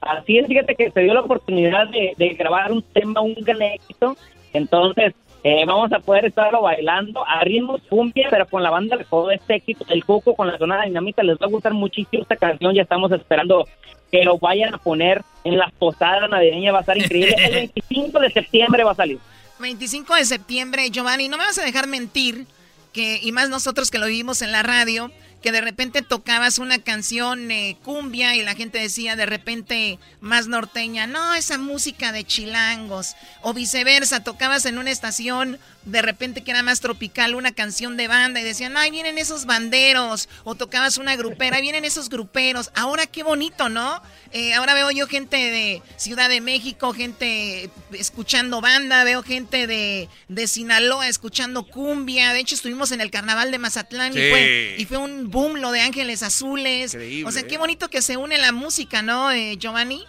Así 0.01 0.39
es, 0.39 0.47
fíjate 0.47 0.75
que 0.75 0.91
se 0.91 1.01
dio 1.01 1.13
la 1.13 1.21
oportunidad 1.21 1.87
de, 1.89 2.29
grabar 2.33 2.71
un 2.71 2.81
tema, 2.81 3.21
un 3.21 3.35
gran 3.35 3.61
éxito. 3.61 4.17
Entonces, 4.51 5.13
eh, 5.43 5.63
vamos 5.65 5.91
a 5.93 5.99
poder 5.99 6.25
estarlo 6.25 6.61
bailando 6.63 7.25
a 7.27 7.43
ritmo 7.43 7.79
cumbia, 7.87 8.27
pero 8.29 8.47
con 8.47 8.63
la 8.63 8.71
banda 8.71 8.97
de 8.97 9.05
todo 9.05 9.31
este 9.31 9.55
éxito, 9.55 9.85
el 9.89 10.03
Coco 10.03 10.35
con 10.35 10.47
la 10.47 10.57
zona 10.57 10.83
dinámica, 10.83 11.23
les 11.23 11.37
va 11.37 11.45
a 11.45 11.49
gustar 11.49 11.73
muchísimo 11.73 12.23
esta 12.23 12.35
canción. 12.35 12.73
Ya 12.73 12.81
estamos 12.81 13.11
esperando 13.11 13.67
que 14.11 14.23
lo 14.23 14.37
vayan 14.39 14.73
a 14.73 14.77
poner 14.79 15.21
en 15.43 15.57
las 15.57 15.71
posadas 15.73 16.29
navideñas, 16.29 16.73
va 16.73 16.79
a 16.79 16.81
estar 16.81 16.97
increíble. 16.97 17.35
El 17.37 17.53
25 17.75 18.19
de 18.19 18.29
septiembre 18.31 18.83
va 18.83 18.91
a 18.91 18.95
salir. 18.95 19.19
25 19.59 20.15
de 20.15 20.25
septiembre, 20.25 20.89
Giovanni, 20.89 21.29
no 21.29 21.37
me 21.37 21.45
vas 21.45 21.59
a 21.59 21.63
dejar 21.63 21.87
mentir 21.87 22.47
que, 22.91 23.19
y 23.21 23.31
más 23.31 23.49
nosotros 23.49 23.91
que 23.91 23.99
lo 23.99 24.07
vivimos 24.07 24.41
en 24.41 24.51
la 24.51 24.63
radio, 24.63 25.11
que 25.41 25.51
de 25.51 25.61
repente 25.61 26.01
tocabas 26.01 26.59
una 26.59 26.79
canción 26.79 27.49
eh, 27.51 27.77
cumbia 27.83 28.35
y 28.35 28.43
la 28.43 28.55
gente 28.55 28.77
decía 28.77 29.15
de 29.15 29.25
repente 29.25 29.99
más 30.19 30.47
norteña, 30.47 31.07
no, 31.07 31.33
esa 31.33 31.57
música 31.57 32.11
de 32.11 32.23
chilangos, 32.23 33.15
o 33.41 33.53
viceversa, 33.53 34.23
tocabas 34.23 34.65
en 34.65 34.77
una 34.77 34.91
estación 34.91 35.59
de 35.85 36.01
repente 36.01 36.43
que 36.43 36.51
era 36.51 36.61
más 36.61 36.79
tropical 36.79 37.33
una 37.33 37.51
canción 37.51 37.97
de 37.97 38.07
banda 38.07 38.39
y 38.39 38.43
decían, 38.43 38.77
ay, 38.77 38.91
vienen 38.91 39.17
esos 39.17 39.45
banderos, 39.45 40.29
o 40.43 40.53
tocabas 40.55 40.97
una 40.97 41.15
grupera, 41.15 41.59
vienen 41.59 41.85
esos 41.85 42.09
gruperos, 42.09 42.71
ahora 42.75 43.07
qué 43.07 43.23
bonito, 43.23 43.67
¿no? 43.67 44.01
Eh, 44.31 44.53
ahora 44.53 44.73
veo 44.75 44.91
yo 44.91 45.07
gente 45.07 45.37
de 45.37 45.81
Ciudad 45.97 46.29
de 46.29 46.39
México, 46.39 46.93
gente 46.93 47.69
escuchando 47.93 48.61
banda, 48.61 49.03
veo 49.03 49.23
gente 49.23 49.65
de, 49.65 50.07
de 50.27 50.47
Sinaloa 50.47 51.07
escuchando 51.07 51.63
cumbia, 51.63 52.31
de 52.33 52.39
hecho 52.39 52.55
estuvimos 52.55 52.91
en 52.91 53.01
el 53.01 53.09
carnaval 53.09 53.49
de 53.49 53.57
Mazatlán 53.57 54.11
y, 54.11 54.29
fue, 54.29 54.75
y 54.77 54.85
fue 54.85 54.97
un 54.97 55.30
boom 55.31 55.55
lo 55.61 55.71
de 55.71 55.81
Ángeles 55.81 56.23
Azules, 56.23 56.97
o 57.25 57.31
sea, 57.31 57.43
qué 57.43 57.57
bonito 57.57 57.89
que 57.89 58.01
se 58.01 58.17
une 58.17 58.37
la 58.37 58.51
música, 58.51 59.01
¿no, 59.01 59.31
eh, 59.31 59.55
Giovanni? 59.57 60.03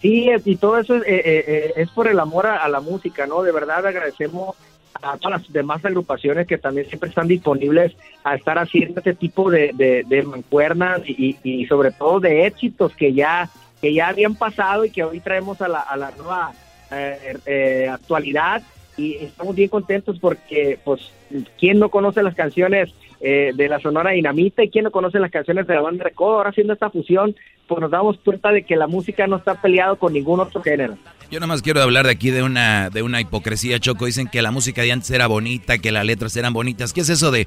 Sí, 0.00 0.30
y 0.44 0.56
todo 0.56 0.78
eso 0.78 0.96
es, 0.96 1.02
eh, 1.02 1.22
eh, 1.26 1.72
es 1.76 1.90
por 1.90 2.08
el 2.08 2.18
amor 2.20 2.46
a, 2.46 2.68
la 2.68 2.80
música, 2.80 3.26
¿no? 3.26 3.42
De 3.42 3.52
verdad 3.52 3.84
agradecemos 3.84 4.56
a 4.94 5.16
todas 5.18 5.42
las 5.42 5.52
demás 5.52 5.84
agrupaciones 5.84 6.46
que 6.46 6.58
también 6.58 6.88
siempre 6.88 7.08
están 7.08 7.28
disponibles 7.28 7.94
a 8.24 8.34
estar 8.34 8.58
haciendo 8.58 9.00
este 9.00 9.14
tipo 9.14 9.50
de, 9.50 9.72
de, 9.74 10.22
mancuernas 10.22 11.02
y, 11.06 11.66
sobre 11.68 11.92
todo 11.92 12.20
de 12.20 12.46
éxitos 12.46 12.94
que 12.94 13.12
ya 13.12 13.48
que 13.80 13.94
ya 13.94 14.08
habían 14.08 14.34
pasado 14.34 14.84
y 14.84 14.90
que 14.90 15.04
hoy 15.04 15.20
traemos 15.20 15.60
a 15.60 15.68
la, 15.68 15.80
a 15.80 15.96
la 15.96 16.10
nueva 16.12 16.52
eh, 16.90 17.88
actualidad 17.88 18.62
y 18.96 19.14
estamos 19.14 19.54
bien 19.54 19.68
contentos 19.68 20.18
porque 20.18 20.80
pues 20.84 21.12
quién 21.58 21.78
no 21.78 21.88
conoce 21.88 22.22
las 22.24 22.34
canciones 22.34 22.92
eh, 23.20 23.52
de 23.54 23.68
la 23.68 23.80
Sonora 23.80 24.10
Dinamita 24.10 24.62
y 24.62 24.70
quien 24.70 24.84
no 24.84 24.90
conoce 24.90 25.18
las 25.18 25.30
canciones 25.30 25.66
de 25.66 25.74
la 25.74 25.80
banda 25.80 26.04
Recodo, 26.04 26.36
ahora 26.36 26.50
haciendo 26.50 26.72
esta 26.72 26.90
fusión, 26.90 27.34
pues 27.66 27.80
nos 27.80 27.90
damos 27.90 28.18
cuenta 28.24 28.50
de 28.50 28.62
que 28.62 28.76
la 28.76 28.86
música 28.86 29.26
no 29.26 29.36
está 29.36 29.60
peleado 29.60 29.96
con 29.96 30.12
ningún 30.12 30.40
otro 30.40 30.62
género. 30.62 30.96
Yo 31.30 31.40
nada 31.40 31.48
más 31.48 31.60
quiero 31.60 31.82
hablar 31.82 32.06
de 32.06 32.12
aquí 32.12 32.30
de 32.30 32.42
una, 32.42 32.88
de 32.88 33.02
una 33.02 33.20
hipocresía, 33.20 33.78
Choco. 33.78 34.06
Dicen 34.06 34.28
que 34.28 34.40
la 34.40 34.50
música 34.50 34.82
de 34.82 34.92
antes 34.92 35.10
era 35.10 35.26
bonita, 35.26 35.76
que 35.76 35.92
las 35.92 36.06
letras 36.06 36.34
eran 36.36 36.54
bonitas. 36.54 36.94
¿Qué 36.94 37.02
es 37.02 37.10
eso 37.10 37.30
de 37.30 37.46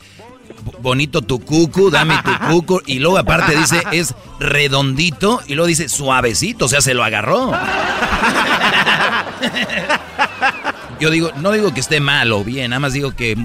bonito 0.80 1.22
tu 1.22 1.40
cucu, 1.40 1.90
dame 1.90 2.14
tu 2.24 2.48
cucu? 2.52 2.82
Y 2.86 3.00
luego 3.00 3.18
aparte 3.18 3.58
dice 3.58 3.82
es 3.92 4.14
redondito 4.40 5.40
y 5.48 5.56
luego 5.56 5.68
dice 5.68 5.90
suavecito, 5.90 6.66
o 6.66 6.68
sea, 6.68 6.82
se 6.82 6.94
lo 6.94 7.04
agarró. 7.04 7.52
Yo 11.02 11.10
digo, 11.10 11.32
no 11.38 11.52
digo 11.52 11.74
que 11.74 11.80
esté 11.80 12.00
mal 12.00 12.32
o 12.32 12.44
bien, 12.44 12.70
nada 12.70 12.80
más 12.80 12.94
digo 12.94 13.16
que 13.16 13.36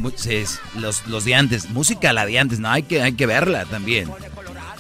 los, 0.79 1.07
los 1.07 1.25
de 1.25 1.35
antes, 1.35 1.71
música 1.71 2.13
la 2.13 2.27
de 2.27 2.39
antes, 2.39 2.61
no, 2.61 2.69
hay 2.69 2.83
que, 2.83 3.01
hay 3.01 3.13
que 3.15 3.25
verla 3.25 3.65
también. 3.65 4.11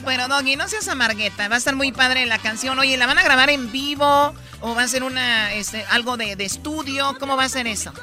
Bueno, 0.04 0.28
Doggy, 0.28 0.56
no 0.56 0.68
seas 0.68 0.86
amargueta, 0.88 1.48
va 1.48 1.54
a 1.54 1.58
estar 1.58 1.74
muy 1.74 1.90
padre 1.92 2.26
la 2.26 2.36
canción. 2.36 2.78
Oye, 2.78 2.98
¿la 2.98 3.06
van 3.06 3.16
a 3.16 3.24
grabar 3.24 3.48
en 3.48 3.72
vivo 3.72 4.34
o 4.60 4.74
va 4.74 4.82
a 4.82 4.88
ser 4.88 5.04
una, 5.04 5.54
este, 5.54 5.86
algo 5.88 6.18
de, 6.18 6.32
estudio? 6.38 7.16
¿Cómo 7.18 7.34
va 7.34 7.44
a 7.44 7.48
ser 7.48 7.66
eso? 7.66 7.94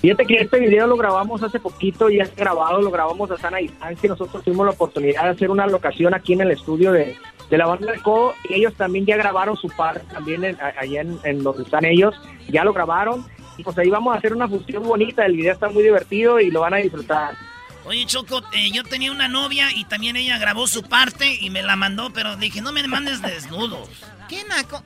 Fíjate 0.00 0.26
que 0.26 0.40
este 0.40 0.58
video 0.58 0.88
lo 0.88 0.96
grabamos 0.96 1.40
hace 1.44 1.60
poquito, 1.60 2.10
ya 2.10 2.24
es 2.24 2.34
grabado, 2.34 2.82
lo 2.82 2.90
grabamos 2.90 3.30
a 3.30 3.38
sana 3.38 3.58
distancia. 3.58 4.08
Nosotros 4.08 4.42
tuvimos 4.42 4.66
la 4.66 4.72
oportunidad 4.72 5.22
de 5.22 5.30
hacer 5.30 5.52
una 5.52 5.68
locación 5.68 6.14
aquí 6.14 6.32
en 6.32 6.40
el 6.40 6.50
estudio 6.50 6.90
de, 6.90 7.16
la 7.48 7.66
banda 7.66 7.92
de 7.92 8.00
Codo 8.00 8.34
y 8.48 8.54
ellos 8.54 8.74
también 8.74 9.06
ya 9.06 9.16
grabaron 9.16 9.56
su 9.56 9.68
parte 9.68 10.00
también 10.12 10.44
allá 10.44 11.00
en, 11.02 11.16
en, 11.22 11.44
donde 11.44 11.62
están 11.62 11.84
ellos, 11.84 12.12
ya 12.48 12.64
lo 12.64 12.72
grabaron 12.72 13.24
pues 13.62 13.76
ahí 13.78 13.90
vamos 13.90 14.14
a 14.14 14.18
hacer 14.18 14.32
una 14.32 14.48
fusión 14.48 14.82
bonita, 14.82 15.26
el 15.26 15.36
video 15.36 15.52
está 15.52 15.68
muy 15.68 15.82
divertido 15.82 16.40
y 16.40 16.50
lo 16.50 16.60
van 16.60 16.74
a 16.74 16.78
disfrutar. 16.78 17.34
Oye, 17.84 18.06
Choco, 18.06 18.42
eh, 18.52 18.70
yo 18.70 18.84
tenía 18.84 19.10
una 19.10 19.26
novia 19.28 19.68
y 19.74 19.84
también 19.84 20.16
ella 20.16 20.38
grabó 20.38 20.66
su 20.68 20.84
parte 20.84 21.36
y 21.40 21.50
me 21.50 21.62
la 21.62 21.74
mandó, 21.74 22.10
pero 22.12 22.36
dije, 22.36 22.60
no 22.60 22.72
me 22.72 22.86
mandes 22.86 23.20
desnudos. 23.20 23.88
¿Qué 24.28 24.44
naco? 24.44 24.82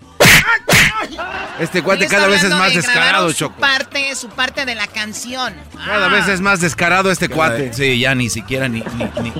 Este 1.58 1.82
cuate 1.82 2.06
cada 2.06 2.26
vez 2.26 2.42
es 2.42 2.50
más 2.50 2.74
descarado, 2.74 3.32
Choco. 3.32 3.54
Su 3.54 3.60
parte, 3.60 4.14
su 4.14 4.28
parte 4.28 4.64
de 4.66 4.74
la 4.74 4.86
canción. 4.86 5.54
Cada 5.84 6.08
vez 6.08 6.28
es 6.28 6.40
más 6.40 6.60
descarado 6.60 7.10
este 7.10 7.28
cuate. 7.28 7.72
Sí, 7.72 7.98
ya 7.98 8.14
ni 8.14 8.28
siquiera 8.28 8.68
ni, 8.68 8.82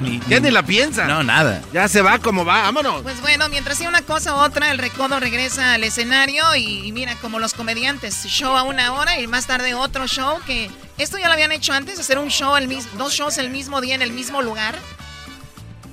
ni, 0.00 0.20
Ya 0.28 0.40
ni 0.40 0.50
la 0.50 0.62
piensa. 0.62 1.06
No, 1.06 1.22
nada. 1.22 1.62
Ya 1.72 1.88
se 1.88 2.02
va 2.02 2.18
como 2.18 2.44
va, 2.44 2.62
vámonos. 2.62 3.02
Pues 3.02 3.20
bueno, 3.20 3.48
mientras 3.48 3.78
sea 3.78 3.88
una 3.88 4.02
cosa 4.02 4.34
u 4.34 4.38
otra, 4.38 4.70
el 4.70 4.78
recodo 4.78 5.20
regresa 5.20 5.74
al 5.74 5.84
escenario 5.84 6.54
y, 6.54 6.90
mira, 6.92 7.14
como 7.20 7.38
los 7.38 7.54
comediantes, 7.54 8.24
show 8.24 8.56
a 8.56 8.62
una 8.62 8.94
hora 8.94 9.20
y 9.20 9.26
más 9.26 9.46
tarde 9.46 9.74
otro 9.74 10.06
show 10.06 10.38
que... 10.46 10.70
Esto 10.98 11.18
ya 11.18 11.26
lo 11.26 11.34
habían 11.34 11.52
hecho 11.52 11.74
antes, 11.74 11.98
hacer 11.98 12.18
un 12.18 12.28
show, 12.28 12.56
el 12.56 12.68
mismo, 12.68 12.90
dos 12.96 13.12
shows 13.12 13.36
el 13.36 13.50
mismo 13.50 13.82
día 13.82 13.94
en 13.94 14.00
el 14.00 14.12
mismo 14.12 14.40
lugar. 14.40 14.74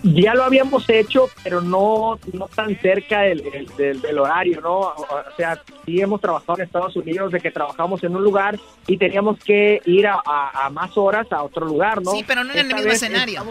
Ya 0.04 0.34
lo 0.34 0.44
habíamos 0.44 0.90
hecho, 0.90 1.30
pero 1.44 1.62
no, 1.62 2.20
no 2.34 2.48
tan 2.50 2.78
cerca 2.80 3.22
del, 3.22 3.42
del, 3.78 4.20
horario, 4.20 4.60
¿no? 4.60 4.80
O 4.80 4.96
sea, 5.38 5.62
sí 5.86 6.02
hemos 6.02 6.20
trabajado 6.20 6.60
en 6.60 6.66
Estados 6.66 6.96
Unidos 6.98 7.32
de 7.32 7.40
que 7.40 7.52
trabajamos 7.52 8.04
en 8.04 8.14
un 8.14 8.22
lugar 8.22 8.60
y 8.86 8.98
teníamos 8.98 9.40
que 9.40 9.82
ir 9.86 10.06
a, 10.08 10.70
más 10.72 10.98
horas 10.98 11.32
a 11.32 11.42
otro 11.44 11.66
lugar, 11.66 12.02
¿no? 12.02 12.12
Sí, 12.12 12.26
pero 12.28 12.44
no 12.44 12.52
en 12.52 12.60
el 12.60 12.68
mismo 12.68 12.92
escenario. 12.92 13.44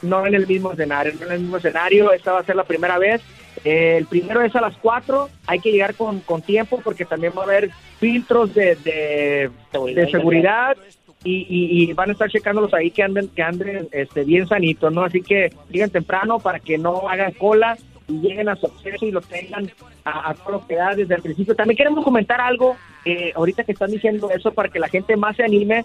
no 0.00 0.26
en 0.26 0.34
el 0.34 0.46
mismo 0.46 0.72
escenario, 0.72 1.12
no 1.20 1.26
en 1.26 1.32
el 1.32 1.40
mismo 1.40 1.58
escenario. 1.58 2.12
Esta 2.12 2.32
va 2.32 2.40
a 2.40 2.44
ser 2.44 2.56
la 2.56 2.64
primera 2.64 2.96
vez. 2.96 3.20
el 3.62 4.06
primero 4.06 4.40
es 4.40 4.56
a 4.56 4.62
las 4.62 4.76
4, 4.78 5.28
hay 5.46 5.60
que 5.60 5.70
llegar 5.70 5.94
con, 5.96 6.20
con 6.20 6.40
tiempo 6.40 6.80
porque 6.82 7.04
también 7.04 7.34
va 7.36 7.42
a 7.42 7.44
haber 7.44 7.70
filtros 8.00 8.54
de, 8.54 8.74
de, 8.76 9.50
de 9.94 10.10
seguridad 10.10 10.78
y, 11.24 11.92
van 11.94 12.10
a 12.10 12.12
estar 12.12 12.30
checándolos 12.30 12.72
ahí 12.74 12.90
que 12.90 13.02
anden, 13.02 13.28
que 13.28 13.42
anden 13.42 13.88
este, 13.92 14.24
bien 14.24 14.46
sanitos, 14.46 14.92
¿no? 14.92 15.02
Así 15.02 15.20
que 15.22 15.50
lleguen 15.68 15.90
temprano 15.90 16.38
para 16.38 16.60
que 16.60 16.78
no 16.78 17.08
hagan 17.08 17.32
cola 17.32 17.76
y 18.06 18.20
lleguen 18.20 18.48
a 18.48 18.56
su 18.56 18.66
acceso 18.66 19.04
y 19.04 19.10
lo 19.10 19.20
tengan 19.20 19.70
a, 20.04 20.34
todo 20.34 20.52
lo 20.52 20.66
que 20.66 20.76
da 20.76 20.94
desde 20.94 21.14
el 21.14 21.22
principio. 21.22 21.54
También 21.54 21.76
queremos 21.76 22.04
comentar 22.04 22.40
algo, 22.40 22.76
eh, 23.04 23.32
ahorita 23.34 23.64
que 23.64 23.72
están 23.72 23.90
diciendo 23.90 24.30
eso, 24.30 24.52
para 24.52 24.68
que 24.68 24.78
la 24.78 24.88
gente 24.88 25.16
más 25.16 25.36
se 25.36 25.44
anime, 25.44 25.84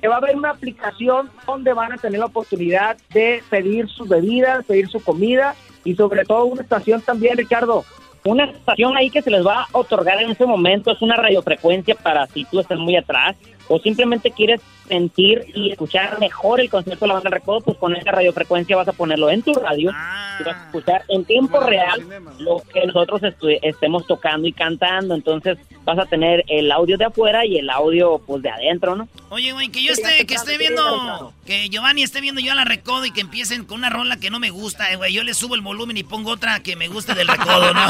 que 0.00 0.08
va 0.08 0.16
a 0.16 0.18
haber 0.18 0.36
una 0.36 0.50
aplicación 0.50 1.30
donde 1.46 1.72
van 1.72 1.92
a 1.92 1.96
tener 1.96 2.20
la 2.20 2.26
oportunidad 2.26 2.96
de 3.12 3.42
pedir 3.48 3.88
sus 3.88 4.08
bebidas, 4.08 4.64
pedir 4.66 4.88
su 4.88 5.02
comida 5.02 5.54
y 5.82 5.94
sobre 5.94 6.24
todo 6.24 6.44
una 6.44 6.62
estación 6.62 7.00
también, 7.00 7.36
Ricardo, 7.36 7.84
una 8.24 8.44
estación 8.44 8.96
ahí 8.96 9.10
que 9.10 9.22
se 9.22 9.30
les 9.30 9.44
va 9.46 9.62
a 9.62 9.68
otorgar 9.72 10.22
en 10.22 10.30
ese 10.30 10.46
momento 10.46 10.90
es 10.90 11.02
una 11.02 11.16
radiofrecuencia 11.16 11.94
para 11.94 12.26
si 12.26 12.44
tú 12.44 12.60
estás 12.60 12.78
muy 12.78 12.96
atrás 12.96 13.36
o 13.68 13.78
simplemente 13.78 14.30
quieres 14.30 14.60
sentir 14.88 15.44
y 15.54 15.70
escuchar 15.70 16.18
mejor 16.18 16.60
el 16.60 16.70
concierto 16.70 17.04
de 17.04 17.08
la 17.08 17.14
banda 17.14 17.30
Recodo, 17.30 17.60
pues 17.60 17.78
con 17.78 17.96
esa 17.96 18.10
radiofrecuencia 18.10 18.76
vas 18.76 18.88
a 18.88 18.92
ponerlo 18.92 19.30
en 19.30 19.42
tu 19.42 19.54
radio 19.54 19.90
y 19.90 20.44
vas 20.44 20.54
a 20.54 20.60
ah. 20.60 20.64
escuchar 20.66 21.04
en 21.08 21.24
tiempo 21.24 21.60
real 21.60 22.02
lo 22.38 22.62
que 22.72 22.86
nosotros 22.86 23.20
estemos 23.62 24.06
tocando 24.06 24.46
y 24.46 24.52
cantando. 24.52 25.14
Entonces 25.14 25.58
vas 25.84 25.98
a 25.98 26.06
tener 26.06 26.44
el 26.48 26.70
audio 26.72 26.96
de 26.96 27.04
afuera 27.04 27.44
y 27.44 27.58
el 27.58 27.70
audio 27.70 28.18
pues 28.18 28.42
de 28.42 28.50
adentro, 28.50 28.96
¿no? 28.96 29.08
Oye, 29.30 29.52
güey, 29.52 29.68
que 29.68 29.82
yo 29.82 29.92
esté, 29.92 30.26
que 30.26 30.34
esté 30.34 30.58
viendo, 30.58 31.32
que 31.46 31.68
Giovanni 31.68 32.02
esté 32.02 32.20
viendo 32.20 32.40
yo 32.40 32.54
la 32.54 32.64
Recodo 32.64 33.04
y 33.04 33.10
que 33.10 33.20
empiecen 33.20 33.64
con 33.64 33.78
una 33.78 33.90
rola 33.90 34.16
que 34.18 34.30
no 34.30 34.38
me 34.38 34.50
gusta, 34.50 34.92
eh, 34.92 34.96
güey. 34.96 35.12
Yo 35.12 35.22
le 35.22 35.34
subo 35.34 35.54
el 35.54 35.60
volumen 35.60 35.96
y 35.96 36.02
pongo 36.02 36.30
otra 36.30 36.60
que 36.60 36.76
me 36.76 36.88
guste 36.88 37.14
del 37.14 37.28
Recodo, 37.28 37.72
¿no? 37.74 37.82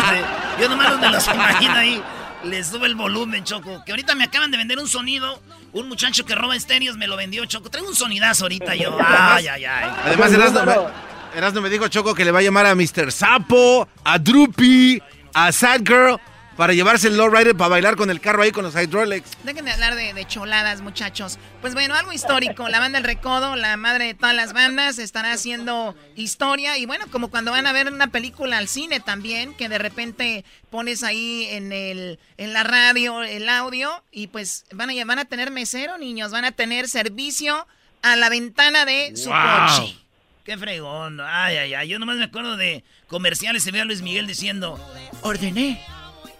Yo 0.60 0.68
nomás 0.68 1.00
me 1.00 1.10
los 1.10 1.26
imagino 1.34 1.74
ahí. 1.74 2.02
Le 2.44 2.62
sube 2.62 2.86
el 2.86 2.94
volumen, 2.94 3.42
Choco. 3.44 3.82
Que 3.84 3.92
ahorita 3.92 4.14
me 4.14 4.24
acaban 4.24 4.50
de 4.50 4.58
vender 4.58 4.78
un 4.78 4.88
sonido. 4.88 5.40
Un 5.74 5.88
muchacho 5.88 6.24
que 6.24 6.34
roba 6.34 6.56
estéreos 6.56 6.96
me 6.96 7.06
lo 7.06 7.16
vendió, 7.16 7.44
Choco. 7.46 7.68
Traigo 7.68 7.88
un 7.88 7.96
sonidazo 7.96 8.44
ahorita 8.44 8.74
yo. 8.74 8.96
Ay, 9.06 9.48
ay, 9.48 9.64
ay. 9.64 9.90
Además, 10.04 10.32
Erasmo 10.32 11.60
me, 11.60 11.68
me 11.68 11.70
dijo, 11.70 11.88
Choco, 11.88 12.14
que 12.14 12.24
le 12.24 12.30
va 12.30 12.38
a 12.38 12.42
llamar 12.42 12.66
a 12.66 12.74
Mr. 12.76 13.10
Sapo, 13.10 13.88
a 14.04 14.18
Droopy, 14.18 15.02
a 15.34 15.50
Sad 15.50 15.80
Girl 15.84 16.20
para 16.56 16.72
llevarse 16.72 17.08
el 17.08 17.16
lowrider 17.16 17.56
para 17.56 17.68
bailar 17.68 17.96
con 17.96 18.10
el 18.10 18.20
carro 18.20 18.42
ahí 18.42 18.52
con 18.52 18.64
los 18.64 18.74
hydraulics. 18.74 19.30
Dejen 19.42 19.64
de 19.64 19.72
hablar 19.72 19.94
de, 19.94 20.24
choladas, 20.26 20.80
muchachos. 20.80 21.38
Pues 21.60 21.74
bueno, 21.74 21.94
algo 21.94 22.12
histórico. 22.12 22.68
La 22.68 22.78
banda 22.78 22.98
El 22.98 23.04
Recodo, 23.04 23.56
la 23.56 23.76
madre 23.76 24.06
de 24.06 24.14
todas 24.14 24.34
las 24.34 24.52
bandas, 24.52 24.98
estará 24.98 25.32
haciendo 25.32 25.96
historia. 26.16 26.78
Y 26.78 26.86
bueno, 26.86 27.06
como 27.10 27.28
cuando 27.28 27.50
van 27.50 27.66
a 27.66 27.72
ver 27.72 27.92
una 27.92 28.08
película 28.08 28.58
al 28.58 28.68
cine 28.68 29.00
también, 29.00 29.54
que 29.54 29.68
de 29.68 29.78
repente 29.78 30.44
pones 30.70 31.02
ahí 31.02 31.48
en, 31.50 31.72
el, 31.72 32.18
en 32.36 32.52
la 32.52 32.62
radio 32.62 33.22
el 33.22 33.48
audio 33.48 34.04
y 34.10 34.28
pues 34.28 34.64
van 34.72 34.90
a, 34.90 35.04
van 35.04 35.18
a 35.18 35.24
tener 35.24 35.50
mesero, 35.50 35.98
niños. 35.98 36.30
Van 36.30 36.44
a 36.44 36.52
tener 36.52 36.88
servicio 36.88 37.66
a 38.02 38.16
la 38.16 38.28
ventana 38.28 38.84
de 38.84 39.16
su 39.16 39.30
coche. 39.30 39.96
Qué 40.44 40.58
fregón. 40.58 41.20
Ay, 41.20 41.56
ay, 41.56 41.74
ay. 41.74 41.88
Yo 41.88 41.98
nomás 41.98 42.18
me 42.18 42.24
acuerdo 42.24 42.56
de 42.56 42.84
comerciales. 43.08 43.62
Se 43.62 43.70
ve 43.70 43.80
a 43.80 43.84
Luis 43.86 44.02
Miguel 44.02 44.26
diciendo: 44.26 44.78
Ordené 45.22 45.80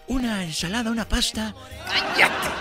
una 0.06 0.44
ensalada, 0.44 0.90
una 0.90 1.08
pasta. 1.08 1.54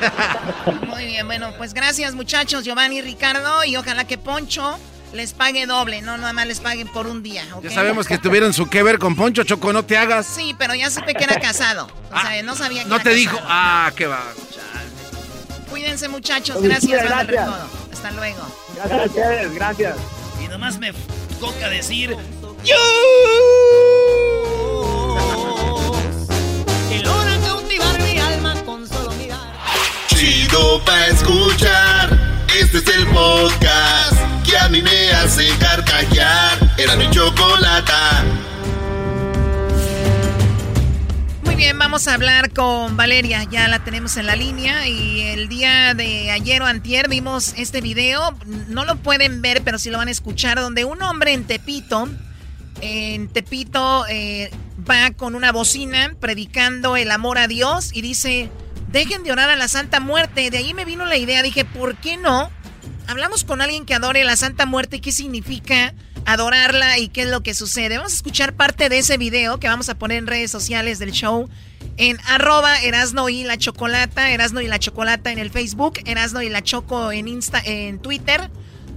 Muy 0.88 1.06
bien, 1.06 1.26
bueno, 1.26 1.54
pues 1.58 1.74
gracias 1.74 2.14
muchachos, 2.14 2.64
Giovanni 2.64 2.98
y 2.98 3.02
Ricardo, 3.02 3.64
y 3.64 3.76
ojalá 3.76 4.06
que 4.06 4.18
Poncho 4.18 4.78
les 5.14 5.34
pague 5.34 5.66
doble, 5.66 6.02
no 6.02 6.18
nada 6.18 6.34
más 6.34 6.48
les 6.48 6.60
paguen 6.60 6.88
por 6.88 7.08
un 7.08 7.22
día. 7.22 7.44
Ya 7.62 7.70
sabemos 7.70 8.08
que 8.08 8.18
tuvieron 8.18 8.54
su 8.54 8.68
que 8.70 8.82
ver 8.82 8.98
con 8.98 9.16
Poncho, 9.16 9.44
Choco, 9.44 9.72
no 9.72 9.86
te 9.86 9.98
hagas. 9.98 10.26
Sí, 10.26 10.56
pero 10.58 10.74
ya 10.74 10.90
supe 10.90 11.14
que 11.14 11.24
era 11.24 11.40
casado. 11.40 11.88
O 12.12 12.20
sea, 12.20 12.42
no 12.44 12.56
sabía 12.56 12.84
que 12.84 12.90
No 12.90 13.00
te 13.00 13.12
dijo, 13.12 13.40
ah, 13.44 13.92
qué 13.96 14.08
va. 14.08 14.24
Cuídense 15.70 16.08
muchachos, 16.08 16.62
gracias, 16.62 17.04
gracias. 17.04 17.50
Hasta 17.92 18.12
luego. 18.12 18.42
Gracias 18.76 19.54
gracias. 19.54 19.98
Y 20.44 20.48
nomás 20.48 20.78
me 20.80 20.94
toca 21.40 21.70
decir, 21.70 22.16
¡Yo! 22.64 24.33
Chido 30.24 30.82
pa' 30.86 31.08
escuchar. 31.08 32.46
Este 32.58 32.78
es 32.78 32.88
el 32.96 33.06
podcast 33.08 34.16
que 34.46 34.58
a 34.58 34.70
mí 34.70 34.82
me 34.82 35.12
hace 35.12 35.50
carcajear. 35.60 36.76
Era 36.78 36.96
mi 36.96 37.10
chocolata. 37.10 38.24
Muy 41.44 41.56
bien, 41.56 41.78
vamos 41.78 42.08
a 42.08 42.14
hablar 42.14 42.54
con 42.54 42.96
Valeria. 42.96 43.44
Ya 43.52 43.68
la 43.68 43.84
tenemos 43.84 44.16
en 44.16 44.28
la 44.28 44.38
línea. 44.38 44.88
Y 44.88 45.20
el 45.24 45.50
día 45.50 45.94
de 45.94 46.32
ayer 46.32 46.62
o 46.62 46.68
antier 46.68 47.10
vimos 47.10 47.54
este 47.58 47.82
video. 47.82 48.34
No 48.70 48.86
lo 48.86 48.96
pueden 48.96 49.42
ver, 49.42 49.62
pero 49.62 49.78
sí 49.78 49.90
lo 49.90 49.98
van 49.98 50.08
a 50.08 50.12
escuchar. 50.12 50.58
Donde 50.58 50.86
un 50.86 51.02
hombre 51.02 51.34
en 51.34 51.44
Tepito. 51.44 52.08
En 52.80 53.28
Tepito 53.28 54.06
eh, 54.08 54.52
va 54.90 55.12
con 55.12 55.36
una 55.36 55.52
bocina 55.52 56.16
predicando 56.22 56.96
el 56.96 57.12
amor 57.12 57.38
a 57.40 57.50
Dios 57.50 57.90
y 57.92 58.02
dice 58.02 58.50
Dejen 58.94 59.24
de 59.24 59.32
orar 59.32 59.50
a 59.50 59.56
la 59.56 59.68
Santa 59.68 60.00
Muerte. 60.00 60.52
De 60.52 60.60
ahí 60.60 60.76
me 60.76 60.86
vino 60.86 61.08
la 61.08 61.18
idea. 61.18 61.42
Dije, 61.42 61.66
¿por 61.66 61.96
qué 61.98 62.16
no? 62.16 62.52
Hablamos 63.08 63.44
con 63.44 63.60
alguien 63.60 63.86
que 63.86 63.96
adore 63.96 64.24
la 64.24 64.36
Santa 64.36 64.68
Muerte. 64.68 65.02
¿Qué 65.02 65.12
significa 65.12 65.96
adorarla 66.26 67.00
y 67.00 67.08
qué 67.08 67.24
es 67.24 67.28
lo 67.28 67.42
que 67.42 67.56
sucede? 67.56 67.98
Vamos 67.98 68.14
a 68.14 68.16
escuchar 68.18 68.54
parte 68.54 68.90
de 68.90 69.00
ese 69.00 69.18
video 69.18 69.60
que 69.60 69.68
vamos 69.68 69.90
a 69.90 69.96
poner 69.96 70.20
en 70.20 70.28
redes 70.28 70.52
sociales 70.52 71.00
del 71.00 71.12
show. 71.12 71.50
En 71.98 72.20
arroba 72.28 72.80
Erasno 72.84 73.30
y 73.30 73.44
la 73.44 73.58
Chocolata. 73.58 74.30
Erasno 74.30 74.62
y 74.62 74.68
la 74.68 74.78
Chocolata 74.78 75.32
en 75.32 75.40
el 75.40 75.50
Facebook. 75.50 76.00
Erasno 76.06 76.44
y 76.44 76.50
la 76.50 76.62
Choco 76.62 77.12
en, 77.12 77.28
Insta, 77.28 77.64
en 77.66 77.98
Twitter. 77.98 78.52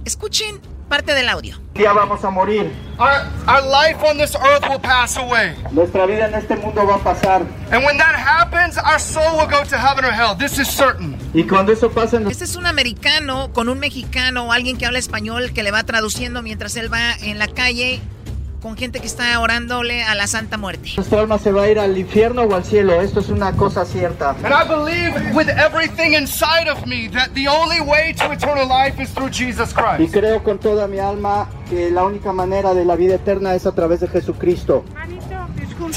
Escuchen 0.05 0.61
parte 0.87 1.13
del 1.13 1.29
audio. 1.29 1.59
Ya 1.75 1.93
vamos 1.93 2.23
a 2.23 2.29
morir. 2.29 2.71
Our, 2.97 3.27
our 3.47 3.61
life 3.63 4.03
on 4.03 4.17
this 4.17 4.35
earth 4.35 4.67
will 4.67 4.79
pass 4.79 5.17
away. 5.17 5.55
Nuestra 5.71 6.05
vida 6.07 6.27
en 6.27 6.35
este 6.35 6.55
mundo 6.55 6.85
va 6.87 6.95
a 6.95 6.99
pasar. 7.03 7.41
And 7.71 7.85
when 7.85 7.97
that 7.97 8.15
happens, 8.15 8.77
our 8.77 8.99
soul 8.99 9.37
will 9.37 9.47
go 9.47 9.63
to 9.63 9.77
heaven 9.77 10.03
or 10.05 10.11
hell. 10.11 10.35
This 10.35 10.57
is 10.57 10.67
certain. 10.67 11.17
Y 11.33 11.43
cuando 11.43 11.71
eso 11.71 11.91
pase, 11.91 12.17
Este 12.29 12.45
es 12.45 12.55
un 12.55 12.65
americano 12.65 13.51
con 13.53 13.69
un 13.69 13.79
mexicano 13.79 14.45
o 14.45 14.51
alguien 14.51 14.77
que 14.77 14.85
habla 14.85 14.99
español 14.99 15.51
que 15.53 15.61
le 15.61 15.71
va 15.71 15.83
traduciendo 15.83 16.41
mientras 16.41 16.75
él 16.75 16.91
va 16.91 17.13
en 17.21 17.37
la 17.37 17.47
calle 17.47 18.01
con 18.61 18.75
gente 18.75 18.99
que 18.99 19.07
está 19.07 19.39
orándole 19.39 20.03
a 20.03 20.15
la 20.15 20.27
Santa 20.27 20.57
Muerte. 20.57 20.91
alma 21.17 21.37
se 21.37 21.51
va 21.51 21.63
a 21.63 21.69
ir 21.69 21.79
al 21.79 21.97
infierno 21.97 22.43
o 22.43 22.55
al 22.55 22.63
cielo. 22.63 23.01
Esto 23.01 23.19
es 23.19 23.29
una 23.29 23.51
cosa 23.53 23.85
cierta. 23.85 24.31
And 24.43 24.47
I 24.53 24.67
believe 24.67 25.35
with 25.35 25.49
everything 25.49 26.13
inside 26.13 26.69
of 26.69 26.85
me 26.85 27.09
that 27.09 27.29
the 27.33 27.47
only 27.47 27.81
way 27.81 28.13
to 28.13 28.31
eternal 28.31 28.67
life 28.67 29.01
is 29.01 29.09
through 29.13 29.31
Jesus 29.31 29.71
Y 29.71 29.97
Christ. 29.97 30.13
creo 30.13 30.43
con 30.43 30.59
toda 30.59 30.87
mi 30.87 30.99
alma 30.99 31.49
que 31.69 31.91
la 31.91 32.03
única 32.03 32.31
manera 32.33 32.73
de 32.73 32.85
la 32.85 32.95
vida 32.95 33.15
eterna 33.15 33.53
es 33.55 33.65
a 33.65 33.73
través 33.73 33.99
de 33.99 34.07
Jesucristo. 34.07 34.83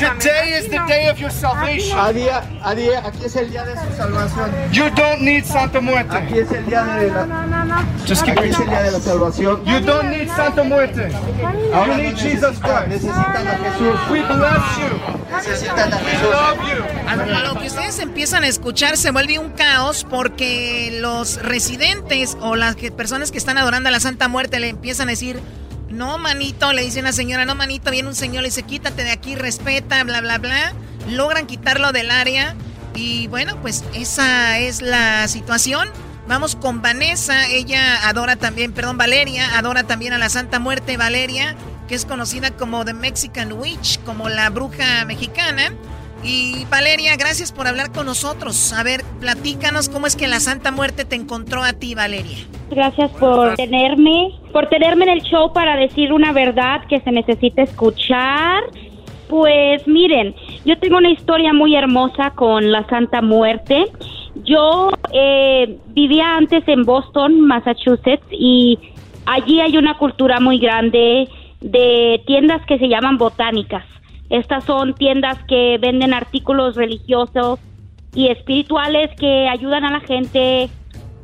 Today 0.01 0.57
is 0.59 0.69
the 0.71 0.79
day 0.89 1.09
of 1.11 1.19
your 1.21 1.31
salvation. 1.31 1.99
A 1.99 2.11
día, 2.11 2.43
a 2.65 2.75
día, 2.75 3.03
aquí 3.07 3.25
es 3.27 3.37
el 3.37 3.51
día 3.51 3.65
de 3.67 3.75
su 3.75 3.97
salvación. 3.99 4.51
You 4.73 4.85
don't 4.97 5.21
need 5.21 5.45
Santa 5.45 5.81
Muerte. 5.83 6.17
Aquí 6.17 6.39
es 6.39 6.51
el 6.51 6.65
día 6.65 6.85
de 6.85 7.11
la, 7.11 7.85
Just 8.09 8.25
keep 8.25 8.39
aquí 8.39 8.49
es 8.49 8.59
el 8.61 8.69
día 8.71 8.83
de 8.83 8.91
la 8.93 9.01
salvación. 9.01 9.63
You 9.67 9.81
don't 9.81 10.09
need 10.11 10.29
Santa 10.35 10.63
Muerte. 10.63 11.11
Ahora 11.75 11.97
You 11.99 12.03
need 12.03 12.17
Jesus 12.17 12.59
Christ. 12.61 12.87
necesitan 12.89 13.47
a 13.47 13.59
Jesús. 13.59 14.01
We 14.11 14.23
bless 14.23 14.79
you. 14.79 15.37
Necesitan 15.37 15.93
a 15.93 15.97
We 15.97 16.03
Jesús. 16.03 16.31
love 16.31 16.59
you. 16.67 17.11
A 17.11 17.53
lo 17.55 17.61
que 17.61 17.67
ustedes 17.67 17.99
empiezan 17.99 18.43
a 18.45 18.47
escuchar 18.49 18.97
se 18.97 19.11
vuelve 19.11 19.39
un 19.39 19.51
caos 19.51 20.07
porque 20.09 20.99
los 21.01 21.43
residentes 21.43 22.39
o 22.41 22.57
las 22.57 22.75
que- 22.75 22.91
personas 22.91 23.31
que 23.33 23.39
están 23.39 23.59
adorando 23.59 23.91
a 23.91 23.93
la 23.93 24.01
Santa 24.01 24.29
Muerte 24.29 24.61
le 24.61 24.71
empiezan 24.71 25.09
a 25.09 25.11
decir, 25.13 25.41
no 25.91 26.19
manito, 26.19 26.73
le 26.73 26.83
dice 26.83 27.01
una 27.01 27.13
señora, 27.13 27.45
no 27.45 27.55
manito, 27.55 27.91
viene 27.91 28.09
un 28.09 28.15
señor, 28.15 28.43
le 28.43 28.49
dice, 28.49 28.63
quítate 28.63 29.05
de 29.05 29.11
aquí, 29.11 29.35
respeta, 29.35 30.03
bla, 30.05 30.21
bla, 30.21 30.39
bla. 30.39 30.73
Logran 31.09 31.47
quitarlo 31.47 31.93
del 31.93 32.11
área 32.11 32.55
y 32.95 33.27
bueno, 33.27 33.61
pues 33.61 33.85
esa 33.95 34.59
es 34.59 34.83
la 34.83 35.27
situación. 35.29 35.89
Vamos 36.29 36.55
con 36.55 36.81
Vanessa, 36.81 37.49
ella 37.49 38.09
adora 38.09 38.37
también, 38.37 38.73
perdón, 38.73 38.99
Valeria, 38.99 39.59
adora 39.59 39.83
también 39.85 40.13
a 40.13 40.19
la 40.19 40.29
Santa 40.29 40.61
Muerte, 40.61 40.97
Valeria, 40.97 41.57
que 41.89 41.97
es 41.97 42.05
conocida 42.05 42.53
como 42.53 42.85
The 42.85 42.95
Mexican 42.95 43.53
Witch, 43.53 44.01
como 44.05 44.29
la 44.29 44.49
bruja 44.51 45.05
mexicana. 45.07 45.73
Y 46.23 46.67
Valeria, 46.71 47.17
gracias 47.17 47.51
por 47.51 47.67
hablar 47.67 47.93
con 47.93 48.07
nosotros. 48.07 48.73
A 48.73 48.83
ver, 48.83 49.01
platícanos 49.21 49.89
cómo 49.89 50.07
es 50.07 50.17
que 50.17 50.29
la 50.29 50.41
Santa 50.41 50.71
Muerte 50.71 51.05
te 51.05 51.17
encontró 51.17 51.63
a 51.63 51.73
ti, 51.73 51.95
Valeria. 51.95 52.39
Gracias 52.71 53.11
por 53.13 53.55
tenerme, 53.55 54.33
por 54.53 54.69
tenerme 54.69 55.05
en 55.07 55.11
el 55.13 55.23
show 55.23 55.53
para 55.53 55.77
decir 55.77 56.13
una 56.13 56.33
verdad 56.33 56.83
que 56.89 57.01
se 57.01 57.11
necesita 57.11 57.63
escuchar. 57.63 58.63
Pues 59.29 59.87
miren, 59.87 60.35
yo 60.65 60.79
tengo 60.79 60.99
una 60.99 61.11
historia 61.11 61.53
muy 61.53 61.75
hermosa 61.75 62.33
con 62.35 62.71
la 62.71 62.87
Santa 62.89 63.23
Muerte. 63.23 63.87
Yo 64.45 64.91
eh, 65.13 65.79
vivía 65.89 66.37
antes 66.37 66.63
en 66.67 66.85
Boston, 66.85 67.41
Massachusetts, 67.41 68.27
y 68.31 68.79
allí 69.27 69.61
hay 69.61 69.77
una 69.77 69.97
cultura 69.97 70.39
muy 70.41 70.59
grande 70.59 71.29
de 71.61 72.23
tiendas 72.27 72.65
que 72.67 72.79
se 72.79 72.89
llaman 72.89 73.19
botánicas. 73.19 73.85
Estas 74.31 74.65
son 74.65 74.95
tiendas 74.95 75.37
que 75.49 75.77
venden 75.79 76.15
artículos 76.15 76.77
religiosos 76.77 77.59
y 78.15 78.29
espirituales 78.29 79.11
que 79.19 79.49
ayudan 79.49 79.85
a 79.85 79.91
la 79.91 80.01
gente 80.01 80.71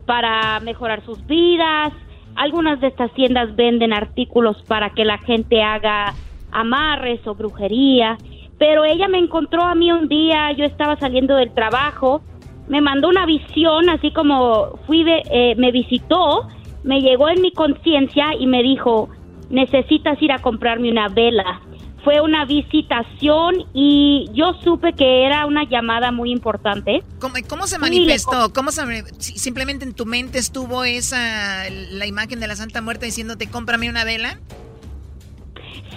para 0.07 0.61
mejorar 0.61 1.05
sus 1.05 1.25
vidas. 1.27 1.93
Algunas 2.35 2.81
de 2.81 2.89
estas 2.89 3.13
tiendas 3.15 3.55
venden 3.57 3.93
artículos 3.93 4.63
para 4.69 4.91
que 4.91 5.05
la 5.05 5.19
gente 5.19 5.63
haga 5.63 6.15
amarres 6.53 7.27
o 7.27 7.35
brujería. 7.35 8.19
Pero 8.59 8.85
ella 8.85 9.09
me 9.09 9.19
encontró 9.19 9.63
a 9.63 9.75
mí 9.75 9.93
un 9.93 10.09
día, 10.09 10.53
yo 10.53 10.65
estaba 10.65 10.97
saliendo 10.97 11.37
del 11.37 11.53
trabajo, 11.53 12.23
me 12.69 12.81
mandó 12.81 13.09
una 13.09 13.27
visión, 13.27 13.89
así 13.91 14.11
como 14.11 14.79
fui, 14.87 15.05
de- 15.05 15.23
eh, 15.31 15.55
me 15.57 15.71
visitó, 15.71 16.49
me 16.83 17.01
llegó 17.01 17.29
en 17.29 17.41
mi 17.41 17.53
conciencia 17.53 18.35
y 18.39 18.47
me 18.47 18.63
dijo, 18.63 19.09
necesitas 19.51 20.21
ir 20.21 20.33
a 20.33 20.41
comprarme 20.41 20.91
una 20.91 21.09
vela. 21.09 21.61
Fue 22.07 22.21
una 22.21 22.45
visitación 22.45 23.67
y 23.75 24.31
yo 24.33 24.55
supe 24.63 24.93
que 24.93 25.27
era 25.27 25.45
una 25.45 25.65
llamada 25.69 26.13
muy 26.13 26.31
importante. 26.31 27.03
¿Cómo, 27.19 27.35
cómo 27.49 27.67
se 27.67 27.81
manifestó? 27.81 28.53
¿Cómo 28.53 28.71
se, 28.71 28.83
simplemente 29.19 29.85
en 29.85 29.93
tu 29.93 30.07
mente 30.07 30.39
estuvo 30.39 30.85
esa 30.85 31.65
la 31.69 32.07
imagen 32.07 32.39
de 32.39 32.47
la 32.47 32.55
Santa 32.55 32.81
Muerte 32.81 33.07
diciéndote 33.07 33.51
cómprame 33.51 33.91
una 33.91 34.05
vela? 34.05 34.39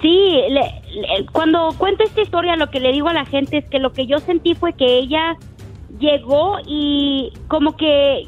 Sí, 0.02 0.32
le- 0.50 0.82
le- 0.94 1.26
cuando 1.32 1.76
cuento 1.78 2.04
esta 2.04 2.22
historia 2.22 2.56
lo 2.56 2.72
que 2.72 2.80
le 2.80 2.92
digo 2.92 3.10
a 3.10 3.14
la 3.14 3.26
gente 3.26 3.60
es 3.60 3.66
que 3.70 3.78
lo 3.78 3.94
que 3.94 4.08
yo 4.08 4.18
sentí 4.18 4.56
fue 4.56 4.74
que 4.74 4.98
ella 4.98 5.38
llegó 6.00 6.58
y 6.66 7.32
como 7.48 7.78
que 7.78 8.24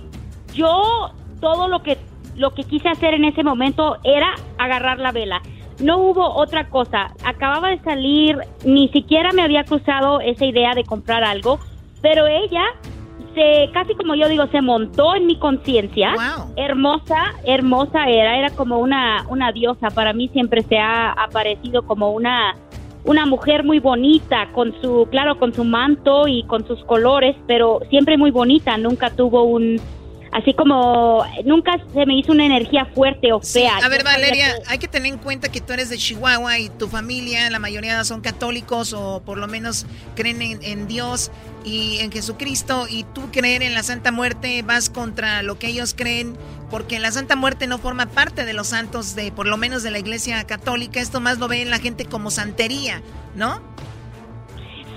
yo 0.54 1.10
todo 1.40 1.68
lo 1.68 1.82
que 1.82 1.98
lo 2.36 2.54
que 2.54 2.64
quise 2.64 2.90
hacer 2.90 3.16
en 3.16 3.26
ese 3.26 3.44
momento 3.44 3.98
era 4.04 4.36
agarrar 4.60 5.00
la 5.00 5.12
vela. 5.12 5.42
No 5.82 5.98
hubo 5.98 6.36
otra 6.36 6.70
cosa. 6.70 7.12
Acababa 7.24 7.70
de 7.70 7.80
salir, 7.80 8.38
ni 8.66 8.90
siquiera 8.90 9.32
me 9.32 9.42
había 9.42 9.64
cruzado 9.64 10.20
esa 10.22 10.46
idea 10.46 10.74
de 10.76 10.84
comprar 10.84 11.24
algo, 11.24 11.60
pero 12.02 12.28
ella 12.28 12.64
se 13.34 13.70
casi 13.74 13.96
como 13.96 14.16
yo 14.16 14.28
digo 14.28 14.46
se 14.48 14.62
montó 14.62 15.16
en 15.16 15.26
mi 15.26 15.38
conciencia. 15.38 16.14
Hermosa, 16.56 17.34
hermosa 17.46 18.10
era, 18.10 18.38
era 18.38 18.50
como 18.52 18.80
una 18.80 19.26
una 19.30 19.52
diosa. 19.52 19.90
Para 19.90 20.14
mí 20.14 20.30
siempre 20.30 20.64
se 20.64 20.78
ha 20.78 21.12
aparecido 21.12 21.84
como 21.84 22.12
una 22.12 22.56
una 23.04 23.26
mujer 23.26 23.64
muy 23.64 23.80
bonita 23.80 24.50
con 24.54 24.80
su 24.82 25.08
claro 25.10 25.40
con 25.40 25.54
su 25.54 25.64
manto 25.64 26.28
y 26.28 26.44
con 26.44 26.68
sus 26.68 26.84
colores, 26.86 27.36
pero 27.48 27.80
siempre 27.90 28.18
muy 28.18 28.32
bonita. 28.32 28.78
Nunca 28.78 29.10
tuvo 29.10 29.44
un 29.44 29.80
así 30.32 30.54
como 30.54 31.26
nunca 31.46 31.74
se 31.94 32.06
me 32.06 32.18
hizo 32.18 32.32
una 32.32 32.46
energía 32.46 32.86
fuerte 32.86 33.34
o 33.34 33.42
Sí, 33.42 33.60
fea. 33.60 33.78
a 33.78 33.90
ver, 33.90 34.04
Valeria, 34.04 34.56
hay 34.68 34.78
que 34.78 34.88
tener 34.88 35.12
en 35.12 35.20
cuenta 35.20 35.52
que 35.52 35.62
tú 35.62 35.74
eres 35.74 35.90
de 35.90 35.98
Chihuahua 35.98 36.60
y 36.60 36.70
tu 36.70 36.88
familia, 36.88 37.50
la 37.50 37.60
mayoría 37.60 38.04
son 38.04 38.22
católicos 38.22 38.94
o 38.94 39.22
por 39.26 39.38
lo 39.38 39.48
menos 39.48 39.86
creen 40.16 40.42
en, 40.42 40.64
en 40.64 40.88
Dios 40.88 41.32
y 41.64 42.00
en 42.00 42.12
Jesucristo 42.12 42.88
y 42.90 43.04
tú 43.04 43.30
creer 43.32 43.62
en 43.64 43.74
la 43.74 43.84
Santa 43.84 44.12
Muerte 44.12 44.62
vas 44.64 44.90
contra 44.90 45.44
lo 45.44 45.60
que 45.60 45.68
ellos 45.68 45.94
creen 45.96 46.36
porque 46.70 47.00
la 47.00 47.12
Santa 47.12 47.36
Muerte 47.36 47.68
no 47.68 47.78
forma 47.78 48.06
parte 48.06 48.46
de 48.46 48.54
los 48.54 48.68
santos 48.68 49.14
de 49.14 49.32
por 49.32 49.46
lo 49.46 49.58
menos 49.58 49.84
de 49.84 49.92
la 49.92 50.00
Iglesia 50.00 50.44
Católica, 50.46 51.02
esto 51.02 51.20
más 51.20 51.38
lo 51.38 51.50
ve 51.50 51.66
la 51.66 51.80
gente 51.80 52.06
como 52.06 52.32
santería, 52.32 53.02
¿no? 53.36 53.62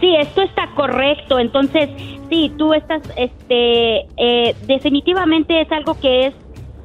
Sí, 0.05 0.15
esto 0.17 0.43
está 0.43 0.69
correcto. 0.75 1.39
Entonces, 1.39 1.89
sí, 2.29 2.53
tú 2.59 2.75
estás, 2.75 3.01
este, 3.17 4.01
eh, 4.19 4.55
definitivamente 4.67 5.63
es 5.63 5.73
algo 5.73 5.99
que 5.99 6.27
es, 6.27 6.35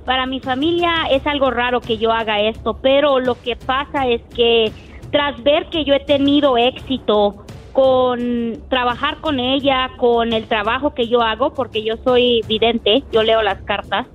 para 0.05 0.25
mi 0.25 0.39
familia 0.39 0.89
es 1.11 1.27
algo 1.27 1.51
raro 1.51 1.81
que 1.81 1.97
yo 1.97 2.13
haga 2.13 2.39
esto, 2.39 2.79
pero 2.81 3.19
lo 3.19 3.35
que 3.41 3.57
pasa 3.57 4.07
es 4.07 4.21
que 4.33 4.71
tras 5.11 5.43
ver 5.43 5.65
que 5.65 5.83
yo 5.83 5.93
he 5.95 5.99
tenido 5.99 6.57
éxito 6.57 7.43
con 7.73 8.63
trabajar 8.69 9.19
con 9.19 9.41
ella, 9.41 9.91
con 9.97 10.31
el 10.31 10.47
trabajo 10.47 10.93
que 10.93 11.09
yo 11.09 11.21
hago, 11.21 11.53
porque 11.53 11.83
yo 11.83 11.97
soy 11.97 12.41
vidente, 12.47 13.03
yo 13.11 13.23
leo 13.23 13.41
las 13.41 13.61
cartas, 13.63 14.07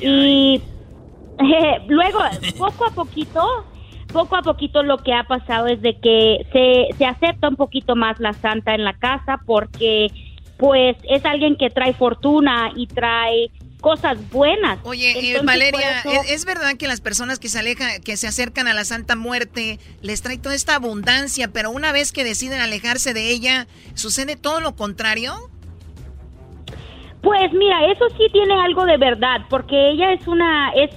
y 0.00 0.60
luego, 1.86 2.18
poco 2.58 2.84
a 2.84 2.90
poquito, 2.90 3.64
poco 4.12 4.36
a 4.36 4.42
poquito 4.42 4.82
lo 4.82 4.98
que 4.98 5.12
ha 5.14 5.24
pasado 5.24 5.66
es 5.66 5.80
de 5.82 5.98
que 6.00 6.46
se, 6.52 6.96
se 6.96 7.04
acepta 7.06 7.48
un 7.48 7.56
poquito 7.56 7.96
más 7.96 8.18
la 8.20 8.32
santa 8.34 8.74
en 8.74 8.84
la 8.84 8.94
casa 8.94 9.40
porque 9.46 10.08
pues 10.58 10.96
es 11.08 11.24
alguien 11.24 11.56
que 11.56 11.70
trae 11.70 11.94
fortuna 11.94 12.70
y 12.76 12.86
trae 12.86 13.50
cosas 13.80 14.18
buenas. 14.30 14.78
Oye, 14.82 15.12
eh, 15.36 15.40
Valeria, 15.42 16.00
eso- 16.00 16.10
¿es, 16.10 16.30
es 16.32 16.44
verdad 16.44 16.76
que 16.76 16.86
las 16.86 17.00
personas 17.00 17.38
que 17.38 17.48
se 17.48 17.58
alejan, 17.60 18.02
que 18.02 18.18
se 18.18 18.26
acercan 18.26 18.68
a 18.68 18.74
la 18.74 18.84
Santa 18.84 19.16
Muerte, 19.16 19.78
les 20.02 20.20
trae 20.20 20.36
toda 20.36 20.54
esta 20.54 20.74
abundancia, 20.74 21.48
pero 21.48 21.70
una 21.70 21.92
vez 21.92 22.12
que 22.12 22.24
deciden 22.24 22.60
alejarse 22.60 23.14
de 23.14 23.30
ella, 23.30 23.66
sucede 23.94 24.36
todo 24.36 24.60
lo 24.60 24.76
contrario? 24.76 25.32
Pues 27.22 27.52
mira, 27.52 27.86
eso 27.92 28.06
sí 28.16 28.24
tiene 28.32 28.54
algo 28.62 28.84
de 28.84 28.96
verdad, 28.96 29.42
porque 29.50 29.90
ella 29.90 30.12
es 30.12 30.26
una 30.26 30.72
es 30.72 30.90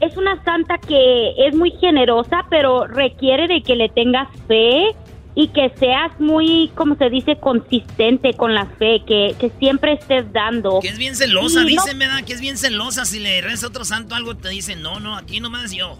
es 0.00 0.16
una 0.16 0.42
santa 0.44 0.78
que 0.78 1.32
es 1.46 1.54
muy 1.54 1.70
generosa, 1.72 2.46
pero 2.50 2.86
requiere 2.86 3.46
de 3.48 3.62
que 3.62 3.76
le 3.76 3.88
tengas 3.88 4.28
fe 4.48 4.94
y 5.34 5.48
que 5.48 5.70
seas 5.76 6.10
muy, 6.18 6.70
como 6.74 6.96
se 6.96 7.08
dice, 7.08 7.36
consistente 7.36 8.34
con 8.34 8.52
la 8.54 8.66
fe, 8.66 9.02
que, 9.06 9.34
que 9.38 9.50
siempre 9.58 9.92
estés 9.92 10.32
dando. 10.32 10.80
Que 10.80 10.88
es 10.88 10.98
bien 10.98 11.14
celosa, 11.14 11.60
Y 11.60 11.62
no- 11.62 11.68
dicen, 11.82 11.98
¿verdad? 11.98 12.24
Que 12.26 12.32
es 12.32 12.40
bien 12.40 12.56
celosa. 12.58 13.04
Si 13.04 13.20
le 13.20 13.40
reza 13.40 13.66
a 13.66 13.68
otro 13.68 13.84
santo 13.84 14.14
algo, 14.14 14.36
te 14.36 14.48
dice, 14.48 14.74
no, 14.76 14.98
no, 15.00 15.16
aquí 15.16 15.38
nomás 15.40 15.72
yo. 15.72 15.96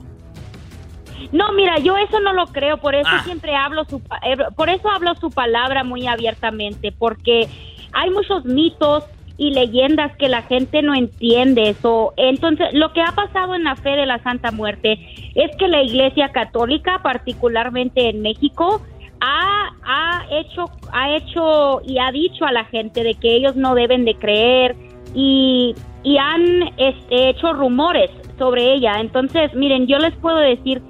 No, 1.33 1.53
mira, 1.53 1.79
yo 1.79 1.97
eso 1.99 2.19
no 2.21 2.33
lo 2.33 2.47
creo, 2.47 2.79
por 2.79 2.95
eso 2.95 3.09
Ah. 3.11 3.23
siempre 3.25 3.55
hablo 3.55 3.85
su, 3.85 3.99
eh, 4.27 4.37
por 4.57 4.71
eso 4.71 4.89
hablo 4.89 5.15
su 5.17 5.31
palabra 5.31 5.85
muy 5.85 6.07
abiertamente, 6.07 6.93
porque 6.93 7.47
hay 7.93 8.11
muchos 8.11 8.45
mitos 8.47 9.05
y 9.41 9.55
leyendas 9.55 10.15
que 10.19 10.29
la 10.29 10.43
gente 10.43 10.83
no 10.83 10.95
entiende. 10.95 11.71
eso 11.71 12.13
entonces, 12.19 12.69
lo 12.75 12.93
que 12.93 13.01
ha 13.01 13.13
pasado 13.13 13.55
en 13.55 13.65
la 13.65 13.75
fe 13.75 13.97
de 13.97 14.05
la 14.05 14.23
Santa 14.23 14.51
Muerte 14.51 14.99
es 15.35 15.57
que 15.57 15.67
la 15.67 15.83
Iglesia 15.83 16.29
Católica, 16.29 17.01
particularmente 17.03 18.11
en 18.11 18.21
México, 18.21 18.83
ha, 19.23 19.71
ha 19.83 20.27
hecho 20.31 20.67
ha 20.93 21.17
hecho 21.17 21.81
y 21.87 21.99
ha 21.99 22.13
dicho 22.13 22.45
a 22.45 22.53
la 22.53 22.67
gente 22.67 23.03
de 23.03 23.15
que 23.15 23.35
ellos 23.35 23.57
no 23.57 23.75
deben 23.75 24.05
de 24.05 24.15
creer 24.15 24.77
y, 25.15 25.75
y 26.03 26.19
han 26.19 26.75
este, 26.77 27.31
hecho 27.31 27.55
rumores 27.55 28.11
sobre 28.37 28.75
ella. 28.75 29.01
Entonces, 29.01 29.55
miren, 29.55 29.87
yo 29.87 29.99
les 29.99 30.15
puedo 30.17 30.37
decir 30.37 30.83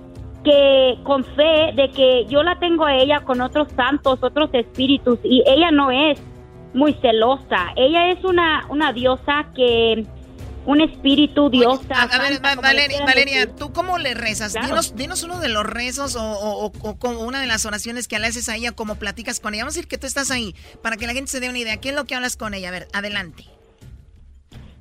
que 0.43 0.99
con 1.05 1.23
fe 1.23 1.73
de 1.77 1.89
que 1.95 2.25
yo 2.27 2.43
la 2.43 2.59
tengo 2.59 2.85
a 2.85 2.97
ella 2.97 3.21
con 3.21 3.41
otros 3.41 3.69
santos, 3.77 4.19
otros 4.25 4.51
espíritus 4.55 5.21
y 5.23 5.45
ella 5.47 5.71
no 5.71 5.93
es 5.93 6.21
muy 6.75 6.95
celosa. 6.95 7.73
Ella 7.77 8.11
es 8.11 8.25
una, 8.25 8.67
una 8.69 8.93
diosa 8.93 9.47
que, 9.55 10.07
un 10.67 10.81
espíritu 10.81 11.51
diosa. 11.51 11.95
a, 11.95 12.19
ver, 12.19 12.41
Valeria, 12.41 13.05
Valeria, 13.05 13.55
¿tú 13.55 13.73
cómo 13.73 13.99
le 13.99 14.15
rezas? 14.15 14.55
Dinos, 14.95 15.23
uno 15.23 15.41
de 15.41 15.49
los 15.49 15.65
rezos 15.65 16.17
o, 16.19 16.73
como 16.99 17.21
una 17.21 17.41
de 17.41 17.47
las 17.47 17.65
oraciones 17.67 18.09
que 18.09 18.19
le 18.19 18.27
haces 18.27 18.49
a 18.49 18.57
ella, 18.57 18.73
como 18.73 18.97
platicas 18.97 19.41
con 19.41 19.55
ella. 19.55 19.65
Vamos 19.65 19.75
a 19.75 19.79
decir 19.79 19.89
que 19.89 19.99
tú 19.99 20.07
estás 20.07 20.31
ahí, 20.31 20.55
para 20.83 20.97
que 20.97 21.07
la 21.07 21.15
gente 21.15 21.31
se 21.31 21.41
dé 21.41 21.49
una 21.49 21.59
idea. 21.59 21.79
¿Qué 21.79 21.91
es 21.91 21.95
lo 21.95 22.05
que 22.05 22.15
hablas 22.15 22.37
con 22.37 22.55
ella? 22.55 22.69
A 22.69 22.73
ver, 22.73 22.89
adelante. 22.93 23.45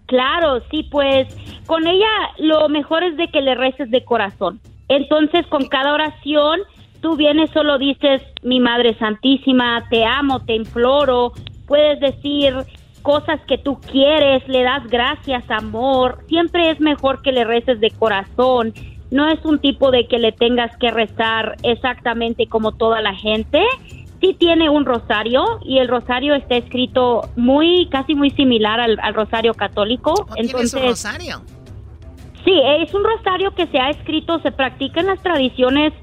Claro, 0.07 0.61
sí, 0.71 0.83
pues 0.91 1.27
con 1.65 1.85
ella 1.85 2.07
lo 2.39 2.67
mejor 2.67 3.03
es 3.03 3.15
de 3.15 3.27
que 3.29 3.41
le 3.41 3.55
reces 3.55 3.89
de 3.91 4.03
corazón. 4.03 4.59
Entonces, 4.87 5.45
con 5.47 5.67
cada 5.67 5.93
oración, 5.93 6.61
tú 7.01 7.15
vienes, 7.15 7.51
solo 7.51 7.77
dices, 7.77 8.21
mi 8.41 8.59
Madre 8.59 8.97
Santísima, 8.97 9.87
te 9.89 10.03
amo, 10.03 10.43
te 10.45 10.55
imploro, 10.55 11.33
puedes 11.69 11.99
decir 12.01 12.53
cosas 13.01 13.39
que 13.47 13.57
tú 13.57 13.79
quieres, 13.79 14.45
le 14.47 14.63
das 14.63 14.85
gracias, 14.87 15.49
amor. 15.49 16.19
Siempre 16.27 16.71
es 16.71 16.81
mejor 16.81 17.21
que 17.21 17.31
le 17.31 17.45
reces 17.45 17.79
de 17.79 17.91
corazón. 17.91 18.73
No 19.11 19.29
es 19.29 19.43
un 19.45 19.59
tipo 19.59 19.91
de 19.91 20.07
que 20.07 20.19
le 20.19 20.31
tengas 20.31 20.75
que 20.77 20.91
rezar 20.91 21.55
exactamente 21.63 22.47
como 22.47 22.73
toda 22.73 23.01
la 23.01 23.15
gente. 23.15 23.63
Sí 24.19 24.35
tiene 24.37 24.69
un 24.69 24.85
rosario 24.85 25.59
y 25.63 25.77
el 25.77 25.87
rosario 25.87 26.35
está 26.35 26.57
escrito 26.57 27.29
muy, 27.37 27.87
casi 27.89 28.15
muy 28.15 28.31
similar 28.31 28.81
al, 28.81 29.13
rosario 29.13 29.53
católico. 29.53 30.27
Entonces, 30.35 30.73
un 30.73 30.89
rosario? 30.89 31.41
Sí, 32.43 32.53
es 32.81 32.93
un 32.93 33.03
rosario 33.03 33.51
que 33.55 33.67
se 33.67 33.79
ha 33.79 33.89
escrito, 33.91 34.39
se 34.39 34.51
practica 34.51 34.99
en 34.99 35.07
las 35.07 35.21
tradiciones 35.21 35.93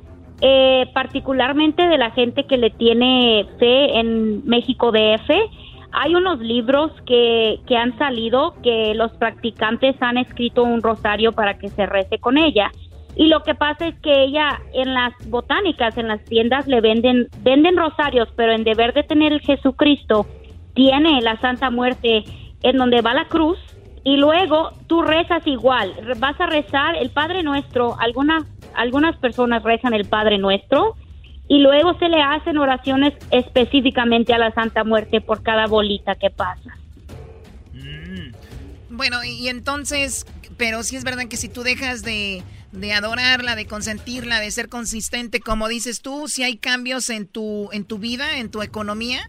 eh, 0.40 0.86
particularmente 0.92 1.86
de 1.88 1.98
la 1.98 2.10
gente 2.10 2.44
que 2.44 2.58
le 2.58 2.70
tiene 2.70 3.46
fe 3.58 3.98
en 3.98 4.46
México 4.46 4.92
DF. 4.92 5.30
Hay 5.92 6.14
unos 6.14 6.40
libros 6.40 6.92
que, 7.06 7.60
que 7.66 7.76
han 7.76 7.96
salido 7.96 8.54
que 8.62 8.94
los 8.94 9.12
practicantes 9.12 9.96
han 10.00 10.18
escrito 10.18 10.62
un 10.62 10.82
rosario 10.82 11.32
para 11.32 11.58
que 11.58 11.68
se 11.68 11.86
rece 11.86 12.18
con 12.18 12.36
ella. 12.36 12.70
Y 13.16 13.28
lo 13.28 13.42
que 13.42 13.54
pasa 13.54 13.86
es 13.86 13.94
que 14.00 14.24
ella 14.24 14.60
en 14.74 14.92
las 14.92 15.14
botánicas, 15.28 15.96
en 15.96 16.08
las 16.08 16.22
tiendas 16.24 16.66
le 16.66 16.82
venden 16.82 17.28
venden 17.40 17.78
rosarios, 17.78 18.28
pero 18.36 18.52
en 18.52 18.62
deber 18.62 18.92
de 18.92 19.04
tener 19.04 19.32
el 19.32 19.40
Jesucristo 19.40 20.26
tiene 20.74 21.22
la 21.22 21.40
Santa 21.40 21.70
Muerte 21.70 22.24
en 22.62 22.76
donde 22.76 23.00
va 23.00 23.14
la 23.14 23.24
cruz 23.24 23.58
y 24.04 24.18
luego 24.18 24.70
tú 24.86 25.02
rezas 25.02 25.44
igual, 25.46 25.92
vas 26.18 26.40
a 26.40 26.46
rezar 26.46 26.94
el 26.94 27.10
Padre 27.10 27.42
Nuestro, 27.42 27.96
algunas 27.98 28.44
algunas 28.76 29.16
personas 29.16 29.62
rezan 29.62 29.94
el 29.94 30.06
Padre 30.06 30.38
Nuestro 30.38 30.96
y 31.48 31.58
luego 31.58 31.98
se 31.98 32.08
le 32.08 32.20
hacen 32.20 32.58
oraciones 32.58 33.14
específicamente 33.30 34.34
a 34.34 34.38
la 34.38 34.52
Santa 34.52 34.84
Muerte 34.84 35.20
por 35.20 35.42
cada 35.42 35.66
bolita 35.66 36.16
que 36.16 36.30
pasa. 36.30 36.76
Mm. 37.72 38.32
Bueno, 38.90 39.22
y 39.24 39.48
entonces, 39.48 40.26
pero 40.56 40.82
sí 40.82 40.96
es 40.96 41.04
verdad 41.04 41.28
que 41.28 41.36
si 41.36 41.48
tú 41.48 41.62
dejas 41.62 42.02
de, 42.02 42.42
de 42.72 42.92
adorarla, 42.92 43.54
de 43.54 43.66
consentirla, 43.66 44.40
de 44.40 44.50
ser 44.50 44.68
consistente, 44.68 45.40
como 45.40 45.68
dices 45.68 46.02
tú, 46.02 46.28
si 46.28 46.42
hay 46.42 46.56
cambios 46.56 47.10
en 47.10 47.26
tu, 47.26 47.68
en 47.72 47.84
tu 47.84 47.98
vida, 47.98 48.38
en 48.38 48.50
tu 48.50 48.62
economía, 48.62 49.28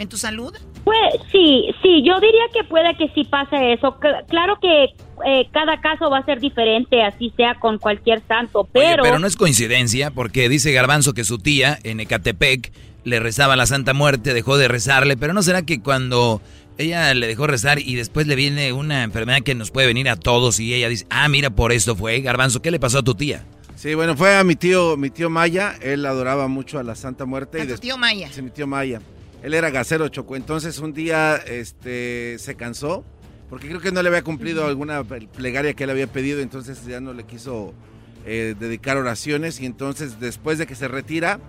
en 0.00 0.08
tu 0.08 0.16
salud. 0.16 0.52
Pues 0.82 0.98
sí, 1.30 1.66
sí, 1.82 2.02
yo 2.02 2.18
diría 2.20 2.42
que 2.54 2.64
puede 2.64 2.96
que 2.96 3.08
sí 3.14 3.24
pase 3.24 3.74
eso. 3.74 3.98
claro 4.28 4.58
que 4.60 4.84
eh, 5.26 5.48
cada 5.52 5.78
caso 5.80 6.08
va 6.10 6.18
a 6.18 6.24
ser 6.24 6.40
diferente, 6.40 7.02
así 7.02 7.32
sea 7.36 7.54
con 7.60 7.78
cualquier 7.78 8.22
santo, 8.26 8.66
pero... 8.72 9.02
pero 9.02 9.18
no 9.18 9.26
es 9.26 9.36
coincidencia, 9.36 10.10
porque 10.10 10.48
dice 10.48 10.72
Garbanzo 10.72 11.12
que 11.12 11.22
su 11.22 11.38
tía 11.38 11.78
en 11.84 12.00
Ecatepec 12.00 12.72
le 13.04 13.20
rezaba 13.20 13.52
a 13.52 13.56
la 13.56 13.66
Santa 13.66 13.92
Muerte, 13.92 14.32
dejó 14.32 14.56
de 14.56 14.68
rezarle, 14.68 15.18
pero 15.18 15.34
¿no 15.34 15.42
será 15.42 15.62
que 15.62 15.82
cuando 15.82 16.40
ella 16.78 17.12
le 17.12 17.26
dejó 17.26 17.46
rezar 17.46 17.78
y 17.78 17.94
después 17.94 18.26
le 18.26 18.36
viene 18.36 18.72
una 18.72 19.02
enfermedad 19.02 19.42
que 19.42 19.54
nos 19.54 19.70
puede 19.70 19.86
venir 19.86 20.08
a 20.08 20.16
todos 20.16 20.60
y 20.60 20.72
ella 20.72 20.88
dice, 20.88 21.06
ah, 21.10 21.28
mira, 21.28 21.50
por 21.50 21.72
esto 21.72 21.94
fue, 21.94 22.20
Garbanzo, 22.22 22.62
¿qué 22.62 22.70
le 22.70 22.80
pasó 22.80 23.00
a 23.00 23.02
tu 23.02 23.14
tía? 23.14 23.44
Sí, 23.76 23.94
bueno, 23.94 24.16
fue 24.16 24.34
a 24.34 24.44
mi 24.44 24.56
tío, 24.56 24.96
mi 24.96 25.10
tío 25.10 25.28
Maya, 25.28 25.74
él 25.82 26.06
adoraba 26.06 26.48
mucho 26.48 26.78
a 26.78 26.82
la 26.82 26.94
Santa 26.94 27.26
Muerte. 27.26 27.60
¿A 27.60 27.66
tu 27.66 27.76
tío 27.76 27.98
Maya? 27.98 28.30
Sí, 28.32 28.40
mi 28.40 28.50
tío 28.50 28.66
Maya. 28.66 29.00
Él 29.42 29.54
era 29.54 29.70
gasero 29.70 30.08
choco, 30.08 30.36
entonces 30.36 30.78
un 30.78 30.92
día 30.92 31.36
este, 31.36 32.36
se 32.38 32.54
cansó, 32.56 33.04
porque 33.48 33.68
creo 33.68 33.80
que 33.80 33.90
no 33.90 34.02
le 34.02 34.08
había 34.08 34.22
cumplido 34.22 34.66
alguna 34.66 35.02
plegaria 35.02 35.74
que 35.74 35.84
él 35.84 35.90
había 35.90 36.06
pedido, 36.06 36.40
entonces 36.40 36.84
ya 36.86 37.00
no 37.00 37.14
le 37.14 37.24
quiso 37.24 37.72
eh, 38.26 38.54
dedicar 38.58 38.96
oraciones 38.96 39.60
y 39.60 39.66
entonces 39.66 40.20
después 40.20 40.58
de 40.58 40.66
que 40.66 40.74
se 40.74 40.88
retira, 40.88 41.40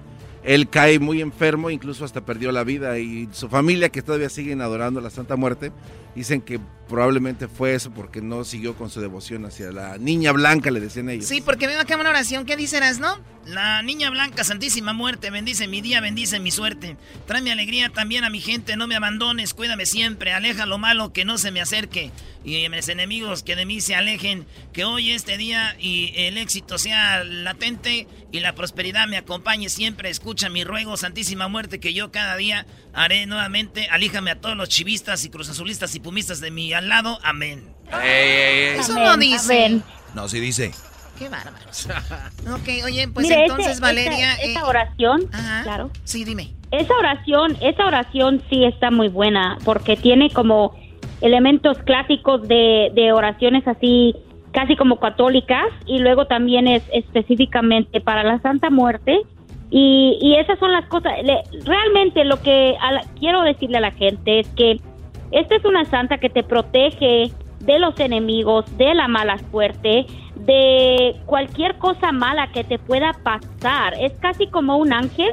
él 0.44 0.70
cae 0.70 1.00
muy 1.00 1.22
enfermo, 1.22 1.70
incluso 1.70 2.06
hasta 2.06 2.26
perdió 2.26 2.52
la 2.52 2.64
vida 2.64 2.98
y 2.98 3.30
su 3.32 3.50
familia 3.50 3.90
que 3.90 4.02
todavía 4.02 4.30
siguen 4.30 4.62
adorando 4.62 5.00
a 5.00 5.04
la 5.04 5.10
Santa 5.10 5.36
Muerte, 5.36 5.72
dicen 6.16 6.42
que 6.42 6.60
probablemente 6.92 7.48
fue 7.48 7.74
eso 7.74 7.90
porque 7.92 8.22
no 8.22 8.44
siguió 8.44 8.76
con 8.76 8.90
su 8.90 9.00
devoción 9.00 9.46
hacia 9.46 9.72
la 9.72 9.98
niña 9.98 10.34
blanca, 10.34 10.70
le 10.72 10.82
decían 10.82 11.10
ellos. 11.10 11.26
Sí, 11.26 11.40
porque 11.40 11.66
veo 11.66 11.80
acá 11.80 11.96
una 11.96 12.10
oración, 12.10 12.46
¿qué 12.46 12.58
dices, 12.58 13.00
no? 13.00 13.18
La 13.46 13.82
niña 13.82 14.10
blanca, 14.12 14.44
santísima 14.44 14.94
muerte, 14.94 15.32
bendice 15.32 15.68
mi 15.68 15.82
día, 15.82 16.02
bendice 16.02 16.40
mi 16.40 16.52
suerte. 16.52 16.98
Tráeme 17.26 17.52
alegría 17.52 17.90
también 17.90 18.24
a 18.24 18.30
mi 18.30 18.42
gente, 18.42 18.76
no 18.76 18.88
me 18.88 18.96
abandones, 18.96 19.54
cuídame 19.54 19.86
siempre, 19.88 20.34
aleja 20.34 20.68
lo 20.68 20.78
malo 20.78 21.12
que 21.12 21.26
no 21.26 21.40
se 21.40 21.50
me 21.50 21.62
acerque. 21.62 22.12
Y 22.44 22.68
mis 22.70 22.90
enemigos 22.90 23.44
que 23.44 23.56
de 23.56 23.66
mí 23.66 23.82
se 23.82 23.96
alejen, 23.96 24.46
que 24.74 24.84
hoy 24.84 25.12
este 25.12 25.38
día 25.38 25.76
y 25.80 26.12
el 26.16 26.38
éxito 26.38 26.78
sea 26.78 27.24
latente 27.24 28.08
y 28.32 28.40
la 28.40 28.54
prosperidad 28.54 29.08
me 29.08 29.18
acompañe 29.18 29.70
siempre. 29.70 30.10
Escucha 30.10 30.50
mi 30.50 30.64
ruego, 30.64 30.98
santísima 30.98 31.48
muerte, 31.48 31.80
que 31.80 31.94
yo 31.94 32.12
cada 32.12 32.36
día 32.38 32.66
haré 32.94 33.26
nuevamente. 33.28 33.88
Alíjame 33.90 34.32
a 34.32 34.40
todos 34.40 34.58
los 34.58 34.70
chivistas 34.70 35.24
y 35.24 35.30
cruzazulistas 35.30 35.94
y 35.96 36.00
pumistas 36.00 36.42
de 36.42 36.52
mi 36.52 36.74
al 36.82 36.90
lado. 36.90 37.20
Amén. 37.24 37.64
Eso 38.04 38.94
no 38.94 39.18
dice. 39.18 39.82
No, 40.14 40.28
sí 40.28 40.40
dice. 40.40 40.72
Qué 41.18 41.30
bárbaros. 41.30 41.88
ok, 42.52 42.86
oye, 42.86 43.08
pues 43.08 43.30
entonces, 43.30 43.80
Valeria. 43.80 44.34
Esa, 44.36 44.60
eh, 44.60 44.64
oración, 44.64 45.30
claro. 45.64 45.92
Sí, 46.04 46.24
dime. 46.26 46.54
Esa 46.72 46.94
oración, 46.96 47.58
esa 47.62 47.86
oración 47.86 48.42
sí 48.50 48.64
está 48.66 48.92
muy 48.92 49.10
buena 49.10 49.58
porque 49.64 49.98
tiene 49.98 50.32
como 50.32 50.76
elementos 51.22 51.78
clásicos 51.80 52.48
de, 52.48 52.92
de 52.96 53.12
oraciones 53.12 53.68
así 53.68 54.16
casi 54.52 54.76
como 54.76 55.00
católicas 55.00 55.68
y 55.86 56.00
luego 56.00 56.26
también 56.26 56.68
es 56.68 56.84
específicamente 56.92 58.02
para 58.02 58.24
la 58.24 58.42
Santa 58.42 58.70
Muerte 58.70 59.22
y, 59.70 60.18
y 60.22 60.36
esas 60.36 60.60
son 60.60 60.72
las 60.72 60.86
cosas. 60.88 61.14
realmente 61.66 62.26
lo 62.26 62.42
que 62.42 62.76
quiero 63.20 63.44
decirle 63.44 63.78
a 63.78 63.82
la 63.82 63.92
gente 63.92 64.40
es 64.40 64.48
que 64.50 64.82
esta 65.32 65.56
es 65.56 65.66
una 65.66 65.86
santa 65.86 66.18
que 66.18 66.30
te 66.30 66.44
protege 66.44 67.32
de 67.60 67.80
los 67.80 68.00
enemigos, 68.00 68.66
de 68.78 68.94
la 68.94 69.08
mala 69.08 69.38
suerte, 69.52 70.06
de 70.36 71.16
cualquier 71.26 71.78
cosa 71.78 72.12
mala 72.12 72.52
que 72.52 72.64
te 72.64 72.80
pueda 72.80 73.14
pasar. 73.24 73.94
Es 74.00 74.14
casi 74.14 74.48
como 74.48 74.78
un 74.78 74.94
ángel, 74.94 75.32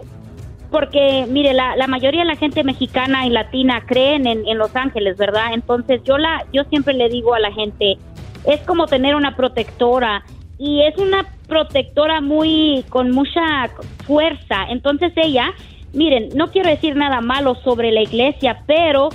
porque 0.70 1.26
mire, 1.28 1.54
la, 1.54 1.86
mayoría 1.86 2.20
de 2.20 2.26
la 2.26 2.36
gente 2.36 2.62
mexicana 2.62 3.26
y 3.26 3.30
latina 3.30 3.84
creen 3.86 4.26
en, 4.26 4.46
en, 4.46 4.58
los 4.58 4.74
ángeles, 4.76 5.16
¿verdad? 5.16 5.54
Entonces 5.54 6.02
yo, 6.04 6.18
la, 6.18 6.44
yo 6.52 6.64
siempre 6.64 6.94
le 6.94 7.08
digo 7.08 7.34
a 7.34 7.40
la 7.40 7.52
gente, 7.52 7.96
es 8.44 8.60
como 8.60 8.86
tener 8.86 9.14
una 9.14 9.34
protectora 9.34 10.24
y 10.58 10.82
es 10.82 10.96
una 10.98 11.24
protectora 11.46 12.20
muy 12.20 12.84
con 12.90 13.10
mucha 13.12 13.70
fuerza. 14.06 14.66
Entonces 14.68 15.12
ella, 15.16 15.54
miren, 15.92 16.28
no 16.34 16.50
quiero 16.50 16.68
decir 16.68 16.96
nada 16.96 17.20
malo 17.20 17.54
sobre 17.64 17.90
la 17.90 18.02
iglesia, 18.02 18.62
pero 18.66 19.08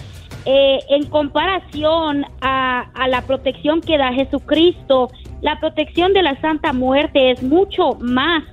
eh, 0.45 0.79
en 0.89 1.05
comparación 1.05 2.25
a, 2.41 2.89
la 3.07 3.21
protección 3.21 3.79
que 3.81 3.97
da 3.97 4.11
Jesucristo, 4.11 5.09
la 5.41 5.59
protección 5.59 6.13
de 6.13 6.21
la 6.21 6.39
Santa 6.41 6.73
Muerte 6.73 7.31
es 7.31 7.41
mucho 7.41 7.93
más, 8.01 8.43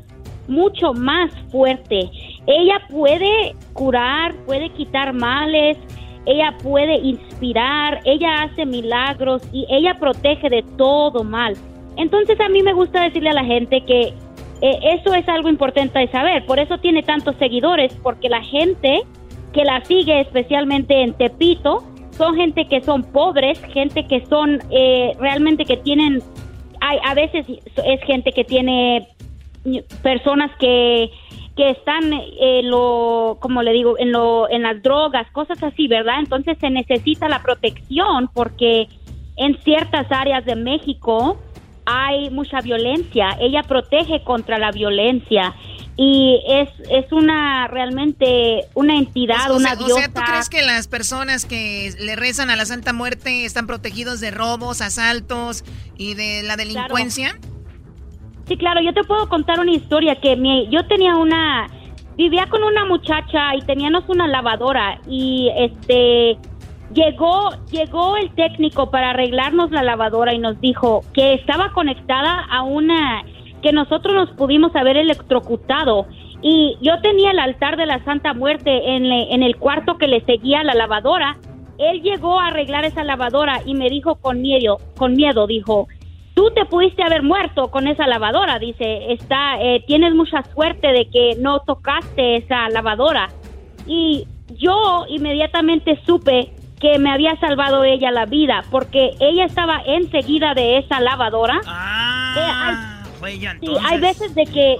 mucho 0.46 0.92
más 0.92 1.32
fuerte. 1.50 2.10
Ella 2.46 2.80
puede 2.88 3.56
curar, 3.72 4.34
puede 4.46 4.70
quitar 4.70 5.12
males, 5.12 5.78
ella 6.26 6.56
puede 6.62 6.94
inspirar, 6.98 8.00
ella 8.04 8.42
hace 8.42 8.66
milagros 8.66 9.42
y 9.52 9.66
ella 9.68 9.94
protege 9.94 10.48
de 10.48 10.62
todo 10.76 11.24
mal. 11.24 11.56
Entonces 11.96 12.40
a 12.40 12.48
mí 12.48 12.62
me 12.62 12.72
gusta 12.72 13.02
decirle 13.02 13.30
a 13.30 13.34
la 13.34 13.44
gente 13.44 13.80
que 13.84 14.14
eh, 14.62 14.78
eso 14.82 15.14
es 15.14 15.28
algo 15.28 15.48
importante 15.48 15.98
de 15.98 16.08
saber, 16.08 16.44
por 16.46 16.60
eso 16.60 16.78
tiene 16.78 17.02
tantos 17.02 17.34
seguidores, 17.36 17.94
porque 18.02 18.28
la 18.28 18.42
gente 18.42 19.02
que 19.52 19.64
la 19.64 19.84
sigue 19.84 20.20
especialmente 20.20 21.02
en 21.02 21.14
Tepito, 21.14 21.84
son 22.16 22.36
gente 22.36 22.66
que 22.66 22.82
son 22.82 23.02
pobres, 23.02 23.60
gente 23.72 24.06
que 24.06 24.24
son 24.26 24.60
eh, 24.70 25.16
realmente 25.18 25.64
que 25.64 25.76
tienen, 25.76 26.22
hay, 26.80 26.98
a 27.04 27.14
veces 27.14 27.46
es 27.48 28.00
gente 28.02 28.32
que 28.32 28.44
tiene 28.44 29.08
personas 30.02 30.50
que 30.58 31.10
que 31.56 31.70
están 31.70 32.12
eh, 32.12 32.62
lo 32.62 33.36
como 33.40 33.62
le 33.62 33.72
digo 33.72 33.98
en 33.98 34.12
lo 34.12 34.48
en 34.48 34.62
las 34.62 34.82
drogas 34.82 35.30
cosas 35.32 35.62
así 35.62 35.88
verdad 35.88 36.20
entonces 36.20 36.56
se 36.58 36.70
necesita 36.70 37.28
la 37.28 37.42
protección 37.42 38.28
porque 38.32 38.88
en 39.36 39.58
ciertas 39.62 40.06
áreas 40.10 40.44
de 40.44 40.54
México 40.54 41.36
hay 41.90 42.30
mucha 42.30 42.60
violencia 42.60 43.36
ella 43.40 43.62
protege 43.62 44.22
contra 44.22 44.58
la 44.58 44.70
violencia 44.70 45.54
y 45.96 46.40
es, 46.48 46.70
es 46.88 47.12
una 47.12 47.66
realmente 47.66 48.66
una 48.72 48.96
entidad, 48.96 49.54
una 49.54 49.74
diosa. 49.76 49.94
O 49.94 49.98
sea, 49.98 50.08
¿tú 50.08 50.20
crees 50.26 50.48
que 50.48 50.62
las 50.62 50.88
personas 50.88 51.44
que 51.44 51.92
le 52.00 52.16
rezan 52.16 52.48
a 52.48 52.56
la 52.56 52.64
Santa 52.64 52.94
Muerte 52.94 53.44
están 53.44 53.66
protegidos 53.66 54.18
de 54.20 54.30
robos, 54.30 54.80
asaltos 54.80 55.62
y 55.98 56.14
de 56.14 56.42
la 56.42 56.56
delincuencia? 56.56 57.38
Sí, 58.48 58.56
claro, 58.56 58.80
yo 58.80 58.94
te 58.94 59.04
puedo 59.04 59.28
contar 59.28 59.60
una 59.60 59.72
historia 59.72 60.18
que 60.20 60.36
mi, 60.36 60.68
yo 60.70 60.86
tenía 60.86 61.16
una 61.16 61.68
vivía 62.16 62.46
con 62.48 62.62
una 62.62 62.86
muchacha 62.86 63.54
y 63.54 63.60
teníamos 63.66 64.04
una 64.08 64.26
lavadora 64.26 65.00
y 65.06 65.50
este 65.56 66.38
llegó 66.92 67.50
llegó 67.70 68.16
el 68.16 68.30
técnico 68.34 68.90
para 68.90 69.10
arreglarnos 69.10 69.70
la 69.70 69.82
lavadora 69.82 70.34
y 70.34 70.38
nos 70.38 70.60
dijo 70.60 71.02
que 71.12 71.34
estaba 71.34 71.72
conectada 71.72 72.46
a 72.50 72.62
una 72.62 73.24
que 73.62 73.72
nosotros 73.72 74.14
nos 74.14 74.30
pudimos 74.36 74.74
haber 74.74 74.96
electrocutado. 74.96 76.06
Y 76.42 76.78
yo 76.80 77.00
tenía 77.02 77.32
el 77.32 77.38
altar 77.38 77.76
de 77.76 77.86
la 77.86 78.02
Santa 78.04 78.32
Muerte 78.32 78.96
en, 78.96 79.42
el 79.42 79.56
cuarto 79.56 79.98
que 79.98 80.08
le 80.08 80.24
seguía 80.24 80.60
a 80.60 80.64
la 80.64 80.74
lavadora. 80.74 81.36
Él 81.76 82.00
llegó 82.02 82.40
a 82.40 82.48
arreglar 82.48 82.86
esa 82.86 83.04
lavadora 83.04 83.60
y 83.66 83.74
me 83.74 83.90
dijo 83.90 84.16
con 84.16 84.40
miedo, 84.40 84.78
con 84.96 85.14
miedo, 85.14 85.46
dijo, 85.46 85.88
tú 86.34 86.50
te 86.54 86.64
pudiste 86.64 87.02
haber 87.02 87.22
muerto 87.22 87.70
con 87.70 87.86
esa 87.86 88.06
lavadora, 88.06 88.58
dice, 88.58 89.12
está, 89.12 89.60
eh, 89.60 89.84
tienes 89.86 90.14
mucha 90.14 90.42
suerte 90.54 90.88
de 90.88 91.10
que 91.10 91.36
no 91.38 91.60
tocaste 91.60 92.36
esa 92.36 92.70
lavadora. 92.70 93.28
Y 93.86 94.26
yo 94.56 95.04
inmediatamente 95.08 95.98
supe 96.06 96.52
que 96.80 96.98
me 96.98 97.12
había 97.12 97.38
salvado 97.38 97.84
ella 97.84 98.10
la 98.10 98.26
vida, 98.26 98.64
porque 98.70 99.10
ella 99.20 99.44
estaba 99.44 99.82
enseguida 99.86 100.54
de 100.54 100.78
esa 100.78 101.00
lavadora. 101.00 101.60
Ah. 101.66 102.96
Eh, 102.96 103.00
Sí, 103.60 103.68
hay 103.88 104.00
veces 104.00 104.34
de 104.34 104.44
que 104.44 104.76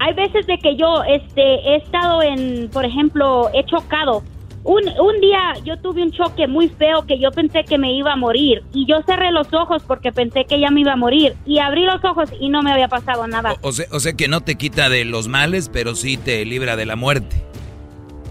hay 0.00 0.14
veces 0.14 0.46
de 0.46 0.58
que 0.58 0.76
yo 0.76 1.04
este 1.04 1.42
he 1.42 1.76
estado 1.76 2.22
en, 2.22 2.68
por 2.72 2.84
ejemplo, 2.84 3.50
he 3.54 3.64
chocado. 3.64 4.24
Un, 4.64 4.82
un 4.98 5.20
día 5.20 5.52
yo 5.62 5.78
tuve 5.78 6.02
un 6.02 6.10
choque 6.10 6.48
muy 6.48 6.70
feo 6.70 7.06
que 7.06 7.18
yo 7.20 7.30
pensé 7.30 7.64
que 7.64 7.76
me 7.76 7.92
iba 7.92 8.12
a 8.12 8.16
morir 8.16 8.64
y 8.72 8.86
yo 8.86 9.02
cerré 9.02 9.30
los 9.30 9.52
ojos 9.52 9.82
porque 9.86 10.10
pensé 10.10 10.46
que 10.46 10.58
ya 10.58 10.70
me 10.70 10.80
iba 10.80 10.94
a 10.94 10.96
morir 10.96 11.34
y 11.44 11.58
abrí 11.58 11.84
los 11.84 12.02
ojos 12.02 12.30
y 12.40 12.48
no 12.48 12.62
me 12.62 12.72
había 12.72 12.88
pasado 12.88 13.26
nada. 13.28 13.56
O, 13.60 13.72
sea, 13.72 13.86
o 13.92 14.00
sea 14.00 14.14
que 14.14 14.26
no 14.26 14.40
te 14.40 14.56
quita 14.56 14.88
de 14.88 15.04
los 15.04 15.28
males, 15.28 15.68
pero 15.70 15.94
sí 15.94 16.16
te 16.16 16.44
libra 16.46 16.76
de 16.76 16.86
la 16.86 16.96
muerte, 16.96 17.36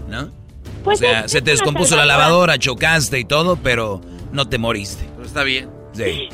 ¿no? 0.08 0.30
Pues 0.84 1.00
o 1.00 1.04
sea, 1.04 1.28
se 1.28 1.42
te 1.42 1.50
descompuso 1.50 1.96
la 1.96 2.04
lavadora, 2.04 2.58
chocaste 2.58 3.18
y 3.18 3.24
todo, 3.24 3.56
pero 3.56 4.00
no 4.32 4.48
te 4.48 4.58
moriste. 4.58 5.08
Pero 5.16 5.26
está 5.26 5.42
bien. 5.42 5.84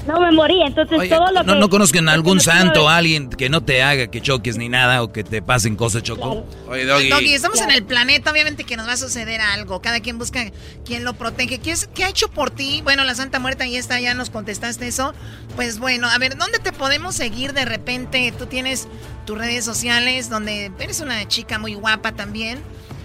No 0.06 0.20
me 0.20 0.32
morí, 0.32 0.62
entonces 0.62 1.08
todo 1.08 1.30
lo 1.32 1.42
no, 1.42 1.52
que... 1.52 1.60
No 1.60 1.68
conozcan 1.68 2.08
a 2.08 2.12
algún 2.12 2.40
santo, 2.40 2.88
alguien 2.88 3.28
que 3.28 3.50
no 3.50 3.62
te 3.62 3.82
haga 3.82 4.06
que 4.06 4.20
choques 4.20 4.56
ni 4.56 4.68
nada 4.68 5.02
o 5.02 5.12
que 5.12 5.22
te 5.22 5.42
pasen 5.42 5.76
cosas, 5.76 6.02
Choco. 6.02 6.46
Oye, 6.68 6.86
Doggy. 6.86 7.34
estamos 7.34 7.60
en 7.60 7.70
el 7.70 7.84
planeta, 7.84 8.30
obviamente 8.30 8.64
que 8.64 8.76
nos 8.76 8.88
va 8.88 8.92
a 8.92 8.96
suceder 8.96 9.40
algo. 9.40 9.82
Cada 9.82 10.00
quien 10.00 10.18
busca 10.18 10.50
quien 10.84 11.04
lo 11.04 11.12
protege. 11.14 11.58
¿Qué, 11.58 11.72
es, 11.72 11.88
¿Qué 11.94 12.04
ha 12.04 12.08
hecho 12.08 12.30
por 12.30 12.50
ti? 12.50 12.80
Bueno, 12.82 13.04
la 13.04 13.14
Santa 13.14 13.38
Muerta 13.38 13.64
ahí 13.64 13.76
está, 13.76 14.00
ya 14.00 14.14
nos 14.14 14.30
contestaste 14.30 14.86
eso. 14.86 15.12
Pues 15.56 15.78
bueno, 15.78 16.08
a 16.08 16.16
ver, 16.18 16.38
¿dónde 16.38 16.58
te 16.58 16.72
podemos 16.72 17.14
seguir 17.14 17.52
de 17.52 17.66
repente? 17.66 18.32
Tú 18.38 18.46
tienes 18.46 18.88
tus 19.26 19.36
redes 19.36 19.64
sociales 19.64 20.30
donde 20.30 20.72
eres 20.78 21.00
una 21.00 21.28
chica 21.28 21.58
muy 21.58 21.74
guapa 21.74 22.12
también. 22.12 22.60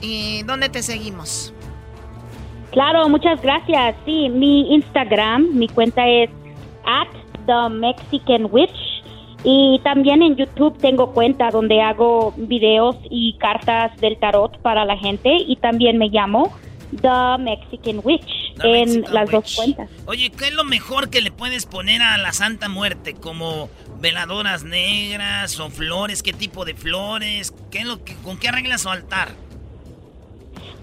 ¿Y 0.05 0.43
dónde 0.43 0.69
te 0.69 0.83
seguimos? 0.83 1.51
Claro, 2.71 3.09
muchas 3.09 3.41
gracias. 3.41 3.95
Sí, 4.05 4.29
mi 4.29 4.73
Instagram, 4.75 5.47
mi 5.53 5.67
cuenta 5.67 6.07
es 6.07 6.29
at 6.85 7.07
The 7.47 7.69
Mexican 7.73 8.47
Witch. 8.51 8.75
Y 9.43 9.79
también 9.83 10.21
en 10.21 10.35
YouTube 10.35 10.77
tengo 10.79 11.11
cuenta 11.11 11.49
donde 11.49 11.81
hago 11.81 12.33
videos 12.37 12.97
y 13.09 13.37
cartas 13.39 13.95
del 13.99 14.17
tarot 14.19 14.59
para 14.61 14.85
la 14.85 14.97
gente. 14.97 15.35
Y 15.47 15.55
también 15.55 15.97
me 15.97 16.09
llamo 16.09 16.53
The 17.01 17.41
Mexican 17.41 18.01
Witch 18.03 18.29
en 18.63 19.03
las 19.11 19.31
dos 19.31 19.55
cuentas. 19.55 19.89
Oye, 20.05 20.29
¿qué 20.29 20.47
es 20.47 20.53
lo 20.53 20.65
mejor 20.65 21.09
que 21.09 21.21
le 21.21 21.31
puedes 21.31 21.65
poner 21.65 22.01
a 22.03 22.17
la 22.17 22.31
Santa 22.31 22.69
Muerte? 22.69 23.15
Como 23.15 23.69
veladoras 23.99 24.63
negras 24.63 25.59
o 25.59 25.69
flores, 25.69 26.21
¿qué 26.21 26.33
tipo 26.33 26.63
de 26.63 26.75
flores? 26.75 27.53
¿Qué 27.71 27.79
es 27.79 27.85
lo 27.85 28.03
que, 28.03 28.13
¿Con 28.15 28.37
qué 28.37 28.49
arregla 28.49 28.77
su 28.77 28.89
altar? 28.89 29.44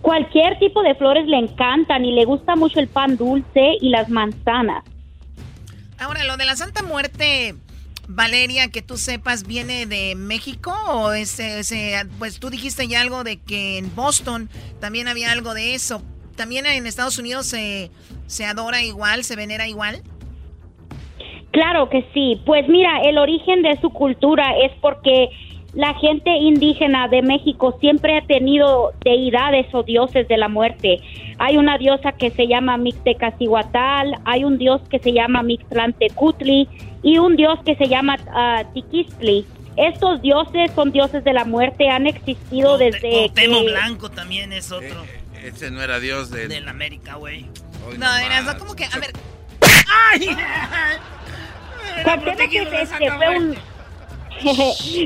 Cualquier 0.02 0.58
tipo 0.58 0.82
de 0.82 0.94
flores 0.96 1.26
le 1.26 1.38
encantan 1.38 2.04
y 2.04 2.12
le 2.12 2.24
gusta 2.24 2.56
mucho 2.56 2.80
el 2.80 2.88
pan 2.88 3.16
dulce 3.16 3.76
y 3.80 3.88
las 3.88 4.08
manzanas. 4.08 4.84
Ahora, 5.98 6.24
lo 6.24 6.36
de 6.36 6.44
la 6.44 6.56
Santa 6.56 6.82
Muerte, 6.82 7.54
Valeria, 8.08 8.68
que 8.68 8.82
tú 8.82 8.96
sepas, 8.96 9.46
¿viene 9.46 9.86
de 9.86 10.14
México 10.16 10.74
o 10.88 11.12
ese, 11.12 11.62
pues 12.18 12.40
tú 12.40 12.50
dijiste 12.50 12.88
ya 12.88 13.00
algo 13.00 13.22
de 13.22 13.40
que 13.40 13.78
en 13.78 13.94
Boston 13.94 14.50
también 14.80 15.06
había 15.06 15.30
algo 15.30 15.54
de 15.54 15.74
eso? 15.74 16.02
¿También 16.36 16.66
en 16.66 16.86
Estados 16.86 17.18
Unidos 17.18 17.46
se, 17.46 17.90
se 18.26 18.44
adora 18.44 18.82
igual, 18.82 19.22
se 19.22 19.36
venera 19.36 19.68
igual? 19.68 20.02
Claro 21.52 21.88
que 21.90 22.04
sí. 22.12 22.40
Pues 22.44 22.66
mira, 22.68 23.02
el 23.02 23.18
origen 23.18 23.62
de 23.62 23.78
su 23.80 23.90
cultura 23.90 24.56
es 24.64 24.72
porque 24.80 25.28
la 25.74 25.94
gente 25.94 26.30
indígena 26.30 27.08
de 27.08 27.22
México 27.22 27.76
siempre 27.80 28.18
ha 28.18 28.26
tenido 28.26 28.92
deidades 29.04 29.66
o 29.72 29.82
dioses 29.82 30.28
de 30.28 30.36
la 30.36 30.48
muerte. 30.48 31.00
Hay 31.38 31.56
una 31.56 31.78
diosa 31.78 32.12
que 32.12 32.30
se 32.30 32.46
llama 32.46 32.76
Mixtecacihuatal, 32.76 34.16
hay 34.24 34.44
un 34.44 34.58
dios 34.58 34.82
que 34.90 34.98
se 34.98 35.12
llama 35.12 35.42
Mixtlantecutli 35.42 36.68
y 37.02 37.18
un 37.18 37.36
dios 37.36 37.58
que 37.64 37.74
se 37.76 37.88
llama 37.88 38.16
uh, 38.16 38.72
Tiquistli. 38.74 39.46
Estos 39.76 40.20
dioses 40.20 40.70
son 40.74 40.92
dioses 40.92 41.24
de 41.24 41.32
la 41.32 41.46
muerte, 41.46 41.88
han 41.88 42.06
existido 42.06 42.76
desde 42.76 43.30
Temo 43.30 43.64
Blanco 43.64 44.10
también 44.10 44.52
es 44.52 44.70
otro. 44.70 45.02
Eh, 45.04 45.48
ese 45.54 45.70
no 45.70 45.82
era 45.82 45.98
dios 45.98 46.30
de... 46.30 46.48
Del 46.48 46.68
América, 46.68 47.14
güey. 47.14 47.46
No, 47.98 48.16
era 48.16 48.58
como 48.58 48.76
que... 48.76 48.84
A 48.84 48.98
ver... 48.98 49.12
¡Ay! 50.12 50.28
que 52.98 53.10
fue 53.10 53.38
un 53.38 53.56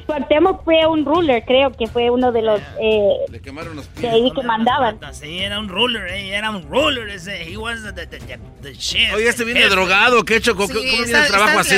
Cuauhtémoc 0.06 0.64
fue 0.64 0.86
un 0.86 1.04
ruler, 1.04 1.44
creo 1.46 1.70
que 1.72 1.86
fue 1.86 2.10
uno 2.10 2.32
de 2.32 2.42
los 2.42 2.60
eh, 2.80 3.16
Le 3.30 3.40
quemaron 3.40 3.76
los 3.76 3.86
pies. 3.86 4.12
que 4.34 4.42
mandaban. 4.42 4.98
Sí, 5.12 5.38
era 5.40 5.58
un 5.58 5.68
ruler, 5.68 6.06
eh, 6.08 6.34
era 6.34 6.50
un 6.50 6.62
ruler 6.68 7.08
ese. 7.08 7.42
He 7.50 7.56
was 7.56 7.82
the, 7.82 8.06
the, 8.06 8.18
the, 8.62 8.72
chef. 8.76 9.14
Oye, 9.14 9.28
este 9.28 9.44
viene 9.44 9.66
drogado, 9.68 10.24
¿qué 10.24 10.36
hecho? 10.36 10.54
¿Cómo, 10.56 10.72
viene 10.72 11.02
el 11.02 11.26
trabajo 11.26 11.58
así? 11.60 11.76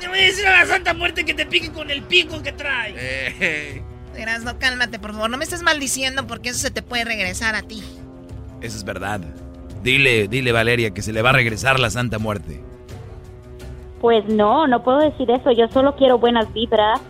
Le 0.00 0.08
voy 0.08 0.18
a 0.18 0.22
decir 0.22 0.46
a 0.46 0.60
la 0.60 0.66
Santa 0.66 0.94
Muerte 0.94 1.24
que 1.24 1.34
te 1.34 1.44
pique 1.46 1.72
con 1.72 1.90
el 1.90 2.02
pico 2.02 2.42
que 2.42 2.52
trae. 2.52 2.94
Eh. 2.96 3.82
no, 4.44 4.58
cálmate, 4.58 4.98
por 4.98 5.12
favor. 5.12 5.28
No 5.30 5.36
me 5.36 5.44
estés 5.44 5.62
maldiciendo 5.62 6.26
porque 6.26 6.50
eso 6.50 6.58
se 6.58 6.70
te 6.70 6.82
puede 6.82 7.04
regresar 7.04 7.54
a 7.54 7.62
ti. 7.62 7.82
Eso 8.60 8.76
es 8.76 8.84
verdad. 8.84 9.20
Dile, 9.82 10.28
dile 10.28 10.52
Valeria 10.52 10.90
que 10.90 11.02
se 11.02 11.12
le 11.12 11.22
va 11.22 11.30
a 11.30 11.32
regresar 11.32 11.80
la 11.80 11.90
Santa 11.90 12.18
Muerte. 12.18 12.67
Pues 14.00 14.28
no, 14.28 14.66
no 14.66 14.82
puedo 14.82 14.98
decir 14.98 15.30
eso. 15.30 15.50
Yo 15.50 15.68
solo 15.68 15.94
quiero 15.96 16.18
buenas 16.18 16.52
vibras. 16.52 17.00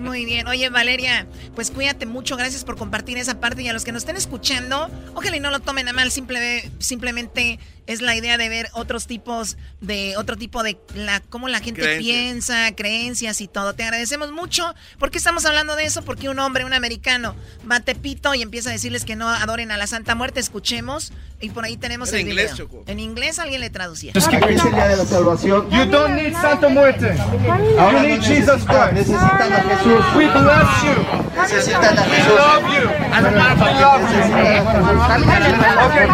Muy 0.00 0.24
bien. 0.24 0.46
Oye, 0.46 0.68
Valeria, 0.68 1.26
pues 1.54 1.70
cuídate 1.70 2.06
mucho. 2.06 2.36
Gracias 2.36 2.64
por 2.64 2.76
compartir 2.76 3.18
esa 3.18 3.40
parte. 3.40 3.62
Y 3.62 3.68
a 3.68 3.72
los 3.72 3.84
que 3.84 3.92
nos 3.92 4.02
estén 4.02 4.16
escuchando, 4.16 4.90
ojalá 5.14 5.36
y 5.36 5.40
no 5.40 5.50
lo 5.50 5.60
tomen 5.60 5.88
a 5.88 5.92
mal. 5.92 6.10
Simple, 6.10 6.70
simplemente 6.78 7.58
es 7.86 8.00
la 8.00 8.16
idea 8.16 8.38
de 8.38 8.48
ver 8.48 8.68
otros 8.72 9.06
tipos 9.06 9.56
de, 9.80 10.16
otro 10.16 10.36
tipo 10.36 10.62
de, 10.62 10.78
la, 10.94 11.20
cómo 11.20 11.48
la 11.48 11.60
gente 11.60 11.98
piensa, 11.98 12.74
creencias 12.74 13.40
y 13.40 13.48
todo. 13.48 13.74
Te 13.74 13.84
agradecemos 13.84 14.32
mucho. 14.32 14.74
¿Por 14.98 15.10
qué 15.10 15.18
estamos 15.18 15.44
hablando 15.44 15.76
de 15.76 15.84
eso? 15.84 16.02
Porque 16.02 16.28
un 16.28 16.38
hombre, 16.38 16.64
un 16.64 16.72
americano, 16.72 17.36
va 17.70 17.76
a 17.76 17.80
Tepito 17.80 18.34
y 18.34 18.42
empieza 18.42 18.70
a 18.70 18.72
decirles 18.72 19.04
que 19.04 19.16
no 19.16 19.28
adoren 19.28 19.70
a 19.70 19.76
la 19.76 19.86
Santa 19.86 20.14
Muerte. 20.14 20.40
Escuchemos. 20.40 21.12
Y 21.40 21.50
por 21.50 21.64
ahí 21.64 21.76
tenemos 21.76 22.10
el 22.12 22.20
inglés, 22.20 22.52
video. 22.52 22.84
En 22.86 23.00
inglés 23.00 23.38
alguien 23.38 23.60
le 23.60 23.68
traducía. 23.68 24.12
Es 24.14 24.26
el 24.28 24.72
día 24.72 24.88
de 24.88 24.96
la 24.96 25.04
salvación. 25.04 25.68
You 25.70 25.84
don't 25.84 26.14
need 26.14 26.32
Santa 26.32 26.68
Muerte. 26.68 27.14
You 27.18 28.00
need 28.00 28.22
Jesus 28.22 28.64
Christ. 28.64 29.03
Necesitan 29.06 29.52
a 29.52 29.60
Jesús. 29.60 30.04
We 30.16 30.26
bless 30.28 30.82
you. 30.82 30.94
Necesitan 31.40 31.98
a 31.98 32.02
Jesús. 32.02 32.32
We 32.32 32.36
love 32.36 32.64
you. 32.72 32.84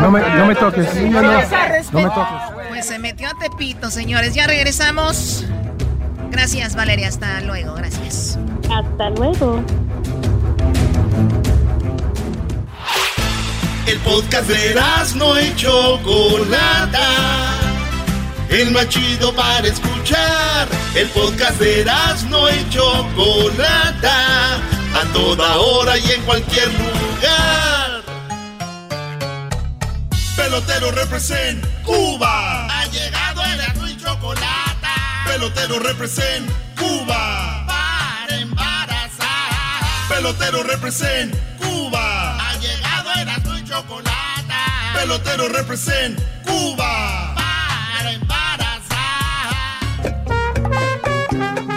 No 0.00 0.10
me, 0.10 0.20
no 0.20 0.46
me 0.46 0.54
toques. 0.54 0.94
No, 0.96 1.22
no. 1.22 1.32
No 1.32 1.38
me 1.38 2.10
toques. 2.10 2.68
Pues 2.68 2.86
se 2.86 2.98
metió 2.98 3.28
a 3.28 3.34
Tepito, 3.38 3.90
señores. 3.90 4.34
Ya 4.34 4.46
regresamos. 4.46 5.44
Gracias, 6.30 6.74
Valeria. 6.74 7.08
Hasta 7.08 7.40
luego. 7.42 7.74
Gracias. 7.74 8.38
Hasta 8.70 9.10
luego. 9.10 9.62
El 13.86 13.98
podcast 13.98 14.48
de 14.48 14.80
no 15.16 15.40
y 15.40 15.54
Chocolata. 15.56 16.98
El 18.50 18.72
más 18.72 18.88
chido 18.88 19.32
para 19.32 19.68
escuchar. 19.68 20.68
El 20.94 21.08
podcast 21.10 21.58
de 21.60 21.84
no 22.28 22.50
y 22.50 22.68
Chocolata. 22.68 24.56
A 24.56 25.04
toda 25.12 25.56
hora 25.56 25.96
y 25.96 26.10
en 26.10 26.22
cualquier 26.22 26.68
lugar. 26.72 28.02
Pelotero 30.36 30.90
represent 30.90 31.64
Cuba. 31.84 32.66
Ha 32.66 32.86
llegado 32.86 33.40
el 33.44 33.90
y 33.92 33.96
Chocolata. 33.96 34.94
Pelotero 35.26 35.78
represent 35.78 36.50
Cuba. 36.76 37.64
Para 37.68 38.36
embarazar. 38.36 40.08
Pelotero 40.08 40.64
represent 40.64 41.36
Cuba. 41.56 42.50
Ha 42.50 42.56
llegado 42.56 43.10
el 43.14 43.60
y 43.60 43.64
Chocolata. 43.64 44.92
Pelotero 44.94 45.48
represent 45.50 46.20
Cuba. 46.44 47.09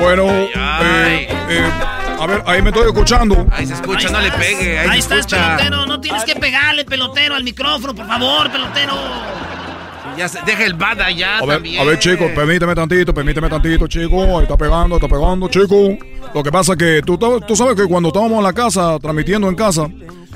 Bueno, 0.04 0.28
eh, 0.30 1.28
eh, 1.50 1.72
a 2.20 2.28
ver, 2.28 2.44
ahí 2.46 2.62
me 2.62 2.70
estoy 2.72 2.88
escuchando. 2.88 3.48
Ahí 3.52 3.66
se 3.66 3.74
escucha, 3.74 4.10
no 4.10 4.20
le 4.20 4.32
pegue. 4.32 4.80
Ahí, 4.80 4.90
Ahí 4.90 5.00
estás, 5.00 5.20
escucha. 5.20 5.58
pelotero. 5.58 5.86
No 5.86 6.02
tienes 6.02 6.24
que 6.26 6.36
pegarle, 6.36 6.84
pelotero, 6.84 7.36
al 7.36 7.44
micrófono, 7.44 7.96
por 7.96 8.06
favor, 8.06 8.52
pelotero. 8.52 8.94
Ya 10.18 10.28
se, 10.28 10.42
deja 10.46 10.66
el 10.66 10.74
bada 10.76 11.10
ya 11.10 11.38
A 11.38 11.46
ver, 11.46 11.56
también. 11.56 11.82
a 11.82 11.86
ver, 11.86 11.98
chicos, 11.98 12.30
permíteme 12.36 12.76
tantito, 12.76 13.14
permíteme 13.14 13.50
tantito, 13.50 13.88
chico. 13.88 14.38
Ahí 14.38 14.44
está 14.44 14.58
pegando, 14.58 14.96
está 14.98 15.08
pegando, 15.08 15.48
chico. 15.48 15.98
Lo 16.34 16.44
que 16.44 16.52
pasa 16.52 16.74
es 16.74 16.78
que 16.78 17.02
tú, 17.04 17.18
tú 17.48 17.56
sabes 17.56 17.76
que 17.76 17.86
cuando 17.86 18.10
estábamos 18.10 18.38
en 18.38 18.44
la 18.44 18.54
casa, 18.54 19.00
transmitiendo 19.00 19.48
en 19.48 19.56
casa, 19.56 19.88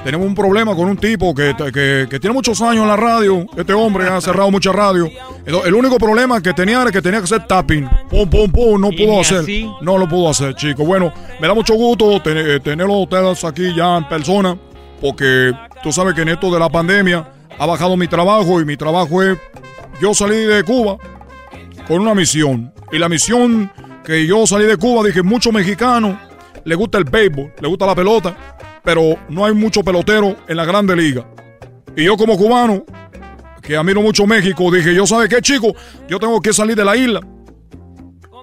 tenemos 0.04 0.26
un 0.28 0.36
problema 0.36 0.76
con 0.76 0.88
un 0.88 0.98
tipo 0.98 1.34
que, 1.36 1.56
que- 1.74 2.08
que 2.10 2.20
tiene 2.20 2.34
muchos 2.34 2.62
años 2.62 2.84
en 2.84 2.88
la 2.88 2.96
radio. 2.96 3.46
Este 3.58 3.74
hombre 3.74 4.08
ha 4.08 4.22
cerrado 4.22 4.50
mucha 4.52 4.72
radio. 4.72 5.10
El 5.46 5.74
único 5.74 5.98
problema 5.98 6.42
que 6.42 6.54
tenía 6.54 6.82
era 6.82 6.92
que 6.92 7.02
tenía 7.02 7.20
que 7.20 7.26
hacer 7.26 7.46
tapping. 7.48 7.88
Pum, 8.10 8.30
pum, 8.30 8.52
pum. 8.52 8.80
No 8.82 8.90
pudo 8.92 9.20
hacer. 9.22 9.40
así. 9.40 9.70
No 9.82 9.98
lo 9.98 10.08
pudo 10.08 10.30
hacer, 10.30 10.56
chico. 10.56 10.86
Bueno, 10.86 11.12
me 11.42 11.48
da 11.48 11.54
mucho 11.54 11.74
gusto 11.74 12.22
ten- 12.22 12.38
eh, 12.38 12.60
tenerlos 12.60 12.98
ustedes 13.04 13.44
aquí 13.44 13.74
ya 13.76 13.98
en 13.98 14.08
persona. 14.08 14.58
Porque 15.02 15.52
tú 15.84 15.92
sabes 15.92 16.16
que 16.16 16.22
en 16.22 16.30
esto 16.30 16.52
de 16.52 16.60
la 16.60 16.70
pandemia 16.70 17.30
ha 17.60 17.66
bajado 17.66 17.96
mi 17.98 18.08
trabajo 18.08 18.60
y 18.62 18.66
mi 18.66 18.78
trabajo 18.78 19.22
es 19.24 19.38
yo 20.02 20.14
salí 20.14 20.38
de 20.38 20.64
Cuba 20.64 20.98
con 21.88 22.02
una 22.02 22.14
misión. 22.16 22.74
Y 22.92 22.98
la 22.98 23.08
misión 23.10 23.72
que 24.04 24.26
yo 24.26 24.48
salí 24.48 24.66
de 24.66 24.78
Cuba, 24.78 25.06
dije, 25.06 25.22
muchos 25.22 25.54
mexicanos 25.54 26.16
le 26.64 26.76
gusta 26.76 26.98
el 26.98 27.04
béisbol, 27.06 27.54
le 27.62 27.68
gusta 27.68 27.86
la 27.86 27.96
pelota, 27.96 28.57
pero 28.88 29.20
no 29.28 29.46
hay 29.46 29.54
mucho 29.54 29.84
pelotero 29.84 30.38
en 30.48 30.56
la 30.56 30.64
grande 30.64 30.96
liga. 30.96 31.26
Y 31.94 32.06
yo 32.06 32.16
como 32.16 32.38
cubano, 32.38 32.86
que 33.62 33.76
admiro 33.76 34.02
mucho 34.02 34.26
México, 34.26 34.72
dije, 34.72 34.96
yo 34.96 35.06
sabe 35.06 35.28
qué 35.28 35.42
chico, 35.42 35.76
yo 36.08 36.18
tengo 36.20 36.40
que 36.40 36.54
salir 36.54 36.78
de 36.78 36.86
la 36.86 36.96
isla 36.96 37.20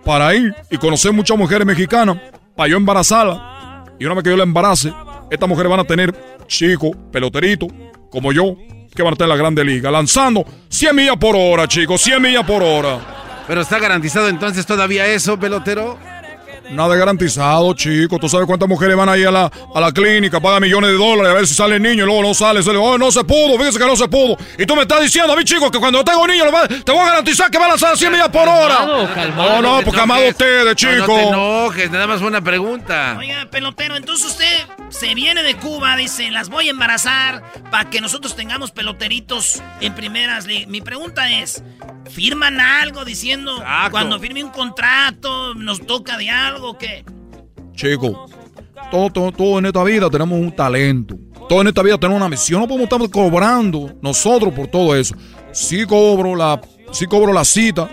para 0.05 0.35
ir 0.35 0.55
y 0.71 0.77
conocer 0.77 1.15
muchas 1.15 1.39
mujeres 1.39 1.66
mexicanas, 1.66 2.19
para 2.55 2.69
yo 2.69 2.77
embarazarlas. 2.77 3.39
Y 3.99 4.05
una 4.05 4.16
vez 4.16 4.25
que 4.25 4.29
yo 4.29 4.37
la 4.37 4.43
embarace, 4.43 4.93
estas 5.31 5.49
mujeres 5.49 5.71
van 5.71 5.81
a 5.81 5.85
tener 5.85 6.15
chicos, 6.47 6.91
peloteritos, 7.11 7.71
como 8.11 8.31
yo, 8.31 8.55
que 8.95 9.03
van 9.03 9.12
a 9.12 9.15
estar 9.15 9.25
en 9.25 9.31
la 9.31 9.37
grande 9.37 9.65
liga, 9.65 9.91
lanzando 9.91 10.45
100 10.69 10.95
millas 10.95 11.16
por 11.16 11.37
hora, 11.37 11.66
chicos, 11.66 12.03
100 12.03 12.21
millas 12.21 12.45
por 12.45 12.62
hora. 12.62 12.99
Pero 13.47 13.62
está 13.62 13.79
garantizado 13.79 14.29
entonces 14.29 14.66
todavía 14.66 15.07
eso, 15.07 15.41
pelotero. 15.41 15.99
Nada 16.70 16.97
garantizado, 16.97 17.73
chico. 17.74 18.19
¿Tú 18.19 18.28
sabes 18.28 18.47
cuántas 18.47 18.69
mujeres 18.69 18.97
van 18.97 19.09
ahí 19.09 19.24
a 19.24 19.31
la, 19.31 19.51
a 19.74 19.81
la 19.81 19.93
clínica, 19.93 20.41
pagan 20.41 20.62
millones 20.62 20.91
de 20.91 20.97
dólares 20.97 21.31
a 21.31 21.35
ver 21.35 21.47
si 21.47 21.55
sale 21.55 21.77
el 21.77 21.82
niño 21.82 22.05
y 22.05 22.07
luego 22.07 22.23
no 22.23 22.35
sale? 22.35 22.62
sale 22.62 22.78
oh, 22.78 22.97
no 22.99 23.11
se 23.12 23.23
pudo, 23.24 23.59
fíjese 23.59 23.78
que 23.78 23.86
no 23.86 23.97
se 23.97 24.09
pudo. 24.09 24.36
Y 24.59 24.66
tú 24.66 24.74
me 24.77 24.82
estás 24.82 25.03
diciendo 25.03 25.32
a 25.32 25.36
mí, 25.36 25.45
chico, 25.45 25.70
que 25.70 25.78
cuando 25.78 25.99
yo 25.99 26.05
tengo 26.05 26.27
niño, 26.27 26.45
lo 26.45 26.53
va- 26.53 26.66
te 26.69 26.91
voy 26.93 27.01
a 27.01 27.07
garantizar 27.07 27.51
que 27.51 27.59
va 27.59 27.66
a 27.66 27.69
lanzar 27.69 27.93
a 27.93 27.97
100 27.97 28.12
millas 28.12 28.28
por 28.28 28.49
hora. 28.49 28.77
Calmado, 28.77 29.15
calmado. 29.15 29.62
No, 29.62 29.77
no, 29.78 29.85
porque 29.85 30.01
amado 30.01 30.28
ustedes, 30.28 30.65
No, 30.65 30.70
no 30.70 30.74
chico. 30.74 31.15
te 31.16 31.23
enojes, 31.28 31.91
nada 31.91 32.07
más 32.07 32.20
una 32.23 32.41
pregunta. 32.43 33.16
Oiga, 33.19 33.47
pelotero, 33.51 33.97
entonces 33.97 34.27
usted 34.27 34.66
se 34.91 35.15
viene 35.15 35.43
de 35.43 35.57
Cuba, 35.57 35.97
dice, 35.97 36.31
las 36.31 36.49
voy 36.49 36.69
a 36.69 36.70
embarazar 36.70 37.43
para 37.70 37.91
que 37.91 38.01
nosotros 38.01 38.36
tengamos 38.36 38.70
peloteritos 38.70 39.62
en 39.81 39.95
primeras 39.95 40.47
ligas. 40.47 40.69
Mi 40.69 40.81
pregunta 40.81 41.31
es, 41.31 41.62
¿firman 42.10 42.60
algo 42.60 43.05
diciendo 43.05 43.62
cuando 43.90 44.18
firme 44.18 44.44
un 44.44 44.51
contrato 44.51 45.55
nos 45.55 45.85
toca 45.86 46.16
de 46.16 46.31
algo 46.31 46.70
o 46.70 46.78
qué? 46.78 47.05
Chico, 47.74 48.26
todo, 48.90 49.10
todo, 49.10 49.32
todo 49.32 49.59
en 49.59 49.66
esta 49.66 49.82
vida 49.82 50.09
tenemos 50.10 50.39
un 50.39 50.52
talento. 50.52 51.16
Todo 51.48 51.60
en 51.60 51.68
esta 51.68 51.82
vida 51.82 51.98
tenemos 51.98 52.20
una 52.20 52.28
misión. 52.28 52.60
No 52.60 52.68
podemos 52.68 52.85
estar 52.85 53.10
cobrando 53.10 53.93
nosotros 54.01 54.52
por 54.55 54.66
todo 54.68 54.97
eso. 54.97 55.14
Sí 55.52 55.85
cobro 55.85 56.35
la, 56.35 56.60
sí 56.93 57.06
cobro 57.06 57.32
la 57.32 57.44
cita. 57.44 57.89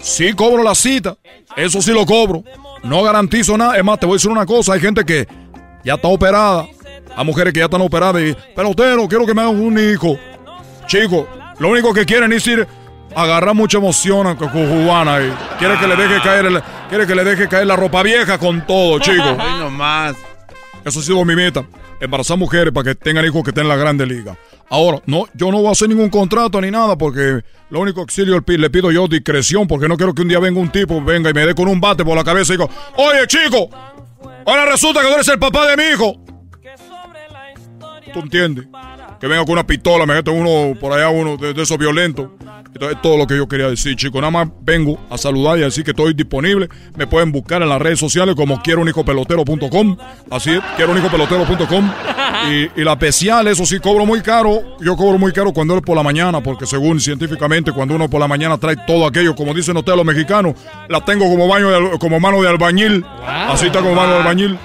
Sí 0.00 0.32
cobro 0.32 0.62
la 0.62 0.74
cita. 0.74 1.16
Eso 1.56 1.82
sí 1.82 1.92
lo 1.92 2.06
cobro. 2.06 2.44
No 2.82 3.02
garantizo 3.02 3.56
nada. 3.56 3.76
Es 3.76 3.84
más, 3.84 3.98
te 3.98 4.06
voy 4.06 4.14
a 4.14 4.16
decir 4.16 4.30
una 4.30 4.46
cosa. 4.46 4.74
Hay 4.74 4.80
gente 4.80 5.04
que 5.04 5.26
ya 5.84 5.94
está 5.94 6.08
operada. 6.08 6.66
Hay 7.16 7.24
mujeres 7.24 7.52
que 7.52 7.60
ya 7.60 7.66
están 7.66 7.82
operadas 7.82 8.22
y, 8.22 8.36
pelotero, 8.54 9.06
quiero 9.06 9.26
que 9.26 9.34
me 9.34 9.42
hagan 9.42 9.60
un 9.60 9.78
hijo. 9.78 10.18
Chico, 10.86 11.28
lo 11.58 11.68
único 11.68 11.92
que 11.92 12.04
quieren 12.04 12.32
es 12.32 12.46
ir 12.46 12.66
agarrar 13.16 13.54
mucha 13.54 13.78
emoción 13.78 14.26
a 14.26 14.36
con 14.36 14.48
cubana 14.48 15.20
y 15.22 15.30
quiere 15.58 15.78
que 15.78 15.86
le 15.86 15.96
deje 15.96 16.20
caer 16.22 16.46
el- 16.46 16.62
quiere 16.88 17.06
que 17.06 17.14
le 17.14 17.24
deje 17.24 17.48
caer 17.48 17.66
la 17.66 17.76
ropa 17.76 18.02
vieja 18.02 18.38
con 18.38 18.66
todo, 18.66 18.98
chico. 18.98 19.22
Ay, 19.38 19.58
nomás. 19.60 20.16
Eso 20.84 21.00
ha 21.00 21.02
sido 21.02 21.24
mi 21.24 21.34
meta. 21.34 21.64
Embarazar 22.00 22.36
mujeres 22.36 22.72
para 22.72 22.84
que 22.84 22.94
tengan 22.94 23.24
hijos 23.24 23.42
que 23.44 23.50
estén 23.50 23.62
en 23.64 23.68
la 23.68 23.76
grande 23.76 24.04
liga. 24.04 24.36
Ahora, 24.68 25.00
no, 25.06 25.26
yo 25.34 25.50
no 25.50 25.58
voy 25.58 25.68
a 25.68 25.72
hacer 25.72 25.88
ningún 25.88 26.10
contrato 26.10 26.60
ni 26.60 26.70
nada 26.70 26.96
porque 26.98 27.42
lo 27.70 27.80
único 27.80 28.00
auxilio 28.00 28.34
le 28.34 28.42
pi- 28.42 28.58
le 28.58 28.68
pido 28.68 28.90
yo 28.90 29.06
discreción 29.08 29.66
porque 29.68 29.88
no 29.88 29.96
quiero 29.96 30.12
que 30.14 30.22
un 30.22 30.28
día 30.28 30.38
venga 30.40 30.60
un 30.60 30.70
tipo, 30.70 31.00
venga 31.02 31.30
y 31.30 31.34
me 31.34 31.46
dé 31.46 31.54
con 31.54 31.68
un 31.68 31.80
bate 31.80 32.04
por 32.04 32.16
la 32.16 32.24
cabeza 32.24 32.52
y 32.52 32.56
diga, 32.56 32.68
oye 32.96 33.26
chico, 33.26 33.68
ahora 34.46 34.66
resulta 34.66 35.00
que 35.00 35.06
tú 35.08 35.14
eres 35.14 35.28
el 35.28 35.38
papá 35.38 35.66
de 35.68 35.76
mi 35.76 35.82
hijo. 35.94 36.16
¿Tú 38.12 38.20
entiendes? 38.20 38.66
Que 39.20 39.26
venga 39.26 39.42
con 39.44 39.52
una 39.52 39.66
pistola, 39.66 40.06
me 40.06 40.14
mete 40.14 40.30
uno 40.30 40.78
por 40.78 40.92
allá, 40.92 41.08
uno 41.08 41.36
de, 41.36 41.54
de 41.54 41.62
esos 41.62 41.78
violentos. 41.78 42.28
Entonces, 42.74 42.96
es 42.96 43.02
todo 43.02 43.16
lo 43.16 43.26
que 43.26 43.36
yo 43.36 43.46
quería 43.46 43.68
decir, 43.68 43.94
chicos. 43.94 44.20
Nada 44.20 44.32
más 44.32 44.48
vengo 44.62 44.98
a 45.08 45.16
saludar 45.16 45.58
y 45.58 45.62
a 45.62 45.66
decir 45.66 45.84
que 45.84 45.92
estoy 45.92 46.12
disponible. 46.12 46.68
Me 46.96 47.06
pueden 47.06 47.30
buscar 47.30 47.62
en 47.62 47.68
las 47.68 47.80
redes 47.80 48.00
sociales 48.00 48.34
como 48.34 48.60
quiero 48.62 48.84
pelotero.com. 48.84 49.96
Así 50.30 50.50
es, 50.50 50.60
quiero 50.76 50.92
pelotero.com. 50.92 51.92
Y, 52.50 52.80
y 52.80 52.84
la 52.84 52.92
especial, 52.92 53.46
eso 53.46 53.64
sí, 53.64 53.78
cobro 53.78 54.04
muy 54.04 54.20
caro. 54.22 54.76
Yo 54.80 54.96
cobro 54.96 55.18
muy 55.18 55.32
caro 55.32 55.52
cuando 55.52 55.76
es 55.76 55.82
por 55.82 55.96
la 55.96 56.02
mañana, 56.02 56.42
porque 56.42 56.66
según 56.66 56.98
científicamente, 57.00 57.70
cuando 57.70 57.94
uno 57.94 58.10
por 58.10 58.20
la 58.20 58.26
mañana 58.26 58.58
trae 58.58 58.76
todo 58.86 59.06
aquello, 59.06 59.36
como 59.36 59.54
dicen 59.54 59.76
ustedes 59.76 59.96
los 59.96 60.04
mexicanos, 60.04 60.54
la 60.88 61.04
tengo 61.04 61.26
como, 61.28 61.46
baño 61.46 61.70
de 61.70 61.98
como 61.98 62.18
mano 62.18 62.42
de 62.42 62.48
albañil. 62.48 63.06
Así 63.24 63.66
está 63.66 63.80
como 63.80 63.94
mano 63.94 64.14
de 64.14 64.18
albañil. 64.18 64.58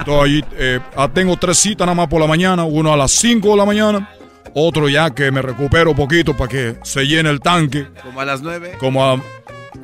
Entonces, 0.00 0.44
eh, 0.56 0.80
ah, 0.96 1.08
tengo 1.12 1.36
tres 1.36 1.58
citas 1.58 1.86
nada 1.86 1.94
más 1.96 2.08
por 2.08 2.20
la 2.20 2.26
mañana, 2.26 2.64
uno 2.64 2.92
a 2.92 2.96
las 2.96 3.10
5 3.12 3.48
de 3.50 3.56
la 3.56 3.64
mañana, 3.64 4.10
otro 4.54 4.88
ya 4.88 5.10
que 5.10 5.30
me 5.30 5.42
recupero 5.42 5.90
un 5.90 5.96
poquito 5.96 6.36
para 6.36 6.48
que 6.48 6.76
se 6.82 7.06
llene 7.06 7.30
el 7.30 7.40
tanque, 7.40 7.86
Como 8.02 8.20
a 8.20 8.24
las 8.24 8.40
nueve. 8.42 8.72
como 8.80 9.04
a... 9.04 9.20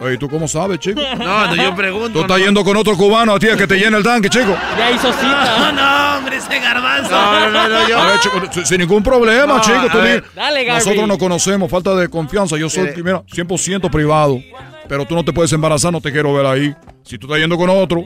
Oye, 0.00 0.18
¿tú 0.18 0.28
cómo 0.28 0.48
sabes, 0.48 0.80
chico? 0.80 1.00
No, 1.18 1.46
no, 1.46 1.54
yo 1.54 1.74
pregunto. 1.76 2.08
Tú 2.12 2.20
estás 2.22 2.38
no. 2.40 2.44
yendo 2.44 2.64
con 2.64 2.76
otro 2.76 2.96
cubano 2.96 3.34
a 3.34 3.38
ti 3.38 3.48
a 3.48 3.56
que 3.56 3.66
te 3.68 3.76
llene 3.78 3.96
el 3.96 4.02
tanque, 4.02 4.28
chico. 4.28 4.56
Ya 4.76 4.90
hizo 4.90 5.06
No, 5.12 5.12
cita. 5.14 5.72
no, 5.72 6.18
hombre, 6.18 6.36
ese 6.38 6.58
garbanzo. 6.58 7.10
No, 7.10 7.40
no, 7.40 7.50
no, 7.50 7.68
no, 7.68 7.88
yo. 7.88 7.98
A 8.02 8.06
ver, 8.06 8.18
chico, 8.20 8.40
sin- 8.50 8.66
sin 8.66 8.78
ningún 8.78 9.04
problema, 9.04 9.46
No, 9.46 9.60
chico. 9.60 9.86
tú 9.92 9.98
Dale. 10.34 10.66
Nosotros 10.66 11.06
nos 11.06 11.18
conocemos, 11.18 11.70
falta 11.70 11.94
de 11.94 12.08
confianza. 12.08 12.56
Yo 12.56 12.68
soy, 12.68 12.84
Mire. 12.88 13.02
mira, 13.04 13.22
100% 13.32 13.88
privado. 13.90 14.40
Pero 14.88 15.06
tú 15.06 15.14
no 15.14 15.24
te 15.24 15.32
puedes 15.32 15.52
embarazar, 15.52 15.92
no 15.92 16.00
te 16.00 16.12
quiero 16.12 16.32
ver 16.34 16.46
ahí. 16.46 16.74
Si 17.04 17.18
tú 17.18 17.26
estás 17.26 17.40
yendo 17.40 17.56
con 17.56 17.70
otro, 17.70 18.02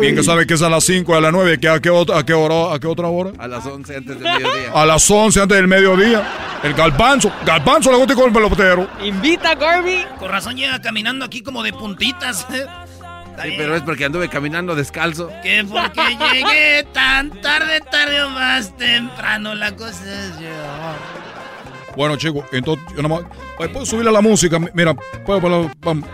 bien 0.00 0.14
que 0.14 0.22
sabes 0.22 0.46
que 0.46 0.54
es 0.54 0.62
a 0.62 0.68
las 0.68 0.84
5, 0.84 1.14
a 1.16 1.20
las 1.20 1.32
9, 1.32 1.58
que 1.58 1.68
a 1.68 1.80
qué, 1.80 1.90
otra- 1.90 2.18
a 2.18 2.24
qué 2.24 2.32
hora, 2.34 2.74
a 2.74 2.78
qué 2.80 2.86
otra 2.86 3.08
hora. 3.08 3.30
A 3.38 3.48
las 3.48 3.66
11 3.66 3.96
antes 3.96 4.18
del 4.20 4.24
mediodía. 4.32 4.70
A 4.74 4.86
las 4.86 5.10
11 5.10 5.40
antes 5.42 5.56
del 5.56 5.68
mediodía. 5.68 6.22
El 6.62 6.74
galpanzo. 6.74 7.32
Galpanzo 7.44 7.90
le 7.90 7.98
gusta 7.98 8.14
con 8.14 8.26
el 8.26 8.32
pelotero. 8.32 8.88
Invita 9.02 9.50
a 9.50 9.54
Garby. 9.56 10.04
Con 10.18 10.28
razón 10.30 10.56
llega 10.56 10.80
caminando 10.80 11.24
aquí 11.24 11.42
como 11.42 11.62
de 11.62 11.72
puntitas. 11.72 12.46
Sí, 13.42 13.54
pero 13.56 13.74
es 13.74 13.82
porque 13.82 14.04
anduve 14.04 14.28
caminando 14.28 14.74
descalzo. 14.76 15.28
Que 15.42 15.64
porque 15.68 16.00
llegué 16.32 16.84
tan 16.92 17.30
tarde, 17.40 17.80
tarde 17.90 18.22
o 18.22 18.28
más 18.30 18.76
temprano, 18.76 19.54
la 19.54 19.74
cosa 19.74 20.02
es 20.04 20.38
yo. 20.38 21.31
Bueno, 21.96 22.16
chicos, 22.16 22.44
entonces 22.52 22.84
yo 22.96 23.02
nada 23.02 23.20
más. 23.20 23.24
Oye, 23.58 23.68
¿Puedo 23.68 23.84
subirle 23.86 24.10
a 24.10 24.12
la 24.12 24.20
música? 24.20 24.58
Mira, 24.74 24.94
puedo 25.26 25.40
bailar. 25.40 25.70
Vamos. 25.80 26.08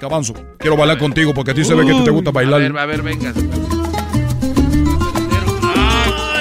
Que 0.00 0.06
avanzo. 0.06 0.34
Quiero 0.58 0.76
bailar 0.76 0.98
contigo 0.98 1.32
porque 1.32 1.52
a 1.52 1.54
ti 1.54 1.64
se 1.64 1.74
ve 1.74 1.86
que 1.86 1.92
a 1.92 2.04
te 2.04 2.10
gusta 2.10 2.30
A 2.30 2.32
bailar. 2.32 2.60
ver, 2.60 2.76
a 2.78 2.86
ver, 2.86 3.02
venga. 3.02 3.32
No, 3.32 3.42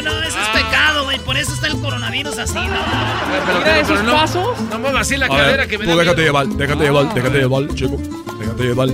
no, 0.01 0.11
eso 0.23 0.39
es 0.39 0.47
pecado, 0.63 1.03
güey. 1.03 1.19
Por 1.19 1.37
eso 1.37 1.53
está 1.53 1.67
el 1.67 1.79
coronavirus 1.79 2.39
así, 2.39 2.55
¿no? 2.55 3.59
Mira 3.59 3.79
esos 3.79 4.03
no, 4.03 4.13
pasos. 4.13 4.59
no 4.69 4.79
muevas 4.79 5.01
así 5.01 5.15
la 5.17 5.27
A 5.27 5.29
cadera 5.29 5.57
ver, 5.57 5.67
que 5.67 5.77
me 5.77 5.85
tú 5.85 5.91
da 5.91 5.97
déjate 5.97 6.21
miedo. 6.21 6.33
llevar, 6.33 6.47
déjate 6.47 6.83
llevar, 6.83 7.13
déjate 7.13 7.37
llevar, 7.37 7.67
chico. 7.75 7.97
Déjate 8.39 8.63
llevar. 8.63 8.87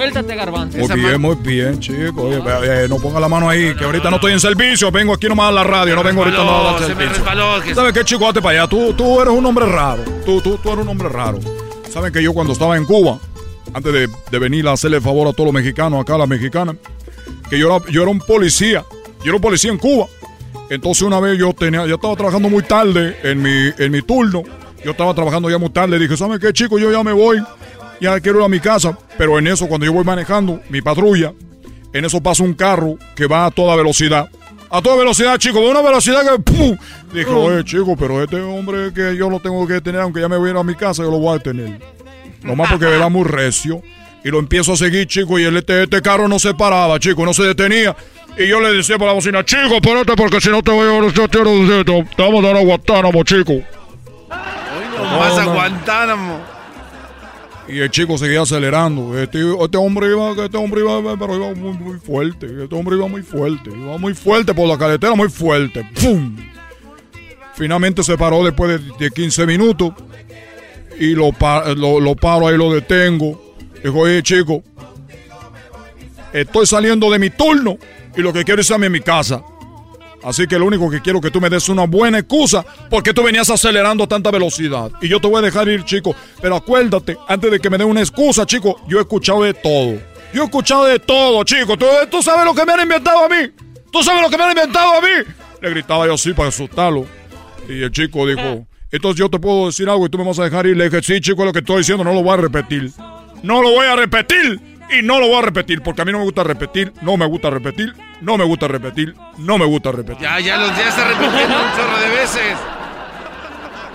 Suéltate, 0.00 0.34
garbanzo. 0.34 0.78
Muy 0.78 0.88
bien, 0.98 1.20
muy 1.20 1.34
bien, 1.36 1.78
chico. 1.78 2.22
Oye, 2.22 2.40
eh, 2.64 2.86
no 2.88 2.96
ponga 2.96 3.20
la 3.20 3.28
mano 3.28 3.50
ahí, 3.50 3.74
que 3.74 3.84
ahorita 3.84 4.08
no 4.08 4.16
estoy 4.16 4.32
en 4.32 4.40
servicio. 4.40 4.90
Vengo 4.90 5.12
aquí 5.12 5.26
nomás 5.28 5.48
a 5.50 5.52
la 5.52 5.62
radio, 5.64 5.94
no 5.94 6.02
vengo 6.02 6.22
ahorita 6.22 6.42
no 6.42 6.50
a 6.60 6.62
dar 6.64 6.74
se 6.78 6.80
me 6.80 6.86
servicio. 6.94 7.12
resbaló, 7.18 7.62
que- 7.62 7.74
¿Sabes 7.74 7.92
qué, 7.92 8.02
chico? 8.04 8.24
Date 8.24 8.40
para 8.40 8.60
allá. 8.62 8.68
Tú, 8.70 8.94
tú 8.94 9.20
eres 9.20 9.34
un 9.34 9.44
hombre 9.44 9.66
raro. 9.66 10.02
Tú, 10.24 10.40
tú, 10.40 10.56
tú 10.56 10.68
eres 10.70 10.82
un 10.82 10.88
hombre 10.88 11.10
raro. 11.10 11.38
¿Saben 11.90 12.12
que 12.12 12.22
yo 12.22 12.32
cuando 12.32 12.54
estaba 12.54 12.78
en 12.78 12.86
Cuba, 12.86 13.18
antes 13.74 13.92
de, 13.92 14.08
de 14.30 14.38
venir 14.38 14.66
a 14.68 14.72
hacerle 14.72 15.02
favor 15.02 15.28
a 15.28 15.32
todos 15.34 15.46
los 15.48 15.54
mexicanos, 15.54 16.00
acá 16.00 16.14
a 16.14 16.18
las 16.18 16.28
mexicanas, 16.28 16.76
que 17.50 17.58
yo 17.58 17.66
era, 17.76 17.84
yo 17.90 18.00
era 18.02 18.10
un 18.10 18.20
policía. 18.20 18.84
Yo 19.18 19.24
era 19.26 19.34
un 19.34 19.42
policía 19.42 19.70
en 19.70 19.76
Cuba. 19.78 20.06
Entonces 20.70 21.02
una 21.02 21.20
vez 21.20 21.36
yo 21.38 21.52
tenía, 21.52 21.84
yo 21.86 21.96
estaba 21.96 22.16
trabajando 22.16 22.48
muy 22.48 22.62
tarde 22.62 23.18
en 23.22 23.42
mi, 23.42 23.70
en 23.76 23.92
mi 23.92 24.00
turno. 24.00 24.44
Yo 24.82 24.92
estaba 24.92 25.12
trabajando 25.12 25.50
ya 25.50 25.58
muy 25.58 25.68
tarde. 25.68 25.98
Dije, 25.98 26.16
¿saben 26.16 26.38
qué, 26.38 26.54
chico? 26.54 26.78
Yo 26.78 26.90
ya 26.90 27.02
me 27.04 27.12
voy. 27.12 27.42
Ya 28.00 28.18
quiero 28.20 28.38
ir 28.38 28.44
a 28.44 28.48
mi 28.48 28.60
casa. 28.60 28.96
Pero 29.18 29.38
en 29.38 29.46
eso, 29.46 29.66
cuando 29.68 29.86
yo 29.86 29.92
voy 29.92 30.04
manejando 30.04 30.60
mi 30.68 30.80
patrulla, 30.80 31.32
en 31.92 32.04
eso 32.04 32.20
pasa 32.22 32.42
un 32.42 32.54
carro 32.54 32.96
que 33.14 33.26
va 33.26 33.46
a 33.46 33.50
toda 33.50 33.76
velocidad. 33.76 34.28
A 34.70 34.80
toda 34.80 34.96
velocidad, 34.96 35.36
chico, 35.38 35.58
de 35.60 35.70
una 35.70 35.82
velocidad 35.82 36.22
que 36.22 36.42
¡pum! 36.42 36.76
Dije, 37.12 37.30
oye, 37.30 37.64
chico, 37.64 37.96
pero 37.96 38.22
este 38.22 38.40
hombre 38.40 38.92
que 38.94 39.16
yo 39.16 39.28
lo 39.28 39.40
tengo 39.40 39.66
que 39.66 39.80
tener, 39.80 40.00
aunque 40.00 40.20
ya 40.20 40.28
me 40.28 40.36
voy 40.36 40.48
a 40.48 40.52
ir 40.52 40.56
a 40.56 40.62
mi 40.62 40.76
casa, 40.76 41.02
yo 41.02 41.10
lo 41.10 41.18
voy 41.18 41.36
a 41.36 41.42
tener. 41.42 41.80
Nomás 42.42 42.70
porque 42.70 42.86
era 42.86 43.08
muy 43.08 43.24
recio. 43.24 43.82
Y 44.22 44.28
lo 44.28 44.38
empiezo 44.38 44.74
a 44.74 44.76
seguir, 44.76 45.06
chico, 45.06 45.38
y 45.38 45.44
el, 45.44 45.56
este, 45.56 45.82
este 45.82 46.00
carro 46.02 46.28
no 46.28 46.38
se 46.38 46.54
paraba, 46.54 47.00
chico, 47.00 47.24
no 47.24 47.32
se 47.32 47.42
detenía. 47.42 47.96
Y 48.38 48.46
yo 48.46 48.60
le 48.60 48.72
decía 48.72 48.96
por 48.96 49.08
la 49.08 49.14
bocina, 49.14 49.44
chico, 49.44 49.74
espérate 49.74 50.14
porque 50.14 50.40
si 50.40 50.50
no 50.50 50.62
te 50.62 50.70
voy 50.70 50.86
a 50.88 51.00
dar 51.00 51.28
te 51.28 52.22
vamos 52.22 52.44
a 52.44 52.46
dar 52.46 52.56
a 52.56 52.60
Guantánamo, 52.60 53.24
chico. 53.24 53.54
Más 54.28 55.34
No, 55.34 55.40
a 55.40 55.44
no. 55.44 55.52
Guantánamo. 55.52 56.49
Y 57.72 57.78
el 57.80 57.90
chico 57.90 58.18
seguía 58.18 58.42
acelerando. 58.42 59.18
Este, 59.18 59.38
este 59.62 59.76
hombre 59.78 60.08
iba, 60.10 60.32
este 60.44 60.56
hombre 60.56 60.80
iba, 60.80 61.16
pero 61.18 61.36
iba 61.36 61.54
muy, 61.54 61.72
muy 61.78 61.98
fuerte. 61.98 62.46
Este 62.64 62.74
hombre 62.74 62.96
iba 62.96 63.06
muy 63.08 63.22
fuerte. 63.22 63.70
Iba 63.70 63.96
muy 63.98 64.14
fuerte 64.14 64.52
por 64.54 64.66
la 64.68 64.76
carretera, 64.78 65.14
muy 65.14 65.28
fuerte. 65.28 65.88
¡Pum! 66.00 66.36
Finalmente 67.54 68.02
se 68.02 68.16
paró 68.16 68.42
después 68.44 68.80
de, 68.80 68.92
de 69.04 69.10
15 69.10 69.46
minutos. 69.46 69.92
Y 70.98 71.14
lo, 71.14 71.32
pa- 71.32 71.72
lo, 71.74 72.00
lo 72.00 72.14
paro 72.16 72.48
ahí, 72.48 72.56
lo 72.56 72.72
detengo. 72.72 73.54
Dijo, 73.82 74.00
oye, 74.00 74.22
chico, 74.22 74.62
estoy 76.32 76.66
saliendo 76.66 77.10
de 77.10 77.18
mi 77.18 77.30
turno 77.30 77.78
y 78.16 78.20
lo 78.22 78.32
que 78.32 78.44
quiero 78.44 78.60
es 78.60 78.70
irme 78.70 78.86
a 78.86 78.90
mi 78.90 79.00
casa. 79.00 79.42
Así 80.22 80.46
que 80.46 80.58
lo 80.58 80.66
único 80.66 80.90
que 80.90 81.00
quiero 81.00 81.18
es 81.18 81.24
que 81.24 81.30
tú 81.30 81.40
me 81.40 81.48
des 81.48 81.68
una 81.68 81.86
buena 81.86 82.18
excusa 82.18 82.64
porque 82.90 83.14
tú 83.14 83.22
venías 83.22 83.48
acelerando 83.48 84.04
a 84.04 84.06
tanta 84.06 84.30
velocidad. 84.30 84.90
Y 85.00 85.08
yo 85.08 85.20
te 85.20 85.28
voy 85.28 85.38
a 85.38 85.42
dejar 85.42 85.68
ir, 85.68 85.84
chico. 85.84 86.14
Pero 86.40 86.56
acuérdate, 86.56 87.16
antes 87.26 87.50
de 87.50 87.60
que 87.60 87.70
me 87.70 87.78
den 87.78 87.88
una 87.88 88.00
excusa, 88.00 88.44
chico, 88.44 88.80
yo 88.86 88.98
he 88.98 89.02
escuchado 89.02 89.42
de 89.42 89.54
todo. 89.54 89.98
Yo 90.32 90.42
he 90.42 90.44
escuchado 90.44 90.84
de 90.84 90.98
todo, 90.98 91.42
chico. 91.44 91.76
¿Tú, 91.76 91.86
tú 92.10 92.22
sabes 92.22 92.44
lo 92.44 92.54
que 92.54 92.64
me 92.64 92.72
han 92.72 92.80
inventado 92.80 93.24
a 93.24 93.28
mí. 93.28 93.50
Tú 93.90 94.02
sabes 94.02 94.22
lo 94.22 94.30
que 94.30 94.36
me 94.36 94.44
han 94.44 94.50
inventado 94.50 94.94
a 94.94 95.00
mí. 95.00 95.32
Le 95.60 95.70
gritaba 95.70 96.06
yo 96.06 96.14
así 96.14 96.32
para 96.32 96.48
asustarlo. 96.48 97.06
Y 97.68 97.82
el 97.82 97.90
chico 97.90 98.26
dijo, 98.26 98.66
entonces 98.90 99.18
yo 99.18 99.30
te 99.30 99.38
puedo 99.38 99.66
decir 99.66 99.88
algo 99.88 100.06
y 100.06 100.08
tú 100.10 100.18
me 100.18 100.24
vas 100.24 100.38
a 100.38 100.44
dejar 100.44 100.66
ir. 100.66 100.76
Le 100.76 100.88
dije, 100.88 101.02
sí, 101.02 101.20
chico, 101.20 101.44
lo 101.44 101.52
que 101.52 101.60
estoy 101.60 101.78
diciendo 101.78 102.04
no 102.04 102.12
lo 102.12 102.22
voy 102.22 102.34
a 102.34 102.36
repetir. 102.36 102.90
No 103.42 103.62
lo 103.62 103.70
voy 103.70 103.86
a 103.86 103.96
repetir. 103.96 104.60
Y 104.92 105.02
no 105.02 105.20
lo 105.20 105.28
voy 105.28 105.36
a 105.36 105.42
repetir 105.42 105.82
porque 105.82 106.02
a 106.02 106.04
mí 106.04 106.12
no 106.12 106.18
me 106.18 106.24
gusta 106.24 106.42
repetir, 106.42 106.92
no 107.00 107.16
me 107.16 107.24
gusta 107.26 107.48
repetir, 107.48 107.94
no 108.20 108.36
me 108.36 108.44
gusta 108.44 108.68
repetir, 108.68 109.14
no 109.38 109.58
me 109.58 109.64
gusta 109.64 109.92
repetir. 109.92 110.22
Ya, 110.22 110.40
ya 110.40 110.56
los 110.56 110.76
días 110.76 110.94
se 110.94 111.04
repitiendo 111.04 111.56
un 111.56 111.76
chorro 111.76 111.98
de 112.00 112.08
veces. 112.08 112.56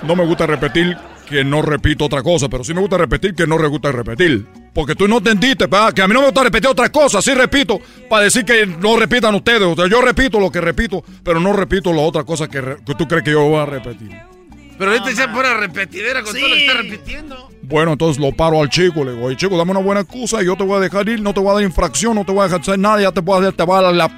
No 0.04 0.16
me 0.16 0.26
gusta 0.26 0.46
repetir 0.46 0.98
que 1.26 1.44
no 1.44 1.62
repito 1.62 2.06
otra 2.06 2.22
cosa, 2.22 2.48
pero 2.50 2.64
sí 2.64 2.74
me 2.74 2.82
gusta 2.82 2.98
repetir 2.98 3.34
que 3.34 3.48
no 3.48 3.58
me 3.58 3.68
gusta 3.68 3.92
repetir. 3.92 4.46
Porque 4.74 4.94
tú 4.94 5.08
no 5.08 5.18
entendiste, 5.18 5.68
pa, 5.68 5.92
que 5.92 6.02
a 6.02 6.08
mí 6.08 6.14
no 6.14 6.20
me 6.20 6.28
gusta 6.28 6.44
repetir 6.44 6.70
otra 6.70 6.90
cosa, 6.90 7.22
sí 7.22 7.34
repito, 7.34 7.80
para 8.10 8.26
decir 8.26 8.46
que 8.46 8.66
no 8.66 8.98
repitan 8.98 9.34
ustedes. 9.34 9.64
O 9.64 9.76
sea, 9.76 9.88
yo 9.88 10.02
repito 10.02 10.40
lo 10.40 10.52
que 10.52 10.62
repito, 10.62 11.04
pero 11.24 11.40
no 11.40 11.54
repito 11.54 11.94
la 11.94 12.02
otra 12.02 12.24
cosa 12.24 12.48
que, 12.48 12.78
que 12.86 12.96
tú 12.96 13.08
crees 13.08 13.24
que 13.24 13.32
yo 13.32 13.44
voy 13.44 13.60
a 13.60 13.66
repetir. 13.66 14.35
Pero 14.78 14.92
ahorita 14.92 15.12
ya 15.12 15.32
pura 15.32 15.56
repetidera 15.58 16.22
con 16.22 16.34
Sí. 16.34 16.40
todo 16.40 16.50
lo 16.50 16.56
que 16.56 16.66
está 16.68 16.82
repitiendo. 16.82 17.50
Bueno, 17.62 17.94
entonces 17.94 18.22
lo 18.22 18.32
paro 18.32 18.62
al 18.62 18.70
chico, 18.70 19.04
le 19.04 19.14
digo, 19.14 19.26
oye 19.26 19.36
chico, 19.38 19.58
dame 19.58 19.72
una 19.72 19.80
buena 19.80 20.02
excusa 20.02 20.42
y 20.42 20.46
yo 20.46 20.56
te 20.56 20.64
voy 20.64 20.78
a 20.78 20.80
dejar 20.82 21.08
ir, 21.10 21.22
no 21.22 21.34
te 21.34 21.40
voy 21.40 21.50
a 21.52 21.54
dar 21.56 21.64
infracción, 21.64 22.16
no 22.16 22.26
te 22.26 22.32
voy 22.32 22.42
a 22.42 22.44
dejar 22.44 22.62
hacer 22.62 22.78
nada, 22.80 23.02
ya 23.02 23.12
te 23.12 23.22
voy 23.22 23.38
a 23.38 23.40
hacer, 23.42 23.54
te 23.54 23.64
voy 23.64 23.78
a 23.78 23.82
dar 23.82 23.94
la, 23.96 24.12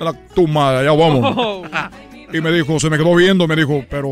la 0.00 0.12
tu 0.34 0.46
madre, 0.48 0.84
ya 0.84 0.92
vamos. 0.92 1.66
Y 2.32 2.40
me 2.40 2.50
dijo, 2.52 2.78
se 2.80 2.90
me 2.90 2.98
quedó 2.98 3.14
viendo, 3.14 3.46
me 3.46 3.54
dijo, 3.56 3.84
pero 3.88 4.08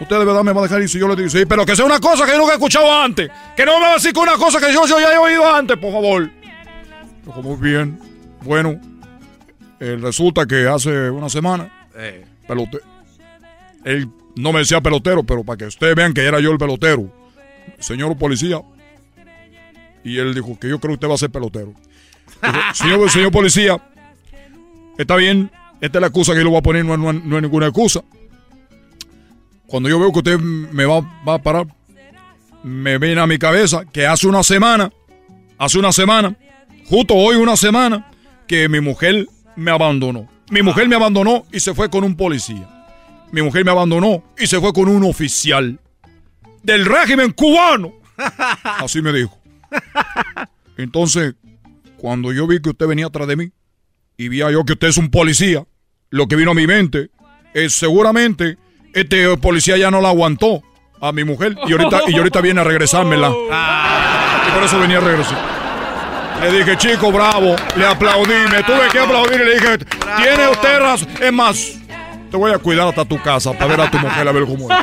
usted 0.00 0.18
de 0.18 0.24
verdad 0.24 0.42
me 0.42 0.52
va 0.52 0.60
a 0.60 0.64
dejar 0.64 0.80
ir 0.82 0.88
si 0.88 0.98
yo 0.98 1.06
le 1.08 1.16
digo, 1.16 1.28
sí, 1.28 1.44
pero 1.46 1.64
que 1.66 1.76
sea 1.76 1.84
una 1.84 2.00
cosa 2.00 2.24
que 2.24 2.32
yo 2.32 2.38
nunca 2.38 2.52
he 2.52 2.56
escuchado 2.56 2.92
antes, 2.92 3.30
que 3.56 3.64
no 3.66 3.74
me 3.78 3.84
va 3.84 3.90
a 3.92 3.94
decir 3.94 4.12
que 4.12 4.20
una 4.20 4.34
cosa 4.36 4.58
que 4.58 4.72
yo, 4.72 4.86
yo 4.86 4.98
ya 4.98 5.12
he 5.14 5.18
oído 5.18 5.52
antes, 5.54 5.76
por 5.76 5.92
favor. 5.92 6.30
Dijo, 7.24 7.42
muy 7.42 7.56
bien, 7.56 7.98
bueno, 8.42 8.80
eh, 9.80 9.98
resulta 10.00 10.46
que 10.46 10.66
hace 10.66 11.10
una 11.10 11.28
semana, 11.28 11.70
Eh. 11.96 12.24
pelote, 12.48 12.78
él 13.84 14.08
no 14.36 14.52
me 14.52 14.60
decía 14.60 14.80
pelotero, 14.80 15.22
pero 15.24 15.42
para 15.44 15.56
que 15.58 15.64
ustedes 15.66 15.94
vean 15.94 16.12
que 16.14 16.22
era 16.22 16.40
yo 16.40 16.50
el 16.52 16.58
pelotero, 16.58 17.12
señor 17.78 18.16
policía, 18.16 18.60
y 20.04 20.18
él 20.18 20.34
dijo 20.34 20.58
que 20.58 20.68
yo 20.68 20.78
creo 20.78 20.90
que 20.90 20.94
usted 20.94 21.08
va 21.08 21.14
a 21.14 21.18
ser 21.18 21.30
pelotero. 21.30 21.74
Dijo, 22.42 22.58
señor, 22.74 23.10
señor 23.10 23.32
policía, 23.32 23.80
está 24.98 25.16
bien, 25.16 25.50
esta 25.80 25.98
es 25.98 26.00
la 26.00 26.06
excusa 26.08 26.32
que 26.32 26.38
yo 26.38 26.44
le 26.44 26.50
voy 26.50 26.58
a 26.58 26.62
poner, 26.62 26.84
no, 26.84 26.94
es- 26.94 26.98
no 27.00 27.12
no 27.12 27.36
es 27.36 27.42
ninguna 27.42 27.66
excusa. 27.66 28.02
Cuando 29.66 29.88
yo 29.88 29.98
veo 29.98 30.12
que 30.12 30.18
usted 30.18 30.38
me 30.38 30.84
va, 30.84 31.00
va 31.26 31.34
a 31.34 31.42
parar, 31.42 31.66
me 32.62 32.98
viene 32.98 33.20
a 33.20 33.26
mi 33.26 33.38
cabeza 33.38 33.84
que 33.84 34.06
hace 34.06 34.26
una 34.28 34.42
semana, 34.42 34.92
hace 35.58 35.78
una 35.78 35.92
semana, 35.92 36.36
justo 36.88 37.14
hoy 37.14 37.36
una 37.36 37.56
semana, 37.56 38.10
que 38.46 38.68
mi 38.68 38.80
mujer 38.80 39.26
me 39.56 39.70
abandonó. 39.72 40.28
Mi 40.50 40.62
mujer 40.62 40.88
me 40.88 40.94
abandonó 40.94 41.44
y 41.52 41.58
se 41.58 41.74
fue 41.74 41.90
con 41.90 42.04
un 42.04 42.16
policía. 42.16 42.75
Mi 43.32 43.42
mujer 43.42 43.64
me 43.64 43.70
abandonó 43.70 44.22
y 44.38 44.46
se 44.46 44.60
fue 44.60 44.72
con 44.72 44.88
un 44.88 45.04
oficial 45.04 45.78
del 46.62 46.84
régimen 46.84 47.32
cubano. 47.32 47.92
Así 48.62 49.02
me 49.02 49.12
dijo. 49.12 49.38
Entonces, 50.76 51.34
cuando 51.96 52.32
yo 52.32 52.46
vi 52.46 52.60
que 52.60 52.70
usted 52.70 52.86
venía 52.86 53.06
atrás 53.06 53.28
de 53.28 53.36
mí 53.36 53.52
y 54.16 54.28
vi 54.28 54.38
yo 54.38 54.64
que 54.64 54.74
usted 54.74 54.88
es 54.88 54.96
un 54.96 55.10
policía, 55.10 55.64
lo 56.10 56.28
que 56.28 56.36
vino 56.36 56.52
a 56.52 56.54
mi 56.54 56.66
mente 56.66 57.10
es 57.54 57.74
seguramente 57.74 58.58
este 58.92 59.36
policía 59.36 59.76
ya 59.76 59.90
no 59.90 60.00
la 60.00 60.08
aguantó 60.08 60.62
a 61.00 61.12
mi 61.12 61.24
mujer 61.24 61.56
y 61.66 61.72
ahorita, 61.72 62.00
y 62.08 62.16
ahorita 62.16 62.40
viene 62.40 62.60
a 62.60 62.64
regresármela. 62.64 63.32
Y 64.46 64.50
por 64.52 64.62
eso 64.62 64.78
venía 64.78 64.98
a 64.98 65.00
regresar. 65.00 65.38
Le 66.40 66.58
dije, 66.58 66.76
chico, 66.76 67.10
bravo, 67.10 67.56
le 67.76 67.84
aplaudí, 67.84 68.34
me 68.48 68.62
tuve 68.62 68.88
que 68.92 69.00
aplaudir 69.00 69.40
y 69.40 69.44
le 69.44 69.54
dije, 69.54 69.78
tiene 70.22 70.48
usted 70.48 70.78
razón. 70.78 71.08
Es 71.20 71.32
más, 71.32 71.78
te 72.30 72.36
voy 72.36 72.52
a 72.52 72.58
cuidar 72.58 72.88
hasta 72.88 73.04
tu 73.04 73.20
casa 73.20 73.52
para 73.52 73.66
ver 73.66 73.80
a 73.80 73.90
tu 73.90 73.98
mujer, 73.98 74.28
a 74.28 74.32
ver 74.32 74.44
cómo 74.44 74.70
es. 74.70 74.76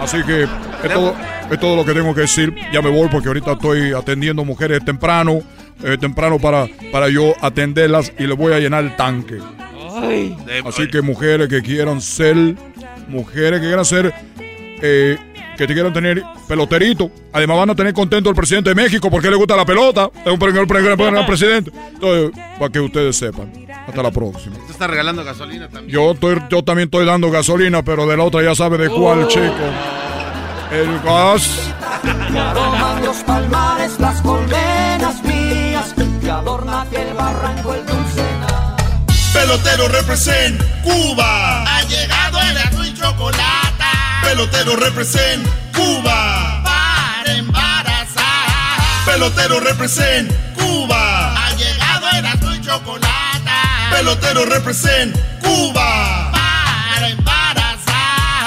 Así 0.00 0.22
que 0.24 0.44
es 0.44 0.92
todo, 0.92 1.14
es 1.50 1.60
todo 1.60 1.76
lo 1.76 1.84
que 1.84 1.92
tengo 1.92 2.14
que 2.14 2.22
decir. 2.22 2.54
Ya 2.72 2.80
me 2.80 2.90
voy 2.90 3.08
porque 3.08 3.28
ahorita 3.28 3.52
estoy 3.52 3.92
atendiendo 3.92 4.44
mujeres 4.44 4.84
temprano, 4.84 5.40
eh, 5.82 5.96
temprano 5.98 6.38
para, 6.38 6.66
para 6.92 7.08
yo 7.08 7.34
atenderlas 7.40 8.12
y 8.18 8.26
les 8.26 8.36
voy 8.36 8.52
a 8.52 8.58
llenar 8.58 8.84
el 8.84 8.96
tanque. 8.96 9.38
Así 10.64 10.88
que 10.88 11.02
mujeres 11.02 11.48
que 11.48 11.60
quieran 11.62 12.00
ser, 12.00 12.54
mujeres 13.08 13.60
que 13.60 13.66
quieran 13.66 13.84
ser, 13.84 14.14
eh, 14.80 15.18
que 15.56 15.66
te 15.66 15.74
quieran 15.74 15.92
tener 15.92 16.22
peloterito. 16.46 17.10
Además 17.32 17.58
van 17.58 17.70
a 17.70 17.74
tener 17.74 17.92
contento 17.92 18.30
el 18.30 18.36
presidente 18.36 18.70
de 18.70 18.76
México 18.76 19.10
porque 19.10 19.28
le 19.28 19.36
gusta 19.36 19.56
la 19.56 19.66
pelota. 19.66 20.08
Es 20.24 20.32
un 20.32 20.38
primer 20.38 20.66
presidente. 20.66 21.72
Entonces, 21.94 22.30
para 22.58 22.70
que 22.70 22.80
ustedes 22.80 23.16
sepan. 23.16 23.67
Hasta 23.88 24.02
la 24.02 24.10
próxima. 24.10 24.56
Te 24.66 24.72
está 24.72 24.86
regalando 24.86 25.24
gasolina 25.24 25.68
también. 25.68 25.88
Yo, 25.94 26.12
estoy, 26.12 26.40
yo 26.50 26.62
también 26.62 26.88
estoy 26.88 27.06
dando 27.06 27.30
gasolina, 27.30 27.82
pero 27.82 28.06
de 28.06 28.16
la 28.16 28.24
otra 28.24 28.42
ya 28.42 28.54
sabe 28.54 28.76
de 28.78 28.88
cuál, 28.90 29.24
Oh. 29.24 29.28
chico. 29.28 29.54
El 30.70 31.00
gas. 31.00 31.72
Aroman 32.04 33.02
los 33.04 33.16
palmares, 33.24 33.98
las 33.98 34.20
colmenas 34.20 35.22
mías, 35.24 35.94
que 36.20 36.30
adorna 36.30 36.82
aquel 36.82 37.14
barranco 37.14 37.74
el 37.74 37.86
dulcena. 37.86 38.76
Pelotero 39.32 39.88
represent 39.88 40.60
Cuba. 40.82 41.62
Ha 41.64 41.82
llegado 41.84 42.40
el 42.42 42.58
azul 42.58 42.86
y 42.86 42.94
chocolate. 42.94 43.84
Pelotero 44.22 44.76
represent 44.76 45.46
Cuba. 45.74 46.62
Para 46.62 47.32
embarazar. 47.34 49.04
Pelotero 49.06 49.60
represent 49.60 50.30
Cuba. 50.54 51.46
Ha 51.46 51.54
llegado 51.54 52.06
el 52.18 52.26
azul 52.26 52.54
y 52.56 52.60
chocolate. 52.60 53.17
Pelotero 53.90 54.44
represent 54.44 55.16
Cuba. 55.42 56.30
Para 56.32 57.08
embarazar. 57.08 58.46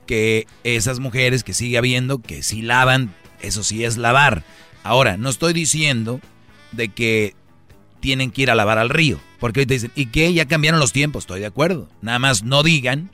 que 0.05 0.45
esas 0.63 0.99
mujeres 0.99 1.43
que 1.43 1.53
sigue 1.53 1.77
habiendo, 1.77 2.21
que 2.21 2.43
sí 2.43 2.61
lavan, 2.61 3.13
eso 3.41 3.63
sí 3.63 3.83
es 3.85 3.97
lavar. 3.97 4.43
Ahora, 4.83 5.15
no 5.17 5.29
estoy 5.29 5.53
diciendo 5.53 6.19
de 6.73 6.89
que 6.89 7.33
tienen 8.01 8.31
que 8.31 8.41
ir 8.41 8.51
a 8.51 8.55
lavar 8.55 8.77
al 8.77 8.89
río, 8.89 9.19
porque 9.39 9.61
ahorita 9.61 9.73
dicen, 9.73 9.91
¿y 9.95 10.07
qué? 10.07 10.33
Ya 10.33 10.45
cambiaron 10.45 10.79
los 10.79 10.91
tiempos, 10.91 11.23
estoy 11.23 11.39
de 11.39 11.45
acuerdo. 11.45 11.87
Nada 12.01 12.19
más 12.19 12.43
no 12.43 12.63
digan 12.63 13.09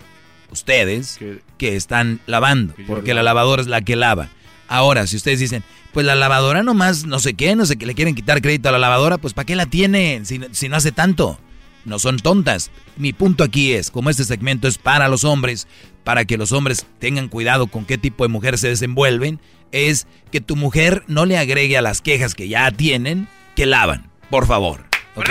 ustedes 0.52 1.20
que 1.58 1.76
están 1.76 2.20
lavando, 2.26 2.74
porque 2.88 3.14
la 3.14 3.22
lavadora 3.22 3.62
es 3.62 3.68
la 3.68 3.82
que 3.82 3.96
lava. 3.96 4.30
Ahora, 4.68 5.08
si 5.08 5.16
ustedes 5.16 5.40
dicen, 5.40 5.64
pues 5.94 6.06
la 6.06 6.16
lavadora 6.16 6.64
nomás, 6.64 7.06
no 7.06 7.20
sé 7.20 7.36
qué, 7.36 7.56
no 7.56 7.66
sé 7.66 7.78
qué, 7.78 7.86
le 7.86 7.96
quieren 7.96 8.16
quitar 8.16 8.42
crédito 8.42 8.70
a 8.70 8.72
la 8.72 8.80
lavadora, 8.80 9.18
pues 9.18 9.34
¿para 9.34 9.46
qué 9.46 9.56
la 9.56 9.66
tienen 9.66 10.26
si, 10.26 10.42
si 10.52 10.70
no 10.70 10.76
hace 10.76 10.92
tanto? 10.92 11.40
No 11.86 12.00
son 12.00 12.18
tontas. 12.18 12.70
Mi 12.98 13.14
punto 13.14 13.44
aquí 13.44 13.72
es, 13.72 13.92
como 13.92 14.10
este 14.10 14.26
segmento 14.26 14.68
es 14.68 14.78
para 14.78 15.08
los 15.08 15.24
hombres, 15.24 15.68
para 16.04 16.26
que 16.26 16.38
los 16.38 16.52
hombres 16.52 16.86
tengan 17.00 17.30
cuidado 17.30 17.68
con 17.68 17.86
qué 17.86 17.98
tipo 17.98 18.26
de 18.26 18.30
mujer 18.30 18.58
se 18.58 18.68
desenvuelven, 18.68 19.40
es 19.72 20.08
que 20.32 20.42
tu 20.42 20.56
mujer 20.56 21.04
no 21.08 21.26
le 21.26 21.38
agregue 21.38 21.78
a 21.78 21.82
las 21.82 22.02
quejas 22.02 22.36
que 22.36 22.48
ya 22.48 22.72
tienen 22.72 23.28
que 23.56 23.66
lavan, 23.66 24.10
por 24.30 24.46
favor. 24.46 24.82
¿Ok? 25.16 25.30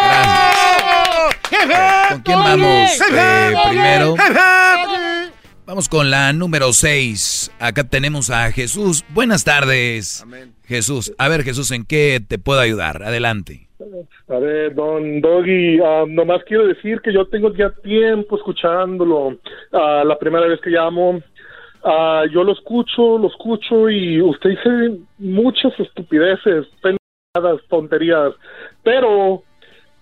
Gracias. 0.00 0.58
¿Con 2.10 2.20
quién 2.22 2.38
vamos 2.38 3.00
eh, 3.12 3.54
primero? 3.68 4.14
Vamos 5.66 5.88
con 5.88 6.10
la 6.10 6.32
número 6.32 6.72
6. 6.72 7.52
Acá 7.58 7.84
tenemos 7.84 8.30
a 8.30 8.50
Jesús. 8.52 9.04
Buenas 9.10 9.44
tardes. 9.44 10.24
Jesús. 10.64 11.14
A 11.18 11.28
ver, 11.28 11.42
Jesús, 11.42 11.70
¿en 11.72 11.84
qué 11.84 12.20
te 12.26 12.38
puedo 12.38 12.60
ayudar? 12.60 13.02
Adelante. 13.02 13.68
A 14.28 14.38
ver, 14.38 14.74
don 14.74 15.20
Doggy, 15.20 15.78
ah, 15.80 16.04
nomás 16.08 16.42
quiero 16.44 16.66
decir 16.66 17.00
que 17.00 17.12
yo 17.12 17.26
tengo 17.26 17.54
ya 17.54 17.70
tiempo 17.82 18.36
escuchándolo. 18.36 19.38
Ah, 19.72 20.02
la 20.06 20.18
primera 20.18 20.46
vez 20.46 20.60
que 20.60 20.70
llamo, 20.70 21.20
ah, 21.84 22.24
yo 22.32 22.44
lo 22.44 22.52
escucho, 22.52 23.18
lo 23.18 23.28
escucho 23.28 23.88
y 23.88 24.20
usted 24.20 24.50
dice 24.50 24.98
muchas 25.18 25.78
estupideces, 25.78 26.66
pendejadas, 27.38 27.60
tonterías. 27.68 28.32
Pero 28.82 29.42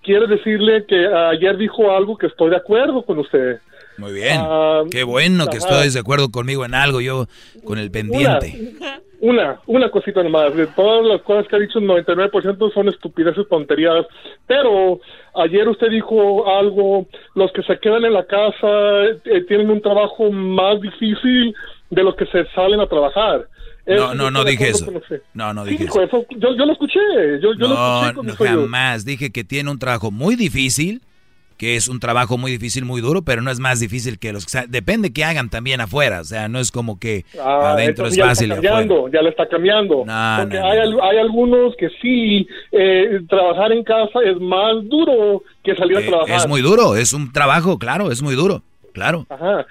quiero 0.03 0.27
decirle 0.27 0.85
que 0.87 1.07
ayer 1.07 1.57
dijo 1.57 1.91
algo 1.91 2.17
que 2.17 2.27
estoy 2.27 2.49
de 2.49 2.57
acuerdo 2.57 3.03
con 3.03 3.19
usted. 3.19 3.59
Muy 3.97 4.13
bien. 4.13 4.37
Ah, 4.39 4.83
Qué 4.91 5.03
bueno 5.03 5.47
que 5.47 5.57
ajá. 5.57 5.75
estés 5.75 5.93
de 5.95 5.99
acuerdo 5.99 6.29
conmigo 6.29 6.65
en 6.65 6.75
algo, 6.75 7.01
yo 7.01 7.25
con 7.63 7.79
el 7.79 7.89
pendiente. 7.89 8.73
Una, 9.19 9.59
una 9.65 9.89
cosita 9.89 10.21
nomás. 10.21 10.55
De 10.55 10.67
todas 10.67 11.03
las 11.07 11.21
cosas 11.23 11.47
que 11.47 11.55
ha 11.55 11.59
dicho, 11.59 11.79
el 11.79 11.87
99% 11.87 12.73
son 12.73 12.89
estupideces, 12.89 13.49
tonterías. 13.49 14.05
Pero 14.45 14.99
ayer 15.33 15.67
usted 15.67 15.89
dijo 15.89 16.47
algo, 16.47 17.07
los 17.33 17.51
que 17.53 17.63
se 17.63 17.79
quedan 17.79 18.05
en 18.05 18.13
la 18.13 18.25
casa 18.25 19.05
eh, 19.25 19.41
tienen 19.47 19.71
un 19.71 19.81
trabajo 19.81 20.31
más 20.31 20.79
difícil 20.79 21.55
de 21.89 22.03
los 22.03 22.15
que 22.15 22.27
se 22.27 22.45
salen 22.53 22.79
a 22.79 22.87
trabajar. 22.87 23.47
No, 23.87 24.13
no, 24.13 24.29
no 24.31 24.43
dije 24.43 24.69
eso. 24.69 24.91
No, 25.33 25.53
no 25.53 25.63
dije 25.65 25.85
eso. 25.85 26.01
eso. 26.01 26.25
Yo, 26.31 26.55
yo 26.57 26.65
lo 26.65 26.73
escuché. 26.73 26.99
Yo, 27.41 27.53
yo 27.53 27.67
lo 27.67 27.69
No, 27.69 27.95
escuché 28.09 28.13
con 28.15 28.25
no, 28.27 28.35
jamás. 28.35 29.05
Dije 29.05 29.31
que 29.31 29.43
tiene 29.43 29.71
un 29.71 29.79
trabajo 29.79 30.11
muy 30.11 30.35
difícil, 30.35 31.01
que 31.57 31.75
es 31.75 31.87
un 31.87 31.99
trabajo 31.99 32.37
muy 32.37 32.51
difícil, 32.51 32.85
muy 32.85 33.01
duro, 33.01 33.23
pero 33.23 33.41
no 33.41 33.49
es 33.49 33.59
más 33.59 33.79
difícil 33.79 34.19
que 34.19 34.31
los 34.31 34.45
que... 34.45 34.51
sa- 34.51 34.65
Depende 34.67 35.11
que 35.11 35.23
hagan 35.23 35.49
también 35.49 35.81
afuera, 35.81 36.21
o 36.21 36.23
sea, 36.23 36.47
no 36.49 36.59
es 36.59 36.69
como 36.71 36.99
que 36.99 37.25
Ah, 37.43 37.71
adentro 37.71 38.05
es 38.07 38.15
ya 38.15 38.25
fácil 38.25 38.49
y 38.49 38.53
está 38.53 38.61
cambiando, 38.61 39.09
ya 39.11 39.21
le 39.23 39.29
está 39.29 39.47
cambiando. 39.47 40.03
No, 40.05 40.35
Porque 40.39 40.59
no, 40.59 40.67
hay, 40.69 40.77
hay 41.01 41.17
algunos 41.17 41.75
que 41.77 41.89
sí, 41.99 42.47
eh, 42.71 43.21
trabajar 43.27 43.71
en 43.71 43.83
casa 43.83 44.19
es 44.23 44.39
más 44.39 44.87
duro 44.87 45.41
que 45.63 45.75
salir 45.75 45.97
a 45.97 46.01
trabajar. 46.05 46.35
Es 46.37 46.47
muy 46.47 46.61
duro, 46.61 46.95
es 46.95 47.11
un 47.13 47.31
trabajo, 47.33 47.79
claro, 47.79 48.11
es 48.11 48.21
muy 48.21 48.35
duro, 48.35 48.61
claro. 48.97 49.25
Ajá. 49.29 49.65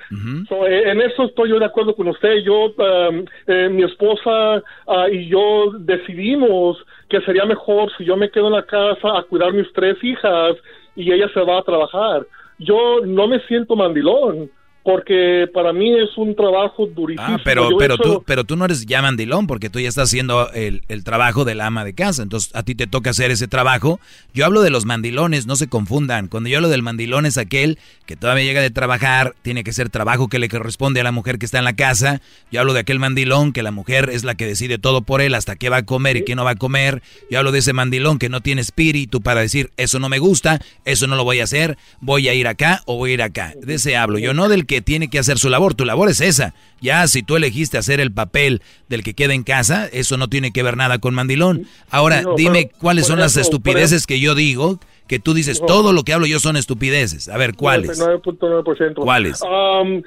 So, 0.48 0.66
eh, 0.66 0.90
en 0.90 1.00
eso 1.00 1.24
estoy 1.24 1.50
yo 1.50 1.58
de 1.58 1.64
acuerdo 1.64 1.96
con 1.96 2.06
usted. 2.08 2.36
Yo, 2.44 2.66
um, 2.66 3.24
eh, 3.46 3.68
mi 3.68 3.82
esposa 3.82 4.62
ah, 4.86 5.08
y 5.10 5.28
yo 5.28 5.72
decidimos 5.80 6.78
que 7.08 7.20
sería 7.22 7.44
mejor 7.44 7.90
si 7.96 8.04
yo 8.04 8.16
me 8.16 8.30
quedo 8.30 8.46
en 8.46 8.52
la 8.54 8.62
casa 8.64 9.18
a 9.18 9.22
cuidar 9.24 9.52
mis 9.52 9.72
tres 9.72 9.96
hijas 10.02 10.56
y 10.94 11.12
ella 11.12 11.28
se 11.34 11.40
va 11.40 11.58
a 11.58 11.62
trabajar. 11.62 12.26
Yo 12.58 13.00
no 13.04 13.26
me 13.26 13.40
siento 13.40 13.74
mandilón 13.74 14.48
porque 14.86 15.48
para 15.52 15.72
mí 15.72 15.92
es 16.00 16.16
un 16.16 16.36
trabajo 16.36 16.86
durísimo. 16.86 17.26
Ah, 17.26 17.40
pero, 17.44 17.70
Yo 17.70 17.76
pero, 17.76 17.94
hecho- 17.96 18.02
tú, 18.04 18.24
pero 18.24 18.44
tú 18.44 18.54
no 18.54 18.64
eres 18.66 18.86
ya 18.86 19.02
mandilón 19.02 19.48
porque 19.48 19.68
tú 19.68 19.80
ya 19.80 19.88
estás 19.88 20.08
haciendo 20.08 20.48
el, 20.52 20.82
el 20.86 21.02
trabajo 21.02 21.44
del 21.44 21.60
ama 21.60 21.84
de 21.84 21.92
casa. 21.92 22.22
Entonces 22.22 22.54
a 22.54 22.62
ti 22.62 22.76
te 22.76 22.86
toca 22.86 23.10
hacer 23.10 23.32
ese 23.32 23.48
trabajo. 23.48 23.98
Yo 24.32 24.46
hablo 24.46 24.62
de 24.62 24.70
los 24.70 24.84
mandilones, 24.84 25.46
no 25.46 25.56
se 25.56 25.66
confundan. 25.66 26.28
Cuando 26.28 26.48
yo 26.48 26.58
hablo 26.58 26.68
del 26.68 26.84
mandilón 26.84 27.26
es 27.26 27.36
aquel 27.36 27.78
que 28.06 28.14
todavía 28.14 28.44
llega 28.44 28.60
de 28.60 28.70
trabajar, 28.70 29.34
tiene 29.42 29.64
que 29.64 29.72
ser 29.72 29.90
trabajo 29.90 30.28
que 30.28 30.38
le 30.38 30.48
corresponde 30.48 31.00
a 31.00 31.04
la 31.04 31.10
mujer 31.10 31.40
que 31.40 31.46
está 31.46 31.58
en 31.58 31.64
la 31.64 31.74
casa. 31.74 32.20
Yo 32.52 32.60
hablo 32.60 32.72
de 32.72 32.78
aquel 32.80 33.00
mandilón 33.00 33.52
que 33.52 33.64
la 33.64 33.72
mujer 33.72 34.08
es 34.12 34.22
la 34.22 34.36
que 34.36 34.46
decide 34.46 34.78
todo 34.78 35.00
por 35.02 35.20
él, 35.20 35.34
hasta 35.34 35.56
qué 35.56 35.68
va 35.68 35.78
a 35.78 35.82
comer 35.84 36.18
y 36.18 36.24
qué 36.24 36.36
no 36.36 36.44
va 36.44 36.52
a 36.52 36.54
comer. 36.56 37.02
Yo 37.28 37.40
hablo 37.40 37.50
de 37.50 37.58
ese 37.58 37.72
mandilón 37.72 38.20
que 38.20 38.28
no 38.28 38.40
tiene 38.40 38.60
espíritu 38.60 39.20
para 39.20 39.40
decir, 39.40 39.70
eso 39.76 39.98
no 39.98 40.08
me 40.08 40.20
gusta, 40.20 40.60
eso 40.84 41.08
no 41.08 41.16
lo 41.16 41.24
voy 41.24 41.40
a 41.40 41.44
hacer, 41.44 41.76
voy 42.00 42.28
a 42.28 42.34
ir 42.34 42.46
acá 42.46 42.82
o 42.86 42.96
voy 42.96 43.10
a 43.10 43.14
ir 43.14 43.22
acá. 43.22 43.52
De 43.60 43.74
ese 43.74 43.96
hablo. 43.96 44.20
Yo 44.20 44.32
no 44.32 44.48
del 44.48 44.64
que 44.66 44.75
tiene 44.82 45.08
que 45.08 45.18
hacer 45.18 45.38
su 45.38 45.48
labor, 45.48 45.74
tu 45.74 45.84
labor 45.84 46.08
es 46.08 46.20
esa. 46.20 46.54
Ya 46.80 47.06
si 47.06 47.22
tú 47.22 47.36
elegiste 47.36 47.78
hacer 47.78 48.00
el 48.00 48.12
papel 48.12 48.62
del 48.88 49.02
que 49.02 49.14
queda 49.14 49.34
en 49.34 49.42
casa, 49.42 49.88
eso 49.92 50.16
no 50.16 50.28
tiene 50.28 50.52
que 50.52 50.62
ver 50.62 50.76
nada 50.76 50.98
con 50.98 51.14
mandilón. 51.14 51.66
Ahora, 51.90 52.22
No, 52.22 52.34
dime 52.36 52.66
pero, 52.66 52.78
cuáles 52.80 53.06
son 53.06 53.18
las 53.18 53.36
estupideces 53.36 54.06
que 54.06 54.20
yo 54.20 54.34
digo, 54.34 54.78
que 55.06 55.18
tú 55.18 55.34
dices, 55.34 55.60
No. 55.60 55.66
todo 55.66 55.92
lo 55.92 56.02
que 56.02 56.12
hablo 56.12 56.26
yo 56.26 56.38
son 56.40 56.56
estupideces. 56.56 57.28
A 57.28 57.36
ver, 57.36 57.54
¿cuáles? 57.54 58.00
99.9%. 58.00 58.94
¿Cuáles? 58.96 59.40
Um, 59.42 60.02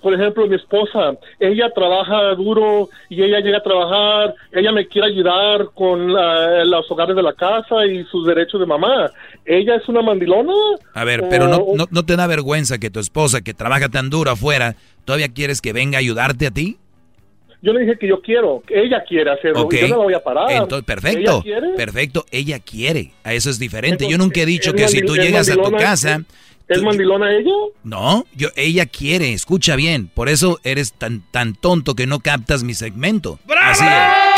por 0.00 0.14
ejemplo, 0.14 0.46
mi 0.46 0.56
esposa, 0.56 1.14
ella 1.38 1.70
trabaja 1.74 2.34
duro 2.36 2.88
y 3.08 3.22
ella 3.22 3.40
llega 3.40 3.58
a 3.58 3.62
trabajar, 3.62 4.34
ella 4.52 4.72
me 4.72 4.86
quiere 4.86 5.08
ayudar 5.08 5.70
con 5.74 6.16
ah, 6.16 6.62
los 6.64 6.88
hogares 6.90 7.16
de 7.16 7.22
la 7.22 7.32
casa 7.32 7.84
y 7.86 8.04
sus 8.04 8.26
derechos 8.26 8.60
de 8.60 8.66
mamá. 8.66 9.10
¿Ella 9.44 9.76
es 9.76 9.88
una 9.88 10.02
mandilona? 10.02 10.52
A 10.94 11.04
ver, 11.04 11.24
pero 11.28 11.48
no, 11.48 11.56
O- 11.58 11.76
no, 11.76 11.86
no 11.90 12.04
te 12.04 12.14
da 12.16 12.26
vergüenza 12.26 12.78
que 12.78 12.90
tu 12.90 13.00
esposa, 13.00 13.40
que 13.40 13.54
trabaja 13.54 13.88
tan 13.88 14.10
duro 14.10 14.30
afuera, 14.30 14.76
todavía 15.04 15.28
quieres 15.28 15.60
que 15.60 15.72
venga 15.72 15.98
a 15.98 16.00
ayudarte 16.00 16.46
a 16.46 16.50
ti? 16.50 16.76
Yo 17.62 17.72
le 17.74 17.80
dije 17.80 17.98
que 17.98 18.08
yo 18.08 18.22
quiero, 18.22 18.62
que 18.66 18.80
ella 18.82 19.02
quiere 19.06 19.30
hacerlo, 19.30 19.62
Ok. 19.62 19.74
y 19.74 19.80
yo 19.80 19.88
no 19.88 19.96
la 19.98 20.04
voy 20.04 20.14
a 20.14 20.20
parar. 20.22 20.50
Entonces, 20.50 20.84
perfecto, 20.84 21.42
¿Ella 21.44 21.60
quiere? 21.60 21.68
perfecto, 21.76 22.24
ella 22.30 22.58
quiere. 22.58 23.12
A 23.22 23.34
eso 23.34 23.50
es 23.50 23.58
diferente. 23.58 24.04
Entonces, 24.04 24.12
yo 24.12 24.18
nunca 24.18 24.40
he 24.40 24.46
dicho 24.46 24.70
¿es 24.70 24.76
que 24.76 24.88
si 24.88 25.02
tú 25.04 25.16
llegas 25.16 25.50
a 25.50 25.56
tu 25.56 25.70
casa, 25.72 26.22
¿Es 26.68 26.80
mandilona 26.82 27.36
ella? 27.36 27.50
no, 27.82 28.24
yo, 28.34 28.48
ella 28.56 28.86
quiere, 28.86 29.32
escucha 29.34 29.74
bien. 29.76 30.06
Por 30.08 30.28
eso 30.30 30.58
eres 30.62 30.92
tan, 30.94 31.22
tan 31.32 31.54
tonto 31.54 31.94
que 31.94 32.06
no 32.06 32.20
captas 32.20 32.62
mi 32.62 32.72
segmento. 32.74 33.38
Así 33.60 33.84
es. 33.84 34.29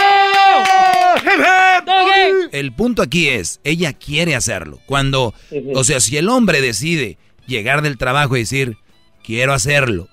El 2.52 2.72
punto 2.72 3.02
aquí 3.02 3.28
es, 3.28 3.60
ella 3.64 3.93
quiere 3.93 4.34
hacerlo. 4.34 4.80
Cuando, 4.86 5.34
o 5.74 5.84
sea, 5.84 6.01
si 6.01 6.16
el 6.16 6.28
hombre 6.28 6.60
decide 6.60 7.18
llegar 7.47 7.82
del 7.82 7.98
trabajo 7.98 8.36
y 8.36 8.40
decir, 8.40 8.76
quiero 9.22 9.52
hacerlo. 9.52 10.09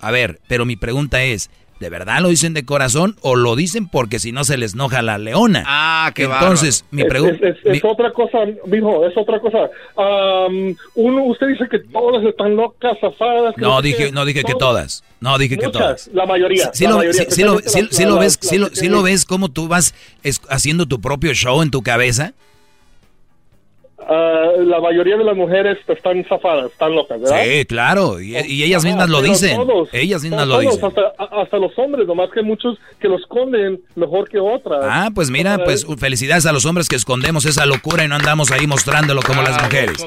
A 0.00 0.10
ver, 0.10 0.40
pero 0.48 0.64
mi 0.64 0.76
pregunta 0.76 1.22
es, 1.22 1.50
¿de 1.80 1.90
verdad 1.90 2.20
lo 2.20 2.28
dicen 2.28 2.54
de 2.54 2.64
corazón 2.64 3.16
o 3.20 3.36
lo 3.36 3.54
dicen 3.56 3.88
porque 3.88 4.18
si 4.18 4.32
no 4.32 4.44
se 4.44 4.56
les 4.56 4.74
enoja 4.74 5.02
la 5.02 5.18
leona? 5.18 5.62
Ah, 5.66 6.10
qué 6.14 6.24
Entonces, 6.24 6.84
mi 6.90 7.04
pregunta... 7.04 7.46
Es, 7.48 7.56
es- 7.64 7.76
es 7.76 7.84
otra 7.84 8.10
cosa, 8.12 8.38
mijo, 8.66 9.06
es 9.06 9.16
otra 9.16 9.38
cosa. 9.40 9.68
Am, 9.96 10.74
uno, 10.94 11.24
usted 11.24 11.48
dice 11.48 11.68
que 11.70 11.78
todas 11.80 12.24
están 12.24 12.56
locas, 12.56 12.96
zafadas. 13.00 13.54
que 13.54 13.60
No 13.60 13.80
dije, 13.82 14.12
no 14.12 14.24
dije 14.24 14.42
que 14.44 14.54
todas. 14.54 15.02
No 15.20 15.36
dije 15.38 15.56
que 15.58 15.68
todas. 15.68 16.08
la 16.12 16.26
mayoría, 16.26 16.70
Sí, 16.72 16.84
la 16.84 16.90
lo, 16.90 16.96
mayoría, 16.98 17.22
sí- 17.24 17.26
sí 17.30 17.42
lo- 17.42 17.58
especialmente 17.58 17.90
sí- 17.90 17.96
sí 17.96 18.02
las- 18.04 18.08
lo 18.10 18.16
las- 18.16 18.24
ves, 18.40 18.78
sí 18.80 18.88
lo, 18.88 19.02
ves 19.02 19.24
como 19.24 19.48
tú 19.50 19.68
vas 19.68 19.94
es- 20.22 20.40
haciendo 20.48 20.86
tu 20.86 21.00
propio 21.00 21.32
show 21.34 21.62
en 21.62 21.70
tu 21.70 21.82
cabeza. 21.82 22.32
Ah, 23.98 24.50
la 24.58 24.78
mayoría 24.80 25.16
de 25.16 25.24
las 25.24 25.34
mujeres 25.34 25.78
están 25.88 26.22
zafadas, 26.28 26.70
están 26.70 26.94
locas, 26.94 27.18
¿verdad? 27.18 27.42
Sí, 27.42 27.64
claro. 27.64 28.20
Y, 28.20 28.36
y 28.36 28.62
ellas 28.62 28.84
mismas 28.84 29.08
lo 29.08 29.20
pero 29.20 29.32
dicen. 29.32 29.56
todos, 29.56 29.88
ellas 29.92 30.22
mismas 30.22 30.46
todos, 30.46 30.64
lo 30.64 30.70
dicen. 30.70 30.84
Hasta, 30.84 31.24
hasta 31.42 31.56
los 31.58 31.78
hombres, 31.78 32.06
nomás 32.06 32.30
que 32.30 32.42
muchos 32.42 32.78
que 33.00 33.08
los 33.08 33.22
esconden 33.22 33.80
mejor 33.94 34.28
que 34.28 34.38
otras. 34.38 34.80
Ah, 34.82 35.08
pues 35.14 35.30
mira, 35.30 35.58
pues 35.64 35.86
felicidades 35.98 36.44
a 36.44 36.52
los 36.52 36.66
hombres 36.66 36.88
que 36.88 36.96
escondemos 36.96 37.46
esa 37.46 37.64
locura 37.64 38.04
y 38.04 38.08
no 38.08 38.16
andamos 38.16 38.52
ahí 38.52 38.66
mostrándolo 38.66 39.22
como 39.22 39.40
las 39.42 39.60
mujeres. 39.62 40.04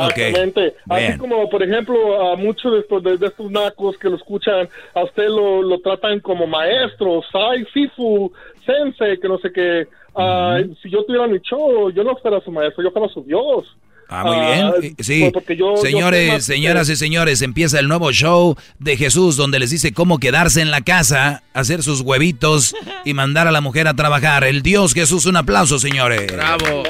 Ok. 0.00 0.16
Exactamente. 0.16 0.74
Así 0.88 1.06
Bien. 1.06 1.18
como, 1.18 1.48
por 1.50 1.62
ejemplo, 1.62 2.32
a 2.32 2.36
muchos 2.36 2.72
de 2.72 2.78
estos, 2.80 3.02
de, 3.02 3.18
de 3.18 3.26
estos 3.26 3.50
nacos 3.50 3.98
que 3.98 4.08
lo 4.08 4.16
escuchan, 4.16 4.66
a 4.94 5.04
usted 5.04 5.28
lo, 5.28 5.62
lo 5.62 5.78
tratan 5.80 6.20
como 6.20 6.46
maestro, 6.46 7.20
Sai, 7.30 7.66
Sifu, 7.72 8.32
Sensei, 8.64 9.18
que 9.20 9.28
no 9.28 9.38
sé 9.38 9.52
qué. 9.52 9.86
Ah, 10.16 10.58
Si 10.82 10.90
yo 10.90 11.04
tuviera 11.04 11.26
mi 11.26 11.38
show, 11.40 11.90
yo 11.90 12.02
no 12.04 12.16
fuera 12.16 12.40
su 12.44 12.50
maestro, 12.50 12.82
yo 12.84 12.90
fuera 12.90 13.08
su 13.12 13.22
Dios. 13.22 13.64
Ah, 14.08 14.22
muy 14.24 14.36
bien. 14.36 14.94
Eh, 14.96 15.02
Sí, 15.02 15.20
pues 15.22 15.32
porque 15.32 15.56
yo- 15.56 15.76
señores, 15.78 16.44
señoras 16.44 16.88
y 16.88 16.94
señores, 16.94 17.42
empieza 17.42 17.80
el 17.80 17.88
nuevo 17.88 18.12
show 18.12 18.54
de 18.78 18.96
Jesús 18.96 19.36
donde 19.36 19.58
les 19.58 19.70
dice 19.70 19.92
cómo 19.92 20.18
quedarse 20.20 20.60
en 20.60 20.70
la 20.70 20.80
casa, 20.82 21.42
hacer 21.54 21.82
sus 21.82 22.02
huevitos 22.02 22.76
y 23.04 23.14
mandar 23.14 23.48
a 23.48 23.50
la 23.50 23.60
mujer 23.60 23.88
a 23.88 23.94
trabajar. 23.94 24.44
El 24.44 24.62
Dios 24.62 24.94
Jesús, 24.94 25.26
un 25.26 25.36
aplauso, 25.36 25.80
señores. 25.80 26.32
Bravo. 26.32 26.84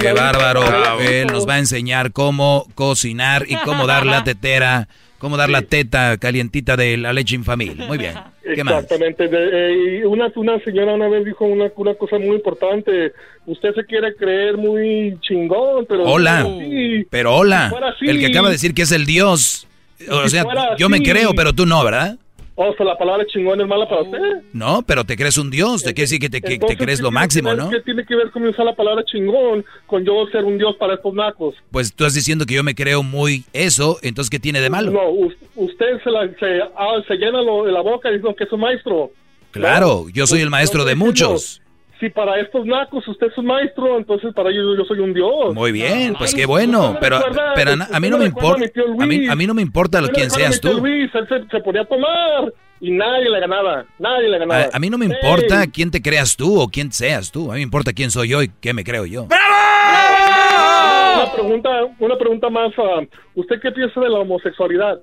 Qué 0.00 0.12
bárbaro. 0.14 0.62
Él 1.00 1.26
nos 1.26 1.46
va 1.46 1.54
a 1.54 1.58
enseñar 1.58 2.12
cómo 2.12 2.66
cocinar 2.74 3.44
y 3.48 3.56
cómo 3.56 3.86
dar 3.86 4.06
la 4.06 4.24
tetera, 4.24 4.88
cómo 5.18 5.36
dar 5.36 5.50
la 5.50 5.62
teta 5.62 6.16
calientita 6.18 6.76
de 6.76 6.96
la 6.96 7.12
leche 7.12 7.34
infamil. 7.34 7.76
Muy 7.86 7.98
bien. 7.98 8.14
¿Qué 8.54 8.64
más? 8.64 8.74
Exactamente. 8.82 9.28
De- 9.28 9.50
eh, 9.52 9.98
y 10.00 10.04
una, 10.04 10.32
una 10.36 10.58
señora 10.60 10.94
una 10.94 11.08
vez 11.08 11.24
dijo 11.24 11.44
una, 11.44 11.70
una 11.76 11.94
cosa 11.94 12.18
muy 12.18 12.36
importante. 12.36 13.12
Usted 13.46 13.74
se 13.74 13.84
quiere 13.84 14.14
creer 14.14 14.56
muy 14.56 15.18
chingón, 15.20 15.84
pero... 15.86 16.04
Hola. 16.04 16.44
Sí. 16.46 17.06
Pero 17.10 17.34
hola. 17.36 17.64
Si 17.64 17.70
fuera 17.70 17.88
así- 17.90 18.06
El 18.06 18.20
que 18.20 18.26
acaba 18.26 18.48
de 18.48 18.54
decir 18.54 18.72
que 18.74 18.82
es 18.82 18.92
el 18.92 19.04
Dios. 19.06 19.66
O 20.10 20.28
sea, 20.28 20.44
yo 20.78 20.88
me 20.88 21.02
creo, 21.02 21.34
pero 21.34 21.52
tú 21.52 21.66
no, 21.66 21.82
¿verdad? 21.84 22.16
O 22.60 22.74
sea, 22.74 22.84
la 22.86 22.98
palabra 22.98 23.24
chingón 23.24 23.60
es 23.60 23.68
mala 23.68 23.88
para 23.88 24.02
usted. 24.02 24.18
No, 24.52 24.82
pero 24.82 25.04
te 25.04 25.16
crees 25.16 25.38
un 25.38 25.48
Dios. 25.48 25.84
Te 25.84 25.94
quiere 25.94 26.02
decir 26.06 26.18
que 26.18 26.28
te, 26.28 26.40
que 26.40 26.48
te 26.48 26.54
Entonces, 26.54 26.76
crees 26.78 26.98
¿qué 26.98 27.02
lo 27.04 27.12
máximo, 27.12 27.54
¿no? 27.54 27.70
¿Qué 27.70 27.80
tiene 27.82 28.04
que 28.04 28.16
ver 28.16 28.32
con 28.32 28.44
usar 28.44 28.66
la 28.66 28.74
palabra 28.74 29.04
chingón 29.04 29.64
con 29.86 30.04
yo 30.04 30.26
ser 30.32 30.42
un 30.44 30.58
dios 30.58 30.74
para 30.76 30.94
estos 30.94 31.14
nacos? 31.14 31.54
Pues 31.70 31.94
tú 31.94 32.02
estás 32.02 32.14
diciendo 32.14 32.44
que 32.46 32.54
yo 32.54 32.64
me 32.64 32.74
creo 32.74 33.04
muy 33.04 33.44
eso, 33.52 33.98
entonces 34.02 34.28
¿qué 34.28 34.40
tiene 34.40 34.60
de 34.60 34.70
malo? 34.70 34.90
No, 34.90 35.08
us- 35.08 35.36
usted 35.54 36.02
se, 36.02 36.10
la, 36.10 36.28
se, 36.40 36.60
ah, 36.76 37.00
se 37.06 37.14
llena 37.14 37.42
lo, 37.42 37.64
de 37.64 37.70
la 37.70 37.80
boca 37.80 38.08
diciendo 38.10 38.34
que 38.34 38.42
es 38.42 38.50
un 38.52 38.58
maestro. 38.60 39.12
Claro, 39.52 40.06
yo 40.12 40.26
soy 40.26 40.40
el 40.40 40.50
maestro 40.50 40.84
de 40.84 40.96
muchos. 40.96 41.62
Si 42.00 42.08
para 42.10 42.38
estos 42.40 42.64
nacos 42.64 43.06
usted 43.08 43.26
es 43.26 43.36
un 43.38 43.46
maestro, 43.46 43.98
entonces 43.98 44.32
para 44.32 44.50
ellos 44.50 44.76
yo 44.78 44.84
soy 44.84 45.00
un 45.00 45.12
dios. 45.12 45.52
Muy 45.52 45.72
bien, 45.72 46.14
pues 46.16 46.32
qué 46.34 46.46
bueno, 46.46 46.96
pero, 47.00 47.18
recuerda- 47.18 47.52
pero 47.56 47.72
a 47.72 48.00
mí 48.00 48.08
no 48.08 48.18
me 48.18 48.26
importa, 48.26 48.64
a 49.00 49.06
mí, 49.06 49.26
a 49.28 49.34
mí 49.34 49.46
no 49.48 49.54
me 49.54 49.62
importa 49.62 50.00
lo 50.00 50.08
quién 50.08 50.30
seas 50.30 50.60
tú. 50.60 50.78
Luis, 50.78 51.10
él 51.14 51.26
se, 51.28 51.48
se 51.48 51.60
ponía 51.60 51.82
a 51.82 51.84
tomar 51.86 52.52
y 52.80 52.92
nadie 52.92 53.28
le 53.28 53.40
ganaba, 53.40 53.84
nadie 53.98 54.28
le 54.28 54.38
ganaba. 54.38 54.62
A, 54.72 54.76
a 54.76 54.78
mí 54.78 54.90
no 54.90 54.98
me 54.98 55.06
importa 55.06 55.66
quién 55.72 55.90
te 55.90 56.00
creas 56.00 56.36
tú 56.36 56.60
o 56.60 56.68
quién 56.68 56.92
seas 56.92 57.32
tú, 57.32 57.50
a 57.50 57.54
mí 57.54 57.58
me 57.60 57.62
importa 57.64 57.92
quién 57.92 58.12
soy 58.12 58.28
yo 58.28 58.42
y 58.44 58.48
qué 58.60 58.72
me 58.72 58.84
creo 58.84 59.04
yo. 59.04 59.26
Una 61.16 61.32
pregunta, 61.32 61.70
una 61.98 62.16
pregunta 62.16 62.48
más. 62.50 62.72
ah, 62.78 63.00
¿Usted 63.34 63.56
qué 63.60 63.72
piensa 63.72 64.00
de 64.00 64.08
la 64.08 64.18
homosexualidad? 64.20 65.00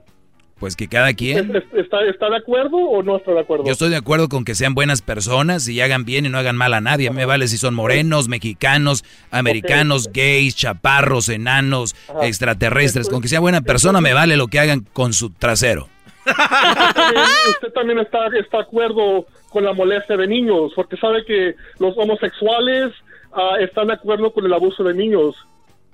Pues 0.59 0.75
que 0.77 0.87
cada 0.87 1.13
quien... 1.13 1.53
¿Es- 1.53 1.63
es- 1.63 1.73
¿Está, 1.85 2.01
¿Está 2.05 2.29
de 2.29 2.37
acuerdo 2.37 2.77
o 2.77 3.03
no 3.03 3.17
está 3.17 3.31
de 3.33 3.41
acuerdo? 3.41 3.65
Yo 3.65 3.73
estoy 3.73 3.89
de 3.89 3.97
acuerdo 3.97 4.29
con 4.29 4.45
que 4.45 4.55
sean 4.55 4.73
buenas 4.73 5.01
personas 5.01 5.67
y 5.67 5.81
hagan 5.81 6.05
bien 6.05 6.25
y 6.25 6.29
no 6.29 6.37
hagan 6.37 6.55
mal 6.55 6.73
a 6.73 6.79
nadie. 6.81 7.11
Me 7.11 7.25
vale 7.25 7.47
si 7.49 7.57
son 7.57 7.75
morenos, 7.75 8.27
mexicanos, 8.29 9.03
americanos, 9.31 10.09
gays, 10.13 10.55
chaparros, 10.55 11.27
enanos, 11.29 11.95
extraterrestres. 12.21 13.09
Con 13.09 13.21
que 13.21 13.27
sea 13.27 13.39
buena 13.41 13.61
persona 13.61 13.99
me 14.01 14.13
vale 14.13 14.37
lo 14.37 14.47
que 14.47 14.59
hagan 14.59 14.85
con 14.93 15.11
su 15.13 15.29
trasero. 15.31 15.89
usted 16.25 16.93
también, 16.95 17.23
usted 17.49 17.73
también 17.73 17.99
está, 17.99 18.19
está 18.39 18.57
de 18.57 18.63
acuerdo 18.63 19.25
con 19.49 19.63
la 19.63 19.73
molestia 19.73 20.17
de 20.17 20.27
niños, 20.27 20.71
porque 20.75 20.97
sabe 20.97 21.23
que 21.25 21.55
los 21.79 21.95
homosexuales 21.97 22.91
ah, 23.33 23.57
están 23.59 23.87
de 23.87 23.93
acuerdo 23.93 24.31
con 24.33 24.45
el 24.45 24.53
abuso 24.53 24.83
de 24.83 24.93
niños. 24.93 25.35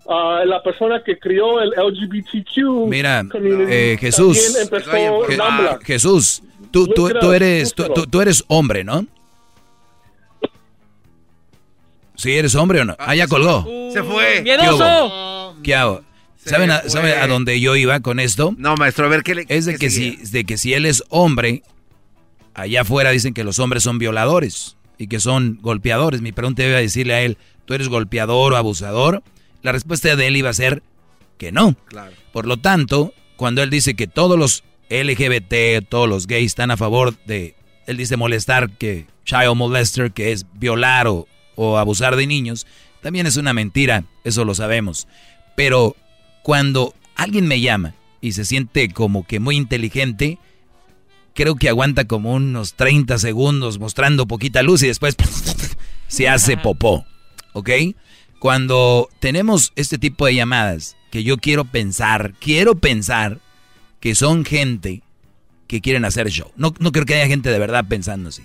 Ah, 0.10 0.42
la 0.46 0.62
persona 0.64 1.02
que 1.04 1.18
crió 1.20 1.62
el 1.62 1.70
LGBTQ 1.72 2.88
Mira, 2.90 3.24
community 3.32 3.72
eh, 3.72 3.98
Jesús, 4.00 4.58
empezó 4.60 4.92
Je- 4.92 5.38
Nambla. 5.38 5.80
Jesús, 5.84 6.42
tú, 6.72 6.88
tú, 6.88 7.10
tú 7.20 7.32
eres, 7.34 7.74
tú, 7.76 7.86
tú- 7.94 8.08
tú 8.08 8.20
eres 8.22 8.44
hombre, 8.48 8.84
¿no? 8.84 9.06
¿Sí 12.16 12.32
eres 12.36 12.54
hombre 12.56 12.82
o 12.82 12.86
no? 12.86 12.96
Ah, 13.00 13.16
ya 13.16 13.28
colgó. 13.28 13.66
Se 13.94 14.04
fue. 14.04 14.44
¿Qué 14.44 14.58
hubo? 14.70 15.56
¿Qué 15.64 15.76
hago? 15.76 16.02
¿Saben 16.44 16.72
a. 16.72 16.82
¿saben 16.90 17.18
a 17.20 17.28
dónde 17.28 17.60
yo 17.60 17.76
iba 17.76 18.00
con 18.00 18.20
esto? 18.20 18.54
No, 18.58 18.76
maestro, 18.76 19.06
a 19.06 19.10
ver 19.10 19.24
qué 19.24 19.36
le. 19.36 19.46
Es 19.48 19.66
de 19.66 19.74
qué 19.74 19.80
que, 19.80 19.90
si, 19.90 20.18
de 20.18 20.44
que 20.44 20.58
si 20.58 20.74
él 20.74 20.86
es 20.86 21.04
hombre, 21.10 21.64
allá 22.54 22.82
afuera 22.82 23.12
dicen 23.12 23.34
que 23.34 23.44
los 23.44 23.60
hombres 23.60 23.84
son 23.84 23.98
violadores 23.98 24.78
y 24.98 25.08
que 25.08 25.20
son 25.20 25.58
golpeadores. 25.62 26.22
Mi 26.22 26.32
pregunta 26.32 26.64
iba 26.64 26.78
a 26.78 26.82
decirle 26.82 27.14
a 27.14 27.22
él, 27.22 27.38
¿tú 27.66 27.74
eres 27.74 27.88
golpeador 27.90 28.54
o 28.54 28.58
abusador? 28.58 29.24
La 29.62 29.72
respuesta 29.72 30.16
de 30.16 30.28
él 30.28 30.38
iba 30.38 30.50
a 30.50 30.54
ser 30.54 30.84
que 31.38 31.52
no. 31.52 31.76
Claro. 31.86 32.14
Por 32.32 32.46
lo 32.46 32.58
tanto, 32.58 33.14
cuando 33.36 33.64
él 33.64 33.70
dice 33.70 33.96
que 33.96 34.08
todos 34.08 34.38
los 34.38 34.64
LGBT, 34.90 35.88
todos 35.88 36.08
los 36.08 36.28
gays 36.28 36.48
están 36.48 36.72
a 36.72 36.78
favor 36.78 37.16
de, 37.26 37.56
él 37.88 37.98
dice 37.98 38.18
molestar, 38.18 38.70
que 38.72 39.08
child 39.26 39.56
molester, 39.56 40.12
que 40.12 40.32
es 40.32 40.46
violar 40.54 41.08
o, 41.08 41.28
o 41.56 41.78
abusar 41.78 42.16
de 42.16 42.28
niños, 42.28 42.68
también 43.02 43.26
es 43.26 43.38
una 43.38 43.54
mentira, 43.54 44.06
eso 44.24 44.46
lo 44.46 44.54
sabemos. 44.54 45.08
Pero 45.56 45.96
cuando 46.44 46.94
alguien 47.16 47.48
me 47.48 47.62
llama 47.62 47.96
y 48.20 48.34
se 48.34 48.46
siente 48.46 48.90
como 48.90 49.26
que 49.26 49.40
muy 49.40 49.56
inteligente, 49.56 50.38
creo 51.34 51.56
que 51.56 51.70
aguanta 51.70 52.06
como 52.06 52.34
unos 52.34 52.74
30 52.76 53.18
segundos 53.18 53.80
mostrando 53.80 54.28
poquita 54.28 54.62
luz 54.62 54.84
y 54.84 54.88
después 54.88 55.16
se 56.08 56.30
hace 56.30 56.58
popó, 56.58 57.06
¿ok? 57.54 57.70
Cuando 58.42 59.08
tenemos 59.20 59.72
este 59.76 60.00
tipo 60.00 60.26
de 60.26 60.34
llamadas, 60.34 60.98
que 61.12 61.24
yo 61.24 61.38
quiero 61.38 61.64
pensar, 61.64 62.34
quiero 62.40 62.74
pensar 62.74 63.38
que 64.00 64.16
son 64.16 64.46
gente 64.46 65.04
que 65.68 65.80
quieren 65.80 66.06
hacer 66.06 66.28
show. 66.32 66.52
No, 66.56 66.74
no 66.80 66.92
creo 66.92 67.06
que 67.06 67.14
haya 67.14 67.28
gente 67.28 67.52
de 67.52 67.60
verdad 67.60 67.86
pensando 67.88 68.30
así. 68.30 68.42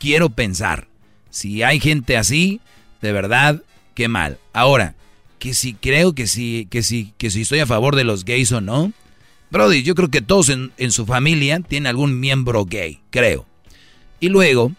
Quiero 0.00 0.30
pensar. 0.30 0.88
Si 1.30 1.62
hay 1.62 1.78
gente 1.78 2.16
así, 2.16 2.60
de 3.00 3.12
verdad, 3.12 3.62
qué 3.94 4.08
mal. 4.08 4.40
Ahora, 4.52 4.96
que 5.38 5.54
si 5.54 5.74
creo 5.74 6.12
que 6.12 6.26
si, 6.26 6.66
que 6.68 6.82
si, 6.82 7.14
que 7.16 7.30
si 7.30 7.42
estoy 7.42 7.60
a 7.60 7.66
favor 7.66 7.94
de 7.94 8.02
los 8.02 8.24
gays 8.24 8.50
o 8.50 8.60
no. 8.60 8.92
Brody, 9.52 9.84
yo 9.84 9.94
creo 9.94 10.10
que 10.10 10.22
todos 10.22 10.48
en, 10.48 10.72
en 10.76 10.90
su 10.90 11.06
familia 11.06 11.60
tienen 11.60 11.86
algún 11.86 12.18
miembro 12.18 12.64
gay, 12.64 12.98
creo. 13.10 13.46
Y 14.18 14.28
luego, 14.28 14.72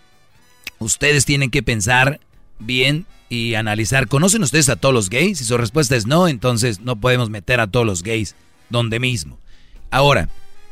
ustedes 0.79 1.23
tienen 1.23 1.51
que 1.51 1.63
pensar 1.63 2.19
bien 2.59 3.05
y 3.29 3.55
analizar. 3.55 4.07
¿Conocen 4.07 4.43
ustedes 4.43 4.69
a 4.69 4.75
todos 4.75 4.93
los 4.93 5.09
gays? 5.09 5.39
Si 5.39 5.45
su 5.45 5.57
respuesta 5.57 5.95
es 5.95 6.07
no, 6.07 6.27
entonces 6.27 6.79
no 6.81 6.99
podemos 6.99 7.29
meter 7.29 7.59
a 7.59 7.67
todos 7.67 7.85
los 7.85 8.03
gays 8.03 8.35
donde 8.69 8.99
mismo. 8.99 9.37
Ahora, 9.91 10.29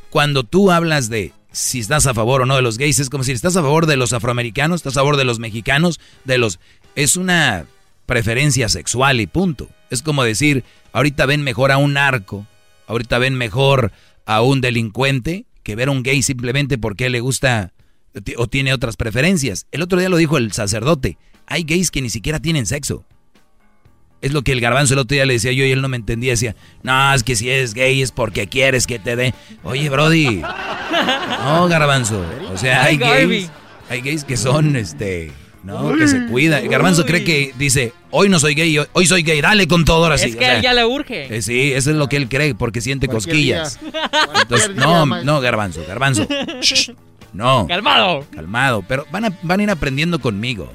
cuando 0.09 0.43
tú 0.43 0.71
hablas 0.71 1.09
de 1.09 1.33
si 1.51 1.79
estás 1.79 2.05
a 2.05 2.13
favor 2.13 2.41
o 2.41 2.45
no 2.45 2.55
de 2.55 2.61
los 2.61 2.77
gays, 2.77 2.99
es 2.99 3.09
como 3.09 3.23
si 3.23 3.31
estás 3.31 3.55
a 3.55 3.61
favor 3.61 3.85
de 3.85 3.95
los 3.95 4.13
afroamericanos, 4.13 4.77
estás 4.77 4.97
a 4.97 4.99
favor 4.99 5.17
de 5.17 5.25
los 5.25 5.39
mexicanos, 5.39 5.99
de 6.25 6.37
los... 6.37 6.59
Es 6.95 7.15
una 7.15 7.65
preferencia 8.05 8.69
sexual 8.69 9.21
y 9.21 9.27
punto. 9.27 9.69
Es 9.89 10.01
como 10.01 10.23
decir, 10.23 10.63
ahorita 10.93 11.25
ven 11.25 11.43
mejor 11.43 11.71
a 11.71 11.77
un 11.77 11.93
narco, 11.93 12.45
ahorita 12.87 13.19
ven 13.19 13.35
mejor 13.35 13.91
a 14.25 14.41
un 14.41 14.61
delincuente 14.61 15.45
que 15.63 15.75
ver 15.75 15.87
a 15.87 15.91
un 15.91 16.03
gay 16.03 16.21
simplemente 16.21 16.77
porque 16.77 17.09
le 17.09 17.19
gusta 17.19 17.73
o 18.37 18.47
tiene 18.47 18.73
otras 18.73 18.95
preferencias. 18.95 19.67
El 19.71 19.81
otro 19.81 19.99
día 19.99 20.09
lo 20.09 20.17
dijo 20.17 20.37
el 20.37 20.51
sacerdote, 20.51 21.17
hay 21.47 21.63
gays 21.63 21.91
que 21.91 22.01
ni 22.01 22.09
siquiera 22.09 22.39
tienen 22.39 22.65
sexo. 22.65 23.03
Es 24.21 24.33
lo 24.33 24.41
que 24.41 24.53
el 24.53 24.61
garbanzo 24.61 24.93
el 24.93 24.99
otro 24.99 25.13
día 25.13 25.25
le 25.25 25.33
decía 25.33 25.51
yo 25.51 25.63
y 25.65 25.71
él 25.71 25.81
no 25.81 25.87
me 25.89 25.97
entendía. 25.97 26.31
Decía, 26.31 26.55
no, 26.81 27.13
es 27.13 27.21
que 27.23 27.35
si 27.35 27.49
eres 27.49 27.73
gay 27.73 28.01
es 28.01 28.11
porque 28.11 28.47
quieres 28.47 28.87
que 28.87 28.97
te 28.97 29.15
dé. 29.15 29.33
Oye, 29.63 29.87
Brody. 29.89 30.41
No, 31.43 31.67
garbanzo. 31.67 32.25
O 32.51 32.57
sea, 32.57 32.83
hay 32.83 32.97
gays, 32.97 33.51
hay 33.89 34.01
gays 34.01 34.23
que 34.23 34.35
son, 34.37 34.75
este, 34.75 35.31
No, 35.63 35.95
que 35.95 36.07
se 36.07 36.25
cuida. 36.27 36.59
Garbanzo 36.61 37.05
cree 37.05 37.23
que 37.23 37.53
dice, 37.57 37.93
hoy 38.09 38.29
no 38.29 38.39
soy 38.39 38.55
gay, 38.55 38.77
hoy- 38.79 38.87
hoy 38.93 39.05
soy 39.05 39.21
gay, 39.23 39.41
dale 39.41 39.67
con 39.67 39.83
todo 39.85 40.03
ahora 40.05 40.17
sí. 40.17 40.29
Es 40.29 40.35
que 40.35 40.45
a 40.45 40.55
él 40.57 40.61
ya 40.63 40.73
le 40.73 40.85
urge. 40.85 41.35
Eh, 41.35 41.41
sí, 41.43 41.73
eso 41.73 41.91
es 41.91 41.95
lo 41.97 42.07
que 42.09 42.17
él 42.17 42.27
cree, 42.29 42.55
porque 42.55 42.81
siente 42.81 43.07
cosquillas. 43.07 43.79
Entonces, 44.41 44.75
no, 44.75 45.05
no, 45.05 45.41
Garbanzo, 45.41 45.83
Garbanzo. 45.87 46.27
Shh, 46.61 46.91
no. 47.33 47.67
Calmado. 47.67 48.25
Calmado, 48.33 48.83
pero 48.87 49.05
van 49.11 49.25
a, 49.25 49.37
van 49.43 49.59
a 49.59 49.63
ir 49.63 49.69
aprendiendo 49.69 50.19
conmigo. 50.19 50.71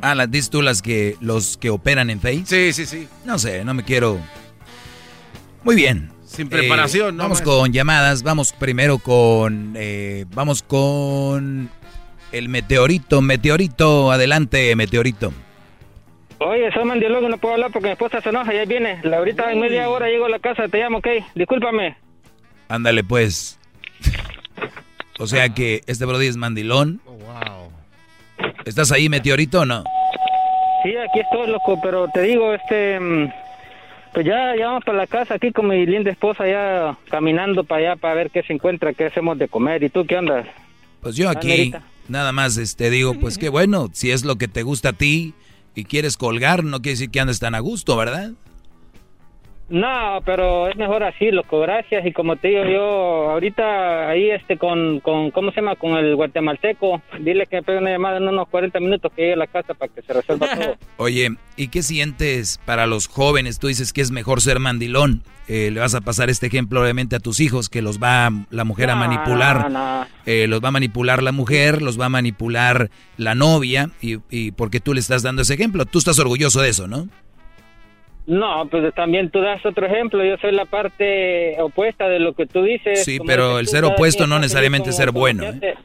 Ah, 0.02 0.16
las 0.16 0.32
dices 0.32 0.50
tú 0.50 0.62
las 0.62 0.82
que 0.82 1.18
los 1.20 1.58
que 1.58 1.70
operan 1.70 2.10
en 2.10 2.22
Face. 2.22 2.46
Sí, 2.46 2.72
sí, 2.72 2.86
sí. 2.86 3.10
No 3.26 3.38
sé, 3.40 3.66
no 3.66 3.74
me 3.74 3.84
quiero. 3.84 4.22
Muy 5.66 5.76
bien. 5.76 6.15
Sin 6.36 6.50
preparación, 6.50 7.10
Eh, 7.10 7.12
¿no, 7.18 7.24
Vamos 7.24 7.40
maestro? 7.40 7.60
con 7.60 7.72
llamadas. 7.74 8.24
Vamos 8.24 8.54
primero 8.54 8.98
con. 9.00 9.74
eh, 9.78 10.26
vamos 10.34 10.62
con 10.64 11.70
el 12.32 12.50
meteorito. 12.50 13.22
Meteorito, 13.22 14.12
adelante, 14.12 14.76
meteorito. 14.76 15.32
Oye, 16.40 16.70
soy 16.74 16.84
mandilón, 16.84 17.30
no 17.30 17.38
puedo 17.38 17.54
hablar 17.54 17.72
porque 17.72 17.88
mi 17.88 17.92
esposa 17.94 18.20
se 18.22 18.30
enoja 18.30 18.54
y 18.54 18.58
ahí 18.58 18.66
viene. 18.68 19.00
La 19.04 19.18
ahorita 19.18 19.52
en 19.52 19.60
media 19.62 19.90
hora 19.90 20.08
llego 20.10 20.26
a 20.26 20.30
la 20.30 20.40
casa, 20.40 20.68
te 20.68 20.80
llamo, 20.80 20.98
ok. 20.98 21.08
Discúlpame. 21.34 21.96
Ándale, 22.68 23.04
pues. 23.04 23.58
O 25.18 25.28
sea 25.28 25.48
que 25.50 25.82
este 25.88 26.04
Brody 26.06 26.28
es 26.28 26.36
mandilón. 26.36 27.00
wow. 27.06 27.72
¿Estás 28.66 28.92
ahí, 28.92 29.08
meteorito 29.08 29.62
o 29.62 29.66
no? 29.66 29.84
Sí, 30.84 30.90
aquí 30.98 31.20
estoy, 31.22 31.48
loco, 31.48 31.80
pero 31.82 32.08
te 32.14 32.22
digo, 32.24 32.54
este... 32.54 33.00
Pues 34.16 34.26
ya, 34.26 34.56
ya 34.58 34.68
vamos 34.68 34.86
para 34.86 34.98
la 34.98 35.08
casa 35.08 35.34
aquí 35.34 35.52
con 35.52 35.68
mi 35.68 35.86
linda 35.86 36.10
esposa 36.10 36.48
ya 36.48 36.98
caminando 37.10 37.66
para 37.66 37.92
allá 37.92 37.96
para 37.98 38.14
ver 38.14 38.32
qué 38.32 38.44
se 38.44 38.54
encuentra, 38.54 38.94
qué 38.94 39.08
hacemos 39.08 39.38
de 39.38 39.50
comer. 39.50 39.84
¿Y 39.84 39.90
tú 39.90 40.06
qué 40.06 40.16
andas? 40.16 40.48
Pues 41.02 41.18
yo 41.18 41.30
aquí 41.30 41.74
nada 42.08 42.32
más 42.32 42.56
este 42.56 42.90
digo, 42.90 43.14
pues 43.20 43.38
qué 43.38 43.50
bueno, 43.50 43.90
si 43.92 44.12
es 44.12 44.24
lo 44.24 44.38
que 44.38 44.48
te 44.48 44.64
gusta 44.64 44.90
a 44.90 44.94
ti 44.94 45.34
y 45.76 45.84
quieres 45.84 46.16
colgar, 46.16 46.64
no 46.64 46.82
quiere 46.82 46.94
decir 46.94 47.10
que 47.12 47.20
andes 47.20 47.42
tan 47.42 47.56
a 47.56 47.60
gusto, 47.60 47.98
¿verdad? 47.98 48.32
No, 49.68 50.20
pero 50.24 50.68
es 50.68 50.76
mejor 50.76 51.04
así, 51.04 51.32
loco, 51.32 51.60
gracias. 51.60 52.06
Y 52.06 52.12
como 52.12 52.36
te 52.36 52.50
digo, 52.50 52.66
yo 52.66 53.32
ahorita 53.32 54.10
ahí 54.10 54.30
este 54.30 54.58
con, 54.58 55.00
con 55.00 55.32
¿cómo 55.32 55.52
se 55.52 55.62
llama? 55.62 55.76
Con 55.76 55.98
el 55.98 56.16
guatemalteco. 56.16 57.02
Dile 57.20 57.48
que 57.48 57.58
me 57.58 57.64
pegue 57.64 57.80
una 57.80 57.90
llamada 57.90 58.18
en 58.18 58.28
unos 58.28 58.48
40 58.50 58.80
minutos 58.80 59.12
que 59.16 59.24
llegue 59.24 59.34
a 59.34 59.38
la 59.38 59.48
casa 59.48 59.74
para 59.74 59.92
que 59.92 60.04
se 60.04 60.14
resuelva 60.14 60.48
todo. 60.56 60.76
Oye, 60.98 61.36
¿y 61.56 61.70
qué 61.70 61.82
sientes 61.82 62.60
para 62.66 62.86
los 62.86 63.08
jóvenes? 63.08 63.58
Tú 63.58 63.68
dices 63.68 63.92
que 63.92 64.02
es 64.02 64.12
mejor 64.12 64.42
ser 64.42 64.60
mandilón. 64.60 65.24
Eh, 65.48 65.70
le 65.72 65.80
vas 65.80 65.94
a 65.94 66.02
pasar 66.02 66.30
este 66.30 66.48
ejemplo 66.48 66.82
obviamente 66.82 67.16
a 67.16 67.20
tus 67.20 67.40
hijos, 67.40 67.70
que 67.70 67.82
los 67.82 68.00
va 68.00 68.32
la 68.50 68.64
mujer 68.64 68.90
a 68.90 68.96
manipular. 68.96 69.72
no. 69.72 70.06
Eh, 70.26 70.48
los 70.48 70.64
va 70.64 70.70
a 70.70 70.72
manipular 70.72 71.22
la 71.22 71.32
mujer, 71.32 71.84
los 71.84 72.00
va 72.00 72.06
a 72.08 72.10
manipular 72.10 72.90
la 73.18 73.36
novia, 73.36 73.92
y, 74.02 74.18
y 74.32 74.52
porque 74.52 74.80
tú 74.80 74.96
le 74.96 75.00
estás 75.00 75.22
dando 75.22 75.44
ese 75.44 75.54
ejemplo. 75.54 75.86
Tú 75.86 76.00
estás 76.00 76.18
orgulloso 76.18 76.62
de 76.62 76.70
eso, 76.70 76.88
¿no? 76.88 77.08
No, 78.28 78.68
pues 78.70 78.94
también 78.96 79.30
tú 79.30 79.40
das 79.40 79.64
otro 79.66 79.86
ejemplo. 79.86 80.24
Yo 80.24 80.38
soy 80.38 80.52
la 80.52 80.66
parte 80.66 81.56
opuesta 81.62 82.08
de 82.08 82.20
lo 82.20 82.34
que 82.34 82.48
tú 82.48 82.64
dices. 82.64 83.04
Sí, 83.04 83.20
pero 83.26 83.60
el 83.60 83.68
ser 83.68 83.86
opuesto 83.86 84.26
no 84.26 84.40
necesariamente 84.40 84.92
ser 84.92 85.12
bueno, 85.12 85.44
¿eh? 85.44 85.76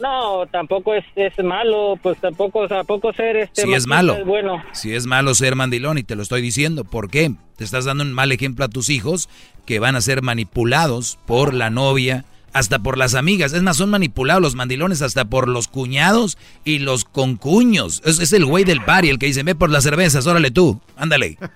No, 0.00 0.46
tampoco 0.50 0.94
es, 0.94 1.04
es 1.14 1.32
malo, 1.44 1.96
pues 2.02 2.18
tampoco, 2.18 2.66
tampoco 2.66 3.12
ser 3.12 3.36
este. 3.36 3.62
Sí 3.62 3.72
es 3.72 3.86
malo. 3.86 4.14
es 4.14 4.24
bueno. 4.24 4.62
Si 4.72 4.92
es 4.94 5.06
malo 5.06 5.34
ser 5.34 5.54
mandilón 5.54 5.96
y 5.96 6.02
te 6.02 6.16
lo 6.16 6.22
estoy 6.22 6.42
diciendo. 6.42 6.84
¿Por 6.84 7.08
qué? 7.08 7.32
Te 7.56 7.62
estás 7.62 7.84
dando 7.84 8.02
un 8.02 8.12
mal 8.12 8.32
ejemplo 8.32 8.64
a 8.64 8.68
tus 8.68 8.90
hijos 8.90 9.28
que 9.64 9.78
van 9.78 9.94
a 9.94 10.00
ser 10.00 10.22
manipulados 10.22 11.18
por 11.26 11.54
la 11.54 11.70
novia, 11.70 12.24
hasta 12.52 12.78
por 12.80 12.98
las 12.98 13.14
amigas. 13.14 13.52
Es 13.52 13.62
más, 13.62 13.76
son 13.76 13.90
manipulados 13.90 14.42
los 14.42 14.54
mandilones 14.54 15.02
hasta 15.02 15.24
por 15.24 15.48
los 15.48 15.68
cuñados 15.68 16.36
y 16.64 16.78
los 16.80 17.04
concuños. 17.04 18.02
Es, 18.04 18.18
es 18.20 18.32
el 18.32 18.44
güey 18.44 18.64
del 18.64 18.82
pari 18.84 19.08
el 19.08 19.18
que 19.18 19.26
dice, 19.26 19.42
ve 19.42 19.54
por 19.54 19.70
las 19.70 19.84
cervezas, 19.84 20.26
órale 20.26 20.50
tú, 20.50 20.80
ándale. 20.96 21.38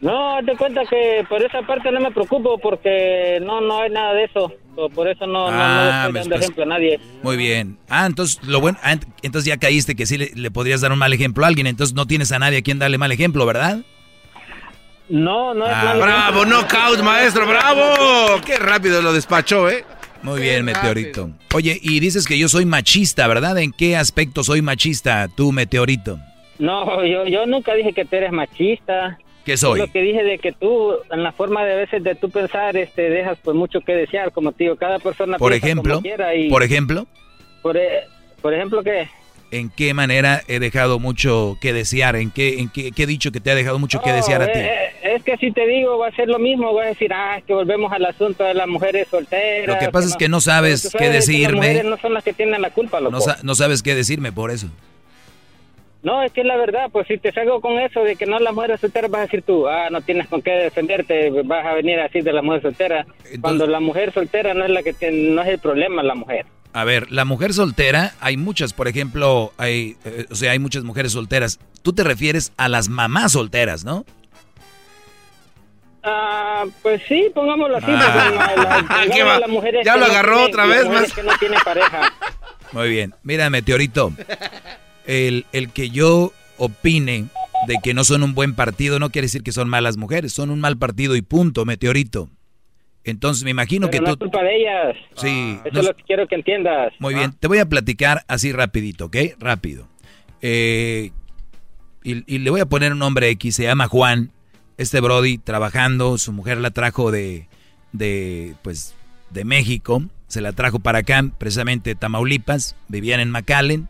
No, 0.00 0.38
te 0.46 0.56
cuenta 0.56 0.80
que 0.88 1.26
por 1.28 1.42
esa 1.42 1.60
parte 1.66 1.92
no 1.92 2.00
me 2.00 2.10
preocupo 2.10 2.56
porque 2.58 3.38
no 3.42 3.60
no 3.60 3.82
hay 3.82 3.90
nada 3.90 4.14
de 4.14 4.24
eso. 4.24 4.50
So, 4.74 4.88
Por 4.88 5.06
eso 5.08 5.26
no, 5.26 5.50
no- 5.50 5.56
no, 5.56 5.62
Ah, 5.62 6.04
estoy 6.06 6.20
dando 6.20 6.36
estás- 6.36 6.40
ejemplo 6.40 6.62
a 6.62 6.66
nadie. 6.66 6.98
Muy 7.22 7.36
bien. 7.36 7.76
Ah, 7.90 8.06
entonces 8.06 8.40
lo 8.44 8.60
bueno, 8.62 8.78
ah, 8.82 8.94
ent- 8.94 9.06
entonces 9.20 9.46
ya 9.46 9.58
caíste 9.58 9.94
que 9.94 10.06
sí 10.06 10.16
le, 10.16 10.30
le 10.34 10.50
podrías 10.50 10.80
dar 10.80 10.90
un 10.92 10.98
mal 10.98 11.12
ejemplo 11.12 11.44
a 11.44 11.48
alguien, 11.48 11.66
entonces 11.66 11.94
no 11.94 12.06
tienes 12.06 12.32
a 12.32 12.38
nadie 12.38 12.58
a 12.58 12.62
quien 12.62 12.78
darle 12.78 12.96
mal 12.96 13.12
ejemplo, 13.12 13.44
¿verdad? 13.44 13.80
No, 15.10 15.52
no 15.54 15.66
es 15.66 15.72
Ah, 15.74 15.84
malo. 15.84 16.00
Bravo, 16.02 16.44
knockout, 16.46 17.00
maestro, 17.02 17.46
bravo. 17.46 18.40
Qué 18.46 18.56
rápido 18.56 19.02
lo 19.02 19.12
despachó, 19.12 19.68
¿eh? 19.68 19.84
Muy 20.22 20.40
bien, 20.40 20.64
Meteorito. 20.64 21.30
Oye, 21.54 21.78
y 21.82 21.98
dices 22.00 22.26
que 22.26 22.38
yo 22.38 22.48
soy 22.48 22.64
machista, 22.66 23.26
¿verdad? 23.26 23.58
¿En 23.58 23.72
qué 23.72 23.96
aspecto 23.96 24.44
soy 24.44 24.62
machista, 24.62 25.28
tú, 25.34 25.50
Meteorito? 25.50 26.18
No, 26.58 27.04
yo, 27.04 27.26
yo 27.26 27.46
nunca 27.46 27.74
dije 27.74 27.92
que 27.92 28.04
tú 28.04 28.16
eres 28.16 28.30
machista. 28.30 29.18
¿Qué 29.44 29.56
soy? 29.56 29.80
Lo 29.80 29.90
que 29.90 30.02
dije 30.02 30.22
de 30.22 30.38
que 30.38 30.52
tú, 30.52 30.92
en 31.10 31.22
la 31.22 31.32
forma 31.32 31.64
de 31.64 31.72
a 31.72 31.76
veces 31.76 32.04
de 32.04 32.14
tú 32.14 32.28
pensar, 32.30 32.76
este, 32.76 33.08
dejas 33.08 33.38
pues 33.42 33.56
mucho 33.56 33.80
que 33.80 33.94
desear, 33.94 34.30
como 34.30 34.52
te 34.52 34.64
digo, 34.64 34.76
cada 34.76 34.98
persona 34.98 35.38
Por 35.38 35.50
piensa 35.52 35.66
ejemplo, 35.66 35.94
como 35.94 36.02
quiera 36.02 36.34
y, 36.34 36.50
por 36.50 36.62
ejemplo, 36.62 37.06
por, 37.62 37.76
e- 37.78 38.04
por 38.42 38.52
ejemplo, 38.52 38.82
¿qué? 38.82 39.08
¿En 39.50 39.70
qué 39.70 39.94
manera 39.94 40.42
he 40.48 40.58
dejado 40.58 40.98
mucho 40.98 41.56
que 41.60 41.72
desear? 41.72 42.16
¿En 42.16 42.30
qué, 42.30 42.58
en 42.60 42.68
qué, 42.68 42.92
qué 42.92 43.02
he 43.02 43.06
dicho 43.06 43.32
que 43.32 43.40
te 43.40 43.50
ha 43.50 43.54
dejado 43.54 43.78
mucho 43.78 44.00
que 44.00 44.12
desear 44.12 44.42
a 44.42 44.46
eh, 44.46 44.52
ti? 44.52 44.58
eh, 44.60 45.14
Es 45.16 45.22
que 45.24 45.36
si 45.38 45.50
te 45.52 45.66
digo, 45.66 45.98
va 45.98 46.08
a 46.08 46.12
ser 46.12 46.28
lo 46.28 46.38
mismo, 46.38 46.72
voy 46.72 46.84
a 46.84 46.88
decir, 46.88 47.12
ah, 47.12 47.40
que 47.46 47.52
volvemos 47.52 47.92
al 47.92 48.04
asunto 48.04 48.44
de 48.44 48.54
las 48.54 48.68
mujeres 48.68 49.08
solteras. 49.08 49.66
Lo 49.68 49.78
que 49.78 49.90
pasa 49.90 50.08
es 50.08 50.16
que 50.16 50.28
no 50.28 50.40
sabes 50.40 50.82
qué 50.82 50.88
sabes 50.90 51.06
que 51.08 51.12
decirme. 51.14 51.44
Las 51.58 51.66
mujeres 51.68 51.84
no 51.84 51.96
son 51.98 52.14
las 52.14 52.24
que 52.24 52.32
tienen 52.32 52.60
la 52.62 52.70
culpa, 52.70 53.00
loco. 53.00 53.12
No, 53.12 53.20
sa- 53.20 53.38
no 53.42 53.54
sabes 53.54 53.82
qué 53.82 53.94
decirme 53.94 54.32
por 54.32 54.50
eso. 54.50 54.68
No, 56.02 56.22
es 56.22 56.32
que 56.32 56.40
es 56.40 56.46
la 56.46 56.56
verdad, 56.56 56.88
pues 56.90 57.06
si 57.08 57.18
te 57.18 57.30
salgo 57.30 57.60
con 57.60 57.78
eso 57.78 58.02
de 58.02 58.16
que 58.16 58.24
no 58.24 58.38
las 58.38 58.54
mujeres 58.54 58.80
solteras, 58.80 59.10
vas 59.10 59.18
a 59.18 59.24
decir 59.24 59.42
tú, 59.42 59.68
ah, 59.68 59.88
no 59.90 60.00
tienes 60.00 60.28
con 60.28 60.40
qué 60.40 60.50
defenderte, 60.52 61.28
vas 61.44 61.66
a 61.66 61.74
venir 61.74 62.00
así 62.00 62.22
de 62.22 62.32
la 62.32 62.40
mujer 62.40 62.62
soltera. 62.62 63.06
Cuando 63.42 63.66
la 63.66 63.80
mujer 63.80 64.10
soltera 64.14 64.54
no 64.54 64.64
es 64.64 64.70
la 64.70 64.82
que 64.82 64.94
tiene, 64.94 65.30
no 65.34 65.42
es 65.42 65.48
el 65.48 65.58
problema 65.58 66.02
la 66.02 66.14
mujer. 66.14 66.46
A 66.72 66.84
ver, 66.84 67.10
la 67.10 67.24
mujer 67.24 67.52
soltera, 67.52 68.14
hay 68.20 68.36
muchas, 68.36 68.72
por 68.72 68.86
ejemplo, 68.86 69.52
hay, 69.56 69.96
eh, 70.04 70.26
o 70.30 70.34
sea, 70.36 70.52
hay 70.52 70.58
muchas 70.60 70.84
mujeres 70.84 71.12
solteras. 71.12 71.58
Tú 71.82 71.92
te 71.92 72.04
refieres 72.04 72.52
a 72.56 72.68
las 72.68 72.88
mamás 72.88 73.32
solteras, 73.32 73.84
¿no? 73.84 74.04
Ah, 76.02 76.64
pues 76.82 77.02
sí, 77.08 77.26
pongámoslo 77.34 77.76
así. 77.76 77.86
Ah. 77.88 78.54
la- 78.56 78.62
la- 79.06 79.06
¿Qué 79.14 79.22
va? 79.22 79.38
las 79.40 79.50
mujeres 79.50 79.82
Ya 79.84 79.96
lo 79.96 80.06
agarró 80.06 80.44
otra 80.44 80.64
vez, 80.66 80.88
más. 80.88 81.12
que 81.12 81.22
no 81.22 81.32
tienen 81.38 81.58
pareja. 81.64 82.12
Muy 82.72 82.88
bien. 82.88 83.14
Mira, 83.22 83.50
Meteorito, 83.50 84.12
el, 85.06 85.44
el 85.52 85.70
que 85.72 85.90
yo 85.90 86.32
opine 86.56 87.26
de 87.66 87.76
que 87.82 87.92
no 87.94 88.04
son 88.04 88.22
un 88.22 88.34
buen 88.34 88.54
partido 88.54 88.98
no 88.98 89.10
quiere 89.10 89.26
decir 89.26 89.42
que 89.42 89.52
son 89.52 89.68
malas 89.68 89.96
mujeres, 89.98 90.32
son 90.32 90.50
un 90.50 90.60
mal 90.60 90.78
partido 90.78 91.16
y 91.16 91.22
punto, 91.22 91.64
Meteorito. 91.64 92.30
Entonces 93.04 93.44
me 93.44 93.50
imagino 93.50 93.88
Pero 93.90 94.04
que 94.04 94.10
no 94.10 94.16
tú... 94.16 94.24
es 94.26 94.30
culpa 94.30 94.42
de 94.44 94.56
ellas. 94.56 94.96
Sí, 95.16 95.58
Eso 95.64 95.74
no- 95.74 95.80
es 95.80 95.86
lo 95.86 95.96
que 95.96 96.02
quiero 96.04 96.26
que 96.28 96.34
entiendas. 96.34 96.92
Muy 96.98 97.14
bien, 97.14 97.32
te 97.38 97.48
voy 97.48 97.58
a 97.58 97.66
platicar 97.66 98.24
así 98.28 98.52
rapidito, 98.52 99.06
¿ok? 99.06 99.16
Rápido. 99.38 99.88
Eh, 100.42 101.10
y, 102.02 102.34
y 102.34 102.38
le 102.38 102.50
voy 102.50 102.60
a 102.60 102.66
poner 102.66 102.92
un 102.92 102.98
nombre 102.98 103.28
X, 103.30 103.56
se 103.56 103.64
llama 103.64 103.86
Juan. 103.88 104.30
Este 104.78 105.00
Brody 105.00 105.36
trabajando, 105.38 106.16
su 106.18 106.32
mujer 106.32 106.56
la 106.58 106.70
trajo 106.70 107.10
de, 107.10 107.48
de, 107.92 108.54
pues, 108.62 108.94
de 109.30 109.44
México, 109.44 110.02
se 110.26 110.40
la 110.40 110.52
trajo 110.52 110.78
para 110.78 111.00
acá, 111.00 111.22
precisamente 111.36 111.94
Tamaulipas, 111.94 112.76
vivían 112.88 113.20
en 113.20 113.30
McAllen, 113.30 113.88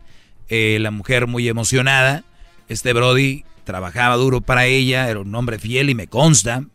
eh, 0.49 0.79
la 0.81 0.91
mujer 0.91 1.27
muy 1.27 1.47
emocionada, 1.47 2.25
este 2.67 2.91
Brody 2.91 3.45
trabajaba 3.63 4.17
duro 4.17 4.41
para 4.41 4.65
ella, 4.65 5.09
era 5.09 5.21
un 5.21 5.33
hombre 5.33 5.59
fiel 5.59 5.89
y 5.89 5.95
me 5.95 6.07
consta 6.07 6.65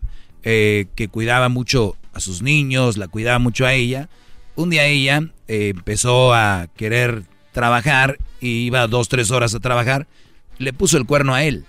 eh, 0.44 0.86
que 0.94 1.08
cuidaba 1.08 1.50
mucho 1.50 1.94
a 2.16 2.20
sus 2.20 2.42
niños, 2.42 2.96
la 2.96 3.08
cuidaba 3.08 3.38
mucho 3.38 3.66
a 3.66 3.74
ella. 3.74 4.08
Un 4.54 4.70
día 4.70 4.86
ella 4.86 5.20
eh, 5.48 5.68
empezó 5.74 6.32
a 6.34 6.66
querer 6.76 7.24
trabajar 7.52 8.18
y 8.40 8.64
iba 8.66 8.86
dos, 8.86 9.08
tres 9.08 9.30
horas 9.30 9.54
a 9.54 9.60
trabajar, 9.60 10.06
le 10.58 10.72
puso 10.72 10.96
el 10.96 11.04
cuerno 11.06 11.34
a 11.34 11.44
él. 11.44 11.64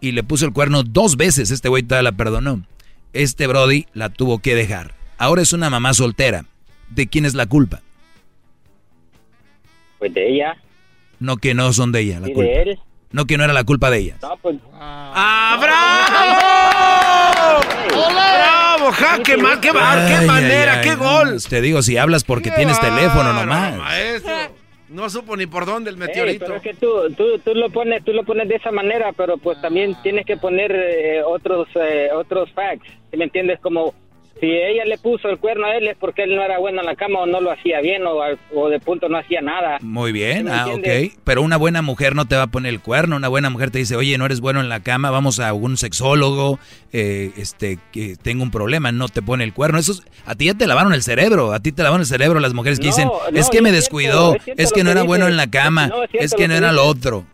Y 0.00 0.10
le 0.12 0.24
puso 0.24 0.44
el 0.46 0.52
cuerno 0.52 0.82
dos 0.82 1.16
veces, 1.16 1.50
este 1.52 1.68
güey 1.68 1.84
todavía 1.84 2.10
la 2.10 2.16
perdonó. 2.16 2.64
Este 3.12 3.46
Brody 3.46 3.86
la 3.94 4.08
tuvo 4.08 4.40
que 4.40 4.54
dejar. 4.56 4.94
Ahora 5.16 5.42
es 5.42 5.52
una 5.52 5.70
mamá 5.70 5.94
soltera. 5.94 6.44
¿De 6.90 7.06
quién 7.06 7.24
es 7.24 7.34
la 7.34 7.46
culpa? 7.46 7.80
Pues 9.98 10.12
de 10.12 10.34
ella 10.34 10.56
No 11.20 11.36
que 11.36 11.54
no 11.54 11.72
son 11.72 11.92
de 11.92 12.00
ella 12.00 12.18
la 12.20 12.28
y 12.28 12.32
culpa. 12.32 12.50
de 12.50 12.62
él. 12.62 12.78
No 13.12 13.26
que 13.26 13.38
no 13.38 13.44
era 13.44 13.52
la 13.52 13.62
culpa 13.64 13.90
de 13.90 13.98
ella. 13.98 14.16
No, 14.22 14.36
pues. 14.38 14.56
¡Ah. 14.74 15.56
¡Ja! 18.92 19.18
¡Qué, 19.22 19.36
mal, 19.36 19.60
qué, 19.60 19.72
bar- 19.72 20.06
qué 20.06 20.14
Ay, 20.14 20.26
manera! 20.26 20.72
ay, 20.74 20.78
ay, 20.82 20.88
¡Qué 20.88 20.94
gol! 20.96 21.38
Te 21.48 21.60
digo, 21.60 21.82
si 21.82 21.96
hablas 21.96 22.24
porque 22.24 22.50
Qué 22.50 22.56
tienes 22.56 22.80
teléfono 22.80 23.32
nomás. 23.32 23.76
maestro. 23.76 24.32
No 24.88 25.08
supo 25.08 25.36
ni 25.38 25.46
por 25.46 25.64
dónde 25.64 25.88
el 25.90 25.96
Ey, 25.96 26.00
meteorito. 26.00 26.44
pero 26.44 26.56
es 26.56 26.62
que 26.62 26.74
tú, 26.74 26.88
tú, 27.16 27.38
tú 27.38 27.54
lo 27.54 27.70
pones, 27.70 28.04
tú 28.04 28.12
lo 28.12 28.24
pones 28.24 28.46
de 28.48 28.56
esa 28.56 28.70
manera, 28.70 29.12
pero 29.16 29.38
pues 29.38 29.58
también 29.62 29.96
tienes 30.02 30.26
que 30.26 30.36
poner 30.36 30.70
eh, 30.70 31.22
otros, 31.24 31.66
eh, 31.76 32.10
otros 32.14 32.50
facts. 32.52 32.86
¿sí 33.10 33.16
¿Me 33.16 33.24
entiendes? 33.24 33.58
Como 33.60 33.94
si 34.42 34.50
ella 34.50 34.84
le 34.84 34.98
puso 34.98 35.28
el 35.28 35.38
cuerno 35.38 35.66
a 35.68 35.76
él 35.76 35.86
es 35.86 35.96
porque 35.96 36.24
él 36.24 36.34
no 36.34 36.42
era 36.42 36.58
bueno 36.58 36.80
en 36.80 36.86
la 36.86 36.96
cama 36.96 37.20
o 37.20 37.26
no 37.26 37.40
lo 37.40 37.52
hacía 37.52 37.80
bien 37.80 38.04
o, 38.04 38.18
o 38.56 38.68
de 38.68 38.80
punto 38.80 39.08
no 39.08 39.16
hacía 39.16 39.40
nada. 39.40 39.78
Muy 39.82 40.10
bien, 40.10 40.46
¿Me 40.46 40.50
ah, 40.50 40.66
ok. 40.66 41.12
Pero 41.22 41.42
una 41.42 41.56
buena 41.56 41.80
mujer 41.80 42.16
no 42.16 42.24
te 42.26 42.34
va 42.34 42.42
a 42.42 42.46
poner 42.48 42.70
el 42.74 42.80
cuerno. 42.80 43.14
Una 43.14 43.28
buena 43.28 43.50
mujer 43.50 43.70
te 43.70 43.78
dice, 43.78 43.94
oye, 43.94 44.18
no 44.18 44.26
eres 44.26 44.40
bueno 44.40 44.60
en 44.60 44.68
la 44.68 44.80
cama, 44.80 45.12
vamos 45.12 45.38
a 45.38 45.52
un 45.52 45.76
sexólogo, 45.76 46.58
eh, 46.92 47.30
este, 47.36 47.78
que 47.92 48.16
tengo 48.20 48.42
un 48.42 48.50
problema, 48.50 48.90
no 48.90 49.08
te 49.08 49.22
pone 49.22 49.44
el 49.44 49.52
cuerno. 49.54 49.78
Eso 49.78 49.92
es- 49.92 50.02
a 50.26 50.34
ti 50.34 50.46
ya 50.46 50.54
te 50.54 50.66
lavaron 50.66 50.92
el 50.92 51.04
cerebro, 51.04 51.52
a 51.52 51.60
ti 51.60 51.70
te 51.70 51.84
lavaron 51.84 52.00
el 52.00 52.06
cerebro 52.08 52.40
las 52.40 52.52
mujeres 52.52 52.80
que 52.80 52.86
No, 52.88 52.90
dicen, 52.92 53.08
no, 53.08 53.38
es 53.38 53.48
que 53.48 53.62
me 53.62 53.68
es 53.68 53.76
descuidó, 53.76 54.34
es 54.56 54.72
que 54.72 54.82
no 54.82 54.88
que 54.90 54.90
era 54.98 55.02
bueno 55.04 55.28
en 55.28 55.36
la 55.36 55.48
cama, 55.50 55.86
No, 55.86 56.02
es 56.02 56.34
que 56.34 56.48
no 56.48 56.54
que 56.54 56.58
era 56.58 56.72
lo 56.72 56.84
otro. 56.84 57.26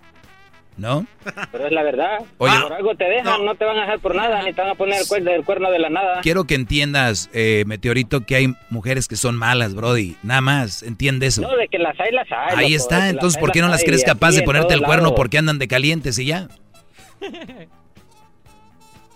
¿No? 0.78 1.06
Pero 1.52 1.66
es 1.66 1.72
la 1.72 1.82
verdad. 1.82 2.18
Oye. 2.38 2.55
por 2.62 2.72
algo 2.72 2.94
te 2.94 3.05
dejan, 3.05 3.44
no. 3.44 3.55
te 3.56 3.64
van 3.64 3.76
a 3.78 3.80
dejar 3.82 3.98
por 3.98 4.14
nada, 4.14 4.42
ni 4.42 4.52
te 4.52 4.62
van 4.62 4.70
a 4.70 4.74
poner 4.76 5.00
el 5.00 5.09
cuerno, 5.09 5.30
el 5.32 5.44
cuerno 5.44 5.70
de 5.70 5.78
la 5.80 5.90
nada. 5.90 6.20
Quiero 6.22 6.44
que 6.44 6.55
entiendas, 6.55 7.28
eh, 7.34 7.64
Meteorito, 7.66 8.24
que 8.24 8.36
hay 8.36 8.55
mujeres 8.70 9.09
que 9.09 9.16
son 9.16 9.36
malas, 9.36 9.74
Brody. 9.74 10.16
Nada 10.22 10.40
más, 10.40 10.82
entiende 10.84 11.26
eso. 11.26 11.42
No, 11.42 11.56
de 11.56 11.68
que 11.68 11.78
las 11.78 11.98
hay, 11.98 12.12
las 12.12 12.28
hay. 12.30 12.56
Ahí 12.56 12.72
loco, 12.72 12.82
está, 12.82 13.00
que 13.02 13.09
entonces, 13.09 13.40
¿por 13.40 13.50
qué 13.50 13.60
no 13.60 13.68
las 13.68 13.82
crees 13.82 14.05
capaz 14.05 14.32
de 14.32 14.42
ponerte 14.42 14.74
el 14.74 14.82
cuerno? 14.82 15.05
lados. 15.05 15.16
Porque 15.16 15.38
andan 15.38 15.59
de 15.59 15.68
calientes 15.68 16.18
y 16.18 16.26
ya. 16.26 16.48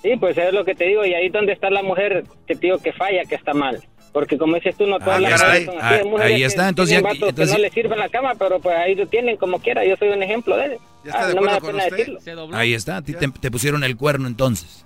Sí, 0.03 0.17
pues 0.19 0.37
es 0.37 0.53
lo 0.53 0.65
que 0.65 0.75
te 0.75 0.87
digo, 0.87 1.07
y 1.07 1.15
ahí 1.15 1.29
donde 1.29 1.53
está 1.53 1.71
la 1.71 1.83
mujer 1.85 2.25
que 2.49 2.57
te 2.57 2.67
digo 2.67 2.79
que 2.79 2.93
falla, 2.93 3.25
que 3.25 3.37
está 3.37 3.55
mal. 3.55 3.81
Porque 4.13 4.37
como 4.37 4.57
dices 4.57 4.77
tú, 4.77 4.87
no 4.87 4.99
todas 4.99 5.17
Ah, 5.17 5.21
las 5.21 5.41
caray. 5.43 5.65
mujeres 5.65 5.81
son 5.83 5.93
así. 5.95 6.09
Ah, 6.23 6.25
ahí 6.27 6.37
que 6.37 6.45
está, 6.45 6.69
entonces 6.69 6.97
ya- 6.97 7.03
vatos 7.03 7.29
entonces- 7.31 7.49
que 7.49 7.53
no 7.53 7.63
les 7.65 7.73
sirve 7.73 7.95
en 7.95 7.99
la 8.01 8.09
cama, 8.11 8.33
pero 8.39 8.61
pues 8.61 8.77
ahí 8.77 8.95
lo 8.95 9.07
tienen 9.07 9.37
como 9.39 9.59
quiera. 9.59 9.85
Yo 9.87 9.97
soy 9.97 10.09
un 10.09 10.23
ejemplo 10.23 10.57
de 10.57 10.65
él. 10.67 10.79
Ah, 11.13 11.31
no 11.35 11.41
me 11.41 11.51
da 11.53 11.61
pena 11.61 11.85
decirlo. 11.85 12.19
Ahí 12.53 12.75
está, 12.75 12.99
a 12.99 13.03
ti 13.03 13.15
te, 13.15 13.27
te 13.29 13.51
pusieron 13.51 13.83
el 13.85 13.97
cuerno 13.97 14.29
entonces. 14.29 14.85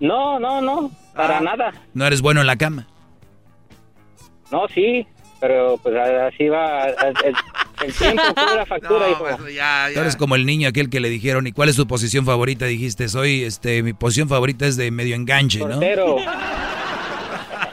No, 0.00 0.38
no, 0.40 0.60
no, 0.60 0.90
Ah. 1.12 1.16
para 1.16 1.40
nada. 1.40 1.72
No 1.94 2.04
eres 2.06 2.20
bueno 2.20 2.40
en 2.40 2.48
la 2.48 2.56
cama. 2.56 2.88
No, 4.50 4.66
sí, 4.74 5.06
pero 5.40 5.78
pues 5.82 5.94
así 5.96 6.48
va. 6.48 6.86
El, 6.88 7.14
el 7.84 7.94
tiempo 7.94 8.22
cobra 8.34 8.66
factura, 8.66 9.10
hijo. 9.10 9.24
Tú 9.94 10.00
eres 10.00 10.16
como 10.16 10.34
el 10.34 10.44
niño 10.44 10.68
aquel 10.68 10.90
que 10.90 10.98
le 11.00 11.08
dijeron, 11.08 11.46
¿y 11.46 11.52
cuál 11.52 11.68
es 11.68 11.76
tu 11.76 11.86
posición 11.86 12.24
favorita? 12.26 12.66
Dijiste, 12.66 13.08
soy, 13.08 13.44
este, 13.44 13.82
mi 13.84 13.92
posición 13.92 14.28
favorita 14.28 14.66
es 14.66 14.76
de 14.76 14.90
medio 14.90 15.14
enganche, 15.14 15.60
¿no? 15.60 15.78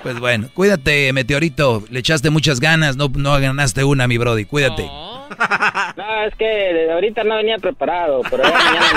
Pues 0.04 0.20
bueno, 0.20 0.50
cuídate, 0.54 1.14
Meteorito. 1.14 1.84
Le 1.90 2.00
echaste 2.00 2.30
muchas 2.30 2.60
ganas, 2.60 2.96
no, 2.98 3.10
no 3.16 3.40
ganaste 3.40 3.84
una, 3.84 4.08
mi 4.08 4.18
brody. 4.18 4.46
Cuídate. 4.46 4.84
No, 4.84 6.24
es 6.26 6.36
que 6.36 6.90
ahorita 6.92 7.24
no 7.24 7.36
venía 7.38 7.58
preparado, 7.58 8.22
pero 8.30 8.44
ya 8.44 8.52
mañana 8.52 8.92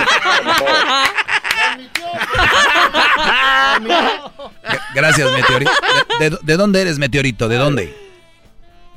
me 3.80 3.90
G- 4.64 4.80
Gracias, 4.94 5.32
Meteorito. 5.32 5.70
¿De, 6.20 6.30
de- 6.30 6.38
de 6.42 6.56
dónde 6.56 6.80
eres, 6.82 6.98
Meteorito? 6.98 7.48
¿De 7.48 7.56
dónde? 7.56 7.94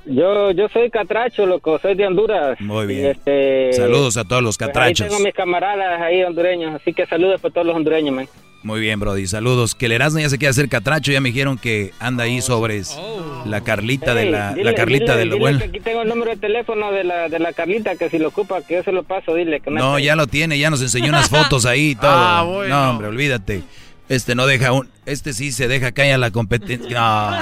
Yo, 0.06 0.52
yo 0.52 0.70
soy 0.70 0.90
catracho, 0.90 1.46
loco, 1.46 1.78
soy 1.80 1.96
de 1.96 2.08
Honduras. 2.08 2.60
Muy 2.62 2.86
bien. 2.88 3.08
este, 3.08 3.74
Saludos 3.74 4.16
a 4.16 4.24
todos 4.24 4.42
los 4.42 4.58
pues, 4.58 4.68
catrachos. 4.70 5.02
ahí 5.02 5.10
tengo 5.10 5.22
mis 5.24 5.34
camaradas 5.34 6.02
ahí 6.02 6.24
hondureños, 6.24 6.74
así 6.76 6.94
que 6.94 7.06
saludos 7.06 7.42
para 7.42 7.54
todos 7.54 7.68
los 7.68 7.76
hondureños, 7.76 8.16
man. 8.16 8.28
Muy 8.68 8.81
bien, 8.81 8.99
Brody. 8.99 9.26
Saludos. 9.27 9.76
Que 9.76 9.85
el 9.85 9.94
Erasmo 9.94 10.19
ya 10.19 10.27
se 10.30 10.38
quiere 10.38 10.49
hacer 10.49 10.68
catracho. 10.68 11.14
Ya 11.14 11.22
me 11.22 11.30
dijeron 11.30 11.57
que 11.57 11.94
anda 11.99 12.26
ahí 12.26 12.41
sobres 12.41 12.99
la 13.45 13.61
Carlita 13.61 14.14
de 14.14 14.30
la, 14.30 14.53
dile- 14.53 14.64
la 14.65 14.76
Carlita 14.76 15.14
dile- 15.14 15.18
de 15.19 15.26
lo 15.26 15.31
dile 15.35 15.39
bueno. 15.39 15.60
que 15.60 15.65
aquí 15.65 15.80
tengo 15.80 16.02
el 16.02 16.10
número 16.10 16.31
de 16.31 16.38
teléfono 16.38 16.91
de 16.91 17.06
la, 17.06 17.30
de 17.30 17.39
la 17.39 17.53
Carlita, 17.53 17.95
que 17.95 18.10
si 18.10 18.19
lo 18.19 18.27
ocupa, 18.27 18.61
que 18.61 18.73
yo 18.76 18.84
se 18.84 18.91
lo 18.91 19.03
paso, 19.03 19.34
dile 19.35 19.61
que 19.61 19.72
No, 19.72 19.98
ya 19.99 20.18
lo 20.18 20.27
tiene, 20.27 20.60
ya 20.60 20.69
nos 20.69 20.81
enseñó 20.81 21.07
unas 21.07 21.30
fotos 21.30 21.65
ahí 21.65 21.91
y 21.91 21.95
todo. 21.95 22.11
Ah, 22.11 22.44
bueno. 22.44 22.76
No, 22.84 22.89
hombre, 22.91 23.07
olvídate. 23.07 23.64
Este 24.10 24.35
no 24.35 24.45
deja 24.45 24.73
un. 24.73 24.89
Este 25.06 25.31
sí 25.31 25.53
se 25.53 25.69
deja 25.69 25.94
caer 25.94 26.15
a 26.15 26.18
la 26.18 26.31
competencia. 26.31 26.89
No. 26.89 27.38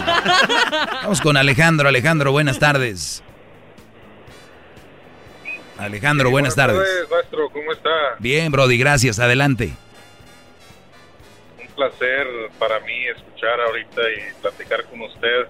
Vamos 1.01 1.21
con 1.21 1.37
Alejandro. 1.37 1.89
Alejandro, 1.89 2.31
buenas 2.33 2.59
tardes. 2.59 3.23
Alejandro, 5.79 6.29
buenas 6.29 6.55
tardes. 6.55 6.77
maestro, 7.11 7.49
¿cómo 7.51 7.71
está? 7.73 7.89
Bien, 8.19 8.51
Brody, 8.51 8.77
gracias. 8.77 9.17
Adelante. 9.19 9.73
Placer 11.75 12.27
para 12.57 12.79
mí 12.79 13.05
escuchar 13.07 13.59
ahorita 13.59 14.01
y 14.09 14.41
platicar 14.41 14.85
con 14.85 15.01
usted. 15.01 15.47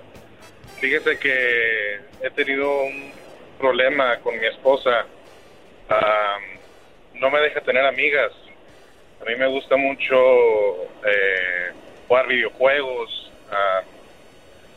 Fíjese 0.79 1.19
que 1.19 1.99
he 2.21 2.29
tenido 2.31 2.81
un 2.81 3.13
problema 3.59 4.17
con 4.17 4.37
mi 4.39 4.45
esposa. 4.45 5.05
Am, 5.87 6.43
no 7.13 7.29
me 7.29 7.39
deja 7.41 7.61
tener 7.61 7.85
amigas. 7.85 8.31
A 9.21 9.25
mí 9.25 9.35
me 9.35 9.47
gusta 9.47 9.77
mucho 9.77 10.15
eh, 11.05 11.71
jugar 12.07 12.27
videojuegos. 12.27 13.31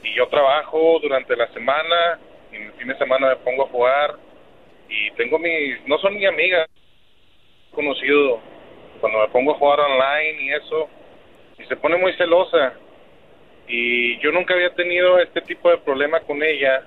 y 0.03 0.15
yo 0.15 0.29
trabajo 0.29 0.99
durante 1.03 1.35
la 1.35 1.49
semana 1.49 2.19
y 2.53 2.57
en 2.57 2.63
el 2.63 2.73
fin 2.73 2.89
de 2.89 2.99
semana 2.99 3.29
me 3.29 3.37
pongo 3.37 3.65
a 3.65 3.69
jugar. 3.69 4.15
Y 4.89 5.11
tengo 5.13 5.39
mis... 5.39 5.87
No 5.87 5.99
son 5.99 6.15
ni 6.15 6.27
amigas. 6.27 6.69
Conocido 7.73 8.41
cuando 9.01 9.21
me 9.21 9.29
pongo 9.29 9.53
a 9.53 9.59
jugar 9.59 9.81
online 9.81 10.43
y 10.43 10.53
eso 10.53 10.89
se 11.69 11.77
pone 11.77 11.97
muy 11.97 12.13
celosa. 12.15 12.75
Y 13.67 14.19
yo 14.19 14.33
nunca 14.33 14.55
había 14.55 14.75
tenido 14.75 15.19
este 15.19 15.43
tipo 15.43 15.71
de 15.71 15.79
problema 15.79 16.21
con 16.21 16.43
ella. 16.43 16.83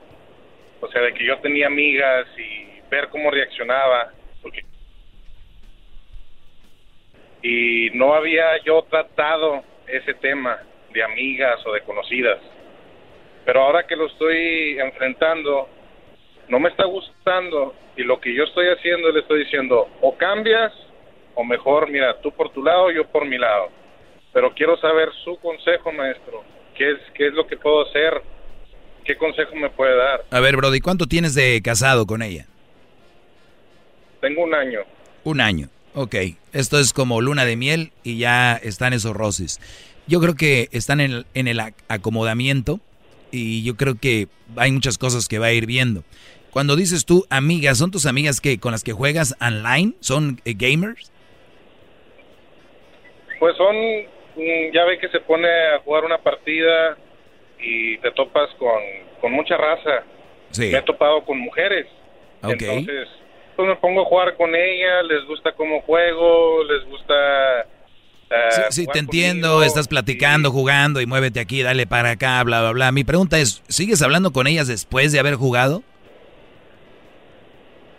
O 0.80 0.88
sea 0.88 1.02
de 1.02 1.14
que 1.14 1.26
yo 1.26 1.38
tenía 1.40 1.68
amigas 1.68 2.28
y 2.38 2.82
ver 2.90 3.08
cómo 3.10 3.32
reaccionaba 3.32 4.12
porque 4.42 4.64
y 7.44 7.90
no 7.92 8.14
había 8.14 8.62
yo 8.64 8.84
tratado 8.84 9.64
ese 9.88 10.14
tema 10.16 10.60
de 10.92 11.04
amigas 11.04 11.66
o 11.66 11.74
de 11.74 11.82
conocidas. 11.82 12.40
Pero 13.46 13.62
ahora 13.62 13.88
que 13.88 13.96
lo 13.96 14.08
estoy 14.08 14.80
enfrentando 14.80 15.68
no 16.48 16.60
me 16.60 16.70
está 16.70 16.86
gustando 16.86 17.74
y 17.96 18.04
lo 18.04 18.20
que 18.20 18.34
yo 18.34 18.44
estoy 18.44 18.68
haciendo 18.68 19.12
le 19.12 19.22
estoy 19.22 19.44
diciendo 19.44 19.88
o 20.02 20.16
cambias 20.18 20.72
o 21.34 21.44
mejor, 21.44 21.90
mira, 21.90 22.20
tú 22.22 22.32
por 22.32 22.50
tu 22.50 22.64
lado, 22.64 22.92
yo 22.92 23.06
por 23.08 23.26
mi 23.26 23.38
lado. 23.38 23.70
Pero 24.34 24.54
quiero 24.54 24.78
saber 24.78 25.10
su 25.24 25.38
consejo, 25.38 25.92
maestro. 25.92 26.44
¿Qué 26.76 26.92
es, 26.92 26.98
qué 27.14 27.28
es 27.28 27.34
lo 27.34 27.46
que 27.48 27.58
puedo 27.58 27.88
hacer? 27.88 28.22
¿Qué 29.04 29.18
consejo 29.18 29.56
me 29.56 29.70
puede 29.70 29.96
dar? 29.96 30.24
A 30.30 30.40
ver, 30.40 30.56
Brody, 30.56 30.80
¿cuánto 30.80 31.08
tienes 31.08 31.34
de 31.34 31.62
casado 31.64 32.06
con 32.06 32.22
ella? 32.22 32.46
Tengo 34.22 34.44
un 34.44 34.54
año. 34.54 34.82
Un 35.24 35.42
año. 35.42 35.70
Ok, 35.94 36.16
esto 36.54 36.80
es 36.80 36.94
como 36.94 37.20
luna 37.20 37.44
de 37.44 37.58
miel 37.58 37.92
y 38.04 38.18
ya 38.18 38.56
están 38.56 38.94
esos 38.94 39.14
roces. 39.14 39.60
Yo 40.08 40.22
creo 40.22 40.36
que 40.36 40.70
están 40.72 41.02
en 41.02 41.12
el, 41.12 41.26
en 41.34 41.48
el 41.48 41.60
acomodamiento 41.90 42.80
y 43.32 43.64
yo 43.64 43.76
creo 43.76 43.96
que 44.00 44.28
hay 44.56 44.72
muchas 44.72 44.98
cosas 44.98 45.28
que 45.28 45.40
va 45.40 45.48
a 45.48 45.54
ir 45.54 45.66
viendo. 45.66 46.04
Cuando 46.52 46.76
dices 46.76 47.06
tú 47.06 47.26
amigas, 47.30 47.78
¿son 47.78 47.92
tus 47.92 48.06
amigas 48.06 48.42
que 48.42 48.60
con 48.60 48.72
las 48.72 48.84
que 48.84 48.94
juegas 48.94 49.36
online? 49.42 49.94
¿Son 50.00 50.42
eh, 50.46 50.54
gamers? 50.54 51.12
Pues 53.40 53.56
son, 53.58 53.76
ya 54.74 54.86
ve 54.86 54.98
que 55.00 55.10
se 55.10 55.20
pone 55.22 55.48
a 55.50 55.80
jugar 55.80 56.06
una 56.06 56.18
partida 56.18 56.98
y 57.60 57.98
te 58.00 58.12
topas 58.12 58.50
con, 58.58 58.82
con 59.20 59.32
mucha 59.32 59.58
raza. 59.58 60.04
Sí. 60.52 60.70
Me 60.72 60.78
he 60.80 60.82
topado 60.82 61.24
con 61.24 61.38
mujeres. 61.40 61.88
Ok. 62.44 62.62
Entonces, 62.62 63.08
pues 63.56 63.68
me 63.68 63.76
pongo 63.76 64.02
a 64.02 64.06
jugar 64.06 64.36
con 64.36 64.56
ella, 64.56 65.04
les 65.04 65.26
gusta 65.26 65.52
cómo 65.54 65.82
juego, 65.82 66.64
les 66.64 66.86
gusta... 66.90 67.62
eh, 67.62 68.50
Sí, 68.70 68.82
te 68.82 68.86
conmigo. 68.88 69.00
entiendo, 69.00 69.64
estás 69.64 69.88
platicando, 69.88 70.52
jugando 70.52 71.02
y 71.02 71.06
muévete 71.06 71.40
aquí, 71.40 71.62
dale 71.62 71.86
para 71.86 72.12
acá, 72.12 72.42
bla, 72.44 72.62
bla, 72.62 72.72
bla. 72.72 72.92
Mi 72.92 73.04
pregunta 73.04 73.38
es, 73.40 73.62
¿sigues 73.68 74.02
hablando 74.02 74.32
con 74.32 74.48
ellas 74.48 74.68
después 74.68 75.12
de 75.12 75.20
haber 75.20 75.36
jugado? 75.36 75.84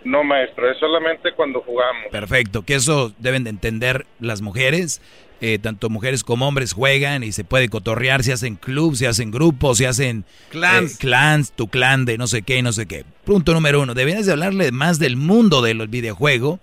No, 0.04 0.24
maestro, 0.24 0.68
es 0.70 0.78
solamente 0.78 1.32
cuando 1.32 1.60
jugamos. 1.60 2.06
Perfecto, 2.10 2.62
que 2.64 2.74
eso 2.74 3.12
deben 3.18 3.44
de 3.44 3.50
entender 3.50 4.04
las 4.18 4.40
mujeres. 4.42 5.00
Eh, 5.44 5.58
tanto 5.60 5.90
mujeres 5.90 6.24
como 6.24 6.48
hombres 6.48 6.72
juegan 6.72 7.22
y 7.24 7.32
se 7.32 7.44
puede 7.44 7.68
cotorrear, 7.68 8.22
se 8.24 8.32
hacen 8.32 8.54
clubs, 8.56 8.98
se 9.00 9.06
hacen 9.08 9.30
grupos, 9.30 9.76
se 9.78 9.86
hacen 9.86 10.24
Clans. 10.50 10.92
eh, 10.92 10.96
clans, 10.98 11.52
tu 11.52 11.68
clan 11.68 12.04
de 12.06 12.16
no 12.16 12.26
sé 12.28 12.40
qué, 12.42 12.62
no 12.62 12.72
sé 12.72 12.86
qué. 12.86 13.04
Punto 13.24 13.52
número 13.52 13.82
uno, 13.82 13.92
deberías 13.92 14.24
de 14.24 14.32
hablarle 14.32 14.72
más 14.72 14.98
del 14.98 15.16
mundo 15.16 15.60
del 15.60 15.86
videojuego 15.88 16.60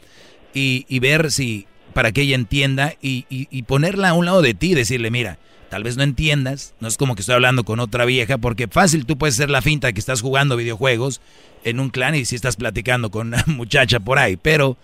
y, 0.53 0.85
y 0.89 0.99
ver 0.99 1.31
si, 1.31 1.67
para 1.93 2.11
que 2.11 2.21
ella 2.21 2.35
entienda 2.35 2.95
y, 3.01 3.25
y- 3.29 3.47
y 3.51 3.63
ponerla 3.63 4.09
a 4.09 4.13
un 4.13 4.25
lado 4.25 4.41
de 4.41 4.53
ti, 4.53 4.73
decirle, 4.73 5.11
mira, 5.11 5.37
tal 5.69 5.83
vez 5.83 5.97
no 5.97 6.03
entiendas, 6.03 6.73
no 6.79 6.87
es 6.87 6.97
como 6.97 7.13
que 7.15 7.21
estoy 7.21 7.35
hablando 7.35 7.63
con 7.63 7.79
otra 7.79 8.05
vieja, 8.05 8.37
porque 8.39 8.67
fácil 8.67 9.05
tú 9.05 9.17
puedes 9.17 9.35
ser 9.35 9.49
la 9.49 9.61
finta 9.61 9.91
que 9.93 9.99
estás 9.99 10.21
jugando 10.21 10.55
videojuegos 10.57 11.21
en 11.63 11.79
un 11.79 11.89
clan 11.89 12.15
y 12.15 12.25
si 12.25 12.35
estás 12.35 12.55
platicando 12.55 13.11
con 13.11 13.27
una 13.27 13.43
muchacha 13.47 13.99
por 13.99 14.17
ahí, 14.19 14.37
pero 14.37 14.77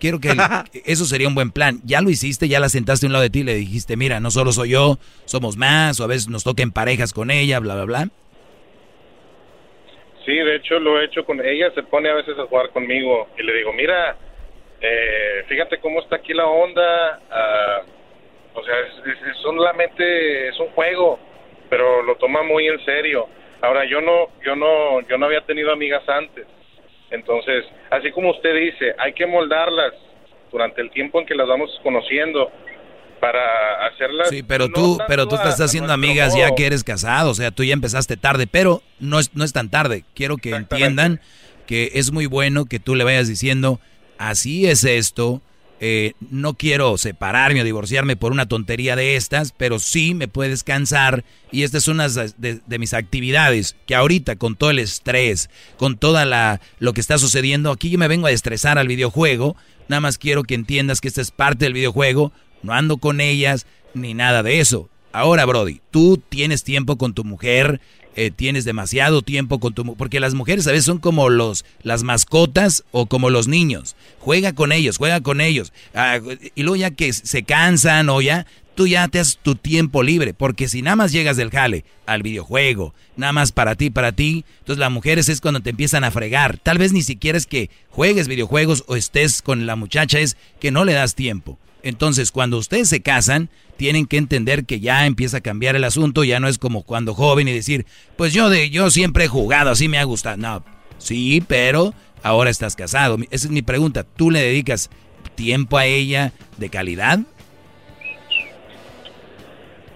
quiero 0.00 0.18
que 0.18 0.30
el- 0.30 0.38
eso 0.84 1.04
sería 1.04 1.28
un 1.28 1.34
buen 1.36 1.52
plan. 1.52 1.80
Ya 1.84 2.00
lo 2.00 2.10
hiciste, 2.10 2.48
ya 2.48 2.58
la 2.58 2.68
sentaste 2.68 3.06
a 3.06 3.08
un 3.08 3.12
lado 3.12 3.22
de 3.22 3.30
ti 3.30 3.40
y 3.40 3.44
le 3.44 3.54
dijiste, 3.54 3.96
mira, 3.96 4.18
no 4.18 4.32
solo 4.32 4.50
soy 4.50 4.70
yo, 4.70 4.98
somos 5.26 5.56
más, 5.56 6.00
o 6.00 6.04
a 6.04 6.08
veces 6.08 6.28
nos 6.28 6.42
toca 6.42 6.62
en 6.64 6.72
parejas 6.72 7.12
con 7.12 7.30
ella, 7.30 7.60
bla, 7.60 7.74
bla, 7.76 7.84
bla. 7.84 8.08
Sí, 10.26 10.34
de 10.34 10.56
hecho 10.56 10.78
lo 10.78 11.00
he 11.00 11.06
hecho 11.06 11.24
con 11.24 11.44
ella, 11.44 11.70
se 11.74 11.82
pone 11.82 12.08
a 12.10 12.14
veces 12.14 12.38
a 12.38 12.46
jugar 12.46 12.70
conmigo 12.70 13.28
y 13.38 13.42
le 13.42 13.54
digo, 13.56 13.72
mira, 13.72 14.16
eh, 14.80 15.44
fíjate 15.48 15.78
cómo 15.78 16.00
está 16.00 16.16
aquí 16.16 16.34
la 16.34 16.46
onda, 16.46 17.20
ah, 17.30 17.80
o 18.54 18.62
sea, 18.64 18.74
es, 18.80 19.06
es- 19.16 19.26
es 19.30 19.36
solamente 19.42 20.48
es 20.48 20.58
un 20.60 20.68
juego, 20.68 21.18
pero 21.70 22.02
lo 22.02 22.16
toma 22.16 22.42
muy 22.42 22.66
en 22.68 22.84
serio. 22.84 23.28
Ahora 23.62 23.84
yo 23.86 24.00
no, 24.00 24.28
yo 24.44 24.54
no, 24.56 25.00
yo 25.08 25.16
no 25.18 25.26
había 25.26 25.40
tenido 25.42 25.72
amigas 25.72 26.06
antes, 26.08 26.46
entonces, 27.10 27.64
así 27.90 28.10
como 28.12 28.30
usted 28.30 28.54
dice, 28.54 28.94
hay 28.98 29.12
que 29.12 29.26
moldarlas 29.26 29.92
durante 30.52 30.80
el 30.80 30.90
tiempo 30.90 31.20
en 31.20 31.26
que 31.26 31.34
las 31.34 31.46
vamos 31.48 31.70
conociendo 31.82 32.50
para 33.20 33.86
hacerlas. 33.86 34.28
Sí, 34.30 34.42
pero 34.42 34.66
no 34.68 34.72
tú, 34.74 34.98
pero 35.06 35.26
tú 35.28 35.34
a- 35.34 35.38
estás 35.38 35.60
haciendo 35.60 35.92
amigas 35.92 36.34
ya 36.36 36.54
que 36.54 36.66
eres 36.66 36.82
casado, 36.84 37.30
o 37.30 37.34
sea, 37.34 37.50
tú 37.50 37.64
ya 37.64 37.74
empezaste 37.74 38.16
tarde, 38.16 38.46
pero 38.46 38.82
no 38.98 39.18
es, 39.18 39.34
no 39.34 39.44
es 39.44 39.52
tan 39.52 39.70
tarde. 39.70 40.04
Quiero 40.14 40.36
que 40.38 40.50
entiendan 40.50 41.20
que 41.66 41.90
es 41.94 42.10
muy 42.12 42.26
bueno 42.26 42.64
que 42.64 42.80
tú 42.80 42.94
le 42.94 43.04
vayas 43.04 43.28
diciendo, 43.28 43.78
así 44.18 44.66
es 44.66 44.84
esto, 44.84 45.40
eh, 45.82 46.12
no 46.30 46.54
quiero 46.54 46.98
separarme 46.98 47.62
o 47.62 47.64
divorciarme 47.64 48.14
por 48.14 48.32
una 48.32 48.46
tontería 48.46 48.96
de 48.96 49.16
estas, 49.16 49.52
pero 49.52 49.78
sí 49.78 50.14
me 50.14 50.28
puedes 50.28 50.62
cansar 50.62 51.24
y 51.50 51.62
esta 51.62 51.78
es 51.78 51.88
una 51.88 52.06
de, 52.08 52.60
de 52.66 52.78
mis 52.78 52.92
actividades 52.92 53.76
que 53.86 53.94
ahorita 53.94 54.36
con 54.36 54.56
todo 54.56 54.70
el 54.70 54.78
estrés, 54.78 55.48
con 55.78 55.96
toda 55.96 56.26
la 56.26 56.60
lo 56.78 56.92
que 56.92 57.00
está 57.00 57.16
sucediendo, 57.16 57.70
aquí 57.70 57.88
yo 57.88 57.98
me 57.98 58.08
vengo 58.08 58.26
a 58.26 58.30
estresar 58.30 58.76
al 58.76 58.88
videojuego, 58.88 59.56
nada 59.88 60.00
más 60.00 60.18
quiero 60.18 60.42
que 60.42 60.54
entiendas 60.54 61.00
que 61.00 61.08
esta 61.08 61.22
es 61.22 61.30
parte 61.30 61.64
del 61.64 61.72
videojuego, 61.72 62.30
no 62.62 62.74
ando 62.74 62.98
con 62.98 63.20
ellas 63.22 63.66
ni 63.94 64.12
nada 64.12 64.42
de 64.42 64.60
eso. 64.60 64.90
Ahora, 65.12 65.44
Brody, 65.44 65.80
tú 65.90 66.22
tienes 66.28 66.62
tiempo 66.62 66.96
con 66.96 67.14
tu 67.14 67.24
mujer, 67.24 67.80
eh, 68.16 68.30
tienes 68.30 68.64
demasiado 68.64 69.22
tiempo 69.22 69.60
con 69.60 69.72
tu 69.72 69.96
porque 69.96 70.20
las 70.20 70.34
mujeres 70.34 70.66
a 70.66 70.72
veces 70.72 70.84
son 70.84 70.98
como 70.98 71.28
los 71.28 71.64
las 71.82 72.02
mascotas 72.02 72.84
o 72.90 73.06
como 73.06 73.30
los 73.30 73.48
niños. 73.48 73.96
Juega 74.18 74.52
con 74.52 74.72
ellos, 74.72 74.98
juega 74.98 75.20
con 75.20 75.40
ellos. 75.40 75.72
Ah, 75.94 76.18
y 76.54 76.62
luego 76.62 76.76
ya 76.76 76.90
que 76.90 77.12
se 77.12 77.42
cansan 77.42 78.08
o 78.08 78.20
ya 78.20 78.46
tú 78.74 78.86
ya 78.86 79.08
te 79.08 79.20
haces 79.20 79.38
tu 79.42 79.56
tiempo 79.56 80.02
libre, 80.02 80.32
porque 80.32 80.66
si 80.66 80.80
nada 80.80 80.96
más 80.96 81.12
llegas 81.12 81.36
del 81.36 81.50
jale 81.50 81.84
al 82.06 82.22
videojuego, 82.22 82.94
nada 83.14 83.32
más 83.32 83.52
para 83.52 83.74
ti, 83.74 83.90
para 83.90 84.12
ti, 84.12 84.44
entonces 84.60 84.78
las 84.78 84.90
mujeres 84.90 85.28
es 85.28 85.40
cuando 85.40 85.60
te 85.60 85.70
empiezan 85.70 86.02
a 86.02 86.10
fregar. 86.10 86.56
Tal 86.56 86.78
vez 86.78 86.92
ni 86.92 87.02
siquiera 87.02 87.36
es 87.36 87.46
que 87.46 87.68
juegues 87.90 88.26
videojuegos 88.26 88.84
o 88.86 88.96
estés 88.96 89.42
con 89.42 89.66
la 89.66 89.76
muchacha, 89.76 90.18
es 90.18 90.36
que 90.60 90.70
no 90.70 90.84
le 90.84 90.94
das 90.94 91.14
tiempo. 91.14 91.58
Entonces, 91.82 92.32
cuando 92.32 92.58
ustedes 92.58 92.88
se 92.88 93.02
casan, 93.02 93.48
tienen 93.76 94.06
que 94.06 94.16
entender 94.16 94.64
que 94.64 94.80
ya 94.80 95.06
empieza 95.06 95.38
a 95.38 95.40
cambiar 95.40 95.76
el 95.76 95.84
asunto, 95.84 96.24
ya 96.24 96.40
no 96.40 96.48
es 96.48 96.58
como 96.58 96.82
cuando 96.82 97.14
joven 97.14 97.48
y 97.48 97.52
decir, 97.52 97.86
pues 98.16 98.32
yo 98.32 98.50
de 98.50 98.70
yo 98.70 98.90
siempre 98.90 99.24
he 99.24 99.28
jugado, 99.28 99.70
así 99.70 99.88
me 99.88 99.98
ha 99.98 100.04
gustado. 100.04 100.36
No, 100.36 100.64
sí, 100.98 101.42
pero 101.46 101.94
ahora 102.22 102.50
estás 102.50 102.76
casado. 102.76 103.16
Esa 103.30 103.46
es 103.46 103.50
mi 103.50 103.62
pregunta. 103.62 104.04
¿Tú 104.04 104.30
le 104.30 104.40
dedicas 104.40 104.90
tiempo 105.34 105.78
a 105.78 105.86
ella 105.86 106.32
de 106.58 106.68
calidad? 106.68 107.20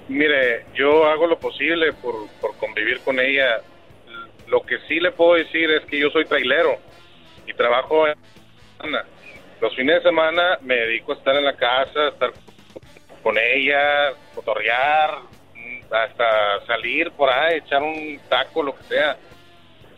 Mire, 0.09 0.66
yo 0.74 1.06
hago 1.06 1.27
lo 1.27 1.39
posible 1.39 1.93
por, 1.94 2.28
por 2.40 2.56
convivir 2.56 3.01
con 3.01 3.19
ella. 3.19 3.61
Lo 4.48 4.62
que 4.62 4.78
sí 4.86 5.01
le 5.01 5.12
puedo 5.12 5.35
decir 5.35 5.70
es 5.70 5.85
que 5.86 5.98
yo 5.98 6.11
soy 6.11 6.27
trailero 6.27 6.78
y 7.47 7.55
trabajo 7.55 8.06
en 8.06 8.15
los 9.65 9.74
fines 9.74 9.97
de 9.97 10.11
semana 10.11 10.59
me 10.61 10.74
dedico 10.74 11.12
a 11.12 11.15
estar 11.15 11.35
en 11.35 11.45
la 11.47 11.57
casa, 11.57 11.99
a 11.99 12.09
estar 12.09 12.32
con 13.23 13.39
ella, 13.39 14.12
cotorrear, 14.35 15.20
hasta 15.91 16.66
salir 16.66 17.11
por 17.12 17.31
ahí, 17.31 17.57
echar 17.57 17.82
un 17.82 18.20
taco, 18.28 18.62
lo 18.62 18.77
que 18.77 18.82
sea. 18.82 19.16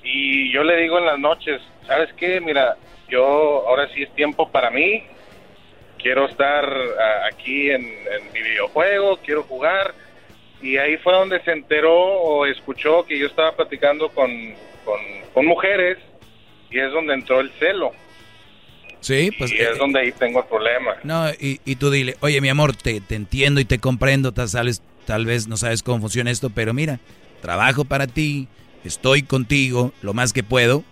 Y 0.05 0.53
yo 0.53 0.63
le 0.63 0.77
digo 0.77 1.01
en 1.01 1.07
las 1.07 1.19
noches, 1.19 1.61
¿sabes 1.85 2.13
qué? 2.13 2.41
Mira, 2.41 2.77
yo 3.09 3.25
ahora 3.67 3.89
sí 3.93 4.05
es 4.05 4.15
tiempo 4.15 4.49
para 4.53 4.71
mí, 4.71 5.03
quiero 5.99 6.27
estar 6.27 6.65
aquí 7.29 7.69
en, 7.69 7.83
en 7.83 8.33
mi 8.33 8.43
videojuego, 8.43 9.17
quiero 9.17 9.43
jugar. 9.43 9.95
Y 10.63 10.77
ahí 10.77 10.97
fue 10.99 11.13
donde 11.13 11.43
se 11.43 11.51
enteró 11.51 11.93
o 11.93 12.47
escuchó 12.47 13.05
que 13.05 13.19
yo 13.19 13.27
estaba 13.27 13.51
platicando 13.51 14.11
con, 14.11 14.31
con, 14.85 15.01
con 15.35 15.45
mujeres 15.45 15.99
y 16.71 16.79
es 16.79 16.93
donde 16.93 17.15
entró 17.15 17.41
el 17.41 17.51
celo. 17.59 17.91
Sí, 19.07 19.31
pues... 19.39 19.53
y 19.53 19.57
es 19.59 19.79
donde 19.79 20.01
ahí 20.01 20.11
tengo 20.13 20.41
el 20.41 20.47
problema. 20.47 20.93
No, 21.05 21.31
y, 21.31 21.61
y 21.65 21.77
tú 21.77 21.91
dile, 21.91 22.17
oye 22.21 22.41
mi 22.41 22.49
amor, 22.49 22.75
te, 22.75 23.01
te 23.01 23.15
entiendo 23.15 23.61
y 23.61 23.65
te 23.65 23.79
comprendo, 23.79 24.33
tal, 24.33 24.49
sabes, 24.49 24.83
tal 25.05 25.25
vez 25.27 25.47
no 25.47 25.57
sabes 25.57 25.85
cómo 25.85 26.01
funciona 26.01 26.31
esto, 26.33 26.51
pero 26.51 26.75
mira, 26.75 26.99
trabajo 27.41 27.85
para 27.85 28.09
ti, 28.09 28.49
estoy 28.85 29.23
contigo 29.23 29.93
lo 30.03 30.13
más 30.13 30.33
que 30.33 30.43
puedo. 30.43 30.83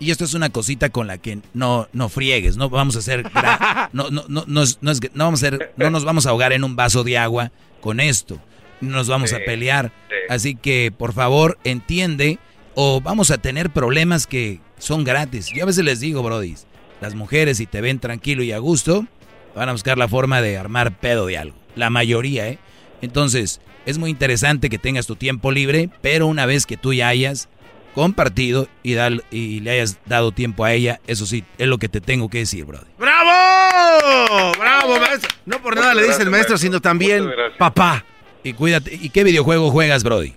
Y 0.00 0.10
esto 0.10 0.24
es 0.24 0.34
una 0.34 0.50
cosita 0.50 0.90
con 0.90 1.06
la 1.06 1.18
que 1.18 1.38
no, 1.54 1.88
no 1.92 2.08
friegues, 2.08 2.56
no 2.56 2.68
vamos 2.68 2.96
a 2.96 2.98
hacer, 2.98 3.22
no, 3.92 4.10
no, 4.10 4.24
no, 4.28 4.44
no, 4.48 4.62
es- 4.62 4.78
no 4.82 4.90
es 4.90 5.00
no 5.14 5.24
vamos 5.24 5.42
a 5.42 5.46
hacer, 5.46 5.72
no 5.76 5.88
nos 5.90 6.04
vamos 6.04 6.26
a 6.26 6.30
ahogar 6.30 6.52
en 6.52 6.64
un 6.64 6.74
vaso 6.74 7.04
de 7.04 7.16
agua 7.16 7.52
con 7.80 8.00
esto, 8.00 8.40
no 8.80 8.90
nos 8.96 9.08
vamos 9.08 9.32
a 9.32 9.38
pelear. 9.38 9.92
Así 10.28 10.56
que 10.56 10.92
por 10.96 11.12
favor 11.12 11.58
entiende 11.64 12.38
o 12.74 13.00
vamos 13.00 13.30
a 13.30 13.38
tener 13.38 13.70
problemas 13.70 14.26
que 14.26 14.58
son 14.78 15.04
gratis. 15.04 15.48
Yo 15.54 15.62
a 15.62 15.66
veces 15.66 15.84
les 15.84 16.00
digo, 16.00 16.22
Brody, 16.24 16.56
las 17.00 17.14
mujeres 17.14 17.58
si 17.58 17.66
te 17.66 17.80
ven 17.80 17.98
tranquilo 17.98 18.42
y 18.42 18.52
a 18.52 18.58
gusto, 18.58 19.06
van 19.54 19.68
a 19.68 19.72
buscar 19.72 19.98
la 19.98 20.08
forma 20.08 20.40
de 20.42 20.56
armar 20.58 20.92
pedo 20.98 21.26
de 21.26 21.38
algo. 21.38 21.56
La 21.74 21.90
mayoría, 21.90 22.48
¿eh? 22.48 22.58
Entonces, 23.02 23.60
es 23.84 23.98
muy 23.98 24.10
interesante 24.10 24.68
que 24.70 24.78
tengas 24.78 25.06
tu 25.06 25.16
tiempo 25.16 25.52
libre, 25.52 25.90
pero 26.00 26.26
una 26.26 26.46
vez 26.46 26.66
que 26.66 26.76
tú 26.76 26.92
ya 26.92 27.08
hayas 27.08 27.48
compartido 27.94 28.68
y, 28.82 28.94
dal- 28.94 29.24
y 29.30 29.60
le 29.60 29.70
hayas 29.72 29.98
dado 30.06 30.32
tiempo 30.32 30.64
a 30.64 30.72
ella, 30.72 31.00
eso 31.06 31.24
sí, 31.26 31.44
es 31.56 31.66
lo 31.66 31.78
que 31.78 31.88
te 31.88 32.00
tengo 32.00 32.28
que 32.28 32.38
decir, 32.38 32.64
Brody. 32.64 32.84
¡Bravo! 32.98 34.52
¡Bravo, 34.58 34.98
maestro! 35.00 35.30
No 35.46 35.62
por 35.62 35.74
nada 35.76 35.94
le 35.94 36.06
dice 36.06 36.22
el 36.22 36.30
maestro, 36.30 36.58
sino 36.58 36.80
también 36.80 37.26
papá. 37.58 38.04
Y 38.42 38.52
cuídate. 38.52 38.94
¿Y 39.00 39.10
qué 39.10 39.24
videojuego 39.24 39.70
juegas, 39.70 40.02
Brody? 40.04 40.34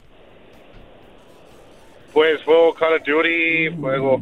Pues 2.14 2.42
juego 2.44 2.74
Call 2.74 2.94
of 2.96 3.04
Duty, 3.06 3.76
juego 3.80 4.22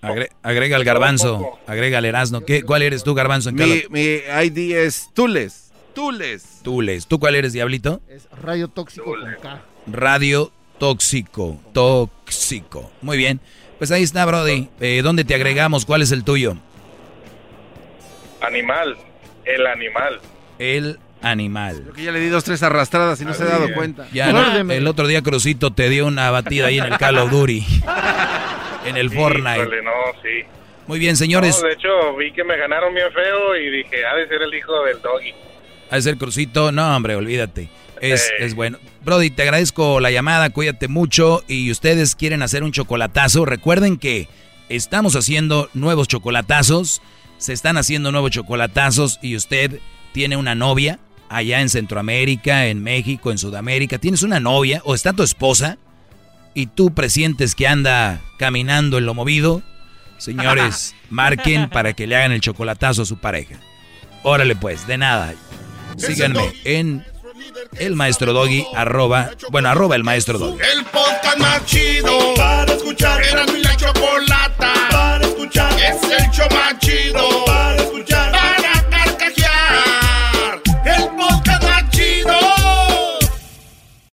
agrega 0.00 0.76
el 0.76 0.84
garbanzo, 0.84 1.58
agrega 1.66 1.98
el 1.98 2.04
erasno. 2.04 2.42
¿Qué, 2.44 2.62
¿Cuál 2.62 2.82
eres 2.82 3.02
tú, 3.04 3.14
garbanzo? 3.14 3.50
En 3.50 3.56
mi, 3.56 3.82
mi 3.90 4.20
ID 4.44 4.76
es 4.76 5.10
Tules. 5.14 5.72
Tules. 5.94 6.60
Tules. 6.62 7.06
¿Tú 7.06 7.18
cuál 7.18 7.34
eres, 7.34 7.52
Diablito? 7.52 8.00
Es 8.08 8.28
radio 8.30 8.68
tóxico 8.68 9.04
con 9.04 9.34
K. 9.42 9.62
Radio 9.88 10.52
tóxico. 10.78 11.60
Tóxico. 11.72 12.90
Muy 13.02 13.16
bien. 13.16 13.40
Pues 13.78 13.90
ahí 13.90 14.02
está, 14.02 14.24
Brody. 14.24 14.68
Eh, 14.80 15.00
¿Dónde 15.02 15.24
te 15.24 15.34
agregamos? 15.34 15.84
¿Cuál 15.84 16.02
es 16.02 16.12
el 16.12 16.24
tuyo? 16.24 16.56
Animal. 18.40 18.96
El 19.44 19.66
animal. 19.66 20.20
El 20.58 20.98
animal. 21.22 21.80
Creo 21.82 21.94
que 21.94 22.02
ya 22.04 22.12
le 22.12 22.20
di 22.20 22.28
dos, 22.28 22.44
tres 22.44 22.62
arrastradas 22.62 23.20
y 23.20 23.24
no 23.24 23.34
se 23.34 23.42
ha 23.44 23.46
dado 23.46 23.72
cuenta. 23.74 24.06
Ya, 24.12 24.30
el 24.30 24.86
otro 24.86 25.06
día 25.06 25.22
Crucito 25.22 25.72
te 25.72 25.88
dio 25.88 26.06
una 26.06 26.30
batida 26.30 26.66
ahí 26.66 26.78
en 26.78 26.84
el 26.86 26.98
Call 26.98 27.18
of 27.18 27.30
Duty. 27.30 27.64
en 28.86 28.96
el 28.96 29.10
Fortnite. 29.14 29.82
no, 29.82 29.90
sí. 30.22 30.44
Muy 30.86 30.98
bien, 30.98 31.16
señores. 31.16 31.60
de 31.62 31.72
hecho, 31.72 32.16
vi 32.16 32.32
que 32.32 32.44
me 32.44 32.56
ganaron 32.56 32.94
bien 32.94 33.08
feo 33.12 33.56
y 33.56 33.70
dije, 33.70 34.06
ha 34.06 34.14
de 34.16 34.26
ser 34.26 34.40
el 34.42 34.54
hijo 34.54 34.82
del 34.84 35.02
doggy. 35.02 35.34
Ha 35.90 35.96
de 35.96 36.02
ser 36.02 36.16
Crucito. 36.16 36.72
No, 36.72 36.96
hombre, 36.96 37.14
olvídate. 37.16 37.68
Es, 38.00 38.30
es 38.38 38.54
bueno. 38.54 38.78
Brody, 39.04 39.30
te 39.30 39.42
agradezco 39.42 40.00
la 40.00 40.10
llamada, 40.10 40.50
cuídate 40.50 40.88
mucho. 40.88 41.42
Y 41.46 41.70
ustedes 41.70 42.14
quieren 42.14 42.42
hacer 42.42 42.62
un 42.62 42.72
chocolatazo, 42.72 43.44
recuerden 43.44 43.98
que 43.98 44.28
estamos 44.68 45.14
haciendo 45.16 45.68
nuevos 45.74 46.08
chocolatazos. 46.08 47.02
Se 47.38 47.52
están 47.52 47.76
haciendo 47.76 48.10
nuevos 48.10 48.30
chocolatazos 48.30 49.18
y 49.22 49.36
usted 49.36 49.80
tiene 50.12 50.36
una 50.36 50.54
novia 50.54 50.98
allá 51.28 51.60
en 51.60 51.68
Centroamérica, 51.68 52.66
en 52.66 52.82
México, 52.82 53.30
en 53.30 53.38
Sudamérica, 53.38 53.98
tienes 53.98 54.22
una 54.22 54.40
novia 54.40 54.82
o 54.84 54.94
está 54.94 55.12
tu 55.12 55.22
esposa 55.22 55.78
y 56.54 56.66
tú 56.66 56.92
presientes 56.92 57.54
que 57.54 57.66
anda 57.66 58.20
caminando 58.38 58.98
en 58.98 59.06
lo 59.06 59.14
movido, 59.14 59.62
señores, 60.18 60.94
marquen 61.10 61.68
para 61.68 61.92
que 61.92 62.06
le 62.06 62.16
hagan 62.16 62.32
el 62.32 62.40
chocolatazo 62.40 63.02
a 63.02 63.06
su 63.06 63.18
pareja. 63.18 63.56
Órale 64.22 64.56
pues, 64.56 64.86
de 64.86 64.98
nada. 64.98 65.34
Síganme 65.96 66.52
en 66.64 67.04
el 67.76 67.94
maestro 67.96 68.32
doggy 68.32 68.66
arroba, 68.74 69.30
bueno, 69.50 69.68
arroba 69.68 69.96
el 69.96 70.04
maestro 70.04 70.38
doggy. 70.38 70.60
El 70.72 70.84
podcast 70.86 71.38
más 71.38 71.64
chido 71.66 72.34
para 72.36 72.72
escuchar. 72.72 73.22
Era 73.22 73.46
la 73.46 73.76
chocolata 73.76 74.72
para 74.90 75.26
escuchar. 75.26 75.72
Es 75.80 76.02
el 76.02 76.30
show 76.30 76.48
más 76.50 76.78
chido 76.78 77.44
para 77.46 77.77